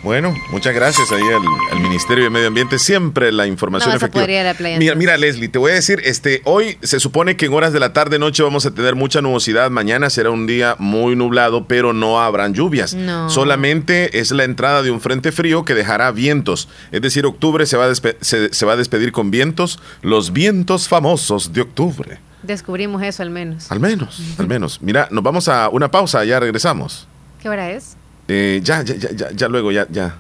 Bueno, 0.02 0.35
muchas 0.51 0.74
gracias 0.74 1.12
ahí 1.12 1.22
al, 1.72 1.81
Ministerio 1.81 2.24
de 2.24 2.31
Medio 2.31 2.48
Ambiente. 2.48 2.78
Siempre 2.78 3.32
la 3.32 3.47
información 3.47 3.90
No, 3.90 3.97
efectiva. 3.97 4.22
podría 4.22 4.40
ir 4.40 4.47
a 4.47 4.52
la 4.52 4.56
playa, 4.56 4.78
mira, 4.78 4.94
mira, 4.94 5.16
Leslie, 5.18 5.48
te 5.48 5.59
voy 5.59 5.72
a 5.72 5.74
decir, 5.74 6.01
este, 6.05 6.40
hoy 6.44 6.78
se 6.82 7.01
supone 7.01 7.36
que 7.36 7.47
en 7.47 7.52
horas 7.52 7.72
de 7.74 7.81
la 7.81 7.93
tarde 7.93 8.18
noche 8.18 8.43
vamos 8.43 8.64
a 8.64 8.70
tener 8.70 8.94
mucha 8.94 9.20
nubosidad. 9.20 9.70
Mañana 9.70 10.09
será 10.09 10.31
un 10.31 10.47
día 10.47 10.74
muy 10.78 11.16
nublado, 11.16 11.66
pero 11.66 11.93
no 11.93 12.20
habrán 12.20 12.55
lluvias. 12.55 12.94
No. 12.94 13.28
Solamente 13.28 14.18
es 14.18 14.31
la 14.31 14.44
entrada 14.44 14.82
de 14.82 14.90
un 14.90 15.01
frente 15.02 15.32
frío 15.32 15.64
que 15.66 15.74
dejará 15.74 16.10
vientos. 16.12 16.68
Es 16.93 17.02
decir, 17.02 17.27
octubre 17.27 17.66
se 17.66 17.77
va 17.77 17.86
a, 17.86 17.94
se 17.94 18.66
va 18.66 18.72
a 18.72 18.77
despedir 18.77 19.12
con 19.12 19.31
vientos, 19.31 19.81
los 20.01 20.32
vientos 20.32 20.89
famosos 20.89 21.52
de 21.52 21.60
octubre. 21.60 22.18
Descubrimos 22.43 23.02
eso 23.02 23.22
al 23.22 23.31
menos. 23.31 23.70
Al 23.70 23.81
menos, 23.81 24.18
al 24.39 24.47
menos. 24.48 24.81
Mira, 24.81 25.09
nos 25.10 25.22
vamos 25.22 25.48
a 25.48 25.68
una 25.68 25.90
pausa, 25.90 26.24
ya 26.24 26.40
regresamos. 26.40 27.06
¿Qué 27.43 27.48
hora 27.51 27.70
es? 27.70 27.97
Eh, 28.32 28.61
ya, 28.62 28.82
ya, 28.82 28.94
ya, 28.94 29.11
ya, 29.11 29.31
ya 29.35 29.48
luego, 29.48 29.73
ya, 29.73 29.86
ya. 29.90 30.15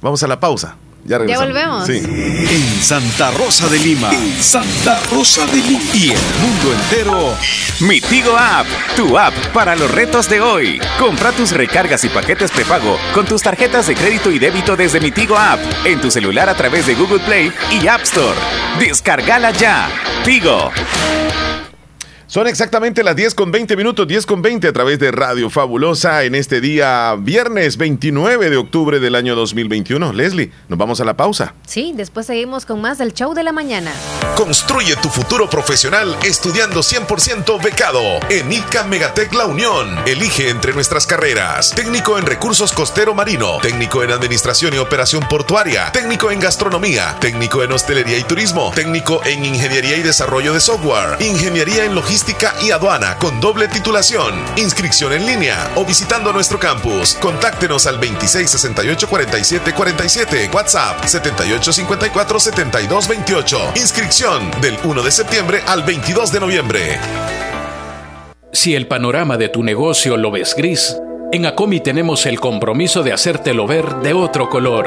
Vamos 0.00 0.22
a 0.22 0.28
la 0.28 0.38
pausa. 0.38 0.76
Ya 1.04 1.18
regresamos. 1.18 1.48
volvemos. 1.48 1.86
Sí. 1.86 1.98
En 1.98 2.82
Santa 2.82 3.32
Rosa 3.32 3.68
de 3.68 3.78
Lima. 3.78 4.10
En 4.12 4.40
Santa 4.40 5.00
Rosa 5.10 5.46
de 5.46 5.56
Lima. 5.56 5.82
Y 5.92 6.10
el 6.10 6.18
mundo 6.40 6.72
entero. 6.72 7.34
Mi 7.80 8.00
Tigo 8.00 8.36
App, 8.36 8.66
tu 8.96 9.18
app 9.18 9.34
para 9.52 9.74
los 9.74 9.90
retos 9.90 10.28
de 10.28 10.40
hoy. 10.40 10.80
Compra 10.98 11.32
tus 11.32 11.50
recargas 11.50 12.04
y 12.04 12.08
paquetes 12.08 12.52
prepago 12.52 12.98
con 13.12 13.26
tus 13.26 13.42
tarjetas 13.42 13.88
de 13.88 13.94
crédito 13.96 14.30
y 14.30 14.38
débito 14.38 14.76
desde 14.76 15.00
Mi 15.00 15.10
Tigo 15.10 15.36
App 15.36 15.58
en 15.84 16.00
tu 16.00 16.10
celular 16.10 16.48
a 16.48 16.54
través 16.54 16.86
de 16.86 16.94
Google 16.94 17.20
Play 17.20 17.52
y 17.70 17.88
App 17.88 18.02
Store. 18.02 18.38
Descárgala 18.78 19.50
ya. 19.50 19.88
Tigo. 20.24 20.70
Son 22.28 22.48
exactamente 22.48 23.04
las 23.04 23.14
10 23.14 23.36
con 23.36 23.52
20 23.52 23.76
minutos, 23.76 24.08
10 24.08 24.26
con 24.26 24.42
20 24.42 24.66
a 24.66 24.72
través 24.72 24.98
de 24.98 25.12
Radio 25.12 25.48
Fabulosa 25.48 26.24
en 26.24 26.34
este 26.34 26.60
día 26.60 27.14
viernes 27.16 27.76
29 27.76 28.50
de 28.50 28.56
octubre 28.56 28.98
del 28.98 29.14
año 29.14 29.36
2021. 29.36 30.12
Leslie, 30.12 30.50
nos 30.68 30.76
vamos 30.76 31.00
a 31.00 31.04
la 31.04 31.16
pausa. 31.16 31.54
Sí, 31.68 31.92
después 31.94 32.26
seguimos 32.26 32.66
con 32.66 32.80
más 32.80 32.98
del 32.98 33.14
show 33.14 33.32
de 33.32 33.44
la 33.44 33.52
mañana. 33.52 33.92
Construye 34.34 34.96
tu 34.96 35.08
futuro 35.08 35.48
profesional 35.48 36.16
estudiando 36.24 36.80
100% 36.80 37.62
becado 37.62 38.02
en 38.28 38.50
ICA 38.50 38.82
Megatec 38.82 39.32
La 39.32 39.46
Unión. 39.46 39.96
Elige 40.04 40.50
entre 40.50 40.72
nuestras 40.72 41.06
carreras: 41.06 41.70
técnico 41.76 42.18
en 42.18 42.26
recursos 42.26 42.72
costero 42.72 43.14
marino, 43.14 43.60
técnico 43.62 44.02
en 44.02 44.10
administración 44.10 44.74
y 44.74 44.78
operación 44.78 45.22
portuaria, 45.28 45.92
técnico 45.92 46.32
en 46.32 46.40
gastronomía, 46.40 47.16
técnico 47.20 47.62
en 47.62 47.70
hostelería 47.70 48.18
y 48.18 48.24
turismo, 48.24 48.72
técnico 48.74 49.20
en 49.24 49.44
ingeniería 49.44 49.96
y 49.96 50.02
desarrollo 50.02 50.52
de 50.52 50.58
software, 50.58 51.22
ingeniería 51.22 51.84
en 51.84 51.94
logística 51.94 52.15
y 52.62 52.70
aduana 52.70 53.18
con 53.18 53.40
doble 53.40 53.68
titulación. 53.68 54.34
Inscripción 54.56 55.12
en 55.12 55.26
línea 55.26 55.70
o 55.76 55.84
visitando 55.84 56.32
nuestro 56.32 56.58
campus. 56.58 57.14
Contáctenos 57.20 57.86
al 57.86 57.96
2668 57.96 59.08
47 59.08 59.74
47, 59.74 60.50
WhatsApp 60.52 61.04
7854 61.04 62.40
72 62.40 63.08
28. 63.08 63.72
Inscripción 63.76 64.50
del 64.62 64.78
1 64.82 65.02
de 65.02 65.10
septiembre 65.10 65.60
al 65.66 65.82
22 65.82 66.32
de 66.32 66.40
noviembre. 66.40 67.00
Si 68.52 68.74
el 68.74 68.86
panorama 68.86 69.36
de 69.36 69.50
tu 69.50 69.62
negocio 69.62 70.16
lo 70.16 70.30
ves 70.30 70.54
gris, 70.56 70.96
en 71.32 71.44
Acomi 71.44 71.80
tenemos 71.80 72.24
el 72.24 72.40
compromiso 72.40 73.02
de 73.02 73.12
hacértelo 73.12 73.66
ver 73.66 73.96
de 73.96 74.14
otro 74.14 74.48
color. 74.48 74.86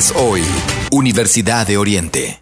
hoy. 0.09 0.43
Universidad 0.91 1.67
de 1.67 1.77
Oriente. 1.77 2.41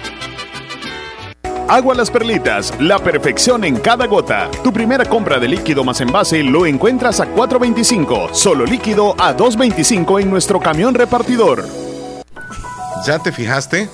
Agua 1.71 1.95
Las 1.95 2.11
Perlitas, 2.11 2.73
la 2.81 2.99
perfección 2.99 3.63
en 3.63 3.77
cada 3.77 4.05
gota. 4.05 4.51
Tu 4.61 4.73
primera 4.73 5.05
compra 5.05 5.39
de 5.39 5.47
líquido 5.47 5.85
más 5.85 6.01
envase 6.01 6.43
lo 6.43 6.65
encuentras 6.65 7.21
a 7.21 7.33
4.25, 7.33 8.33
solo 8.33 8.65
líquido 8.65 9.15
a 9.17 9.37
2.25 9.37 10.21
en 10.21 10.29
nuestro 10.29 10.59
camión 10.59 10.93
repartidor. 10.93 11.65
¿Ya 13.07 13.19
te 13.19 13.31
fijaste? 13.31 13.89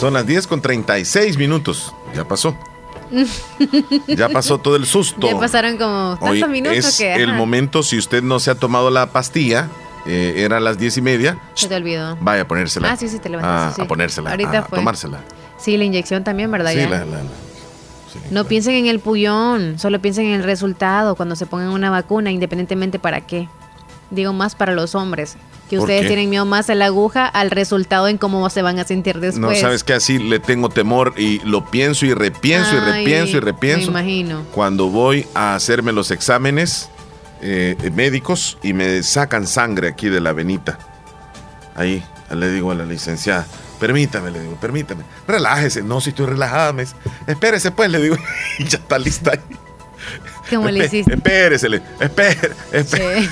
Son 0.00 0.14
las 0.14 0.26
10 0.26 0.48
con 0.48 0.60
36 0.60 1.38
minutos. 1.38 1.94
Ya 2.12 2.24
pasó. 2.26 2.56
Ya 4.08 4.28
pasó 4.28 4.58
todo 4.58 4.74
el 4.74 4.84
susto. 4.84 5.28
Ya 5.30 5.38
pasaron 5.38 5.76
como 5.78 6.18
tantos 6.20 6.28
Hoy 6.28 6.44
minutos 6.48 6.76
es 6.78 6.98
que. 6.98 7.14
el 7.14 7.34
momento, 7.34 7.84
si 7.84 7.98
usted 7.98 8.20
no 8.20 8.40
se 8.40 8.50
ha 8.50 8.56
tomado 8.56 8.90
la 8.90 9.06
pastilla, 9.12 9.68
eh, 10.06 10.34
era 10.38 10.58
las 10.58 10.76
10 10.76 10.96
y 10.96 11.02
media, 11.02 11.38
Se 11.54 11.68
te 11.68 11.76
olvidó. 11.76 12.16
vaya 12.20 12.42
a 12.42 12.48
ponérsela. 12.48 12.90
Ah, 12.90 12.96
sí, 12.96 13.08
sí, 13.08 13.20
te 13.20 13.28
a, 13.28 13.30
levantaste. 13.30 13.76
sí. 13.76 13.82
a 13.82 13.86
ponérsela, 13.88 14.30
Ahorita 14.30 14.58
a 14.58 14.62
fue. 14.64 14.78
tomársela. 14.78 15.20
Sí, 15.58 15.76
la 15.76 15.84
inyección 15.84 16.24
también, 16.24 16.50
¿verdad? 16.50 16.72
Sí, 16.72 16.78
Ya. 16.78 16.88
la- 16.88 16.98
la- 17.04 17.22
la- 17.22 17.22
No 18.30 18.44
piensen 18.46 18.74
en 18.74 18.86
el 18.86 18.98
pullón, 19.00 19.78
solo 19.78 20.00
piensen 20.00 20.26
en 20.26 20.34
el 20.34 20.42
resultado 20.42 21.16
cuando 21.16 21.36
se 21.36 21.44
pongan 21.46 21.68
una 21.68 21.90
vacuna, 21.90 22.30
independientemente 22.30 22.98
para 22.98 23.20
qué. 23.26 23.48
Digo 24.10 24.32
más 24.32 24.54
para 24.54 24.72
los 24.72 24.94
hombres, 24.94 25.36
que 25.68 25.76
¿Por 25.76 25.84
ustedes 25.84 26.02
qué? 26.02 26.08
tienen 26.08 26.30
miedo 26.30 26.46
más 26.46 26.70
a 26.70 26.74
la 26.76 26.86
aguja, 26.86 27.26
al 27.26 27.50
resultado 27.50 28.08
en 28.08 28.16
cómo 28.18 28.48
se 28.48 28.62
van 28.62 28.78
a 28.78 28.84
sentir 28.84 29.18
después. 29.20 29.38
No, 29.40 29.54
sabes 29.54 29.82
que 29.84 29.92
así 29.92 30.18
le 30.18 30.38
tengo 30.38 30.68
temor 30.70 31.12
y 31.18 31.40
lo 31.40 31.66
pienso 31.70 32.06
y 32.06 32.14
repienso 32.14 32.76
y 32.76 32.80
repienso 32.80 33.36
y 33.36 33.40
repienso. 33.40 33.90
Me 33.90 34.00
imagino. 34.00 34.42
Cuando 34.54 34.88
voy 34.88 35.26
a 35.34 35.54
hacerme 35.54 35.92
los 35.92 36.10
exámenes 36.10 36.88
eh, 37.42 37.76
médicos 37.94 38.56
y 38.62 38.72
me 38.72 39.02
sacan 39.02 39.46
sangre 39.46 39.88
aquí 39.88 40.08
de 40.08 40.20
la 40.20 40.32
venita. 40.32 40.78
Ahí 41.74 42.02
le 42.34 42.50
digo 42.50 42.70
a 42.70 42.74
la 42.74 42.86
licenciada, 42.86 43.46
permítame, 43.78 44.30
le 44.30 44.40
digo, 44.40 44.56
permítame. 44.60 45.04
Relájese. 45.26 45.82
No, 45.82 46.00
si 46.00 46.10
estoy 46.10 46.26
relajada, 46.26 46.72
me 46.72 46.84
espérese 47.26 47.70
pues, 47.70 47.90
le 47.90 48.00
digo, 48.00 48.16
y 48.58 48.64
ya 48.64 48.78
está 48.78 48.98
lista 48.98 49.32
ahí. 49.32 49.40
¿Cómo 50.50 50.70
le 50.70 50.84
hiciste? 50.84 51.14
Espérese, 51.14 51.68
le, 51.68 51.82
espere, 51.98 52.52
espere, 52.70 53.28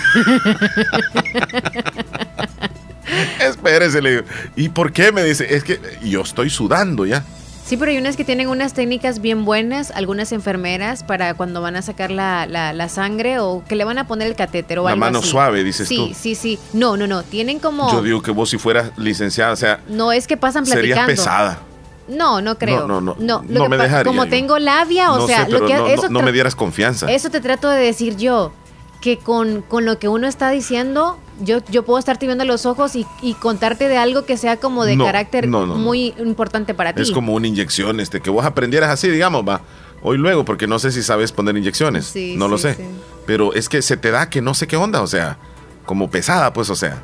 espérese, 3.39 4.03
le 4.03 4.11
digo. 4.11 4.23
¿Y 4.57 4.69
por 4.71 4.93
qué? 4.93 5.13
Me 5.13 5.23
dice, 5.23 5.55
es 5.55 5.63
que 5.63 5.81
yo 6.03 6.23
estoy 6.23 6.51
sudando 6.51 7.07
ya. 7.07 7.25
Sí, 7.65 7.79
pero 7.79 7.91
hay 7.93 7.97
unas 7.97 8.17
que 8.17 8.25
tienen 8.25 8.49
unas 8.49 8.75
técnicas 8.75 9.21
bien 9.23 9.47
buenas, 9.47 9.91
algunas 9.93 10.33
enfermeras, 10.33 11.03
para 11.03 11.33
cuando 11.33 11.63
van 11.63 11.77
a 11.77 11.83
sacar 11.83 12.11
la, 12.11 12.45
la- 12.47 12.75
la 12.75 12.89
sangre 12.91 13.39
o 13.39 13.65
que 13.67 13.75
le 13.75 13.85
van 13.85 13.97
a 13.99 14.07
poner 14.07 14.29
el 14.29 14.35
catéter 14.37 14.79
o 14.81 14.85
La 14.85 14.91
algo 14.91 15.01
mano 15.01 15.21
así. 15.21 15.29
suave, 15.31 15.65
dices 15.65 15.89
sí, 15.89 15.97
tú. 15.97 16.11
Sí, 16.15 16.35
sí, 16.35 16.59
No, 16.75 16.99
no, 16.99 17.07
no. 17.07 17.23
Tienen 17.23 17.59
como. 17.59 17.91
Yo 17.91 18.03
digo 18.03 18.21
que 18.21 18.33
vos 18.33 18.51
si 18.51 18.59
fueras 18.59 18.91
licenciada, 18.99 19.53
o 19.53 19.57
sea, 19.57 19.81
no 19.89 20.13
es 20.13 20.27
que 20.27 20.37
pasan 20.37 20.65
platicando. 20.65 20.93
serías 20.95 21.07
pesada. 21.07 21.59
No, 22.07 22.43
no 22.43 22.59
creo. 22.59 22.87
No, 22.87 23.01
no, 23.01 23.15
no. 23.15 23.17
No, 23.19 23.43
No 23.49 23.69
me 23.71 23.79
dejaría 23.79 24.05
Como 24.05 24.25
yo. 24.25 24.31
tengo 24.31 24.59
labia, 24.59 25.11
o 25.13 25.21
no 25.21 25.27
sea, 25.27 25.47
sé, 25.47 25.51
lo 25.53 25.65
que 25.67 25.73
no, 25.73 25.81
no- 25.81 25.87
eso 25.87 26.09
no 26.11 26.21
me 26.21 26.33
dieras 26.33 26.55
confianza. 26.55 27.11
Eso 27.11 27.31
te 27.31 27.41
trato 27.41 27.71
de 27.71 27.81
decir 27.81 28.17
yo, 28.19 28.53
que 29.01 29.17
con, 29.17 29.63
con 29.63 29.87
lo 29.87 29.99
que 29.99 30.09
uno 30.09 30.27
está 30.27 30.51
diciendo, 30.51 31.17
yo, 31.41 31.59
yo 31.71 31.85
puedo 31.85 31.99
estarte 31.99 32.27
viendo 32.27 32.45
los 32.45 32.67
ojos 32.67 32.97
y, 32.97 33.07
y 33.23 33.35
contarte 33.35 33.89
de 33.89 33.97
algo 33.97 34.25
que 34.25 34.37
sea 34.37 34.59
como 34.59 34.85
de 34.85 34.97
No, 34.97 35.05
carácter 35.05 35.49
no, 35.49 35.67
muy 35.67 36.15
importante 36.19 36.75
para 36.75 36.93
ti. 36.93 37.03
Es 37.03 37.11
como 37.11 37.35
una 37.35 37.47
inyección, 37.47 38.01
este, 38.01 38.21
que 38.21 38.31
vos 38.31 38.45
aprendieras 38.45 38.91
así, 38.91 39.09
digamos, 39.09 39.47
va. 39.47 39.63
Hoy 40.03 40.19
luego, 40.19 40.45
porque 40.45 40.67
no 40.67 40.79
sé 40.79 40.93
si 40.93 41.03
sabes 41.03 41.33
poner 41.33 41.57
inyecciones. 41.57 42.07
Sí, 42.07 42.37
no 42.37 42.49
lo 42.49 42.59
sé. 42.59 42.75
sí. 42.75 42.83
Pero 43.27 43.55
es 43.55 43.69
que 43.69 43.81
se 43.81 43.97
te 43.97 44.11
da 44.11 44.29
que 44.29 44.43
no 44.43 44.53
sé 44.55 44.67
qué 44.67 44.77
onda, 44.77 45.01
o 45.01 45.07
sea, 45.07 45.39
como 45.87 46.11
pesada, 46.11 46.53
pues, 46.53 46.69
o 46.71 46.77
sea. 46.77 47.03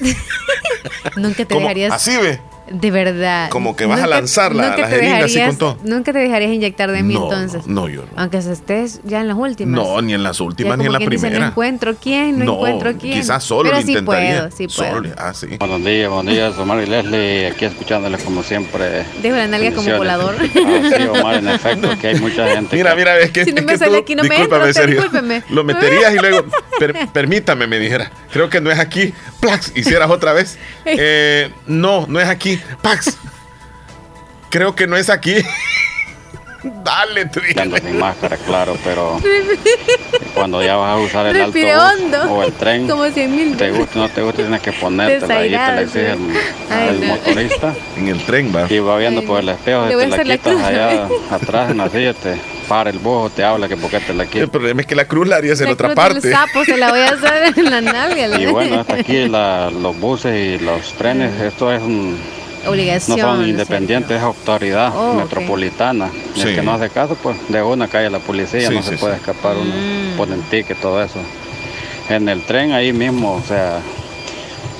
Nunca 1.16 1.44
te 1.44 1.54
dejarías... 1.54 1.92
así 1.92 2.16
ve. 2.16 2.40
De 2.70 2.90
verdad. 2.90 3.48
Como 3.50 3.76
que 3.76 3.86
vas 3.86 4.00
a 4.02 4.06
lanzar 4.06 4.54
la- 4.54 4.68
nunca 4.70 4.82
la 4.82 4.88
te 4.88 4.94
jeringa 4.96 5.24
así 5.24 5.34
dejarías- 5.34 5.48
con 5.48 5.56
todo. 5.58 5.78
Nunca 5.84 6.12
te 6.12 6.18
dejarías 6.18 6.52
inyectar 6.52 6.90
de 6.92 7.02
mí 7.02 7.14
No, 7.14 7.24
entonces. 7.24 7.66
no, 7.66 7.88
yo 7.88 8.02
no. 8.02 8.08
Aunque 8.16 8.38
estés 8.38 9.00
ya 9.04 9.20
en 9.20 9.28
las 9.28 9.36
últimas. 9.36 9.74
No, 9.74 10.00
ni 10.02 10.14
en 10.14 10.22
las 10.22 10.38
Ya 10.38 10.44
últimas 10.44 10.78
ni 10.78 10.86
en 10.86 10.92
la 10.92 10.98
dice, 10.98 11.08
primera. 11.10 11.38
no 11.38 11.46
encuentro 11.46 11.94
quién, 12.00 12.38
no, 12.44 12.54
encuentro 12.54 12.94
quién. 12.98 13.14
quizás 13.20 13.42
solo 13.44 13.64
Pero 13.70 13.76
lo 13.76 13.82
sí 13.86 13.92
intentaría. 13.92 14.36
puedo, 14.40 14.50
sí 14.56 14.66
puedo. 14.68 14.90
Solo, 14.94 15.10
ah, 15.18 15.32
sí. 15.34 15.46
Buenos 15.58 15.84
días, 15.84 16.10
buenos 16.10 16.32
días, 16.34 16.58
Omar 16.58 16.82
y 16.82 16.86
Leslie, 16.86 17.46
aquí 17.48 17.64
escuchándoles 17.64 18.22
como 18.22 18.42
siempre. 18.42 19.04
Dejo 19.22 19.36
la 19.36 19.46
nalga 19.48 19.72
como 19.72 19.96
volador. 19.96 20.34
Ah, 20.38 20.90
sí, 20.96 21.02
Omar, 21.08 21.34
en 21.36 21.48
efecto, 21.48 21.88
que 22.00 22.08
hay 22.08 22.20
mucha 22.20 22.46
gente. 22.48 22.76
Mira, 22.76 22.94
mira, 22.94 23.18
es 23.18 23.30
que, 23.30 23.44
Si 23.44 23.52
no 23.52 23.58
es 23.60 23.64
me 23.66 23.72
que 23.72 23.78
sale 23.78 23.92
tú- 23.92 23.98
aquí, 24.02 24.14
no 24.14 24.22
me 24.24 24.28
discúlpame, 24.30 24.66
entra, 24.68 24.82
Sergio. 24.82 25.00
discúlpeme. 25.02 25.42
Lo 25.50 25.64
meterías 25.64 26.14
y 26.14 26.18
luego, 26.18 26.44
per- 26.78 27.08
permítame, 27.12 27.66
me 27.66 27.78
dijera. 27.78 28.10
Creo 28.32 28.48
que 28.50 28.60
no 28.60 28.70
es 28.70 28.78
aquí. 28.78 29.12
Plax, 29.40 29.72
hicieras 29.74 30.10
otra 30.10 30.32
vez. 30.32 30.58
Eh, 30.90 31.50
no, 31.66 32.06
no 32.08 32.18
es 32.18 32.28
aquí. 32.28 32.57
Pax. 32.82 33.16
Creo 34.50 34.74
que 34.74 34.86
no 34.86 34.96
es 34.96 35.10
aquí. 35.10 35.34
Dale, 36.82 37.26
tú 37.26 37.40
Ando 37.56 37.76
sin 37.76 38.00
máscara, 38.00 38.36
claro, 38.38 38.76
pero 38.82 39.20
cuando 40.34 40.60
ya 40.60 40.74
vas 40.74 40.96
a 40.96 40.96
usar 40.96 41.26
el 41.26 41.34
Respire 41.36 41.70
autobús 41.72 42.02
hondo. 42.02 42.32
o 42.34 42.42
el 42.42 42.52
tren, 42.54 42.88
Como 42.88 43.04
cien 43.10 43.34
mil. 43.36 43.56
te 43.56 43.70
gusta 43.70 43.96
o 44.00 44.02
no 44.02 44.08
te 44.08 44.22
gusta, 44.22 44.42
tienes 44.42 44.60
que 44.60 44.72
ponértela. 44.72 45.34
Ahí 45.36 45.50
te 45.50 45.56
la 45.56 45.80
exige 45.82 46.10
el. 46.10 46.18
Ay, 46.68 46.88
el 46.88 47.00
no. 47.00 47.06
motorista. 47.06 47.74
En 47.96 48.08
el 48.08 48.20
tren, 48.24 48.52
va. 48.54 48.66
Y 48.68 48.80
va 48.80 48.98
viendo 48.98 49.22
por 49.22 49.38
el 49.38 49.50
espejo, 49.50 49.86
te 49.86 49.94
a 49.94 49.96
la 50.08 50.22
quitas 50.24 50.38
cruz. 50.40 50.62
allá 50.64 51.08
atrás 51.30 51.70
en 51.70 51.76
la 51.78 51.88
silla, 51.90 52.12
te 52.14 52.34
para 52.68 52.90
el 52.90 52.98
bojo, 52.98 53.30
te 53.30 53.44
habla 53.44 53.68
que 53.68 53.76
por 53.76 53.88
qué 53.88 54.00
te 54.00 54.12
la 54.12 54.24
quitas. 54.26 54.42
El 54.42 54.48
problema 54.50 54.80
es 54.80 54.86
que 54.88 54.96
la 54.96 55.04
cruz 55.06 55.28
la 55.28 55.36
harías 55.36 55.60
en 55.60 55.66
La 55.68 55.72
otra 55.74 55.94
parte. 55.94 56.28
sapo 56.32 56.64
se 56.64 56.76
la 56.76 56.90
voy 56.90 57.00
a 57.00 57.10
hacer 57.10 57.52
en 57.56 57.70
la 57.70 57.80
nalga. 57.80 58.36
Y 58.40 58.46
bueno, 58.46 58.80
hasta 58.80 58.94
aquí 58.96 59.28
la- 59.28 59.70
los 59.70 59.96
buses 60.00 60.34
y 60.60 60.62
los 60.64 60.92
trenes, 60.94 61.40
esto 61.40 61.72
es 61.72 61.80
un, 61.80 62.18
no 62.70 63.18
son 63.18 63.48
independientes, 63.48 64.16
es 64.16 64.22
autoridad 64.22 64.92
Oh, 64.94 65.14
metropolitana. 65.14 66.10
Y 66.34 66.40
Sí. 66.40 66.48
El 66.48 66.54
que 66.56 66.62
no 66.62 66.72
hace 66.74 66.90
caso, 66.90 67.16
pues 67.22 67.36
de 67.48 67.62
una 67.62 67.88
calle 67.88 68.10
la 68.10 68.18
policía, 68.18 68.68
Sí, 68.68 68.74
no 68.74 68.82
sí, 68.82 68.90
se 68.90 68.94
sí. 68.96 69.00
puede 69.00 69.16
escapar 69.16 69.56
uno, 69.56 69.74
Mm. 69.74 70.16
ponen 70.16 70.42
ticket, 70.42 70.80
todo 70.80 71.02
eso. 71.02 71.18
En 72.08 72.28
el 72.28 72.42
tren 72.42 72.72
ahí 72.72 72.92
mismo, 72.92 73.34
o 73.34 73.42
sea, 73.42 73.80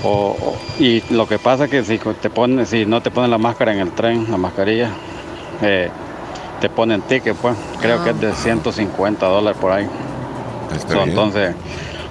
o, 0.02 0.08
o- 0.40 0.56
y 0.82 1.02
lo 1.10 1.26
que 1.26 1.38
pasa 1.38 1.64
es 1.64 1.70
que 1.70 1.84
si 1.84 1.98
te 1.98 2.30
pones, 2.30 2.68
si 2.70 2.86
no 2.86 3.00
te 3.02 3.10
ponen 3.10 3.30
la 3.30 3.38
máscara 3.38 3.72
en 3.72 3.80
el 3.80 3.90
tren, 3.92 4.26
la 4.30 4.36
mascarilla, 4.36 4.90
eh, 5.62 5.90
te 6.60 6.68
ponen 6.70 7.02
ticket, 7.02 7.36
pues, 7.36 7.56
creo 7.80 8.02
que 8.02 8.10
es 8.10 8.20
de 8.20 8.32
150 8.34 9.26
dólares 9.26 9.58
por 9.60 9.72
ahí. 9.72 9.86
So, 10.88 11.02
entonces, 11.02 11.54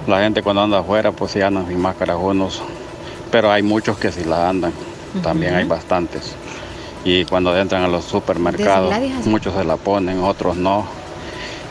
la 0.08 0.20
gente 0.22 0.42
cuando 0.42 0.62
anda 0.64 0.80
afuera, 0.80 1.12
pues 1.12 1.32
sí 1.32 1.42
andan 1.42 1.68
sin 1.68 1.80
máscara 1.82 2.16
unos, 2.18 2.62
pero 3.32 3.52
hay 3.52 3.62
muchos 3.64 3.98
que 3.98 4.12
sí 4.12 4.24
la 4.24 4.50
andan, 4.50 4.72
también 5.22 5.56
hay 5.56 5.64
bastantes. 5.66 6.36
Y 7.06 7.26
cuando 7.26 7.56
entran 7.58 7.84
a 7.84 7.88
los 7.88 8.04
supermercados, 8.06 8.90
muchos 9.26 9.54
se 9.54 9.64
la 9.64 9.78
ponen, 9.78 10.22
otros 10.24 10.56
no. 10.58 10.86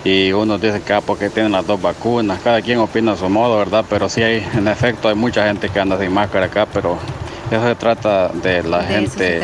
Y 0.04 0.30
unos 0.32 0.60
dicen 0.60 0.82
que 0.82 0.92
ah, 0.92 1.00
porque 1.00 1.28
tienen 1.30 1.52
las 1.52 1.66
dos 1.66 1.82
vacunas, 1.82 2.38
cada 2.42 2.62
quien 2.62 2.78
opina 2.78 3.12
a 3.12 3.16
su 3.16 3.28
modo, 3.28 3.58
¿verdad? 3.58 3.84
Pero 3.90 4.08
sí 4.08 4.22
hay, 4.22 4.46
en 4.54 4.68
efecto, 4.68 5.08
hay 5.08 5.14
mucha 5.16 5.46
gente 5.46 5.68
que 5.68 5.80
anda 5.80 5.98
sin 5.98 6.12
máscara 6.12 6.46
acá, 6.46 6.66
pero 6.72 6.96
eso 7.50 7.66
se 7.66 7.74
trata 7.74 8.28
de 8.28 8.62
la 8.62 8.78
De 8.78 8.86
gente 8.86 9.40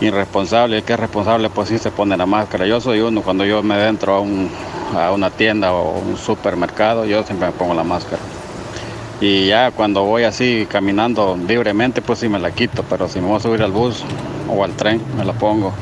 irresponsable. 0.00 0.78
El 0.78 0.82
que 0.82 0.94
es 0.94 0.98
responsable, 1.00 1.50
pues 1.50 1.68
sí 1.68 1.78
se 1.78 1.90
pone 1.90 2.16
la 2.16 2.26
máscara. 2.26 2.66
Yo 2.66 2.80
soy 2.80 3.00
uno, 3.00 3.22
cuando 3.22 3.44
yo 3.44 3.62
me 3.62 3.86
entro 3.86 4.14
a, 4.14 4.20
un- 4.20 4.50
a 4.96 5.10
una 5.12 5.30
tienda 5.30 5.72
o 5.72 5.98
un 5.98 6.16
supermercado, 6.16 7.04
yo 7.04 7.22
siempre 7.22 7.46
me 7.48 7.52
pongo 7.52 7.74
la 7.74 7.84
máscara. 7.84 8.22
Y 9.20 9.46
ya 9.46 9.70
cuando 9.70 10.04
voy 10.04 10.24
así 10.24 10.66
caminando 10.70 11.38
libremente, 11.48 12.02
pues 12.02 12.18
sí 12.18 12.28
me 12.28 12.38
la 12.38 12.50
quito, 12.50 12.84
pero 12.88 13.08
si 13.08 13.18
me 13.18 13.28
voy 13.28 13.36
a 13.36 13.40
subir 13.40 13.62
al 13.62 13.72
bus 13.72 14.04
o 14.48 14.62
al 14.62 14.72
tren, 14.72 15.00
me 15.16 15.24
la 15.24 15.32
pongo. 15.32 15.72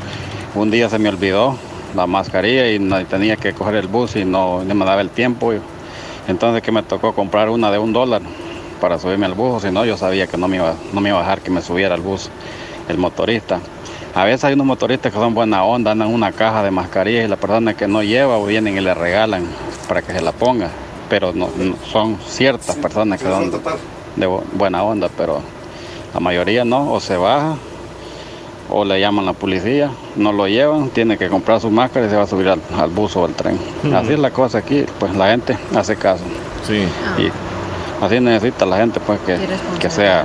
Un 0.54 0.70
día 0.70 0.88
se 0.88 1.00
me 1.00 1.08
olvidó 1.08 1.56
la 1.96 2.06
mascarilla 2.06 2.68
y 2.70 2.78
tenía 3.06 3.36
que 3.36 3.52
coger 3.52 3.74
el 3.74 3.88
bus 3.88 4.14
y 4.14 4.24
no, 4.24 4.60
me 4.60 4.84
daba 4.84 5.00
el 5.00 5.10
tiempo. 5.10 5.52
entonces 6.28 6.62
que 6.62 6.70
me 6.70 6.84
tocó 6.84 7.12
comprar 7.12 7.50
una 7.50 7.72
de 7.72 7.78
un 7.78 7.92
dólar 7.92 8.22
para 8.80 9.00
subirme 9.00 9.26
al 9.26 9.34
bus, 9.34 9.62
si 9.62 9.70
no 9.72 9.84
yo 9.84 9.96
sabía 9.96 10.28
que 10.28 10.36
no 10.36 10.46
me, 10.46 10.56
iba, 10.56 10.74
no 10.92 11.00
me 11.00 11.08
iba 11.08 11.18
a 11.18 11.22
dejar 11.22 11.40
que 11.40 11.50
me 11.50 11.60
subiera 11.60 11.94
al 11.96 12.02
bus 12.02 12.30
el 12.88 12.98
motorista. 12.98 13.58
A 14.14 14.22
veces 14.22 14.44
hay 14.44 14.54
unos 14.54 14.66
motoristas 14.66 15.12
que 15.12 15.18
son 15.18 15.34
buena 15.34 15.64
onda, 15.64 15.90
andan 15.90 16.14
una 16.14 16.30
caja 16.30 16.62
de 16.62 16.70
mascarillas 16.70 17.24
y 17.24 17.28
la 17.28 17.36
persona 17.36 17.74
que 17.74 17.88
no 17.88 18.00
lleva 18.04 18.38
vienen 18.46 18.76
y 18.76 18.80
le 18.80 18.94
regalan 18.94 19.44
para 19.88 20.02
que 20.02 20.12
se 20.12 20.22
la 20.22 20.30
ponga. 20.30 20.70
Pero 21.14 21.32
no, 21.32 21.48
no- 21.56 21.76
son 21.92 22.18
ciertas 22.26 22.74
personas 22.74 23.20
que 23.22 23.28
son 23.28 23.48
de 24.16 24.26
bu- 24.26 24.42
buena 24.52 24.82
onda, 24.82 25.08
pero 25.16 25.40
la 26.12 26.18
mayoría 26.18 26.64
no, 26.64 26.92
o 26.92 26.98
se 26.98 27.16
baja 27.16 27.54
o 28.68 28.84
le 28.84 28.98
llaman 28.98 29.26
a 29.26 29.26
la 29.26 29.32
policía, 29.32 29.92
no 30.16 30.32
lo 30.32 30.48
llevan, 30.48 30.88
tiene 30.88 31.16
que 31.16 31.28
comprar 31.28 31.60
su 31.60 31.70
máscara 31.70 32.06
y 32.06 32.10
se 32.10 32.16
va 32.16 32.22
a 32.22 32.26
subir 32.26 32.48
al, 32.48 32.60
al 32.76 32.90
bus 32.90 33.14
o 33.14 33.24
al 33.24 33.32
tren. 33.34 33.56
Así 33.94 34.14
es 34.14 34.18
la 34.18 34.30
cosa 34.32 34.58
aquí, 34.58 34.84
pues 34.98 35.14
la 35.14 35.28
gente 35.30 35.56
hace 35.76 35.94
caso. 35.94 36.24
Sí. 36.66 36.82
Y 37.22 37.30
así 38.04 38.18
necesita 38.18 38.66
la 38.66 38.78
gente 38.78 38.98
pues 38.98 39.20
que, 39.20 39.38
que 39.78 39.90
sea, 39.90 40.24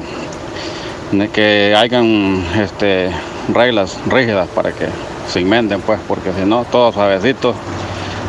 que 1.33 1.75
hayan 1.77 2.43
este, 2.59 3.11
reglas 3.53 3.95
rígidas 4.07 4.47
para 4.55 4.71
que 4.71 4.87
se 5.27 5.39
inventen 5.39 5.81
pues, 5.81 5.99
porque 6.07 6.31
si 6.33 6.45
no, 6.49 6.65
todos 6.65 6.95
suavecitos 6.95 7.55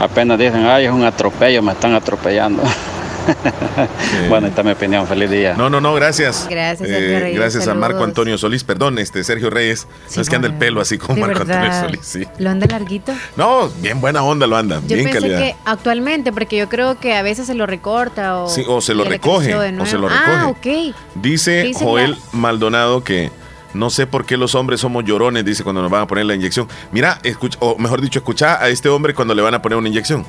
apenas 0.00 0.38
dicen, 0.38 0.64
ay, 0.66 0.86
es 0.86 0.90
un 0.92 1.04
atropello, 1.04 1.62
me 1.62 1.72
están 1.72 1.94
atropellando. 1.94 2.62
bueno, 4.28 4.46
esta 4.48 4.62
es 4.62 4.64
mi 4.64 4.72
opinión, 4.72 5.06
feliz 5.06 5.30
día. 5.30 5.54
No, 5.54 5.70
no, 5.70 5.80
no, 5.80 5.94
gracias. 5.94 6.46
Gracias, 6.50 6.88
Eh, 6.88 6.92
Sergio 6.92 7.20
Reyes, 7.20 7.38
gracias 7.38 7.68
a 7.68 7.74
Marco. 7.74 8.02
Antonio 8.02 8.36
Solís, 8.38 8.64
perdón, 8.64 8.98
este 8.98 9.22
Sergio 9.22 9.50
Reyes. 9.50 9.86
no 10.16 10.22
es 10.22 10.28
que 10.28 10.36
anda 10.36 10.48
el 10.48 10.54
pelo 10.54 10.80
así 10.80 10.98
como 10.98 11.20
Marco 11.20 11.42
Antonio. 11.42 11.70
Solís, 11.80 12.00
sí. 12.02 12.26
¿Lo 12.38 12.50
anda 12.50 12.66
larguito? 12.66 13.12
No, 13.36 13.68
bien 13.80 14.00
buena 14.00 14.22
onda 14.22 14.46
lo 14.46 14.56
anda, 14.56 14.80
Yo 14.86 14.96
bien 14.96 15.04
pensé 15.04 15.20
calidad. 15.20 15.38
que 15.38 15.54
actualmente, 15.64 16.32
porque 16.32 16.56
yo 16.56 16.68
creo 16.68 16.98
que 16.98 17.14
a 17.14 17.22
veces 17.22 17.46
se 17.46 17.54
lo 17.54 17.66
recorta 17.66 18.38
o, 18.38 18.48
Sí, 18.48 18.64
o 18.66 18.80
se 18.80 18.94
lo 18.94 19.04
recoge, 19.04 19.54
o 19.54 19.86
se 19.86 19.98
lo 19.98 20.08
Ah, 20.08 20.50
recoge. 20.54 20.90
ok. 20.90 20.96
Dice 21.16 21.72
Joel 21.78 22.12
la- 22.12 22.18
Maldonado 22.32 23.04
que 23.04 23.30
no 23.74 23.90
sé 23.90 24.06
por 24.06 24.24
qué 24.26 24.36
los 24.36 24.54
hombres 24.54 24.80
somos 24.80 25.04
llorones, 25.04 25.44
dice 25.44 25.62
cuando 25.64 25.82
nos 25.82 25.90
van 25.90 26.02
a 26.02 26.06
poner 26.06 26.26
la 26.26 26.34
inyección. 26.34 26.68
Mira, 26.92 27.18
escucha, 27.22 27.58
o 27.60 27.76
mejor 27.78 28.00
dicho, 28.00 28.18
escucha 28.18 28.62
a 28.62 28.68
este 28.68 28.88
hombre 28.88 29.14
cuando 29.14 29.34
le 29.34 29.42
van 29.42 29.54
a 29.54 29.62
poner 29.62 29.78
una 29.78 29.88
inyección. 29.88 30.26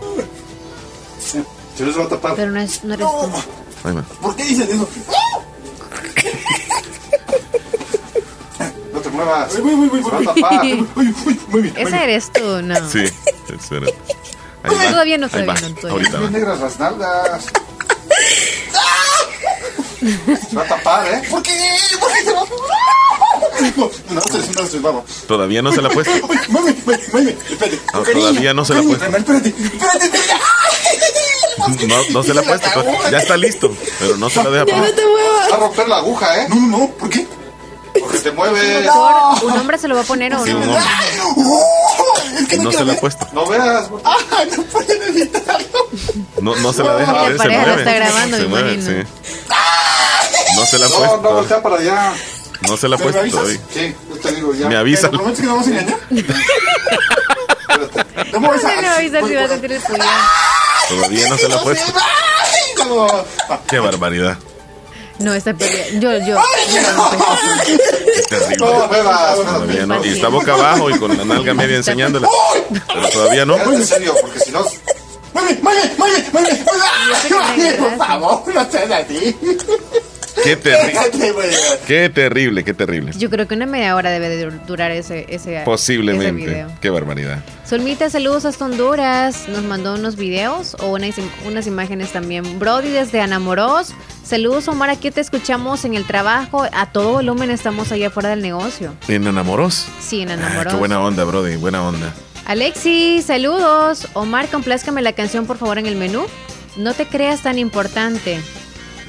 Se 1.76 1.86
les 1.86 1.98
va 1.98 2.04
a 2.04 2.08
tapar. 2.10 2.36
Pero 2.36 2.52
no, 2.52 2.60
es, 2.60 2.84
no 2.84 2.94
eres 2.94 3.08
tú. 3.08 3.32
Ay, 3.84 3.94
man. 3.94 4.06
¿Por 4.22 4.36
qué 4.36 4.44
dicen 4.44 4.70
eso? 4.70 4.88
No 8.94 9.00
te 9.00 9.10
muevas. 9.10 9.52
Se 9.54 9.62
va 9.62 9.70
a 10.20 10.24
tapar. 10.24 10.64
Uy, 10.66 10.88
uy, 10.96 11.16
uy, 11.26 11.40
muy 11.48 11.62
bien. 11.64 11.74
Ese 11.78 12.04
eres 12.04 12.32
tú, 12.32 12.62
no. 12.62 12.76
Sí, 12.90 13.06
espera. 13.50 13.88
Ahí 14.64 14.76
va, 14.76 14.92
Todavía 14.92 15.18
no, 15.18 15.26
ahí 15.26 15.32
todavía 15.32 15.54
va, 15.54 15.62
no, 15.62 15.76
todavía 15.76 15.92
ahorita 15.92 16.18
Bien 16.20 16.26
va. 16.26 16.30
negras 16.38 16.60
las 16.60 16.80
nalgas. 16.80 17.46
Se 20.02 20.56
va 20.56 20.64
a 20.64 20.68
tapar, 20.68 21.08
¿eh? 21.08 21.22
¿Por 21.30 21.44
qué? 21.44 21.52
¿Por 22.00 22.12
qué 22.12 22.24
se 22.24 22.34
va 22.34 22.42
a 22.42 22.46
No, 23.78 23.92
no, 24.10 24.22
se, 24.22 24.78
no, 24.78 24.82
vamos. 24.82 25.04
Todavía 25.28 25.62
no 25.62 25.72
se 25.72 25.82
la 25.82 25.90
ha 25.90 25.92
puesto. 25.92 26.12
Mami, 26.28 26.74
mami, 26.86 26.98
mami, 27.14 27.30
espérate. 27.30 27.80
No, 27.94 28.02
todavía 28.02 28.54
no 28.54 28.66
se 28.66 28.74
la 28.74 28.80
ha 28.80 28.84
puesto. 28.84 29.06
Espérate, 29.06 29.50
espérate, 29.50 30.06
espérate. 30.06 30.34
No, 31.88 31.96
no 32.10 32.24
se 32.24 32.34
la 32.34 32.42
ha 32.42 32.44
puesto, 32.44 32.68
pues, 32.74 33.12
ya 33.12 33.20
está 33.20 33.38
listo, 33.38 33.72
pero 34.00 34.18
no 34.18 34.30
se 34.30 34.44
la 34.44 34.50
deja 34.50 34.66
poner. 34.66 34.96
Va 35.52 35.56
a 35.56 35.60
romper 35.60 35.88
la 35.88 35.98
aguja, 35.98 36.42
¿eh? 36.42 36.48
No, 36.50 36.56
no, 36.56 36.78
no. 36.80 36.88
¿Por 36.92 37.10
qué? 37.10 37.28
Porque 38.00 38.18
te 38.20 38.32
mueves. 38.32 38.86
Doctor, 38.86 39.52
¿Un 39.52 39.60
hombre 39.60 39.78
se 39.78 39.88
lo 39.88 39.96
va 39.96 40.02
a 40.02 40.06
poner 40.06 40.34
o 40.34 40.44
Sí, 40.44 40.52
un 40.52 40.66
no? 40.66 40.78
Hombre. 42.22 42.42
Es 42.42 42.48
que 42.48 42.58
No 42.58 42.72
se 42.72 42.86
la 42.86 42.94
ha 42.94 42.98
puesto. 42.98 43.28
No 43.34 43.46
veas. 43.48 43.90
Ah, 44.04 44.18
no 44.58 44.64
pueden 44.64 45.02
evitarlo. 45.04 45.88
No, 46.42 46.56
no 46.56 46.74
se 46.74 46.84
la 46.84 46.96
deja 46.96 47.14
poner, 47.14 47.38
se 47.42 47.50
mueve. 47.50 47.76
está 47.80 47.94
grabando, 47.94 48.38
se 48.38 48.44
me 48.44 48.50
mueve, 48.50 48.74
imagino. 48.74 49.04
sí. 49.04 49.08
No 50.56 50.66
se 50.66 50.80
la 50.80 50.86
ha 50.86 50.90
No, 50.90 50.96
puesto. 50.96 51.18
no, 51.22 51.34
voltea 51.34 51.62
para 51.64 51.76
allá. 51.78 52.14
No 52.68 52.78
se 52.78 52.88
la 52.88 52.96
ha 52.96 53.00
¿Me 53.00 53.04
puesto 53.06 53.30
todavía. 53.32 53.60
Sí, 53.74 53.96
yo 54.10 54.16
te 54.20 54.32
digo 54.36 54.54
ya. 54.54 54.68
Me 54.68 54.78
avisa. 54.78 55.10
¿Me 55.10 55.18
prometes 55.18 55.40
que 55.40 55.46
no 55.48 55.52
vamos 55.56 55.68
a 55.68 55.72
engañar? 55.72 55.98
No 58.32 58.40
me 58.40 58.48
No 58.48 58.54
vas 58.54 58.64
a- 58.64 58.68
me 58.68 59.28
si 59.28 59.36
va 59.36 59.44
a 59.44 59.48
sentir 59.48 59.72
el 59.72 59.82
puñal. 59.82 60.08
Todavía 60.90 61.30
no 61.30 61.38
se 61.38 61.50
la 61.50 61.56
ha 61.56 61.64
puesto. 61.64 61.94
Ay, 62.00 62.88
no. 62.88 63.08
Qué 63.68 63.80
barbaridad. 63.80 64.38
No, 65.22 65.34
esta 65.34 65.54
pelea. 65.54 65.88
Yo, 66.00 66.18
yo. 66.26 66.38
Es 68.16 68.28
terrible. 68.28 68.58
Todavía 68.58 69.86
no. 69.86 70.06
Y 70.06 70.10
está 70.10 70.28
boca 70.30 70.54
abajo 70.54 70.90
y 70.90 70.98
con 70.98 71.18
la 71.18 71.26
nalga 71.26 71.54
media 71.54 71.78
enseñándola. 71.78 72.28
Pero 72.88 73.10
todavía 73.10 73.46
no. 73.46 73.56
En 73.74 73.86
serio, 73.86 74.16
porque 74.22 74.40
si 74.40 74.52
no. 74.52 74.66
¡Mami, 75.34 75.54
mami, 75.62 75.80
mami, 75.98 76.14
mami! 76.34 76.50
¡Mami, 77.30 77.72
por 77.78 77.98
favor, 77.98 78.54
no 78.54 78.70
seas 78.70 78.92
así! 78.92 79.38
Qué 80.44 80.56
terrible. 80.56 81.50
Qué 81.88 82.10
terrible, 82.10 82.64
qué 82.64 82.74
terrible. 82.74 83.12
Yo 83.18 83.30
creo 83.30 83.48
que 83.48 83.56
una 83.56 83.66
media 83.66 83.96
hora 83.96 84.10
debe 84.12 84.30
de 84.30 84.50
durar 84.68 84.92
ese, 84.92 85.22
ese, 85.30 85.56
ese 85.56 85.62
Posiblemente. 85.66 86.32
video. 86.32 86.68
Qué 86.82 86.90
barbaridad. 86.90 87.44
Solmita, 87.68 88.10
saludos 88.10 88.46
hasta 88.46 88.66
Honduras. 88.66 89.48
Nos 89.50 89.64
mandó 89.64 89.96
unos 89.96 90.16
videos 90.16 90.76
o 90.80 90.92
unas, 90.92 91.16
unas 91.46 91.68
imágenes 91.68 92.12
también. 92.12 92.60
Brody 92.60 92.90
desde 92.90 93.22
Anamoros. 93.22 93.94
Saludos, 94.24 94.68
Omar. 94.68 94.90
Aquí 94.90 95.12
te 95.12 95.22
escuchamos 95.22 95.84
en 95.86 95.94
el 95.96 96.06
trabajo. 96.06 96.66
A 96.72 96.92
todo 96.92 97.12
volumen 97.14 97.52
estamos 97.52 97.92
allá 97.92 98.08
afuera 98.08 98.30
del 98.30 98.42
negocio. 98.42 98.94
¿En 99.08 99.28
enamoros? 99.28 99.86
Sí, 100.00 100.22
en 100.22 100.30
Ah, 100.32 100.34
Anamoros. 100.34 100.74
qué 100.74 100.80
buena 100.80 101.00
onda, 101.02 101.24
Brody. 101.24 101.56
Buena 101.58 101.86
onda. 101.88 102.14
Alexi, 102.46 103.22
saludos. 103.22 104.08
Omar, 104.14 104.48
complázcame 104.48 105.02
la 105.02 105.14
canción 105.14 105.46
por 105.46 105.58
favor 105.58 105.78
en 105.78 105.86
el 105.86 105.96
menú. 105.96 106.26
No 106.78 106.94
te 106.94 107.06
creas 107.06 107.42
tan 107.42 107.60
importante. 107.60 108.40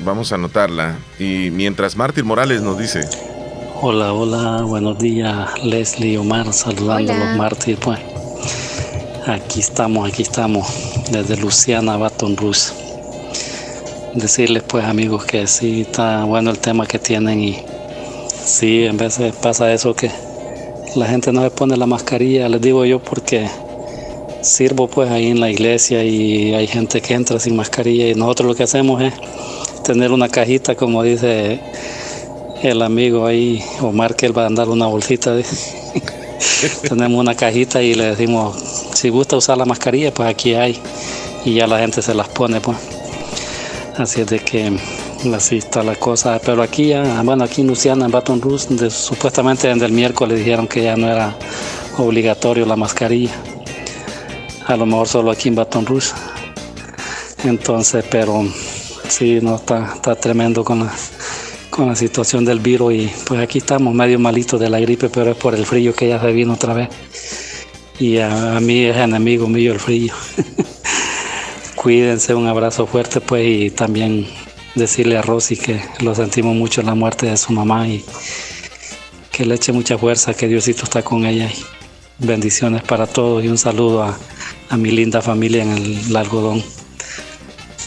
Vamos 0.00 0.32
a 0.32 0.34
anotarla. 0.34 0.98
Y 1.18 1.50
mientras 1.50 1.96
Mártir 1.96 2.24
Morales 2.24 2.62
nos 2.62 2.78
dice. 2.78 3.02
Hola, 3.80 4.12
hola, 4.12 4.62
buenos 4.62 4.98
días, 4.98 5.50
Leslie 5.64 6.16
Omar, 6.16 6.52
saludando 6.52 7.12
a 7.12 7.16
los 7.16 7.36
mártires, 7.36 7.80
pues. 7.82 7.98
Aquí 9.26 9.60
estamos, 9.60 10.08
aquí 10.08 10.22
estamos, 10.22 10.66
desde 11.10 11.36
Luciana, 11.36 11.96
Baton 11.96 12.36
Rouge. 12.36 12.72
Decirles, 14.14 14.62
pues, 14.64 14.84
amigos, 14.84 15.24
que 15.24 15.46
sí 15.46 15.82
está 15.82 16.24
bueno 16.24 16.50
el 16.50 16.58
tema 16.58 16.86
que 16.86 16.98
tienen 16.98 17.40
y 17.40 17.58
sí, 18.44 18.84
en 18.84 18.96
veces 18.96 19.34
pasa 19.34 19.72
eso 19.72 19.94
que 19.94 20.10
la 20.94 21.06
gente 21.06 21.32
no 21.32 21.42
se 21.42 21.50
pone 21.50 21.76
la 21.76 21.86
mascarilla, 21.86 22.48
les 22.48 22.60
digo 22.60 22.84
yo, 22.84 23.00
porque 23.00 23.48
sirvo, 24.42 24.86
pues, 24.88 25.10
ahí 25.10 25.28
en 25.28 25.40
la 25.40 25.50
iglesia 25.50 26.04
y 26.04 26.54
hay 26.54 26.66
gente 26.66 27.00
que 27.00 27.14
entra 27.14 27.40
sin 27.40 27.56
mascarilla 27.56 28.08
y 28.08 28.14
nosotros 28.14 28.48
lo 28.48 28.54
que 28.54 28.64
hacemos 28.64 29.02
es 29.02 29.14
tener 29.82 30.12
una 30.12 30.28
cajita, 30.28 30.74
como 30.74 31.02
dice 31.02 31.60
el 32.62 32.82
amigo 32.82 33.26
ahí, 33.26 33.62
Omar, 33.80 34.14
que 34.14 34.26
él 34.26 34.36
va 34.36 34.44
a 34.44 34.46
andar 34.46 34.68
una 34.68 34.86
bolsita. 34.86 35.34
de- 35.34 35.44
Tenemos 36.88 37.20
una 37.20 37.34
cajita 37.34 37.82
y 37.82 37.94
le 37.94 38.04
decimos, 38.14 38.56
si 38.94 39.08
gusta 39.08 39.36
usar 39.36 39.58
la 39.58 39.64
mascarilla, 39.64 40.12
pues 40.12 40.28
aquí 40.28 40.54
hay. 40.54 40.80
Y 41.44 41.54
ya 41.54 41.66
la 41.66 41.78
gente 41.80 42.02
se 42.02 42.14
las 42.14 42.28
pone, 42.28 42.60
pues. 42.60 42.78
Así 43.96 44.20
es 44.22 44.26
de 44.28 44.38
que 44.38 44.72
así 45.34 45.58
está 45.58 45.82
la 45.82 45.96
cosa. 45.96 46.40
Pero 46.44 46.62
aquí 46.62 46.88
ya, 46.88 47.20
bueno, 47.22 47.44
aquí 47.44 47.60
en 47.62 47.66
Luciana, 47.66 48.04
en 48.06 48.10
Baton 48.12 48.40
Rouge, 48.40 48.66
de- 48.74 48.90
supuestamente 48.90 49.68
desde 49.68 49.86
el 49.86 49.92
miércoles 49.92 50.38
dijeron 50.38 50.66
que 50.68 50.82
ya 50.84 50.96
no 50.96 51.08
era 51.10 51.36
obligatorio 51.98 52.64
la 52.64 52.76
mascarilla. 52.76 53.32
A 54.66 54.76
lo 54.76 54.86
mejor 54.86 55.08
solo 55.08 55.30
aquí 55.32 55.48
en 55.48 55.56
Baton 55.56 55.84
Rouge. 55.84 56.12
Entonces, 57.44 58.04
pero 58.08 58.44
sí, 59.08 59.38
no 59.42 59.56
está, 59.56 59.94
está 59.94 60.14
tremendo 60.14 60.64
con 60.64 60.80
la, 60.80 60.92
con 61.70 61.88
la 61.88 61.96
situación 61.96 62.44
del 62.44 62.60
virus 62.60 62.92
y 62.92 63.10
pues 63.24 63.40
aquí 63.40 63.58
estamos 63.58 63.94
medio 63.94 64.18
malitos 64.18 64.60
de 64.60 64.68
la 64.68 64.78
gripe, 64.78 65.08
pero 65.08 65.30
es 65.30 65.36
por 65.36 65.54
el 65.54 65.64
frío 65.64 65.94
que 65.94 66.08
ya 66.08 66.20
se 66.20 66.32
vino 66.32 66.52
otra 66.52 66.74
vez. 66.74 66.88
Y 67.98 68.18
a, 68.18 68.58
mí 68.60 68.84
es 68.84 68.96
enemigo 68.96 69.48
mío 69.48 69.72
el 69.72 69.80
frío. 69.80 70.12
Cuídense, 71.74 72.34
un 72.34 72.46
abrazo 72.46 72.86
fuerte 72.86 73.20
pues 73.20 73.46
y 73.46 73.70
también 73.70 74.26
decirle 74.74 75.16
a 75.16 75.22
Rosy 75.22 75.56
que 75.56 75.80
lo 76.00 76.14
sentimos 76.14 76.54
mucho 76.54 76.80
en 76.80 76.88
la 76.88 76.94
muerte 76.94 77.26
de 77.26 77.36
su 77.36 77.52
mamá 77.52 77.88
y 77.88 78.04
que 79.30 79.46
le 79.46 79.54
eche 79.54 79.72
mucha 79.72 79.96
fuerza, 79.96 80.34
que 80.34 80.48
Diosito 80.48 80.84
está 80.84 81.02
con 81.02 81.24
ella. 81.24 81.50
Y 81.50 82.24
bendiciones 82.26 82.82
para 82.82 83.06
todos 83.06 83.42
y 83.42 83.48
un 83.48 83.58
saludo 83.58 84.02
a, 84.02 84.18
a 84.68 84.76
mi 84.76 84.90
linda 84.90 85.22
familia 85.22 85.62
en 85.62 85.72
el 85.72 86.16
algodón 86.16 86.62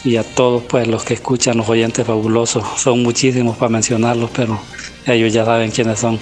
y 0.04 0.16
a 0.16 0.24
todos 0.24 0.62
pues 0.64 0.86
los 0.88 1.04
que 1.04 1.14
escuchan, 1.14 1.56
los 1.56 1.68
oyentes 1.68 2.06
fabulosos. 2.06 2.64
Son 2.80 3.02
muchísimos 3.02 3.56
para 3.56 3.68
mencionarlos, 3.70 4.30
pero 4.34 4.60
ellos 5.06 5.32
ya 5.32 5.44
saben 5.44 5.70
quiénes 5.70 5.98
son. 5.98 6.18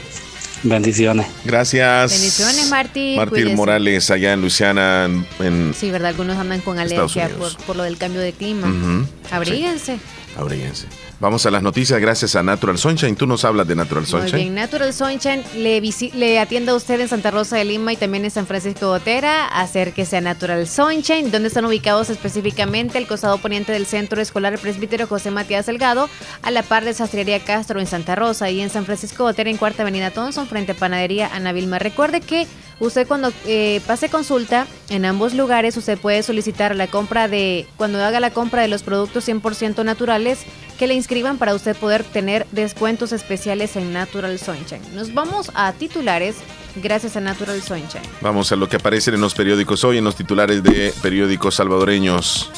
Bendiciones. 0.63 1.27
Gracias. 1.45 2.11
Bendiciones, 2.13 2.71
Martín. 2.71 3.23
Cuídese. 3.27 3.55
Morales, 3.55 4.11
allá 4.11 4.33
en 4.33 4.41
Luciana, 4.41 5.11
en. 5.39 5.75
Sí, 5.79 5.91
¿verdad? 5.91 6.09
Algunos 6.09 6.39
andan 6.39 6.63
con 6.63 6.79
alergia 6.79 7.29
por, 7.29 7.55
por 7.65 7.77
lo 7.77 7.83
del 7.83 7.99
cambio 7.99 8.23
de 8.23 8.33
clima. 8.33 8.67
Ujú. 8.69 9.07
Abríguense. 9.31 9.99
Abríguense. 10.39 10.87
Vamos 11.25 11.47
a 11.47 11.51
las 11.51 11.63
noticias 11.63 11.99
gracias 12.03 12.37
a 12.37 12.43
Natural 12.43 12.77
Sunshine. 12.77 13.17
Tú 13.17 13.27
nos 13.27 13.47
hablas 13.47 13.67
de 13.67 13.75
Natural 13.75 14.03
Muy 14.03 14.11
Sunshine. 14.11 14.43
bien, 14.43 14.55
Natural 14.55 14.93
Sunshine 14.93 15.43
le, 15.57 15.81
le 16.13 16.39
atiende 16.39 16.71
a 16.71 16.75
usted 16.75 17.01
en 17.01 17.09
Santa 17.09 17.31
Rosa 17.31 17.57
de 17.57 17.65
Lima 17.65 17.95
y 17.95 17.97
también 17.97 18.27
en 18.27 18.31
San 18.31 18.47
Francisco 18.47 18.91
de 18.91 18.99
Otera. 18.99 19.47
Acérquese 19.47 20.19
a 20.19 20.21
Natural 20.21 20.69
Sunshine, 20.69 21.31
donde 21.31 21.49
están 21.49 21.65
ubicados 21.65 22.11
específicamente 22.11 22.99
el 22.99 23.07
costado 23.07 23.39
poniente 23.39 23.73
del 23.73 23.87
Centro 23.87 24.21
Escolar 24.21 24.59
Presbítero 24.59 25.07
José 25.07 25.31
Matías 25.31 25.65
Delgado, 25.65 26.11
a 26.43 26.51
la 26.51 26.63
par 26.63 26.85
de 26.85 26.93
Sastrería 26.93 27.43
Castro 27.43 27.81
en 27.81 27.87
Santa 27.87 28.17
Rosa 28.17 28.51
y 28.51 28.61
en 28.61 28.69
San 28.69 28.85
Francisco 28.85 29.25
de 29.25 29.31
Otera 29.31 29.49
en 29.49 29.57
Cuarta 29.57 29.81
Avenida 29.81 30.11
Thompson, 30.11 30.47
frente 30.47 30.73
a 30.73 30.75
Panadería 30.75 31.31
Ana 31.33 31.53
Vilma. 31.55 31.79
Recuerde 31.79 32.21
que 32.21 32.47
usted 32.81 33.09
cuando 33.09 33.33
eh, 33.47 33.81
pase 33.87 34.11
consulta 34.11 34.67
en 34.91 35.07
ambos 35.07 35.33
lugares, 35.33 35.79
usted 35.79 35.97
puede 35.97 36.23
solicitar 36.23 36.77
la 36.77 36.87
compra 36.87 37.29
de, 37.29 37.67
cuando 37.79 38.05
haga 38.05 38.21
la 38.21 38.31
compra 38.31 38.61
de 38.61 38.69
los 38.69 38.83
productos 38.83 39.27
100% 39.27 39.87
naturales, 39.87 40.41
que 40.79 40.87
le 40.87 40.95
inscriban 40.95 41.39
para 41.39 41.55
usted 41.55 41.77
poder 41.77 42.05
tener 42.05 42.47
descuentos 42.53 43.13
especiales 43.13 43.77
en 43.77 43.93
Natural 43.93 44.39
Sunshine. 44.39 44.83
Nos 44.95 45.15
vamos 45.15 45.51
a 45.55 45.73
titulares 45.73 46.37
gracias 46.77 47.17
a 47.17 47.21
Natural 47.21 47.61
Sunshine. 47.63 48.03
Vamos 48.21 48.51
a 48.53 48.57
lo 48.57 48.69
que 48.69 48.77
aparece 48.77 49.11
en 49.11 49.21
los 49.21 49.35
periódicos 49.35 49.85
hoy, 49.85 49.99
en 49.99 50.05
los 50.05 50.17
titulares 50.17 50.63
de 50.63 50.93
periódicos 51.03 51.55
salvadoreños. 51.55 52.51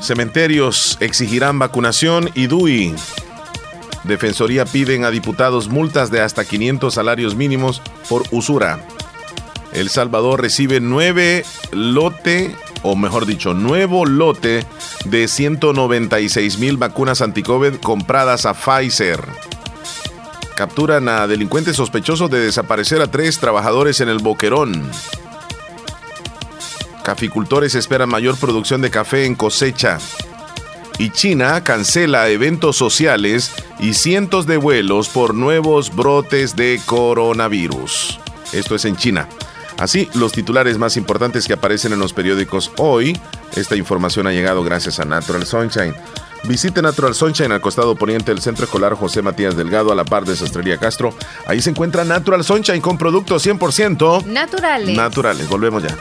Cementerios 0.00 0.96
exigirán 1.00 1.58
vacunación 1.58 2.30
y 2.34 2.46
DUI. 2.46 2.94
Defensoría 4.04 4.64
piden 4.64 5.04
a 5.04 5.10
diputados 5.10 5.68
multas 5.68 6.10
de 6.10 6.20
hasta 6.20 6.44
500 6.44 6.92
salarios 6.92 7.36
mínimos 7.36 7.82
por 8.08 8.24
usura. 8.30 8.80
El 9.72 9.88
Salvador 9.90 10.40
recibe 10.40 10.80
nueve 10.80 11.44
lote, 11.70 12.56
o 12.82 12.96
mejor 12.96 13.26
dicho, 13.26 13.54
nuevo 13.54 14.06
lote 14.06 14.66
de 15.04 15.28
196 15.28 16.58
mil 16.58 16.76
vacunas 16.76 17.20
anti-COVID 17.20 17.76
compradas 17.76 18.46
a 18.46 18.54
Pfizer. 18.54 19.20
Capturan 20.54 21.08
a 21.08 21.26
delincuentes 21.26 21.76
sospechosos 21.76 22.30
de 22.30 22.40
desaparecer 22.40 23.00
a 23.00 23.06
tres 23.06 23.38
trabajadores 23.38 24.00
en 24.00 24.08
el 24.08 24.18
Boquerón. 24.18 24.90
Caficultores 27.02 27.74
esperan 27.74 28.08
mayor 28.08 28.36
producción 28.36 28.82
de 28.82 28.90
café 28.90 29.24
en 29.24 29.34
cosecha. 29.34 29.98
Y 30.98 31.10
China 31.10 31.64
cancela 31.64 32.28
eventos 32.28 32.76
sociales 32.76 33.52
y 33.78 33.94
cientos 33.94 34.46
de 34.46 34.58
vuelos 34.58 35.08
por 35.08 35.34
nuevos 35.34 35.94
brotes 35.96 36.56
de 36.56 36.78
coronavirus. 36.84 38.20
Esto 38.52 38.74
es 38.74 38.84
en 38.84 38.96
China. 38.96 39.28
Así, 39.80 40.10
los 40.12 40.32
titulares 40.32 40.76
más 40.76 40.98
importantes 40.98 41.46
que 41.46 41.54
aparecen 41.54 41.94
en 41.94 41.98
los 41.98 42.12
periódicos 42.12 42.70
hoy. 42.76 43.18
Esta 43.56 43.76
información 43.76 44.26
ha 44.26 44.32
llegado 44.32 44.62
gracias 44.62 45.00
a 45.00 45.06
Natural 45.06 45.46
Sunshine. 45.46 45.94
Visite 46.44 46.82
Natural 46.82 47.14
Sunshine 47.14 47.52
al 47.52 47.62
costado 47.62 47.96
poniente 47.96 48.30
del 48.30 48.42
Centro 48.42 48.66
Escolar 48.66 48.94
José 48.94 49.22
Matías 49.22 49.56
Delgado 49.56 49.90
a 49.90 49.94
la 49.94 50.04
par 50.04 50.26
de 50.26 50.36
Sastrería 50.36 50.76
Castro. 50.76 51.14
Ahí 51.46 51.62
se 51.62 51.70
encuentra 51.70 52.04
Natural 52.04 52.44
Sunshine 52.44 52.82
con 52.82 52.98
productos 52.98 53.46
100% 53.46 54.26
naturales. 54.26 54.96
Naturales. 54.96 55.48
Volvemos 55.48 55.82
ya. 55.82 55.96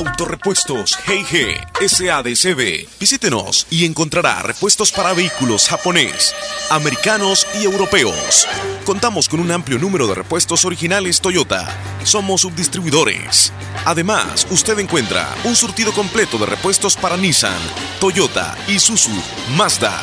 Autorepuestos 0.00 0.98
G&G 1.04 1.60
SADCB. 1.86 2.88
Visítenos 2.98 3.66
y 3.68 3.84
encontrará 3.84 4.40
repuestos 4.40 4.92
para 4.92 5.12
vehículos 5.12 5.68
japonés, 5.68 6.34
americanos 6.70 7.46
y 7.60 7.64
europeos. 7.64 8.48
Contamos 8.86 9.28
con 9.28 9.40
un 9.40 9.50
amplio 9.50 9.78
número 9.78 10.06
de 10.06 10.14
repuestos 10.14 10.64
originales 10.64 11.20
Toyota. 11.20 11.68
Somos 12.02 12.40
subdistribuidores. 12.40 13.52
Además, 13.84 14.46
usted 14.50 14.78
encuentra 14.78 15.28
un 15.44 15.54
surtido 15.54 15.92
completo 15.92 16.38
de 16.38 16.46
repuestos 16.46 16.96
para 16.96 17.18
Nissan, 17.18 17.60
Toyota, 18.00 18.56
Isuzu, 18.68 19.10
Mazda, 19.54 20.02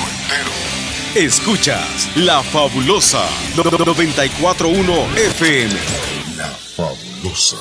Escuchas 1.15 2.09
La 2.15 2.41
Fabulosa 2.41 3.27
941 3.55 5.07
FM. 5.17 5.73
La 6.37 6.47
Fabulosa. 6.47 7.57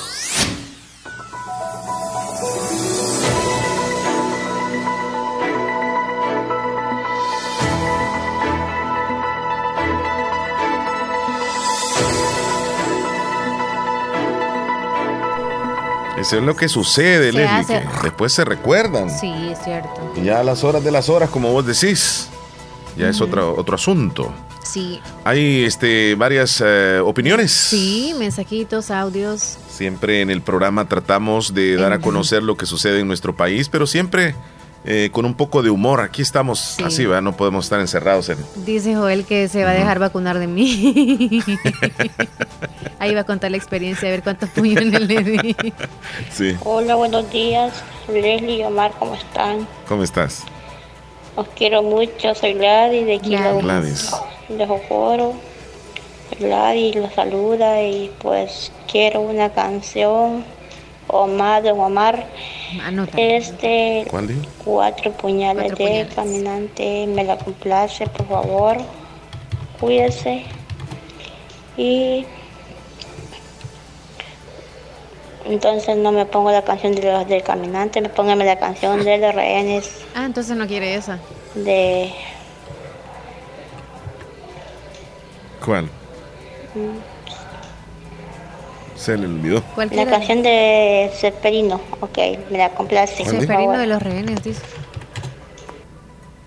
Eso 16.19 16.37
es 16.37 16.43
lo 16.43 16.55
que 16.55 16.69
sucede, 16.69 17.33
Se 17.33 17.39
Leslie, 17.39 17.47
hace- 17.47 17.81
que 17.81 18.03
después 18.03 18.33
se 18.33 18.45
recuerdan. 18.45 19.09
Sí, 19.09 19.33
es 19.51 19.59
cierto. 19.65 20.13
Y 20.17 20.25
ya 20.25 20.41
a 20.41 20.45
las 20.45 20.65
horas 20.65 20.85
de 20.85 20.91
las 20.91 21.09
horas, 21.09 21.31
como 21.31 21.51
vos 21.51 21.65
decís, 21.65 22.29
ya 23.01 23.09
es 23.09 23.21
otro, 23.21 23.55
otro 23.57 23.75
asunto. 23.75 24.33
Sí, 24.63 25.01
Hay 25.25 25.65
este, 25.65 26.15
varias 26.15 26.63
eh, 26.65 27.01
opiniones. 27.03 27.51
sí, 27.51 28.15
mensajitos, 28.19 28.91
audios. 28.91 29.59
Siempre 29.69 30.21
en 30.21 30.31
el 30.31 30.43
programa 30.43 30.87
tratamos 30.87 31.55
de 31.55 31.77
dar 31.77 31.93
a 31.93 32.01
conocer 32.01 32.43
lo 32.43 32.57
que 32.57 32.67
sucede 32.67 33.01
en 33.01 33.09
nuestro 33.09 33.35
país, 33.35 33.69
pero 33.69 33.87
siempre 33.87 34.35
eh, 34.85 35.09
con 35.13 35.25
un 35.25 35.35
poco 35.35 35.63
de 35.63 35.71
humor. 35.71 36.01
Aquí 36.03 36.23
estamos 36.23 36.79
así, 36.85 37.07
¿verdad? 37.07 37.23
No 37.23 37.37
podemos 37.37 37.65
estar 37.65 37.81
encerrados 37.81 38.29
en... 38.29 38.39
Dice 38.65 38.95
Joel 38.95 39.25
que 39.25 39.49
se 39.49 39.65
va 39.65 39.71
a 39.71 39.75
dejar 39.75 39.99
vacunar 39.99 40.39
de 40.39 40.47
mí. 40.47 41.43
Ahí 42.99 43.15
va 43.15 43.23
a 43.23 43.25
contar 43.25 43.51
la 43.51 43.57
experiencia, 43.57 44.09
a 44.09 44.11
ver 44.11 44.23
cuántos 44.23 44.51
puñones 44.51 45.01
le 45.01 45.23
di. 45.23 45.57
Sí. 46.31 46.55
Hola, 46.65 46.95
buenos 46.95 47.31
días. 47.31 47.83
Leslie 48.09 48.59
y 48.59 48.63
Omar, 48.63 48.93
¿cómo 48.99 49.15
están? 49.15 49.67
¿Cómo 49.89 50.03
estás? 50.03 50.45
Os 51.37 51.47
quiero 51.55 51.83
mucho. 51.83 52.35
Soy 52.35 52.55
Gladys 52.55 53.07
de 53.07 53.19
Kilo 53.19 53.59
Gladys. 53.59 54.11
de 54.49 54.67
Jocoro. 54.67 55.33
Gladys 56.39 56.97
los 56.97 57.13
saluda 57.13 57.83
y 57.83 58.11
pues 58.21 58.73
quiero 58.91 59.21
una 59.21 59.51
canción. 59.51 60.45
Omar 61.09 61.63
de 61.63 61.73
Omar. 61.73 62.25
Este 63.17 64.07
¿Cuál 64.09 64.29
dijo? 64.29 64.43
cuatro 64.65 65.11
puñales 65.13 65.67
Cuatro 65.73 65.85
de 65.85 65.91
puñales. 65.91 66.15
caminante. 66.15 67.07
Me 67.09 67.25
la 67.25 67.37
complace, 67.37 68.07
por 68.07 68.27
favor. 68.29 68.77
Cuídese. 69.81 70.45
Y 71.77 72.27
entonces 75.45 75.97
no 75.97 76.13
me 76.13 76.27
pongo 76.27 76.51
la 76.51 76.63
canción 76.63 76.95
de 76.95 77.11
los 77.13 77.27
del 77.29 77.43
caminante, 77.43 78.01
me 78.01 78.09
póngame 78.09 78.45
la 78.45 78.59
canción 78.59 79.03
de 79.05 79.19
los 79.19 79.35
rehenes 79.35 79.91
Ah, 80.15 80.25
entonces 80.27 80.57
no 80.57 80.67
quiere 80.67 80.95
esa. 80.95 81.19
de 81.55 82.13
¿Cuál? 85.65 85.85
mm, 86.75 86.99
Se 88.97 89.17
le 89.17 89.27
olvidó. 89.27 89.63
la 89.77 90.07
canción 90.07 90.43
de 90.43 91.11
Cepelino, 91.15 91.81
ok, 92.01 92.19
me 92.51 92.59
la 92.59 92.71
complace. 92.71 93.25
Seferino 93.25 93.73
de 93.79 93.87
los 93.87 94.03
rehenes, 94.03 94.43
dice. 94.43 94.63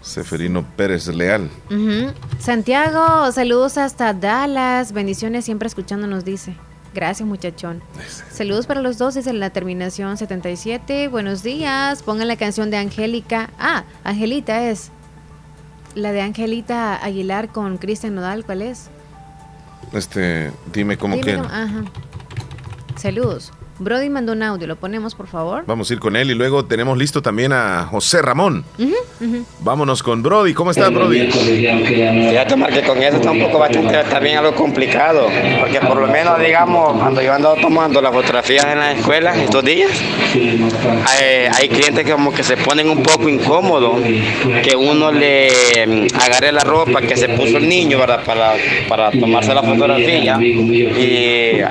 Seferino 0.01 0.65
Pérez 0.75 1.07
Leal. 1.07 1.49
Santiago, 2.39 3.31
saludos 3.31 3.77
hasta 3.77 4.13
Dallas. 4.13 4.91
Bendiciones 4.91 5.45
siempre 5.45 5.67
escuchándonos, 5.67 6.25
dice. 6.25 6.55
Gracias, 6.93 7.27
muchachón. 7.27 7.81
Saludos 8.31 8.67
para 8.67 8.81
los 8.81 8.97
dos 8.97 9.15
desde 9.15 9.33
la 9.33 9.49
terminación 9.49 10.15
77. 10.17 11.07
Buenos 11.07 11.41
días. 11.41 12.03
Pongan 12.03 12.27
la 12.27 12.35
canción 12.37 12.69
de 12.69 12.77
Angélica. 12.77 13.49
Ah, 13.59 13.83
Angelita 14.03 14.69
es. 14.69 14.91
La 15.95 16.11
de 16.11 16.21
Angelita 16.21 16.95
Aguilar 17.03 17.49
con 17.49 17.77
Cristian 17.77 18.15
Nodal, 18.15 18.45
¿cuál 18.45 18.61
es? 18.61 18.89
Este, 19.91 20.51
dime 20.71 20.97
cómo 20.97 21.15
Dime 21.15 21.25
que. 21.25 21.35
cómo- 21.37 21.49
Ajá. 21.49 21.83
Saludos. 22.95 23.51
Brody 23.79 24.09
mandó 24.09 24.33
un 24.33 24.43
audio, 24.43 24.67
¿lo 24.67 24.75
ponemos, 24.75 25.15
por 25.15 25.27
favor? 25.27 25.63
Vamos 25.65 25.89
a 25.89 25.93
ir 25.93 25.99
con 25.99 26.15
él 26.15 26.29
y 26.29 26.35
luego 26.35 26.65
tenemos 26.65 26.97
listo 26.97 27.21
también 27.21 27.53
a 27.53 27.87
José 27.89 28.21
Ramón. 28.21 28.63
Vámonos 29.59 30.03
con 30.03 30.21
Brody. 30.21 30.53
¿Cómo 30.53 30.71
estás, 30.71 30.93
Brody? 30.93 31.31
Fíjate, 31.31 32.53
Omar, 32.53 32.71
que 32.71 32.83
con 32.83 33.01
eso 33.01 33.17
está 33.17 33.31
un 33.31 33.41
poco 33.41 33.59
bastante 33.59 34.03
también 34.09 34.37
algo 34.37 34.53
complicado, 34.53 35.27
porque 35.59 35.79
por 35.79 35.99
lo 35.99 36.07
menos, 36.07 36.39
digamos, 36.39 36.97
cuando 36.99 37.21
yo 37.21 37.33
ando 37.33 37.55
tomando 37.55 38.01
las 38.01 38.13
fotografías 38.13 38.65
en 38.65 38.79
la 38.79 38.91
escuela 38.91 39.35
estos 39.35 39.63
días, 39.63 39.91
hay, 40.33 41.47
hay 41.51 41.69
clientes 41.69 42.05
que 42.05 42.11
como 42.11 42.31
que 42.31 42.43
se 42.43 42.57
ponen 42.57 42.89
un 42.89 43.01
poco 43.01 43.27
incómodos, 43.27 44.01
que 44.63 44.75
uno 44.75 45.11
le 45.11 45.49
mm, 45.87 46.07
agarre 46.19 46.51
la 46.51 46.61
ropa 46.61 47.01
que 47.01 47.17
se 47.17 47.29
puso 47.29 47.57
el 47.57 47.67
niño, 47.67 47.97
¿verdad? 47.97 48.23
Para, 48.23 48.53
para 48.87 49.11
tomarse 49.11 49.53
la 49.53 49.63
fotografía 49.63 50.37
y 50.41 51.61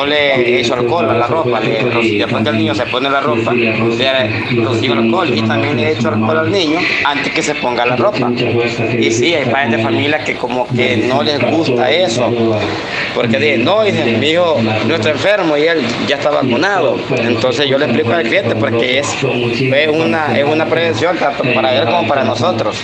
yo 0.00 0.06
le 0.06 0.60
echo 0.60 0.74
alcohol 0.74 1.10
a 1.10 1.14
la 1.14 1.26
ropa, 1.26 1.60
le, 1.60 1.84
después 2.18 2.42
que 2.42 2.48
el 2.48 2.56
niño 2.56 2.74
se 2.74 2.86
pone 2.86 3.10
la 3.10 3.20
ropa, 3.20 3.52
le 3.52 3.76
rocío 3.76 4.92
alcohol 4.92 5.30
y 5.36 5.42
también 5.42 5.76
le 5.76 5.92
echo 5.92 6.08
alcohol 6.08 6.38
al 6.38 6.50
niño 6.50 6.78
antes 7.04 7.32
que 7.32 7.42
se 7.42 7.54
ponga 7.56 7.84
la 7.84 7.96
ropa. 7.96 8.30
Y 8.98 9.10
sí, 9.10 9.34
hay 9.34 9.44
padres 9.46 9.72
de 9.72 9.78
familia 9.82 10.24
que 10.24 10.36
como 10.36 10.66
que 10.68 10.96
no 10.96 11.22
les 11.22 11.38
gusta 11.50 11.90
eso, 11.90 12.32
porque 13.14 13.38
dicen, 13.38 13.64
no, 13.64 13.82
dicen, 13.82 14.18
mi 14.18 14.30
hijo 14.30 14.58
no 14.86 14.94
está 14.94 15.10
enfermo 15.10 15.56
y 15.56 15.62
él 15.62 15.82
ya 16.08 16.16
está 16.16 16.30
vacunado. 16.30 16.96
Entonces 17.18 17.68
yo 17.68 17.76
le 17.76 17.86
explico 17.86 18.12
al 18.12 18.22
cliente 18.22 18.54
porque 18.56 19.00
es, 19.00 19.08
es, 19.22 19.88
una, 19.88 20.38
es 20.38 20.44
una 20.44 20.66
prevención 20.66 21.16
tanto 21.18 21.42
para 21.54 21.74
él 21.74 21.84
como 21.84 22.08
para 22.08 22.24
nosotros. 22.24 22.82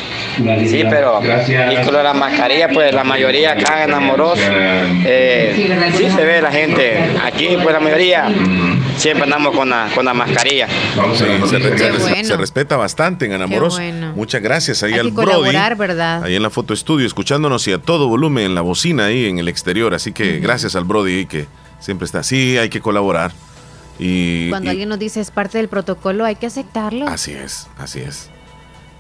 Sí, 0.67 0.85
pero 0.91 1.21
y 1.23 1.77
con 1.85 1.95
la 1.95 2.13
mascarilla, 2.13 2.69
pues 2.69 2.93
la 2.93 3.05
mayoría 3.05 3.53
acá 3.53 3.85
en 3.85 3.95
Amoroso, 3.95 4.43
eh, 5.05 5.53
sí 5.97 6.11
se 6.11 6.25
ve 6.25 6.43
la 6.43 6.51
gente. 6.51 7.06
Aquí, 7.25 7.49
pues 7.63 7.73
la 7.73 7.81
mayoría 7.81 8.29
siempre 8.97 9.25
andamos 9.25 9.55
con 9.55 9.69
la, 9.71 9.89
con 9.95 10.05
la 10.05 10.15
mascarilla. 10.15 10.69
Sí, 10.69 11.25
se, 11.49 11.59
re- 11.59 11.79
se 11.79 11.91
res- 11.93 12.27
se 12.29 12.37
respeta 12.37 12.77
bastante 12.77 13.27
en 13.27 13.33
Anamoros. 13.33 13.75
Bueno. 13.75 14.13
Muchas 14.15 14.43
gracias 14.43 14.83
ahí 14.83 14.95
Hay 14.95 14.99
al 15.01 15.07
que 15.07 15.13
Brody. 15.13 15.27
colaborar, 15.27 15.77
¿verdad? 15.77 16.25
Ahí 16.25 16.35
en 16.37 16.43
la 16.43 16.51
foto 16.51 16.73
estudio, 16.75 17.07
escuchándonos 17.07 17.67
y 17.69 17.73
a 17.73 17.79
todo 17.79 18.09
volumen 18.09 18.45
en 18.47 18.55
la 18.55 18.61
bocina 18.63 19.07
ahí 19.07 19.27
en 19.27 19.39
el 19.39 19.49
exterior. 19.49 19.95
Así 19.95 20.13
que 20.13 20.39
gracias 20.39 20.77
al 20.77 20.85
Brody 20.85 21.27
que 21.27 21.47
siempre 21.81 22.05
está 22.07 22.21
así, 22.21 22.57
hay 22.59 22.69
que 22.69 22.81
colaborar. 22.81 23.33
Y, 23.99 24.51
Cuando 24.51 24.67
y- 24.69 24.71
alguien 24.71 24.89
nos 24.89 24.99
dice 24.99 25.21
es 25.21 25.31
parte 25.31 25.59
del 25.59 25.69
protocolo, 25.69 26.25
hay 26.25 26.37
que 26.37 26.47
aceptarlo. 26.47 27.07
así 27.09 27.33
es, 27.33 27.67
así 27.79 28.01
es. 28.01 28.31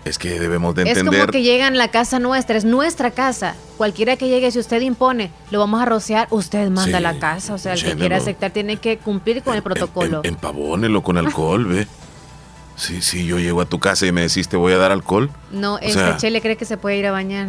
Es 0.06 0.18
que 0.18 0.38
debemos 0.38 0.74
de 0.76 0.82
Es 0.84 0.90
entender. 0.98 1.20
como 1.22 1.32
que 1.32 1.42
llegan 1.42 1.74
a 1.74 1.76
la 1.76 1.88
casa 1.90 2.20
nuestra, 2.20 2.56
es 2.56 2.64
nuestra 2.64 3.10
casa. 3.10 3.56
Cualquiera 3.76 4.16
que 4.16 4.28
llegue, 4.28 4.50
si 4.52 4.60
usted 4.60 4.80
impone, 4.82 5.32
lo 5.50 5.58
vamos 5.58 5.82
a 5.82 5.84
rociar, 5.84 6.28
usted 6.30 6.70
manda 6.70 6.98
a 6.98 7.00
la 7.00 7.18
casa. 7.18 7.54
O 7.54 7.58
sea, 7.58 7.72
el 7.74 7.82
que 7.82 7.96
quiera 7.96 8.16
aceptar 8.18 8.52
tiene 8.52 8.76
que 8.76 8.98
cumplir 8.98 9.42
con 9.42 9.56
el 9.56 9.62
protocolo. 9.62 10.20
Empavónelo 10.22 11.02
con 11.02 11.18
alcohol, 11.18 11.64
ve. 11.64 11.88
Sí, 12.76 13.02
sí, 13.02 13.26
yo 13.26 13.38
llego 13.38 13.60
a 13.62 13.64
tu 13.66 13.80
casa 13.80 14.06
y 14.06 14.12
me 14.12 14.20
decís 14.20 14.48
te 14.48 14.56
voy 14.56 14.72
a 14.74 14.76
dar 14.76 14.92
alcohol. 14.92 15.30
No, 15.50 15.78
este 15.78 15.94
sea, 15.94 16.16
Chele 16.18 16.40
cree 16.40 16.56
que 16.56 16.66
se 16.66 16.76
puede 16.76 16.98
ir 16.98 17.06
a 17.06 17.10
bañar. 17.10 17.48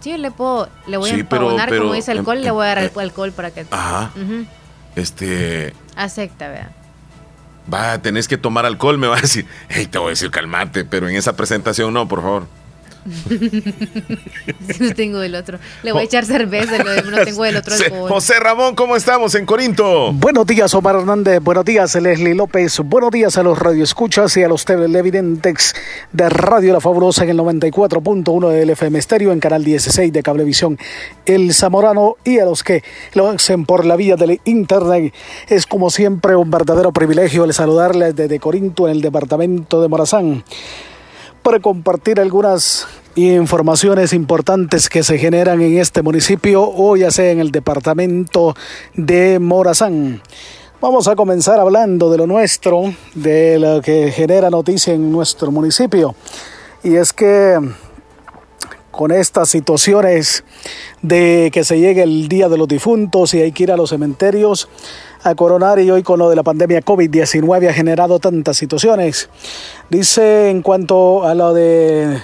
Sí, 0.00 0.16
le 0.16 0.30
puedo, 0.30 0.68
le 0.86 0.98
voy 0.98 1.10
Sí, 1.10 1.20
a 1.22 1.28
pero- 1.28 1.56
pero, 1.68 1.82
como 1.82 1.94
dice 1.94 2.12
alcohol, 2.12 2.36
em- 2.38 2.44
le 2.44 2.50
voy 2.52 2.64
a 2.64 2.68
dar 2.68 2.78
em- 2.78 2.90
al- 2.94 3.00
alcohol 3.04 3.32
para 3.32 3.50
que... 3.50 3.66
Ajá. 3.70 4.12
Ujú. 4.14 4.44
Este. 4.94 5.74
Acepta, 5.96 6.48
vea. 6.50 6.70
Va, 7.72 8.00
tenés 8.00 8.28
que 8.28 8.38
tomar 8.38 8.64
alcohol, 8.66 8.98
me 8.98 9.06
va 9.08 9.18
a 9.18 9.20
decir. 9.20 9.46
Hey, 9.68 9.86
te 9.86 9.98
voy 9.98 10.08
a 10.08 10.10
decir 10.10 10.30
calmate, 10.30 10.84
pero 10.84 11.08
en 11.08 11.16
esa 11.16 11.36
presentación 11.36 11.92
no, 11.92 12.06
por 12.06 12.22
favor. 12.22 12.46
no 14.80 14.94
tengo 14.94 15.18
del 15.20 15.34
otro. 15.34 15.58
Le 15.82 15.92
voy 15.92 16.02
a 16.02 16.04
echar 16.04 16.24
cerveza, 16.24 16.78
no 16.78 17.24
tengo 17.24 17.44
del 17.44 17.56
otro 17.56 17.74
alcohol. 17.84 18.08
José 18.08 18.40
Ramón, 18.40 18.74
¿cómo 18.74 18.96
estamos 18.96 19.34
en 19.34 19.46
Corinto? 19.46 20.12
Buenos 20.12 20.46
días, 20.46 20.74
Omar 20.74 20.96
Hernández. 20.96 21.40
Buenos 21.42 21.64
días, 21.64 21.94
Leslie 21.94 22.34
López. 22.34 22.80
Buenos 22.80 23.10
días 23.10 23.36
a 23.38 23.42
los 23.42 23.58
radioescuchas 23.58 24.36
y 24.36 24.42
a 24.42 24.48
los 24.48 24.64
televidentes 24.64 25.74
de 26.12 26.28
Radio 26.28 26.72
La 26.72 26.80
Fabulosa 26.80 27.24
en 27.24 27.30
el 27.30 27.38
94.1 27.38 28.50
del 28.50 28.70
FM 28.70 28.98
Estéreo, 28.98 29.32
en 29.32 29.40
Canal 29.40 29.64
16 29.64 30.12
de 30.12 30.22
Cablevisión 30.22 30.78
El 31.24 31.54
Zamorano 31.54 32.16
y 32.24 32.38
a 32.38 32.44
los 32.44 32.62
que 32.62 32.82
lo 33.14 33.28
hacen 33.28 33.66
por 33.66 33.84
la 33.84 33.96
vía 33.96 34.16
del 34.16 34.40
Internet. 34.44 35.14
Es 35.48 35.66
como 35.66 35.90
siempre 35.90 36.36
un 36.36 36.50
verdadero 36.50 36.92
privilegio 36.92 37.44
el 37.44 37.54
saludarles 37.54 38.14
desde 38.16 38.40
Corinto 38.40 38.88
en 38.88 38.96
el 38.96 39.02
departamento 39.02 39.80
de 39.80 39.88
Morazán 39.88 40.44
para 41.46 41.60
compartir 41.60 42.18
algunas 42.18 42.88
informaciones 43.14 44.12
importantes 44.12 44.88
que 44.88 45.04
se 45.04 45.16
generan 45.16 45.62
en 45.62 45.78
este 45.78 46.02
municipio 46.02 46.68
o 46.68 46.96
ya 46.96 47.12
sea 47.12 47.30
en 47.30 47.38
el 47.38 47.52
departamento 47.52 48.56
de 48.94 49.38
Morazán. 49.38 50.20
Vamos 50.80 51.06
a 51.06 51.14
comenzar 51.14 51.60
hablando 51.60 52.10
de 52.10 52.18
lo 52.18 52.26
nuestro, 52.26 52.92
de 53.14 53.60
lo 53.60 53.80
que 53.80 54.10
genera 54.10 54.50
noticia 54.50 54.92
en 54.92 55.12
nuestro 55.12 55.52
municipio. 55.52 56.16
Y 56.82 56.96
es 56.96 57.12
que 57.12 57.60
con 58.90 59.12
estas 59.12 59.48
situaciones 59.48 60.42
de 61.00 61.50
que 61.52 61.62
se 61.62 61.78
llegue 61.78 62.02
el 62.02 62.26
Día 62.26 62.48
de 62.48 62.58
los 62.58 62.66
Difuntos 62.66 63.34
y 63.34 63.42
hay 63.42 63.52
que 63.52 63.62
ir 63.62 63.70
a 63.70 63.76
los 63.76 63.90
cementerios 63.90 64.68
a 65.22 65.34
coronar 65.34 65.78
y 65.80 65.90
hoy 65.90 66.02
con 66.02 66.18
lo 66.18 66.30
de 66.30 66.36
la 66.36 66.42
pandemia 66.42 66.82
COVID-19 66.82 67.68
ha 67.68 67.72
generado 67.72 68.18
tantas 68.18 68.56
situaciones. 68.56 69.28
Dice 69.90 70.50
en 70.50 70.62
cuanto 70.62 71.24
a 71.24 71.34
lo 71.34 71.52
de 71.54 72.20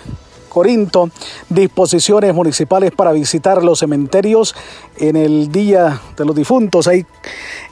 Corinto, 0.52 1.08
disposiciones 1.48 2.34
municipales 2.34 2.90
para 2.90 3.12
visitar 3.12 3.64
los 3.64 3.78
cementerios 3.78 4.54
en 4.98 5.16
el 5.16 5.50
Día 5.50 5.98
de 6.14 6.26
los 6.26 6.36
Difuntos. 6.36 6.86
Ahí 6.88 7.06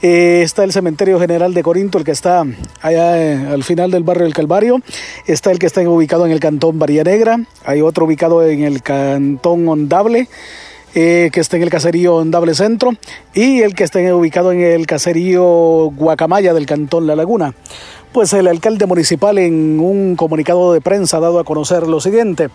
eh, 0.00 0.40
está 0.42 0.64
el 0.64 0.72
Cementerio 0.72 1.20
General 1.20 1.52
de 1.52 1.62
Corinto, 1.62 1.98
el 1.98 2.04
que 2.04 2.12
está 2.12 2.42
allá 2.80 3.18
eh, 3.22 3.48
al 3.52 3.64
final 3.64 3.90
del 3.90 4.02
barrio 4.02 4.24
del 4.24 4.32
Calvario. 4.32 4.80
Está 5.26 5.50
el 5.50 5.58
que 5.58 5.66
está 5.66 5.82
ubicado 5.82 6.24
en 6.24 6.32
el 6.32 6.40
Cantón 6.40 6.78
Varía 6.78 7.04
Negra. 7.04 7.40
Hay 7.66 7.82
otro 7.82 8.06
ubicado 8.06 8.46
en 8.46 8.62
el 8.62 8.82
Cantón 8.82 9.68
Ondable. 9.68 10.28
Eh, 10.94 11.30
que 11.32 11.40
está 11.40 11.56
en 11.56 11.62
el 11.62 11.70
caserío 11.70 12.16
Ondable 12.16 12.54
Centro 12.54 12.92
y 13.32 13.60
el 13.60 13.74
que 13.74 13.84
está 13.84 14.00
ubicado 14.14 14.52
en 14.52 14.60
el 14.60 14.86
caserío 14.86 15.90
Guacamaya 15.94 16.52
del 16.52 16.66
Cantón 16.66 17.06
La 17.06 17.16
Laguna. 17.16 17.54
Pues 18.12 18.32
el 18.32 18.48
alcalde 18.48 18.86
municipal 18.86 19.38
en 19.38 19.78
un 19.78 20.16
comunicado 20.16 20.72
de 20.72 20.80
prensa 20.80 21.18
ha 21.18 21.20
dado 21.20 21.38
a 21.38 21.44
conocer 21.44 21.86
lo 21.86 22.00
siguiente. 22.00 22.48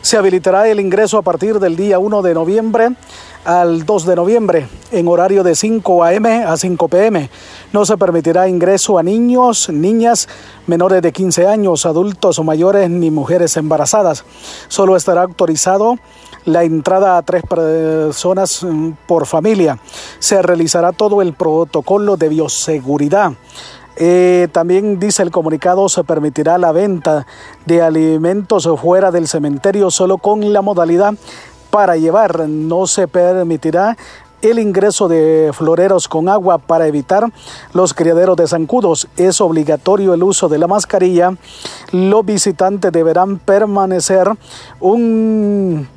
Se 0.00 0.16
habilitará 0.16 0.68
el 0.68 0.80
ingreso 0.80 1.18
a 1.18 1.22
partir 1.22 1.58
del 1.58 1.76
día 1.76 1.98
1 1.98 2.22
de 2.22 2.32
noviembre 2.32 2.88
al 3.44 3.84
2 3.84 4.06
de 4.06 4.16
noviembre 4.16 4.68
en 4.90 5.08
horario 5.08 5.42
de 5.42 5.54
5 5.54 6.04
a.m. 6.04 6.44
a 6.44 6.56
5 6.56 6.88
p.m. 6.88 7.30
No 7.72 7.84
se 7.84 7.96
permitirá 7.96 8.48
ingreso 8.48 8.98
a 8.98 9.02
niños, 9.02 9.68
niñas 9.68 10.28
menores 10.66 11.02
de 11.02 11.12
15 11.12 11.46
años, 11.46 11.86
adultos 11.86 12.38
o 12.38 12.44
mayores 12.44 12.88
ni 12.88 13.10
mujeres 13.10 13.56
embarazadas. 13.56 14.24
Solo 14.68 14.96
estará 14.96 15.22
autorizado 15.22 15.96
la 16.44 16.64
entrada 16.64 17.16
a 17.16 17.22
tres 17.22 17.42
personas 17.44 18.62
mm, 18.62 18.90
por 19.06 19.26
familia. 19.26 19.78
Se 20.18 20.42
realizará 20.42 20.92
todo 20.92 21.22
el 21.22 21.32
protocolo 21.32 22.16
de 22.16 22.28
bioseguridad. 22.28 23.32
Eh, 23.96 24.48
también 24.52 24.98
dice 24.98 25.22
el 25.22 25.30
comunicado 25.30 25.86
se 25.90 26.02
permitirá 26.02 26.56
la 26.56 26.72
venta 26.72 27.26
de 27.66 27.82
alimentos 27.82 28.66
fuera 28.80 29.10
del 29.10 29.28
cementerio 29.28 29.90
solo 29.90 30.16
con 30.16 30.54
la 30.54 30.62
modalidad 30.62 31.12
para 31.72 31.96
llevar. 31.96 32.48
No 32.48 32.86
se 32.86 33.08
permitirá 33.08 33.96
el 34.42 34.58
ingreso 34.58 35.08
de 35.08 35.50
floreros 35.54 36.06
con 36.06 36.28
agua 36.28 36.58
para 36.58 36.86
evitar 36.86 37.32
los 37.72 37.94
criaderos 37.94 38.36
de 38.36 38.46
zancudos. 38.46 39.08
Es 39.16 39.40
obligatorio 39.40 40.12
el 40.12 40.22
uso 40.22 40.50
de 40.50 40.58
la 40.58 40.66
mascarilla. 40.66 41.34
Los 41.92 42.26
visitantes 42.26 42.92
deberán 42.92 43.38
permanecer 43.38 44.30
un 44.80 45.88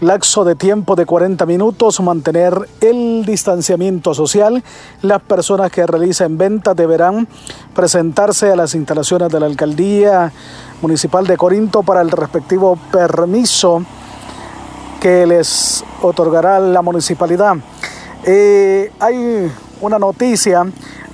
lapso 0.00 0.44
de 0.44 0.56
tiempo 0.56 0.96
de 0.96 1.06
40 1.06 1.46
minutos, 1.46 2.00
mantener 2.00 2.68
el 2.80 3.24
distanciamiento 3.24 4.14
social. 4.14 4.64
Las 5.02 5.22
personas 5.22 5.70
que 5.70 5.86
realicen 5.86 6.36
ventas 6.36 6.74
deberán 6.74 7.28
presentarse 7.72 8.50
a 8.50 8.56
las 8.56 8.74
instalaciones 8.74 9.30
de 9.30 9.38
la 9.38 9.46
Alcaldía 9.46 10.32
Municipal 10.82 11.24
de 11.26 11.36
Corinto 11.36 11.84
para 11.84 12.00
el 12.00 12.10
respectivo 12.10 12.76
permiso 12.90 13.84
que 15.04 15.26
les 15.26 15.84
otorgará 16.00 16.58
la 16.58 16.80
municipalidad. 16.80 17.56
Eh, 18.24 18.90
hay 18.98 19.52
una 19.82 19.98
noticia 19.98 20.64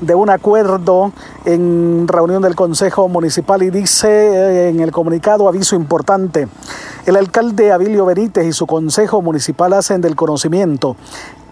de 0.00 0.14
un 0.14 0.30
acuerdo 0.30 1.10
en 1.44 2.06
reunión 2.06 2.40
del 2.40 2.54
Consejo 2.54 3.08
Municipal 3.08 3.64
y 3.64 3.70
dice 3.70 4.08
eh, 4.08 4.68
en 4.68 4.78
el 4.78 4.92
comunicado 4.92 5.48
aviso 5.48 5.74
importante. 5.74 6.46
El 7.04 7.16
alcalde 7.16 7.72
Abilio 7.72 8.06
Benítez 8.06 8.46
y 8.46 8.52
su 8.52 8.64
Consejo 8.64 9.22
Municipal 9.22 9.72
hacen 9.72 10.00
del 10.00 10.14
conocimiento 10.14 10.94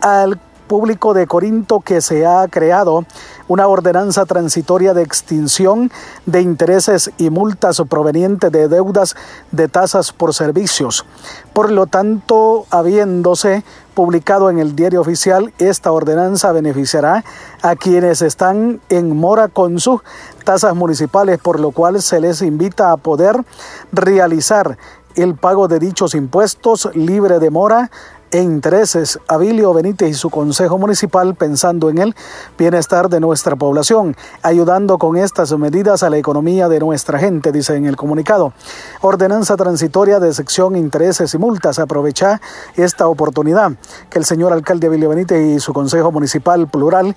al 0.01 0.39
público 0.69 1.15
de 1.15 1.27
Corinto 1.27 1.81
que 1.81 2.01
se 2.01 2.25
ha 2.25 2.47
creado 2.47 3.05
una 3.49 3.67
ordenanza 3.67 4.27
transitoria 4.27 4.95
de 4.95 5.03
extinción 5.03 5.91
de 6.27 6.43
intereses 6.43 7.11
y 7.19 7.31
multas 7.31 7.83
provenientes 7.89 8.53
de 8.53 8.69
deudas 8.69 9.17
de 9.51 9.67
tasas 9.67 10.13
por 10.13 10.35
servicios. 10.35 11.05
Por 11.53 11.73
lo 11.73 11.87
tanto, 11.87 12.67
habiéndose 12.71 13.65
publicado 13.95 14.51
en 14.51 14.61
el 14.61 14.77
diario 14.77 15.01
oficial, 15.01 15.53
esta 15.59 15.91
ordenanza 15.91 16.53
beneficiará 16.53 17.25
a 17.63 17.75
quienes 17.75 18.23
están 18.23 18.81
en 18.91 19.17
mora 19.17 19.49
con 19.49 19.81
sus 19.81 20.03
tasas 20.45 20.77
municipales, 20.77 21.39
por 21.39 21.59
lo 21.59 21.73
cual 21.73 22.01
se 22.01 22.21
les 22.21 22.43
invita 22.43 22.93
a 22.93 22.97
poder 22.97 23.45
realizar 23.91 24.79
el 25.17 25.35
pago 25.35 25.67
de 25.67 25.81
dichos 25.81 26.15
impuestos 26.15 26.89
libre 26.95 27.41
de 27.41 27.51
mora 27.51 27.91
e 28.31 28.41
intereses. 28.41 29.19
Abilio 29.29 29.73
Benítez 29.73 30.11
y 30.11 30.15
su 30.15 30.31
Consejo 30.31 30.79
Municipal 30.79 31.35
pensando 31.35 31.91
en 31.91 31.99
el 31.99 32.17
bienestar 32.57 33.09
de 33.09 33.21
nuestra 33.21 33.57
población, 33.57 34.17
ayudando 34.43 34.99
con 34.99 35.17
estas 35.17 35.53
medidas 35.59 36.03
a 36.03 36.11
la 36.11 36.19
economía 36.19 36.69
de 36.69 36.81
nuestra 36.81 37.19
gente, 37.19 37.53
dice 37.53 37.77
en 37.77 37.87
el 37.87 37.97
comunicado. 37.97 38.53
Ordenanza 39.01 39.57
transitoria 39.57 40.21
de 40.21 40.33
sección 40.35 40.77
intereses 40.77 41.35
y 41.35 41.39
multas. 41.39 41.79
Aprovecha 41.79 42.41
esta 42.77 43.09
oportunidad 43.09 43.73
que 44.11 44.19
el 44.19 44.25
señor 44.25 44.53
alcalde 44.53 44.87
Abilio 44.87 45.09
Benítez 45.09 45.57
y 45.57 45.61
su 45.61 45.73
Consejo 45.73 46.13
Municipal 46.13 46.69
plural 46.69 47.17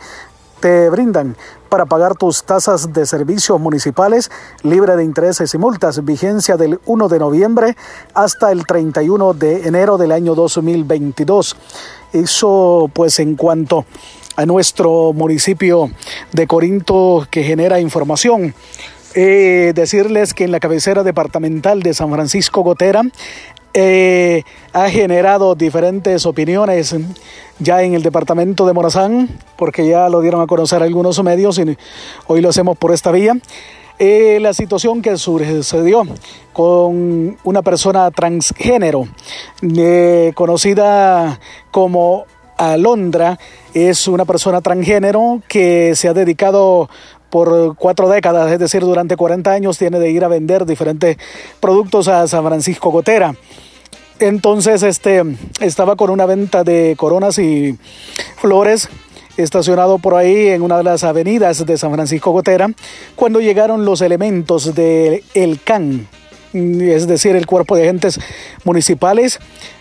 te 0.61 0.89
brindan 0.89 1.35
para 1.69 1.85
pagar 1.85 2.15
tus 2.15 2.43
tasas 2.43 2.93
de 2.93 3.05
servicios 3.05 3.59
municipales 3.59 4.29
libre 4.61 4.95
de 4.95 5.03
intereses 5.03 5.53
y 5.53 5.57
multas, 5.57 6.05
vigencia 6.05 6.55
del 6.55 6.79
1 6.85 7.09
de 7.09 7.19
noviembre 7.19 7.75
hasta 8.13 8.51
el 8.51 8.65
31 8.65 9.33
de 9.33 9.67
enero 9.67 9.97
del 9.97 10.11
año 10.11 10.35
2022. 10.35 11.57
Eso 12.13 12.89
pues 12.93 13.19
en 13.19 13.35
cuanto 13.35 13.85
a 14.35 14.45
nuestro 14.45 15.13
municipio 15.13 15.89
de 16.31 16.47
Corinto 16.47 17.27
que 17.29 17.43
genera 17.43 17.79
información. 17.79 18.53
Eh, 19.13 19.73
decirles 19.75 20.33
que 20.33 20.45
en 20.45 20.51
la 20.51 20.61
cabecera 20.61 21.03
departamental 21.03 21.83
de 21.83 21.93
San 21.93 22.11
Francisco 22.11 22.61
Gotera 22.61 23.01
eh, 23.73 24.43
ha 24.73 24.89
generado 24.89 25.55
diferentes 25.55 26.25
opiniones 26.25 26.95
ya 27.59 27.83
en 27.83 27.93
el 27.93 28.03
departamento 28.03 28.65
de 28.65 28.73
Morazán, 28.73 29.29
porque 29.55 29.87
ya 29.87 30.09
lo 30.09 30.21
dieron 30.21 30.41
a 30.41 30.47
conocer 30.47 30.83
algunos 30.83 31.23
medios 31.23 31.57
y 31.59 31.77
hoy 32.27 32.41
lo 32.41 32.49
hacemos 32.49 32.77
por 32.77 32.93
esta 32.93 33.11
vía. 33.11 33.37
Eh, 33.99 34.39
la 34.41 34.53
situación 34.53 35.01
que 35.01 35.15
sucedió 35.17 36.03
con 36.53 37.37
una 37.43 37.61
persona 37.61 38.09
transgénero 38.09 39.07
eh, 39.61 40.31
conocida 40.33 41.39
como 41.69 42.25
Alondra, 42.57 43.39
es 43.73 44.07
una 44.07 44.25
persona 44.25 44.61
transgénero 44.61 45.41
que 45.47 45.95
se 45.95 46.07
ha 46.07 46.13
dedicado 46.13 46.89
por 47.31 47.75
cuatro 47.77 48.09
décadas, 48.09 48.51
es 48.51 48.59
decir, 48.59 48.81
durante 48.81 49.15
40 49.15 49.51
años, 49.51 49.79
tiene 49.79 49.99
de 49.99 50.11
ir 50.11 50.23
a 50.23 50.27
vender 50.27 50.65
diferentes 50.65 51.17
productos 51.59 52.07
a 52.07 52.27
San 52.27 52.45
Francisco 52.45 52.91
Gotera. 52.91 53.33
Entonces, 54.19 54.83
este, 54.83 55.23
estaba 55.61 55.95
con 55.95 56.11
una 56.11 56.27
venta 56.27 56.63
de 56.63 56.93
coronas 56.95 57.39
y 57.39 57.75
flores 58.37 58.89
estacionado 59.37 59.97
por 59.97 60.15
ahí 60.15 60.49
en 60.49 60.61
una 60.61 60.77
de 60.77 60.83
las 60.83 61.03
avenidas 61.03 61.65
de 61.65 61.77
San 61.77 61.93
Francisco 61.93 62.31
Gotera, 62.31 62.69
cuando 63.15 63.39
llegaron 63.39 63.85
los 63.85 64.01
elementos 64.01 64.75
del 64.75 65.23
el 65.33 65.61
CAN, 65.61 66.07
es 66.53 67.07
decir, 67.07 67.35
el 67.35 67.47
cuerpo 67.47 67.75
de 67.75 67.83
agentes 67.83 68.19
municipales, 68.65 69.39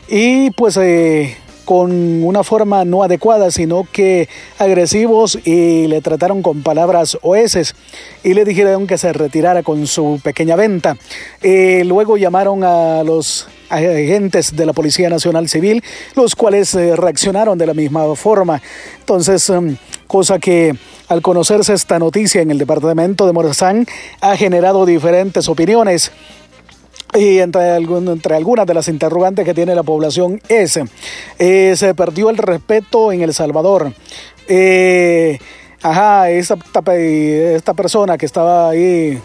y 0.09 0.51
pues 0.53 0.77
eh, 0.77 1.37
con 1.71 2.25
una 2.25 2.43
forma 2.43 2.85
no 2.85 3.05
adecuada, 3.05 3.53
sino 3.53 3.87
que 3.93 4.29
agresivos 4.59 5.39
y 5.45 5.87
le 5.87 6.01
trataron 6.01 6.43
con 6.43 6.65
palabras 6.65 7.17
oeces 7.23 7.77
y 8.25 8.35
le 8.35 8.45
dijeron 8.45 8.89
que 8.89 8.99
se 8.99 9.13
retirara 9.13 9.63
con 9.63 9.87
su 9.87 10.21
pequeña 10.21 10.57
venta. 10.57 10.97
Eh, 11.41 11.85
luego 11.87 12.17
llamaron 12.17 12.65
a 12.65 13.05
los 13.05 13.47
agentes 13.69 14.57
de 14.57 14.67
la 14.67 14.73
Policía 14.73 15.09
Nacional 15.11 15.49
Civil, 15.49 15.85
los 16.17 16.35
cuales 16.35 16.75
eh, 16.75 16.97
reaccionaron 16.97 17.57
de 17.57 17.67
la 17.67 17.75
misma 17.75 18.17
forma. 18.17 18.61
Entonces, 18.99 19.49
em, 19.49 19.77
cosa 20.09 20.41
que 20.41 20.75
al 21.07 21.23
conocerse 21.23 21.73
esta 21.73 22.01
noticia 22.01 22.43
en 22.43 22.51
el 22.51 22.59
departamento 22.59 23.27
de 23.27 23.33
Morazán 23.33 23.87
ha 24.21 24.37
generado 24.37 24.87
diferentes 24.87 25.49
opiniones. 25.49 26.11
Y 27.15 27.39
entre, 27.39 27.75
entre 27.77 28.37
algunas 28.37 28.67
de 28.67 28.75
las 28.75 28.89
interrogantes 28.89 29.45
que 29.45 29.55
tiene 29.55 29.75
la 29.75 29.83
población 29.83 30.41
es, 30.49 30.79
eh, 31.39 31.75
se 31.77 31.95
perdió 31.95 32.31
el 32.31 32.37
respeto 32.39 33.11
en 33.11 33.23
El 33.23 33.35
Salvador. 33.35 33.93
Eh, 34.49 35.39
ajá, 35.83 36.31
esta, 36.31 36.57
esta 36.95 37.75
persona 37.75 38.17
que 38.17 38.27
estaba 38.27 38.71
ahí 38.71 39.21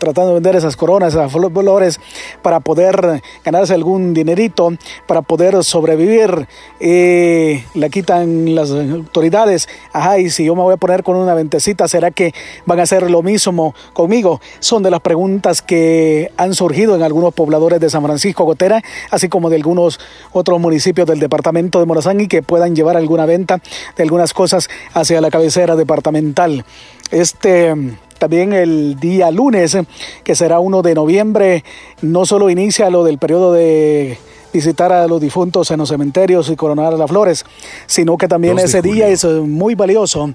tratando 0.00 0.30
de 0.30 0.34
vender 0.34 0.56
esas 0.56 0.76
coronas, 0.76 1.14
esas 1.14 1.30
flores, 1.30 2.00
para 2.42 2.58
poder 2.58 3.22
ganarse 3.44 3.74
algún 3.74 4.14
dinerito, 4.14 4.72
para 5.06 5.22
poder 5.22 5.62
sobrevivir. 5.62 6.48
Eh, 6.80 7.64
la 7.74 7.88
quitan 7.88 8.54
las 8.54 8.70
autoridades. 8.72 9.68
Ajá, 9.92 10.18
y 10.18 10.30
si 10.30 10.44
yo 10.46 10.56
me 10.56 10.62
voy 10.62 10.74
a 10.74 10.78
poner 10.78 11.04
con 11.04 11.16
una 11.16 11.34
ventecita, 11.34 11.86
¿será 11.86 12.10
que 12.10 12.34
van 12.66 12.80
a 12.80 12.82
hacer 12.82 13.08
lo 13.10 13.22
mismo 13.22 13.74
conmigo? 13.92 14.40
Son 14.58 14.82
de 14.82 14.90
las 14.90 15.00
preguntas 15.00 15.62
que 15.62 16.32
han 16.36 16.54
surgido 16.54 16.96
en 16.96 17.02
algunos 17.02 17.32
pobladores 17.34 17.78
de 17.78 17.90
San 17.90 18.02
Francisco 18.02 18.44
Gotera, 18.44 18.82
así 19.10 19.28
como 19.28 19.50
de 19.50 19.56
algunos 19.56 20.00
otros 20.32 20.58
municipios 20.58 21.06
del 21.06 21.20
departamento 21.20 21.78
de 21.78 21.86
Morazán 21.86 22.20
y 22.20 22.26
que 22.26 22.42
puedan 22.42 22.74
llevar 22.74 22.96
alguna 22.96 23.26
venta 23.26 23.60
de 23.96 24.02
algunas 24.02 24.32
cosas 24.32 24.68
hacia 24.94 25.20
la 25.20 25.30
cabecera 25.30 25.76
departamental. 25.76 26.64
Este 27.10 27.74
también 28.20 28.52
el 28.52 29.00
día 29.00 29.30
lunes, 29.30 29.78
que 30.22 30.34
será 30.34 30.60
1 30.60 30.82
de 30.82 30.94
noviembre, 30.94 31.64
no 32.02 32.26
solo 32.26 32.50
inicia 32.50 32.90
lo 32.90 33.02
del 33.02 33.16
periodo 33.16 33.54
de 33.54 34.18
visitar 34.52 34.92
a 34.92 35.06
los 35.06 35.22
difuntos 35.22 35.70
en 35.70 35.78
los 35.78 35.88
cementerios 35.88 36.50
y 36.50 36.54
coronar 36.54 36.92
las 36.92 37.08
flores, 37.08 37.46
sino 37.86 38.18
que 38.18 38.28
también 38.28 38.58
ese 38.58 38.82
día 38.82 39.08
es 39.08 39.24
muy 39.24 39.74
valioso 39.74 40.34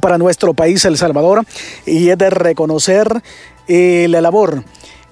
para 0.00 0.18
nuestro 0.18 0.54
país, 0.54 0.84
El 0.84 0.98
Salvador, 0.98 1.46
y 1.86 2.08
es 2.08 2.18
de 2.18 2.30
reconocer 2.30 3.22
eh, 3.68 4.06
la 4.10 4.20
labor 4.20 4.64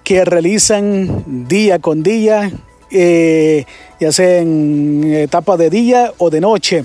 que 0.02 0.24
realizan 0.24 1.46
día 1.46 1.78
con 1.78 2.02
día, 2.02 2.50
eh, 2.90 3.64
ya 4.00 4.10
sea 4.10 4.38
en 4.38 5.04
etapa 5.14 5.56
de 5.56 5.70
día 5.70 6.12
o 6.18 6.30
de 6.30 6.40
noche. 6.40 6.84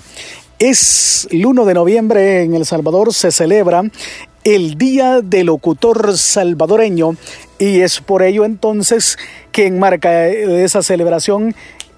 Es 0.59 1.27
el 1.31 1.43
1 1.43 1.65
de 1.65 1.73
noviembre 1.73 2.43
en 2.43 2.53
El 2.53 2.67
Salvador, 2.67 3.15
se 3.15 3.31
celebra 3.31 3.83
el 4.43 4.77
Día 4.77 5.21
del 5.21 5.47
Locutor 5.47 6.17
Salvadoreño 6.17 7.15
y 7.59 7.81
es 7.81 8.01
por 8.01 8.23
ello 8.23 8.43
entonces 8.43 9.17
que 9.51 9.67
enmarca 9.67 10.27
esa 10.27 10.81
celebración 10.81 11.55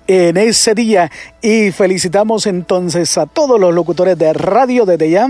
en 0.07 0.37
ese 0.37 0.73
día. 0.73 1.11
Y 1.41 1.71
felicitamos 1.71 2.45
entonces 2.45 3.17
a 3.17 3.25
todos 3.25 3.59
los 3.59 3.73
locutores 3.73 4.17
de 4.17 4.33
radio 4.33 4.85
desde 4.85 5.09
ya, 5.09 5.29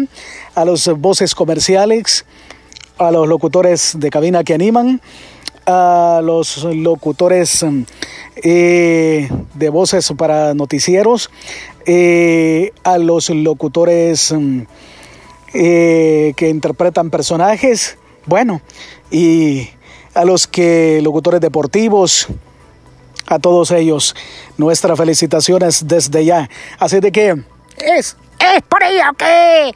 a 0.55 0.65
los 0.65 0.87
voces 0.99 1.35
comerciales, 1.35 2.25
a 2.97 3.11
los 3.11 3.27
locutores 3.27 3.95
de 3.99 4.09
cabina 4.09 4.43
que 4.43 4.55
animan, 4.55 5.01
a 5.65 6.21
los 6.23 6.63
locutores 6.63 7.65
eh, 8.37 9.29
de 9.53 9.69
voces 9.69 10.11
para 10.17 10.53
noticieros, 10.53 11.29
eh, 11.85 12.71
a 12.83 12.97
los 12.97 13.29
locutores 13.29 14.31
eh, 14.31 14.65
que 15.53 16.49
interpretan 16.49 17.09
personajes, 17.09 17.97
bueno, 18.25 18.61
y 19.11 19.69
a 20.13 20.25
los 20.25 20.47
que 20.47 20.99
locutores 21.01 21.41
deportivos, 21.41 22.27
a 23.27 23.39
todos 23.39 23.71
ellos, 23.71 24.15
nuestras 24.57 24.97
felicitaciones 24.97 25.87
desde 25.87 26.25
ya. 26.25 26.49
Así 26.79 26.99
de 26.99 27.11
que 27.11 27.29
es, 27.77 28.17
es 28.39 28.61
por 28.67 28.83
ello 28.83 29.03
que 29.17 29.73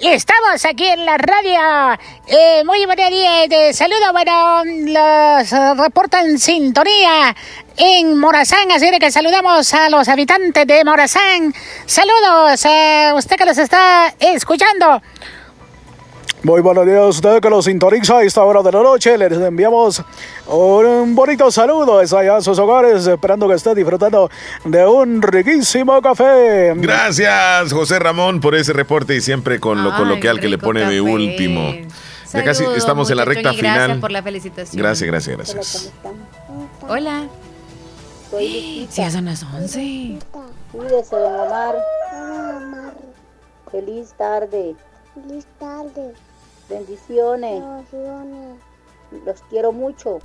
estamos 0.00 0.64
aquí 0.64 0.86
en 0.86 1.04
la 1.04 1.18
radio. 1.18 1.98
Eh, 2.26 2.62
muy 2.64 2.86
buenos 2.86 3.10
días, 3.10 3.48
de 3.48 3.72
saludo, 3.74 4.12
bueno, 4.12 4.64
los 4.64 5.52
eh, 5.52 5.74
reportan 5.74 6.38
sintonía 6.38 7.34
en 7.78 8.18
Morazán, 8.18 8.70
así 8.72 8.90
de 8.90 8.98
que 8.98 9.10
saludamos 9.10 9.72
a 9.74 9.88
los 9.88 10.08
habitantes 10.08 10.66
de 10.66 10.84
Morazán. 10.84 11.54
Saludos 11.86 12.66
a 12.66 13.14
usted 13.16 13.36
que 13.36 13.44
los 13.44 13.58
está 13.58 14.14
escuchando. 14.18 15.00
Muy 16.42 16.60
buenos 16.60 16.86
días 16.86 16.98
a 16.98 17.06
usted 17.06 17.40
que 17.40 17.50
lo 17.50 17.60
sintoniza 17.62 18.18
a 18.18 18.22
esta 18.22 18.44
hora 18.44 18.62
de 18.62 18.70
la 18.70 18.80
noche. 18.82 19.18
Les 19.18 19.32
enviamos 19.32 20.02
un 20.46 21.14
bonito 21.16 21.50
saludo 21.50 21.98
allá 21.98 22.36
a 22.36 22.40
sus 22.40 22.58
hogares, 22.60 23.06
esperando 23.08 23.48
que 23.48 23.54
esté 23.54 23.74
disfrutando 23.74 24.30
de 24.64 24.86
un 24.86 25.20
riquísimo 25.20 26.00
café. 26.00 26.74
Gracias, 26.76 27.72
José 27.72 27.98
Ramón, 27.98 28.40
por 28.40 28.54
ese 28.54 28.72
reporte 28.72 29.16
y 29.16 29.20
siempre 29.20 29.58
con 29.58 29.82
lo 29.82 29.90
Ay, 29.92 29.98
coloquial 29.98 30.38
que 30.38 30.48
le 30.48 30.58
pone 30.58 30.80
de 30.80 30.86
café. 30.86 31.00
último. 31.00 31.74
Ya 32.32 32.44
casi 32.44 32.64
estamos 32.76 33.10
en 33.10 33.16
la 33.16 33.24
recta 33.24 33.52
y 33.52 33.56
Gracias 33.56 33.84
final. 33.86 34.00
por 34.00 34.12
la 34.12 34.22
felicitación. 34.22 34.80
Gracias, 34.80 35.10
gracias, 35.10 35.36
gracias. 35.36 35.92
Hola. 36.88 37.24
Soy 38.30 38.86
Sí, 38.90 39.02
ya 39.02 39.10
son 39.10 39.24
las 39.26 39.42
11. 39.42 40.18
Cuídese, 40.72 41.16
don 41.16 41.34
Omar. 41.40 41.76
Feliz 43.70 44.12
tarde. 44.16 44.76
Feliz 45.14 45.46
tarde. 45.58 46.14
Bendiciones. 46.68 47.62
Los 49.24 49.42
quiero 49.48 49.72
mucho. 49.72 50.18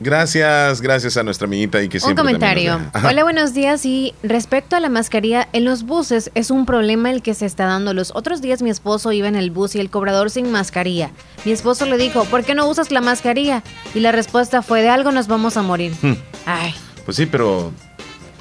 Gracias, 0.00 0.80
gracias 0.80 1.16
a 1.16 1.22
nuestra 1.22 1.46
amiguita 1.46 1.82
y 1.82 1.88
que 1.88 1.96
Un 1.98 2.00
siempre 2.02 2.22
también 2.22 2.38
comentario. 2.40 2.80
Hola, 3.08 3.22
buenos 3.24 3.52
días. 3.54 3.84
Y 3.84 4.14
respecto 4.22 4.76
a 4.76 4.80
la 4.80 4.88
mascarilla, 4.88 5.48
en 5.52 5.64
los 5.64 5.82
buses 5.84 6.30
es 6.34 6.50
un 6.50 6.66
problema 6.66 7.10
el 7.10 7.22
que 7.22 7.34
se 7.34 7.46
está 7.46 7.66
dando. 7.66 7.94
Los 7.94 8.12
otros 8.14 8.40
días 8.40 8.62
mi 8.62 8.70
esposo 8.70 9.10
iba 9.12 9.26
en 9.28 9.34
el 9.36 9.50
bus 9.50 9.74
y 9.74 9.80
el 9.80 9.90
cobrador 9.90 10.30
sin 10.30 10.50
mascarilla. 10.52 11.10
Mi 11.44 11.52
esposo 11.52 11.84
le 11.86 11.98
dijo, 11.98 12.24
¿por 12.26 12.44
qué 12.44 12.54
no 12.54 12.68
usas 12.68 12.90
la 12.92 13.00
mascarilla? 13.00 13.62
Y 13.94 14.00
la 14.00 14.12
respuesta 14.12 14.62
fue, 14.62 14.82
de 14.82 14.88
algo 14.88 15.10
nos 15.10 15.26
vamos 15.26 15.56
a 15.56 15.62
morir. 15.62 15.92
Hmm. 16.00 16.14
Ay, 16.46 16.74
Pues 17.04 17.16
sí, 17.16 17.26
pero 17.26 17.72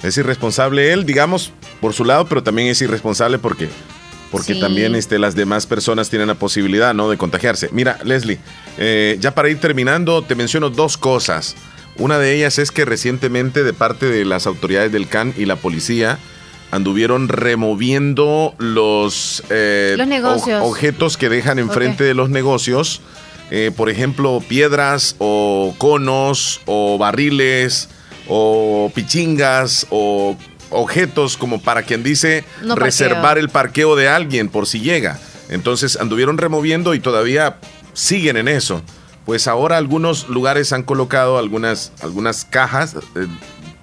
es 0.04 0.18
irresponsable 0.18 0.94
él, 0.94 1.06
digamos, 1.06 1.52
por 1.82 1.94
su 1.94 2.06
lado, 2.06 2.28
pero 2.28 2.44
también 2.44 2.68
es 2.68 2.82
irresponsable 2.82 3.40
porque, 3.40 3.70
porque 4.32 4.54
Sí. 4.54 4.60
también 4.60 4.94
este, 4.94 5.18
las 5.18 5.36
demás 5.36 5.66
personas 5.66 6.10
tienen 6.10 6.28
la 6.28 6.36
posibilidad 6.36 6.94
¿no? 6.94 7.10
de 7.10 7.18
contagiarse. 7.18 7.70
Mira, 7.72 7.98
Leslie, 8.04 8.38
eh, 8.78 9.18
ya 9.20 9.34
para 9.34 9.50
ir 9.50 9.60
terminando, 9.60 10.22
te 10.22 10.36
menciono 10.36 10.70
dos 10.70 10.98
cosas. 10.98 11.56
Una 11.98 12.20
de 12.20 12.36
ellas 12.36 12.60
es 12.60 12.72
que 12.72 12.86
recientemente 12.86 13.64
de 13.64 13.74
parte 13.74 14.06
de 14.06 14.24
las 14.24 14.46
autoridades 14.46 14.92
del 14.92 15.08
CAN 15.08 15.34
y 15.36 15.46
la 15.46 15.56
policía 15.56 16.20
anduvieron 16.72 17.28
removiendo 17.28 18.54
los, 18.58 19.44
eh, 19.50 19.96
Los 19.98 20.48
objetos 20.62 21.18
que 21.18 21.30
dejan 21.30 21.60
enfrente 21.60 22.04
de 22.04 22.14
los 22.14 22.30
negocios. 22.30 23.02
Eh, 23.50 23.72
por 23.76 23.90
ejemplo, 23.90 24.44
piedras 24.48 25.16
o 25.20 25.74
conos 25.78 26.60
o 26.66 26.98
barriles 26.98 27.90
o 28.28 28.92
pichingas 28.94 29.88
o 29.90 30.38
objetos 30.70 31.38
como 31.38 31.62
para 31.62 31.84
quien 31.84 32.04
dice 32.04 32.44
No 32.62 32.76
reservar 32.76 33.38
el 33.38 33.48
parqueo 33.48 33.96
de 33.96 34.10
alguien 34.10 34.50
por 34.50 34.68
si 34.68 34.82
llega. 34.82 35.18
Entonces 35.50 35.98
anduvieron 35.98 36.38
removiendo 36.38 36.94
y 36.94 37.00
todavía 37.00 37.58
siguen 37.98 38.38
en 38.38 38.48
eso. 38.48 38.82
Pues 39.26 39.48
ahora 39.48 39.78
algunos 39.78 40.30
lugares 40.30 40.72
han 40.72 40.84
colocado 40.84 41.38
algunas, 41.38 41.92
algunas 42.02 42.46
cajas 42.46 42.96
eh, 43.16 43.28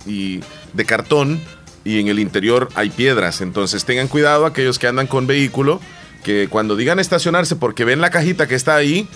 y 0.06 0.40
de 0.72 0.84
cartón 0.86 1.40
y 1.84 2.00
en 2.00 2.08
el 2.08 2.18
interior 2.18 2.68
hay 2.76 2.88
piedras. 2.90 3.40
Entonces 3.42 3.84
tengan 3.84 4.08
cuidado 4.08 4.46
aquellos 4.46 4.78
que 4.78 4.86
andan 4.86 5.06
con 5.06 5.26
vehículo, 5.26 5.80
que 6.22 6.48
cuando 6.48 6.76
digan 6.76 6.98
estacionarse 6.98 7.56
porque 7.56 7.84
ven 7.84 8.00
la 8.00 8.10
cajita 8.10 8.46
que 8.46 8.54
está 8.54 8.74
ahí, 8.76 9.06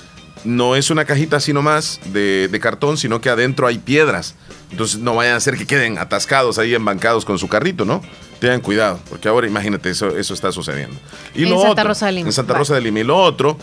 no 0.44 0.76
es 0.76 0.90
una 0.90 1.04
cajita 1.04 1.36
así 1.38 1.52
nomás 1.54 1.98
de, 2.12 2.48
de 2.48 2.60
cartón, 2.60 2.98
sino 2.98 3.20
que 3.20 3.30
adentro 3.30 3.66
hay 3.66 3.78
piedras. 3.78 4.34
Entonces 4.70 4.98
no 5.00 5.14
vayan 5.14 5.34
a 5.36 5.40
ser 5.40 5.56
que 5.56 5.66
queden 5.66 5.96
atascados 5.98 6.58
ahí 6.58 6.74
embancados 6.74 7.24
con 7.24 7.38
su 7.38 7.48
carrito, 7.48 7.84
¿no? 7.86 8.02
Tengan 8.38 8.60
cuidado, 8.60 9.00
porque 9.08 9.28
ahora 9.28 9.46
imagínate, 9.48 9.88
eso, 9.90 10.16
eso 10.16 10.34
está 10.34 10.52
sucediendo. 10.52 10.94
Y 11.34 11.44
En 11.44 11.50
lo 11.50 11.56
Santa 11.56 11.72
otro- 11.72 11.84
Rosa 11.88 12.06
de 12.06 12.12
Lima. 12.12 12.28
En 12.28 12.32
Santa. 12.34 12.52
Rosa 12.54 12.74
de 12.74 12.82
Lima. 12.82 13.00
Y 13.00 13.04
lo 13.04 13.16
otro, 13.16 13.58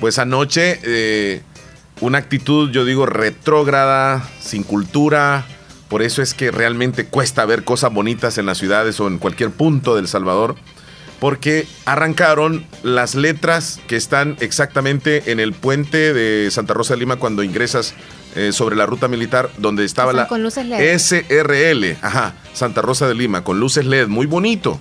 pues 0.00 0.18
anoche, 0.18 0.80
eh, 0.82 1.42
una 2.00 2.18
actitud, 2.18 2.70
yo 2.70 2.84
digo, 2.84 3.06
retrógrada, 3.06 4.28
sin 4.40 4.62
cultura. 4.62 5.46
Por 5.88 6.02
eso 6.02 6.20
es 6.20 6.34
que 6.34 6.50
realmente 6.50 7.06
cuesta 7.06 7.44
ver 7.46 7.64
cosas 7.64 7.92
bonitas 7.92 8.38
en 8.38 8.46
las 8.46 8.58
ciudades 8.58 8.98
o 9.00 9.06
en 9.06 9.18
cualquier 9.18 9.50
punto 9.50 9.94
del 9.94 10.08
Salvador. 10.08 10.56
Porque 11.20 11.66
arrancaron 11.86 12.66
las 12.82 13.14
letras 13.14 13.80
que 13.86 13.96
están 13.96 14.36
exactamente 14.40 15.32
en 15.32 15.40
el 15.40 15.54
puente 15.54 16.12
de 16.12 16.50
Santa 16.50 16.74
Rosa 16.74 16.92
de 16.92 17.00
Lima 17.00 17.16
cuando 17.16 17.42
ingresas 17.42 17.94
eh, 18.34 18.52
sobre 18.52 18.76
la 18.76 18.84
ruta 18.84 19.08
militar, 19.08 19.48
donde 19.56 19.86
estaba 19.86 20.12
la 20.12 20.28
con 20.28 20.42
luces 20.42 20.66
LED. 20.66 20.98
SRL, 20.98 21.96
ajá, 22.02 22.34
Santa 22.52 22.82
Rosa 22.82 23.08
de 23.08 23.14
Lima, 23.14 23.42
con 23.42 23.58
luces 23.58 23.86
LED, 23.86 24.08
muy 24.08 24.26
bonito. 24.26 24.78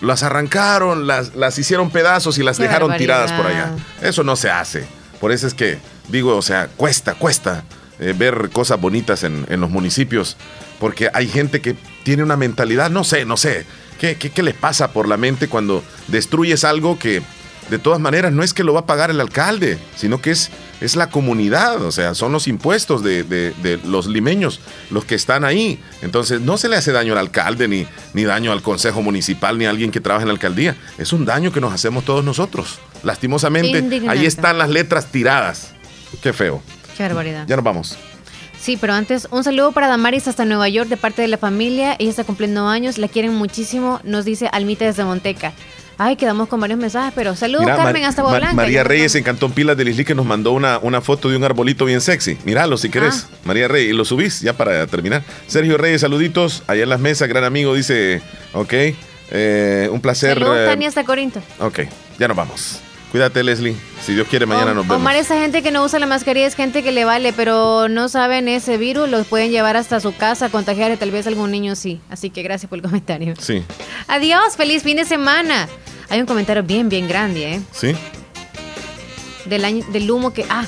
Las 0.00 0.22
arrancaron, 0.22 1.06
las, 1.06 1.34
las 1.34 1.58
hicieron 1.58 1.90
pedazos 1.90 2.38
y 2.38 2.42
las 2.42 2.56
Qué 2.58 2.64
dejaron 2.64 2.88
barbaridad. 2.90 3.24
tiradas 3.26 3.32
por 3.32 3.46
allá. 3.46 3.72
Eso 4.02 4.22
no 4.24 4.36
se 4.36 4.50
hace. 4.50 4.86
Por 5.20 5.32
eso 5.32 5.46
es 5.46 5.54
que 5.54 5.78
digo, 6.08 6.36
o 6.36 6.42
sea, 6.42 6.68
cuesta, 6.76 7.14
cuesta 7.14 7.64
eh, 7.98 8.14
ver 8.16 8.50
cosas 8.52 8.80
bonitas 8.80 9.24
en, 9.24 9.46
en 9.48 9.60
los 9.60 9.70
municipios, 9.70 10.36
porque 10.78 11.10
hay 11.14 11.28
gente 11.28 11.60
que 11.62 11.76
tiene 12.04 12.22
una 12.22 12.36
mentalidad, 12.36 12.90
no 12.90 13.04
sé, 13.04 13.24
no 13.24 13.36
sé, 13.38 13.64
¿qué, 13.98 14.16
qué, 14.16 14.30
qué 14.30 14.42
les 14.42 14.54
pasa 14.54 14.92
por 14.92 15.08
la 15.08 15.16
mente 15.16 15.48
cuando 15.48 15.82
destruyes 16.08 16.64
algo 16.64 16.98
que 16.98 17.22
de 17.70 17.78
todas 17.78 17.98
maneras 17.98 18.32
no 18.32 18.42
es 18.42 18.52
que 18.54 18.62
lo 18.62 18.74
va 18.74 18.80
a 18.80 18.86
pagar 18.86 19.10
el 19.10 19.20
alcalde, 19.20 19.78
sino 19.96 20.20
que 20.20 20.30
es, 20.30 20.50
es 20.80 20.94
la 20.96 21.08
comunidad, 21.10 21.82
o 21.82 21.90
sea, 21.92 22.14
son 22.14 22.32
los 22.32 22.48
impuestos 22.48 23.02
de, 23.02 23.22
de- 23.24 23.52
de 23.62 23.78
los 23.84 24.06
limeños 24.06 24.60
los 24.90 25.04
que 25.04 25.14
están 25.14 25.44
ahí. 25.44 25.80
Entonces 26.02 26.40
no 26.40 26.58
se 26.58 26.68
le 26.68 26.76
hace 26.76 26.92
daño 26.92 27.12
al 27.12 27.18
alcalde, 27.18 27.68
ni, 27.68 27.86
ni 28.14 28.24
daño 28.24 28.52
al 28.52 28.62
consejo 28.62 29.02
municipal, 29.02 29.56
ni 29.58 29.64
a 29.66 29.70
alguien 29.70 29.90
que 29.90 30.00
trabaja 30.00 30.22
en 30.22 30.28
la 30.28 30.34
alcaldía. 30.34 30.76
Es 30.98 31.12
un 31.12 31.24
daño 31.24 31.52
que 31.52 31.60
nos 31.60 31.72
hacemos 31.72 32.04
todos 32.04 32.24
nosotros. 32.24 32.78
Lastimosamente, 33.02 33.78
Indignante. 33.78 34.18
ahí 34.18 34.26
están 34.26 34.58
las 34.58 34.68
letras 34.70 35.06
tiradas. 35.06 35.68
Qué 36.22 36.32
feo. 36.32 36.62
qué 36.96 37.02
barbaridad. 37.04 37.46
Ya 37.46 37.56
nos 37.56 37.64
vamos. 37.64 37.96
Sí, 38.60 38.76
pero 38.80 38.94
antes, 38.94 39.28
un 39.30 39.44
saludo 39.44 39.72
para 39.72 39.86
Damaris 39.86 40.26
hasta 40.28 40.44
Nueva 40.44 40.68
York 40.68 40.88
de 40.88 40.96
parte 40.96 41.22
de 41.22 41.28
la 41.28 41.38
familia. 41.38 41.94
Ella 41.98 42.10
está 42.10 42.24
cumpliendo 42.24 42.66
años, 42.66 42.98
la 42.98 43.06
quieren 43.06 43.32
muchísimo, 43.34 44.00
nos 44.02 44.24
dice 44.24 44.48
Almita 44.50 44.84
desde 44.86 45.04
Monteca. 45.04 45.52
Ay, 45.98 46.16
quedamos 46.16 46.48
con 46.48 46.60
varios 46.60 46.78
mensajes, 46.78 47.12
pero 47.14 47.34
saludos 47.34 47.64
Mira, 47.64 47.76
Carmen 47.76 48.04
hasta 48.04 48.22
Blanca. 48.22 48.52
María 48.52 48.84
Reyes 48.84 49.14
en 49.14 49.24
Cantón 49.24 49.52
Pilas 49.52 49.76
de 49.76 49.84
Lisli 49.84 50.04
que 50.04 50.14
nos 50.14 50.26
mandó 50.26 50.52
una, 50.52 50.78
una 50.78 51.00
foto 51.00 51.30
de 51.30 51.36
un 51.36 51.44
arbolito 51.44 51.86
bien 51.86 52.02
sexy. 52.02 52.36
Míralo 52.44 52.76
si 52.76 52.90
querés. 52.90 53.26
Ah. 53.30 53.36
María 53.44 53.66
Reyes, 53.66 53.94
y 53.94 53.96
lo 53.96 54.04
subís 54.04 54.40
ya 54.40 54.52
para 54.52 54.86
terminar. 54.86 55.22
Sergio 55.46 55.78
Reyes, 55.78 56.02
saluditos. 56.02 56.62
Allá 56.66 56.82
en 56.82 56.90
las 56.90 57.00
mesas, 57.00 57.28
gran 57.28 57.44
amigo, 57.44 57.74
dice, 57.74 58.20
ok, 58.52 58.74
eh, 59.30 59.88
un 59.90 60.00
placer. 60.00 60.34
Saludos, 60.34 60.58
eh, 60.58 60.66
Tania 60.66 60.88
hasta 60.88 61.04
Corinto. 61.04 61.40
ok, 61.60 61.80
ya 62.18 62.28
nos 62.28 62.36
vamos. 62.36 62.80
Cuídate, 63.10 63.42
Leslie. 63.42 63.76
Si 64.02 64.14
Dios 64.14 64.26
quiere, 64.28 64.46
mañana 64.46 64.74
nos 64.74 64.84
vemos. 64.84 64.98
Omar, 64.98 65.16
esa 65.16 65.40
gente 65.40 65.62
que 65.62 65.70
no 65.70 65.84
usa 65.84 65.98
la 65.98 66.06
mascarilla 66.06 66.46
es 66.46 66.54
gente 66.54 66.82
que 66.82 66.92
le 66.92 67.04
vale, 67.04 67.32
pero 67.32 67.88
no 67.88 68.08
saben 68.08 68.48
ese 68.48 68.76
virus, 68.76 69.08
los 69.08 69.26
pueden 69.26 69.50
llevar 69.50 69.76
hasta 69.76 70.00
su 70.00 70.14
casa, 70.14 70.48
contagiar 70.48 70.90
y 70.90 70.96
tal 70.96 71.10
vez 71.10 71.26
algún 71.26 71.50
niño 71.50 71.76
sí. 71.76 72.00
Así 72.10 72.30
que 72.30 72.42
gracias 72.42 72.68
por 72.68 72.78
el 72.78 72.82
comentario. 72.82 73.34
Sí, 73.38 73.62
Adiós, 74.08 74.56
feliz 74.56 74.82
fin 74.82 74.96
de 74.96 75.04
semana. 75.04 75.68
Hay 76.08 76.20
un 76.20 76.26
comentario 76.26 76.62
bien, 76.62 76.88
bien 76.88 77.08
grande, 77.08 77.54
¿eh? 77.54 77.60
sí. 77.72 77.92
Del, 79.46 79.64
año, 79.64 79.84
del 79.92 80.10
humo 80.10 80.32
que... 80.32 80.44
Ah, 80.48 80.64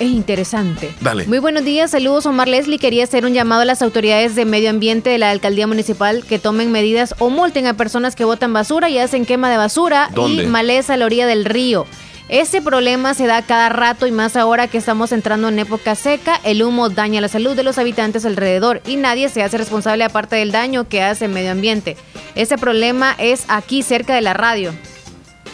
es 0.00 0.10
interesante. 0.10 0.94
Dale. 1.00 1.26
Muy 1.26 1.38
buenos 1.38 1.64
días, 1.64 1.90
saludos 1.90 2.26
Omar 2.26 2.48
Leslie. 2.48 2.78
Quería 2.78 3.04
hacer 3.04 3.24
un 3.24 3.34
llamado 3.34 3.62
a 3.62 3.64
las 3.64 3.82
autoridades 3.82 4.34
de 4.34 4.44
medio 4.44 4.70
ambiente 4.70 5.10
de 5.10 5.18
la 5.18 5.30
alcaldía 5.30 5.66
municipal 5.66 6.24
que 6.24 6.38
tomen 6.38 6.72
medidas 6.72 7.14
o 7.18 7.30
multen 7.30 7.66
a 7.66 7.74
personas 7.74 8.16
que 8.16 8.24
botan 8.24 8.52
basura 8.52 8.88
y 8.88 8.98
hacen 8.98 9.26
quema 9.26 9.50
de 9.50 9.56
basura 9.56 10.10
¿Dónde? 10.14 10.44
y 10.44 10.46
maleza 10.46 10.94
a 10.94 10.96
la 10.96 11.06
orilla 11.06 11.26
del 11.26 11.44
río. 11.44 11.86
Ese 12.28 12.60
problema 12.60 13.14
se 13.14 13.26
da 13.26 13.42
cada 13.42 13.68
rato 13.68 14.08
y 14.08 14.10
más 14.10 14.34
ahora 14.34 14.66
que 14.66 14.78
estamos 14.78 15.12
entrando 15.12 15.46
en 15.48 15.60
época 15.60 15.94
seca, 15.94 16.40
el 16.42 16.60
humo 16.64 16.88
daña 16.88 17.20
la 17.20 17.28
salud 17.28 17.54
de 17.54 17.62
los 17.62 17.78
habitantes 17.78 18.24
alrededor 18.26 18.82
y 18.84 18.96
nadie 18.96 19.28
se 19.28 19.44
hace 19.44 19.58
responsable 19.58 20.02
aparte 20.02 20.34
del 20.34 20.50
daño 20.50 20.88
que 20.88 21.02
hace 21.02 21.26
el 21.26 21.30
medio 21.30 21.52
ambiente. 21.52 21.96
Ese 22.34 22.58
problema 22.58 23.14
es 23.18 23.44
aquí 23.46 23.84
cerca 23.84 24.12
de 24.16 24.22
la 24.22 24.34
radio. 24.34 24.72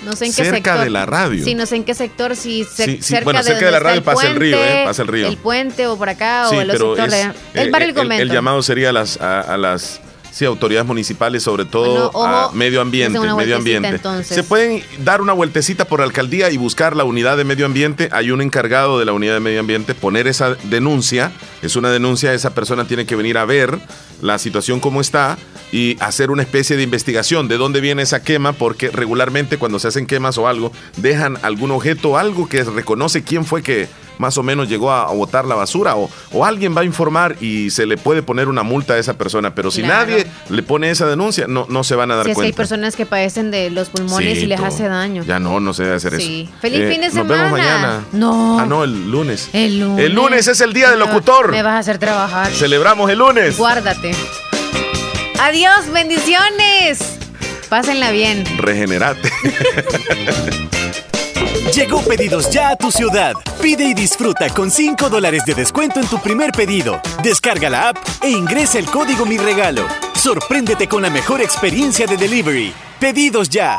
No 0.04 0.16
sé 0.16 0.26
en 0.26 0.32
qué 0.34 0.44
sector. 0.44 0.80
de 0.80 0.90
la 0.90 1.06
radio. 1.06 1.44
Sí, 1.44 1.54
no 1.54 1.64
sé 1.66 1.76
en 1.76 1.84
qué 1.84 1.94
sector, 1.94 2.34
si 2.36 2.62
cer- 2.64 2.84
Sí, 2.86 2.96
sí, 2.96 3.02
cerca 3.02 3.24
bueno, 3.24 3.38
de 3.38 3.44
cerca 3.44 3.54
donde 3.60 3.66
de 3.66 3.72
la 3.72 3.78
radio 3.80 4.02
pasa 4.02 4.26
el 4.28 4.36
río, 4.36 4.56
¿eh? 4.64 4.82
Pasa 4.84 5.02
el 5.02 5.08
río. 5.08 5.28
El 5.28 5.36
puente 5.36 5.86
o 5.86 5.96
por 5.96 6.08
acá 6.08 6.46
Sí, 6.50 6.56
o 6.56 6.60
es, 6.60 6.66
de- 6.68 7.32
el 7.54 7.68
eh, 7.68 7.70
barrio 7.70 7.88
el, 7.88 7.94
comento. 7.94 8.22
el 8.22 8.30
llamado 8.30 8.62
sería 8.62 8.90
a 8.90 8.92
las, 8.92 9.20
a, 9.20 9.40
a 9.40 9.56
las 9.56 10.00
sí, 10.32 10.44
autoridades 10.44 10.86
municipales, 10.86 11.42
sobre 11.42 11.64
todo 11.64 12.10
Bueno, 12.10 12.36
a 12.36 12.52
medio 12.52 12.80
ambiente. 12.80 13.18
Medio 13.20 13.56
ambiente. 13.56 13.88
entonces. 13.88 14.34
Se 14.34 14.42
pueden 14.42 14.82
dar 15.04 15.20
una 15.20 15.32
vueltecita 15.32 15.84
por 15.84 16.00
la 16.00 16.06
alcaldía 16.06 16.50
y 16.50 16.56
buscar 16.56 16.96
la 16.96 17.04
unidad 17.04 17.36
de 17.36 17.44
medio 17.44 17.66
ambiente. 17.66 18.08
Hay 18.12 18.30
un 18.30 18.40
encargado 18.40 18.98
de 18.98 19.04
la 19.04 19.12
unidad 19.12 19.34
de 19.34 19.40
medio 19.40 19.60
ambiente, 19.60 19.94
poner 19.94 20.26
esa 20.26 20.54
denuncia. 20.64 21.32
Es 21.62 21.76
una 21.76 21.90
denuncia, 21.90 22.34
esa 22.34 22.54
persona 22.54 22.86
tiene 22.86 23.06
que 23.06 23.14
venir 23.14 23.38
a 23.38 23.44
ver 23.44 23.78
la 24.20 24.38
situación 24.38 24.80
como 24.80 25.00
está 25.00 25.36
y 25.72 25.96
hacer 26.00 26.30
una 26.30 26.42
especie 26.42 26.76
de 26.76 26.82
investigación 26.82 27.48
de 27.48 27.56
dónde 27.56 27.80
viene 27.80 28.02
esa 28.02 28.22
quema, 28.22 28.52
porque 28.52 28.90
regularmente 28.90 29.58
cuando 29.58 29.78
se 29.78 29.88
hacen 29.88 30.06
quemas 30.06 30.38
o 30.38 30.48
algo, 30.48 30.72
dejan 30.96 31.38
algún 31.42 31.70
objeto, 31.70 32.18
algo 32.18 32.48
que 32.48 32.62
reconoce 32.64 33.24
quién 33.24 33.44
fue 33.44 33.62
que 33.62 33.88
más 34.22 34.38
o 34.38 34.42
menos 34.42 34.68
llegó 34.68 34.90
a, 34.92 35.02
a 35.02 35.12
botar 35.12 35.44
la 35.44 35.54
basura 35.56 35.96
o, 35.96 36.08
o 36.32 36.44
alguien 36.44 36.74
va 36.76 36.80
a 36.82 36.84
informar 36.84 37.36
y 37.40 37.70
se 37.70 37.84
le 37.86 37.96
puede 37.98 38.22
poner 38.22 38.48
una 38.48 38.62
multa 38.62 38.94
a 38.94 38.98
esa 38.98 39.14
persona, 39.14 39.54
pero 39.54 39.70
si 39.70 39.82
Claro. 39.82 40.06
nadie 40.10 40.26
le 40.48 40.62
pone 40.62 40.90
esa 40.90 41.06
denuncia, 41.06 41.46
no, 41.48 41.66
no 41.68 41.82
se 41.84 41.96
van 41.96 42.10
a 42.12 42.14
dar 42.16 42.24
Si 42.26 42.30
es 42.30 42.36
que 42.36 42.42
hay 42.44 42.52
cuenta. 42.52 42.56
personas 42.56 42.94
que 42.96 43.04
padecen 43.04 43.50
de 43.50 43.70
los 43.70 43.88
pulmones 43.88 44.38
Sí, 44.38 44.44
y 44.44 44.46
les 44.46 44.58
todo. 44.58 44.68
hace 44.68 44.88
daño. 44.88 45.24
Ya 45.24 45.38
no, 45.40 45.58
no 45.60 45.74
se 45.74 45.82
debe 45.82 45.96
hacer 45.96 46.16
Sí. 46.20 46.42
eso. 46.44 46.52
Eh, 46.54 46.58
Feliz 46.60 46.88
fin 46.88 47.00
de 47.00 47.06
Nos 47.08 47.14
vemos 47.14 47.28
semana. 47.36 47.50
mañana. 47.50 48.04
No. 48.12 48.60
Ah, 48.60 48.66
no, 48.66 48.84
el 48.84 49.10
lunes. 49.10 49.50
El 49.52 49.80
lunes. 49.80 50.06
El 50.06 50.12
lunes 50.14 50.46
es 50.46 50.60
el 50.60 50.72
día 50.72 50.88
del 50.90 51.00
locutor. 51.00 51.50
Me 51.50 51.62
vas 51.62 51.74
a 51.74 51.78
hacer 51.78 51.98
trabajar. 51.98 52.50
Celebramos 52.52 53.10
el 53.10 53.18
lunes. 53.18 53.58
Guárdate. 53.58 54.12
Adiós, 55.40 55.90
bendiciones. 55.92 57.18
Pásenla 57.68 58.10
bien. 58.12 58.44
Regenerate. 58.58 59.28
Llegó 61.74 62.02
Pedidos 62.02 62.50
Ya 62.50 62.68
a 62.68 62.76
tu 62.76 62.90
ciudad. 62.92 63.32
Pide 63.62 63.84
y 63.84 63.94
disfruta 63.94 64.50
con 64.50 64.70
5 64.70 65.08
dólares 65.08 65.44
de 65.46 65.54
descuento 65.54 66.00
en 66.00 66.06
tu 66.06 66.18
primer 66.20 66.52
pedido. 66.52 67.00
Descarga 67.22 67.70
la 67.70 67.88
app 67.88 67.96
e 68.20 68.28
ingresa 68.28 68.78
el 68.78 68.84
código 68.84 69.24
Mi 69.24 69.38
Regalo. 69.38 69.86
Sorpréndete 70.14 70.86
con 70.86 71.00
la 71.00 71.08
mejor 71.08 71.40
experiencia 71.40 72.06
de 72.06 72.18
delivery. 72.18 72.74
Pedidos 73.00 73.48
Ya. 73.48 73.78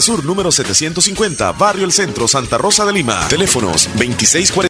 Sur 0.01 0.25
número 0.25 0.51
750, 0.51 1.51
Barrio 1.51 1.85
El 1.85 1.91
Centro, 1.91 2.27
Santa 2.27 2.57
Rosa 2.57 2.85
de 2.85 2.91
Lima. 2.91 3.27
Teléfonos 3.27 3.87
2640 3.93 4.51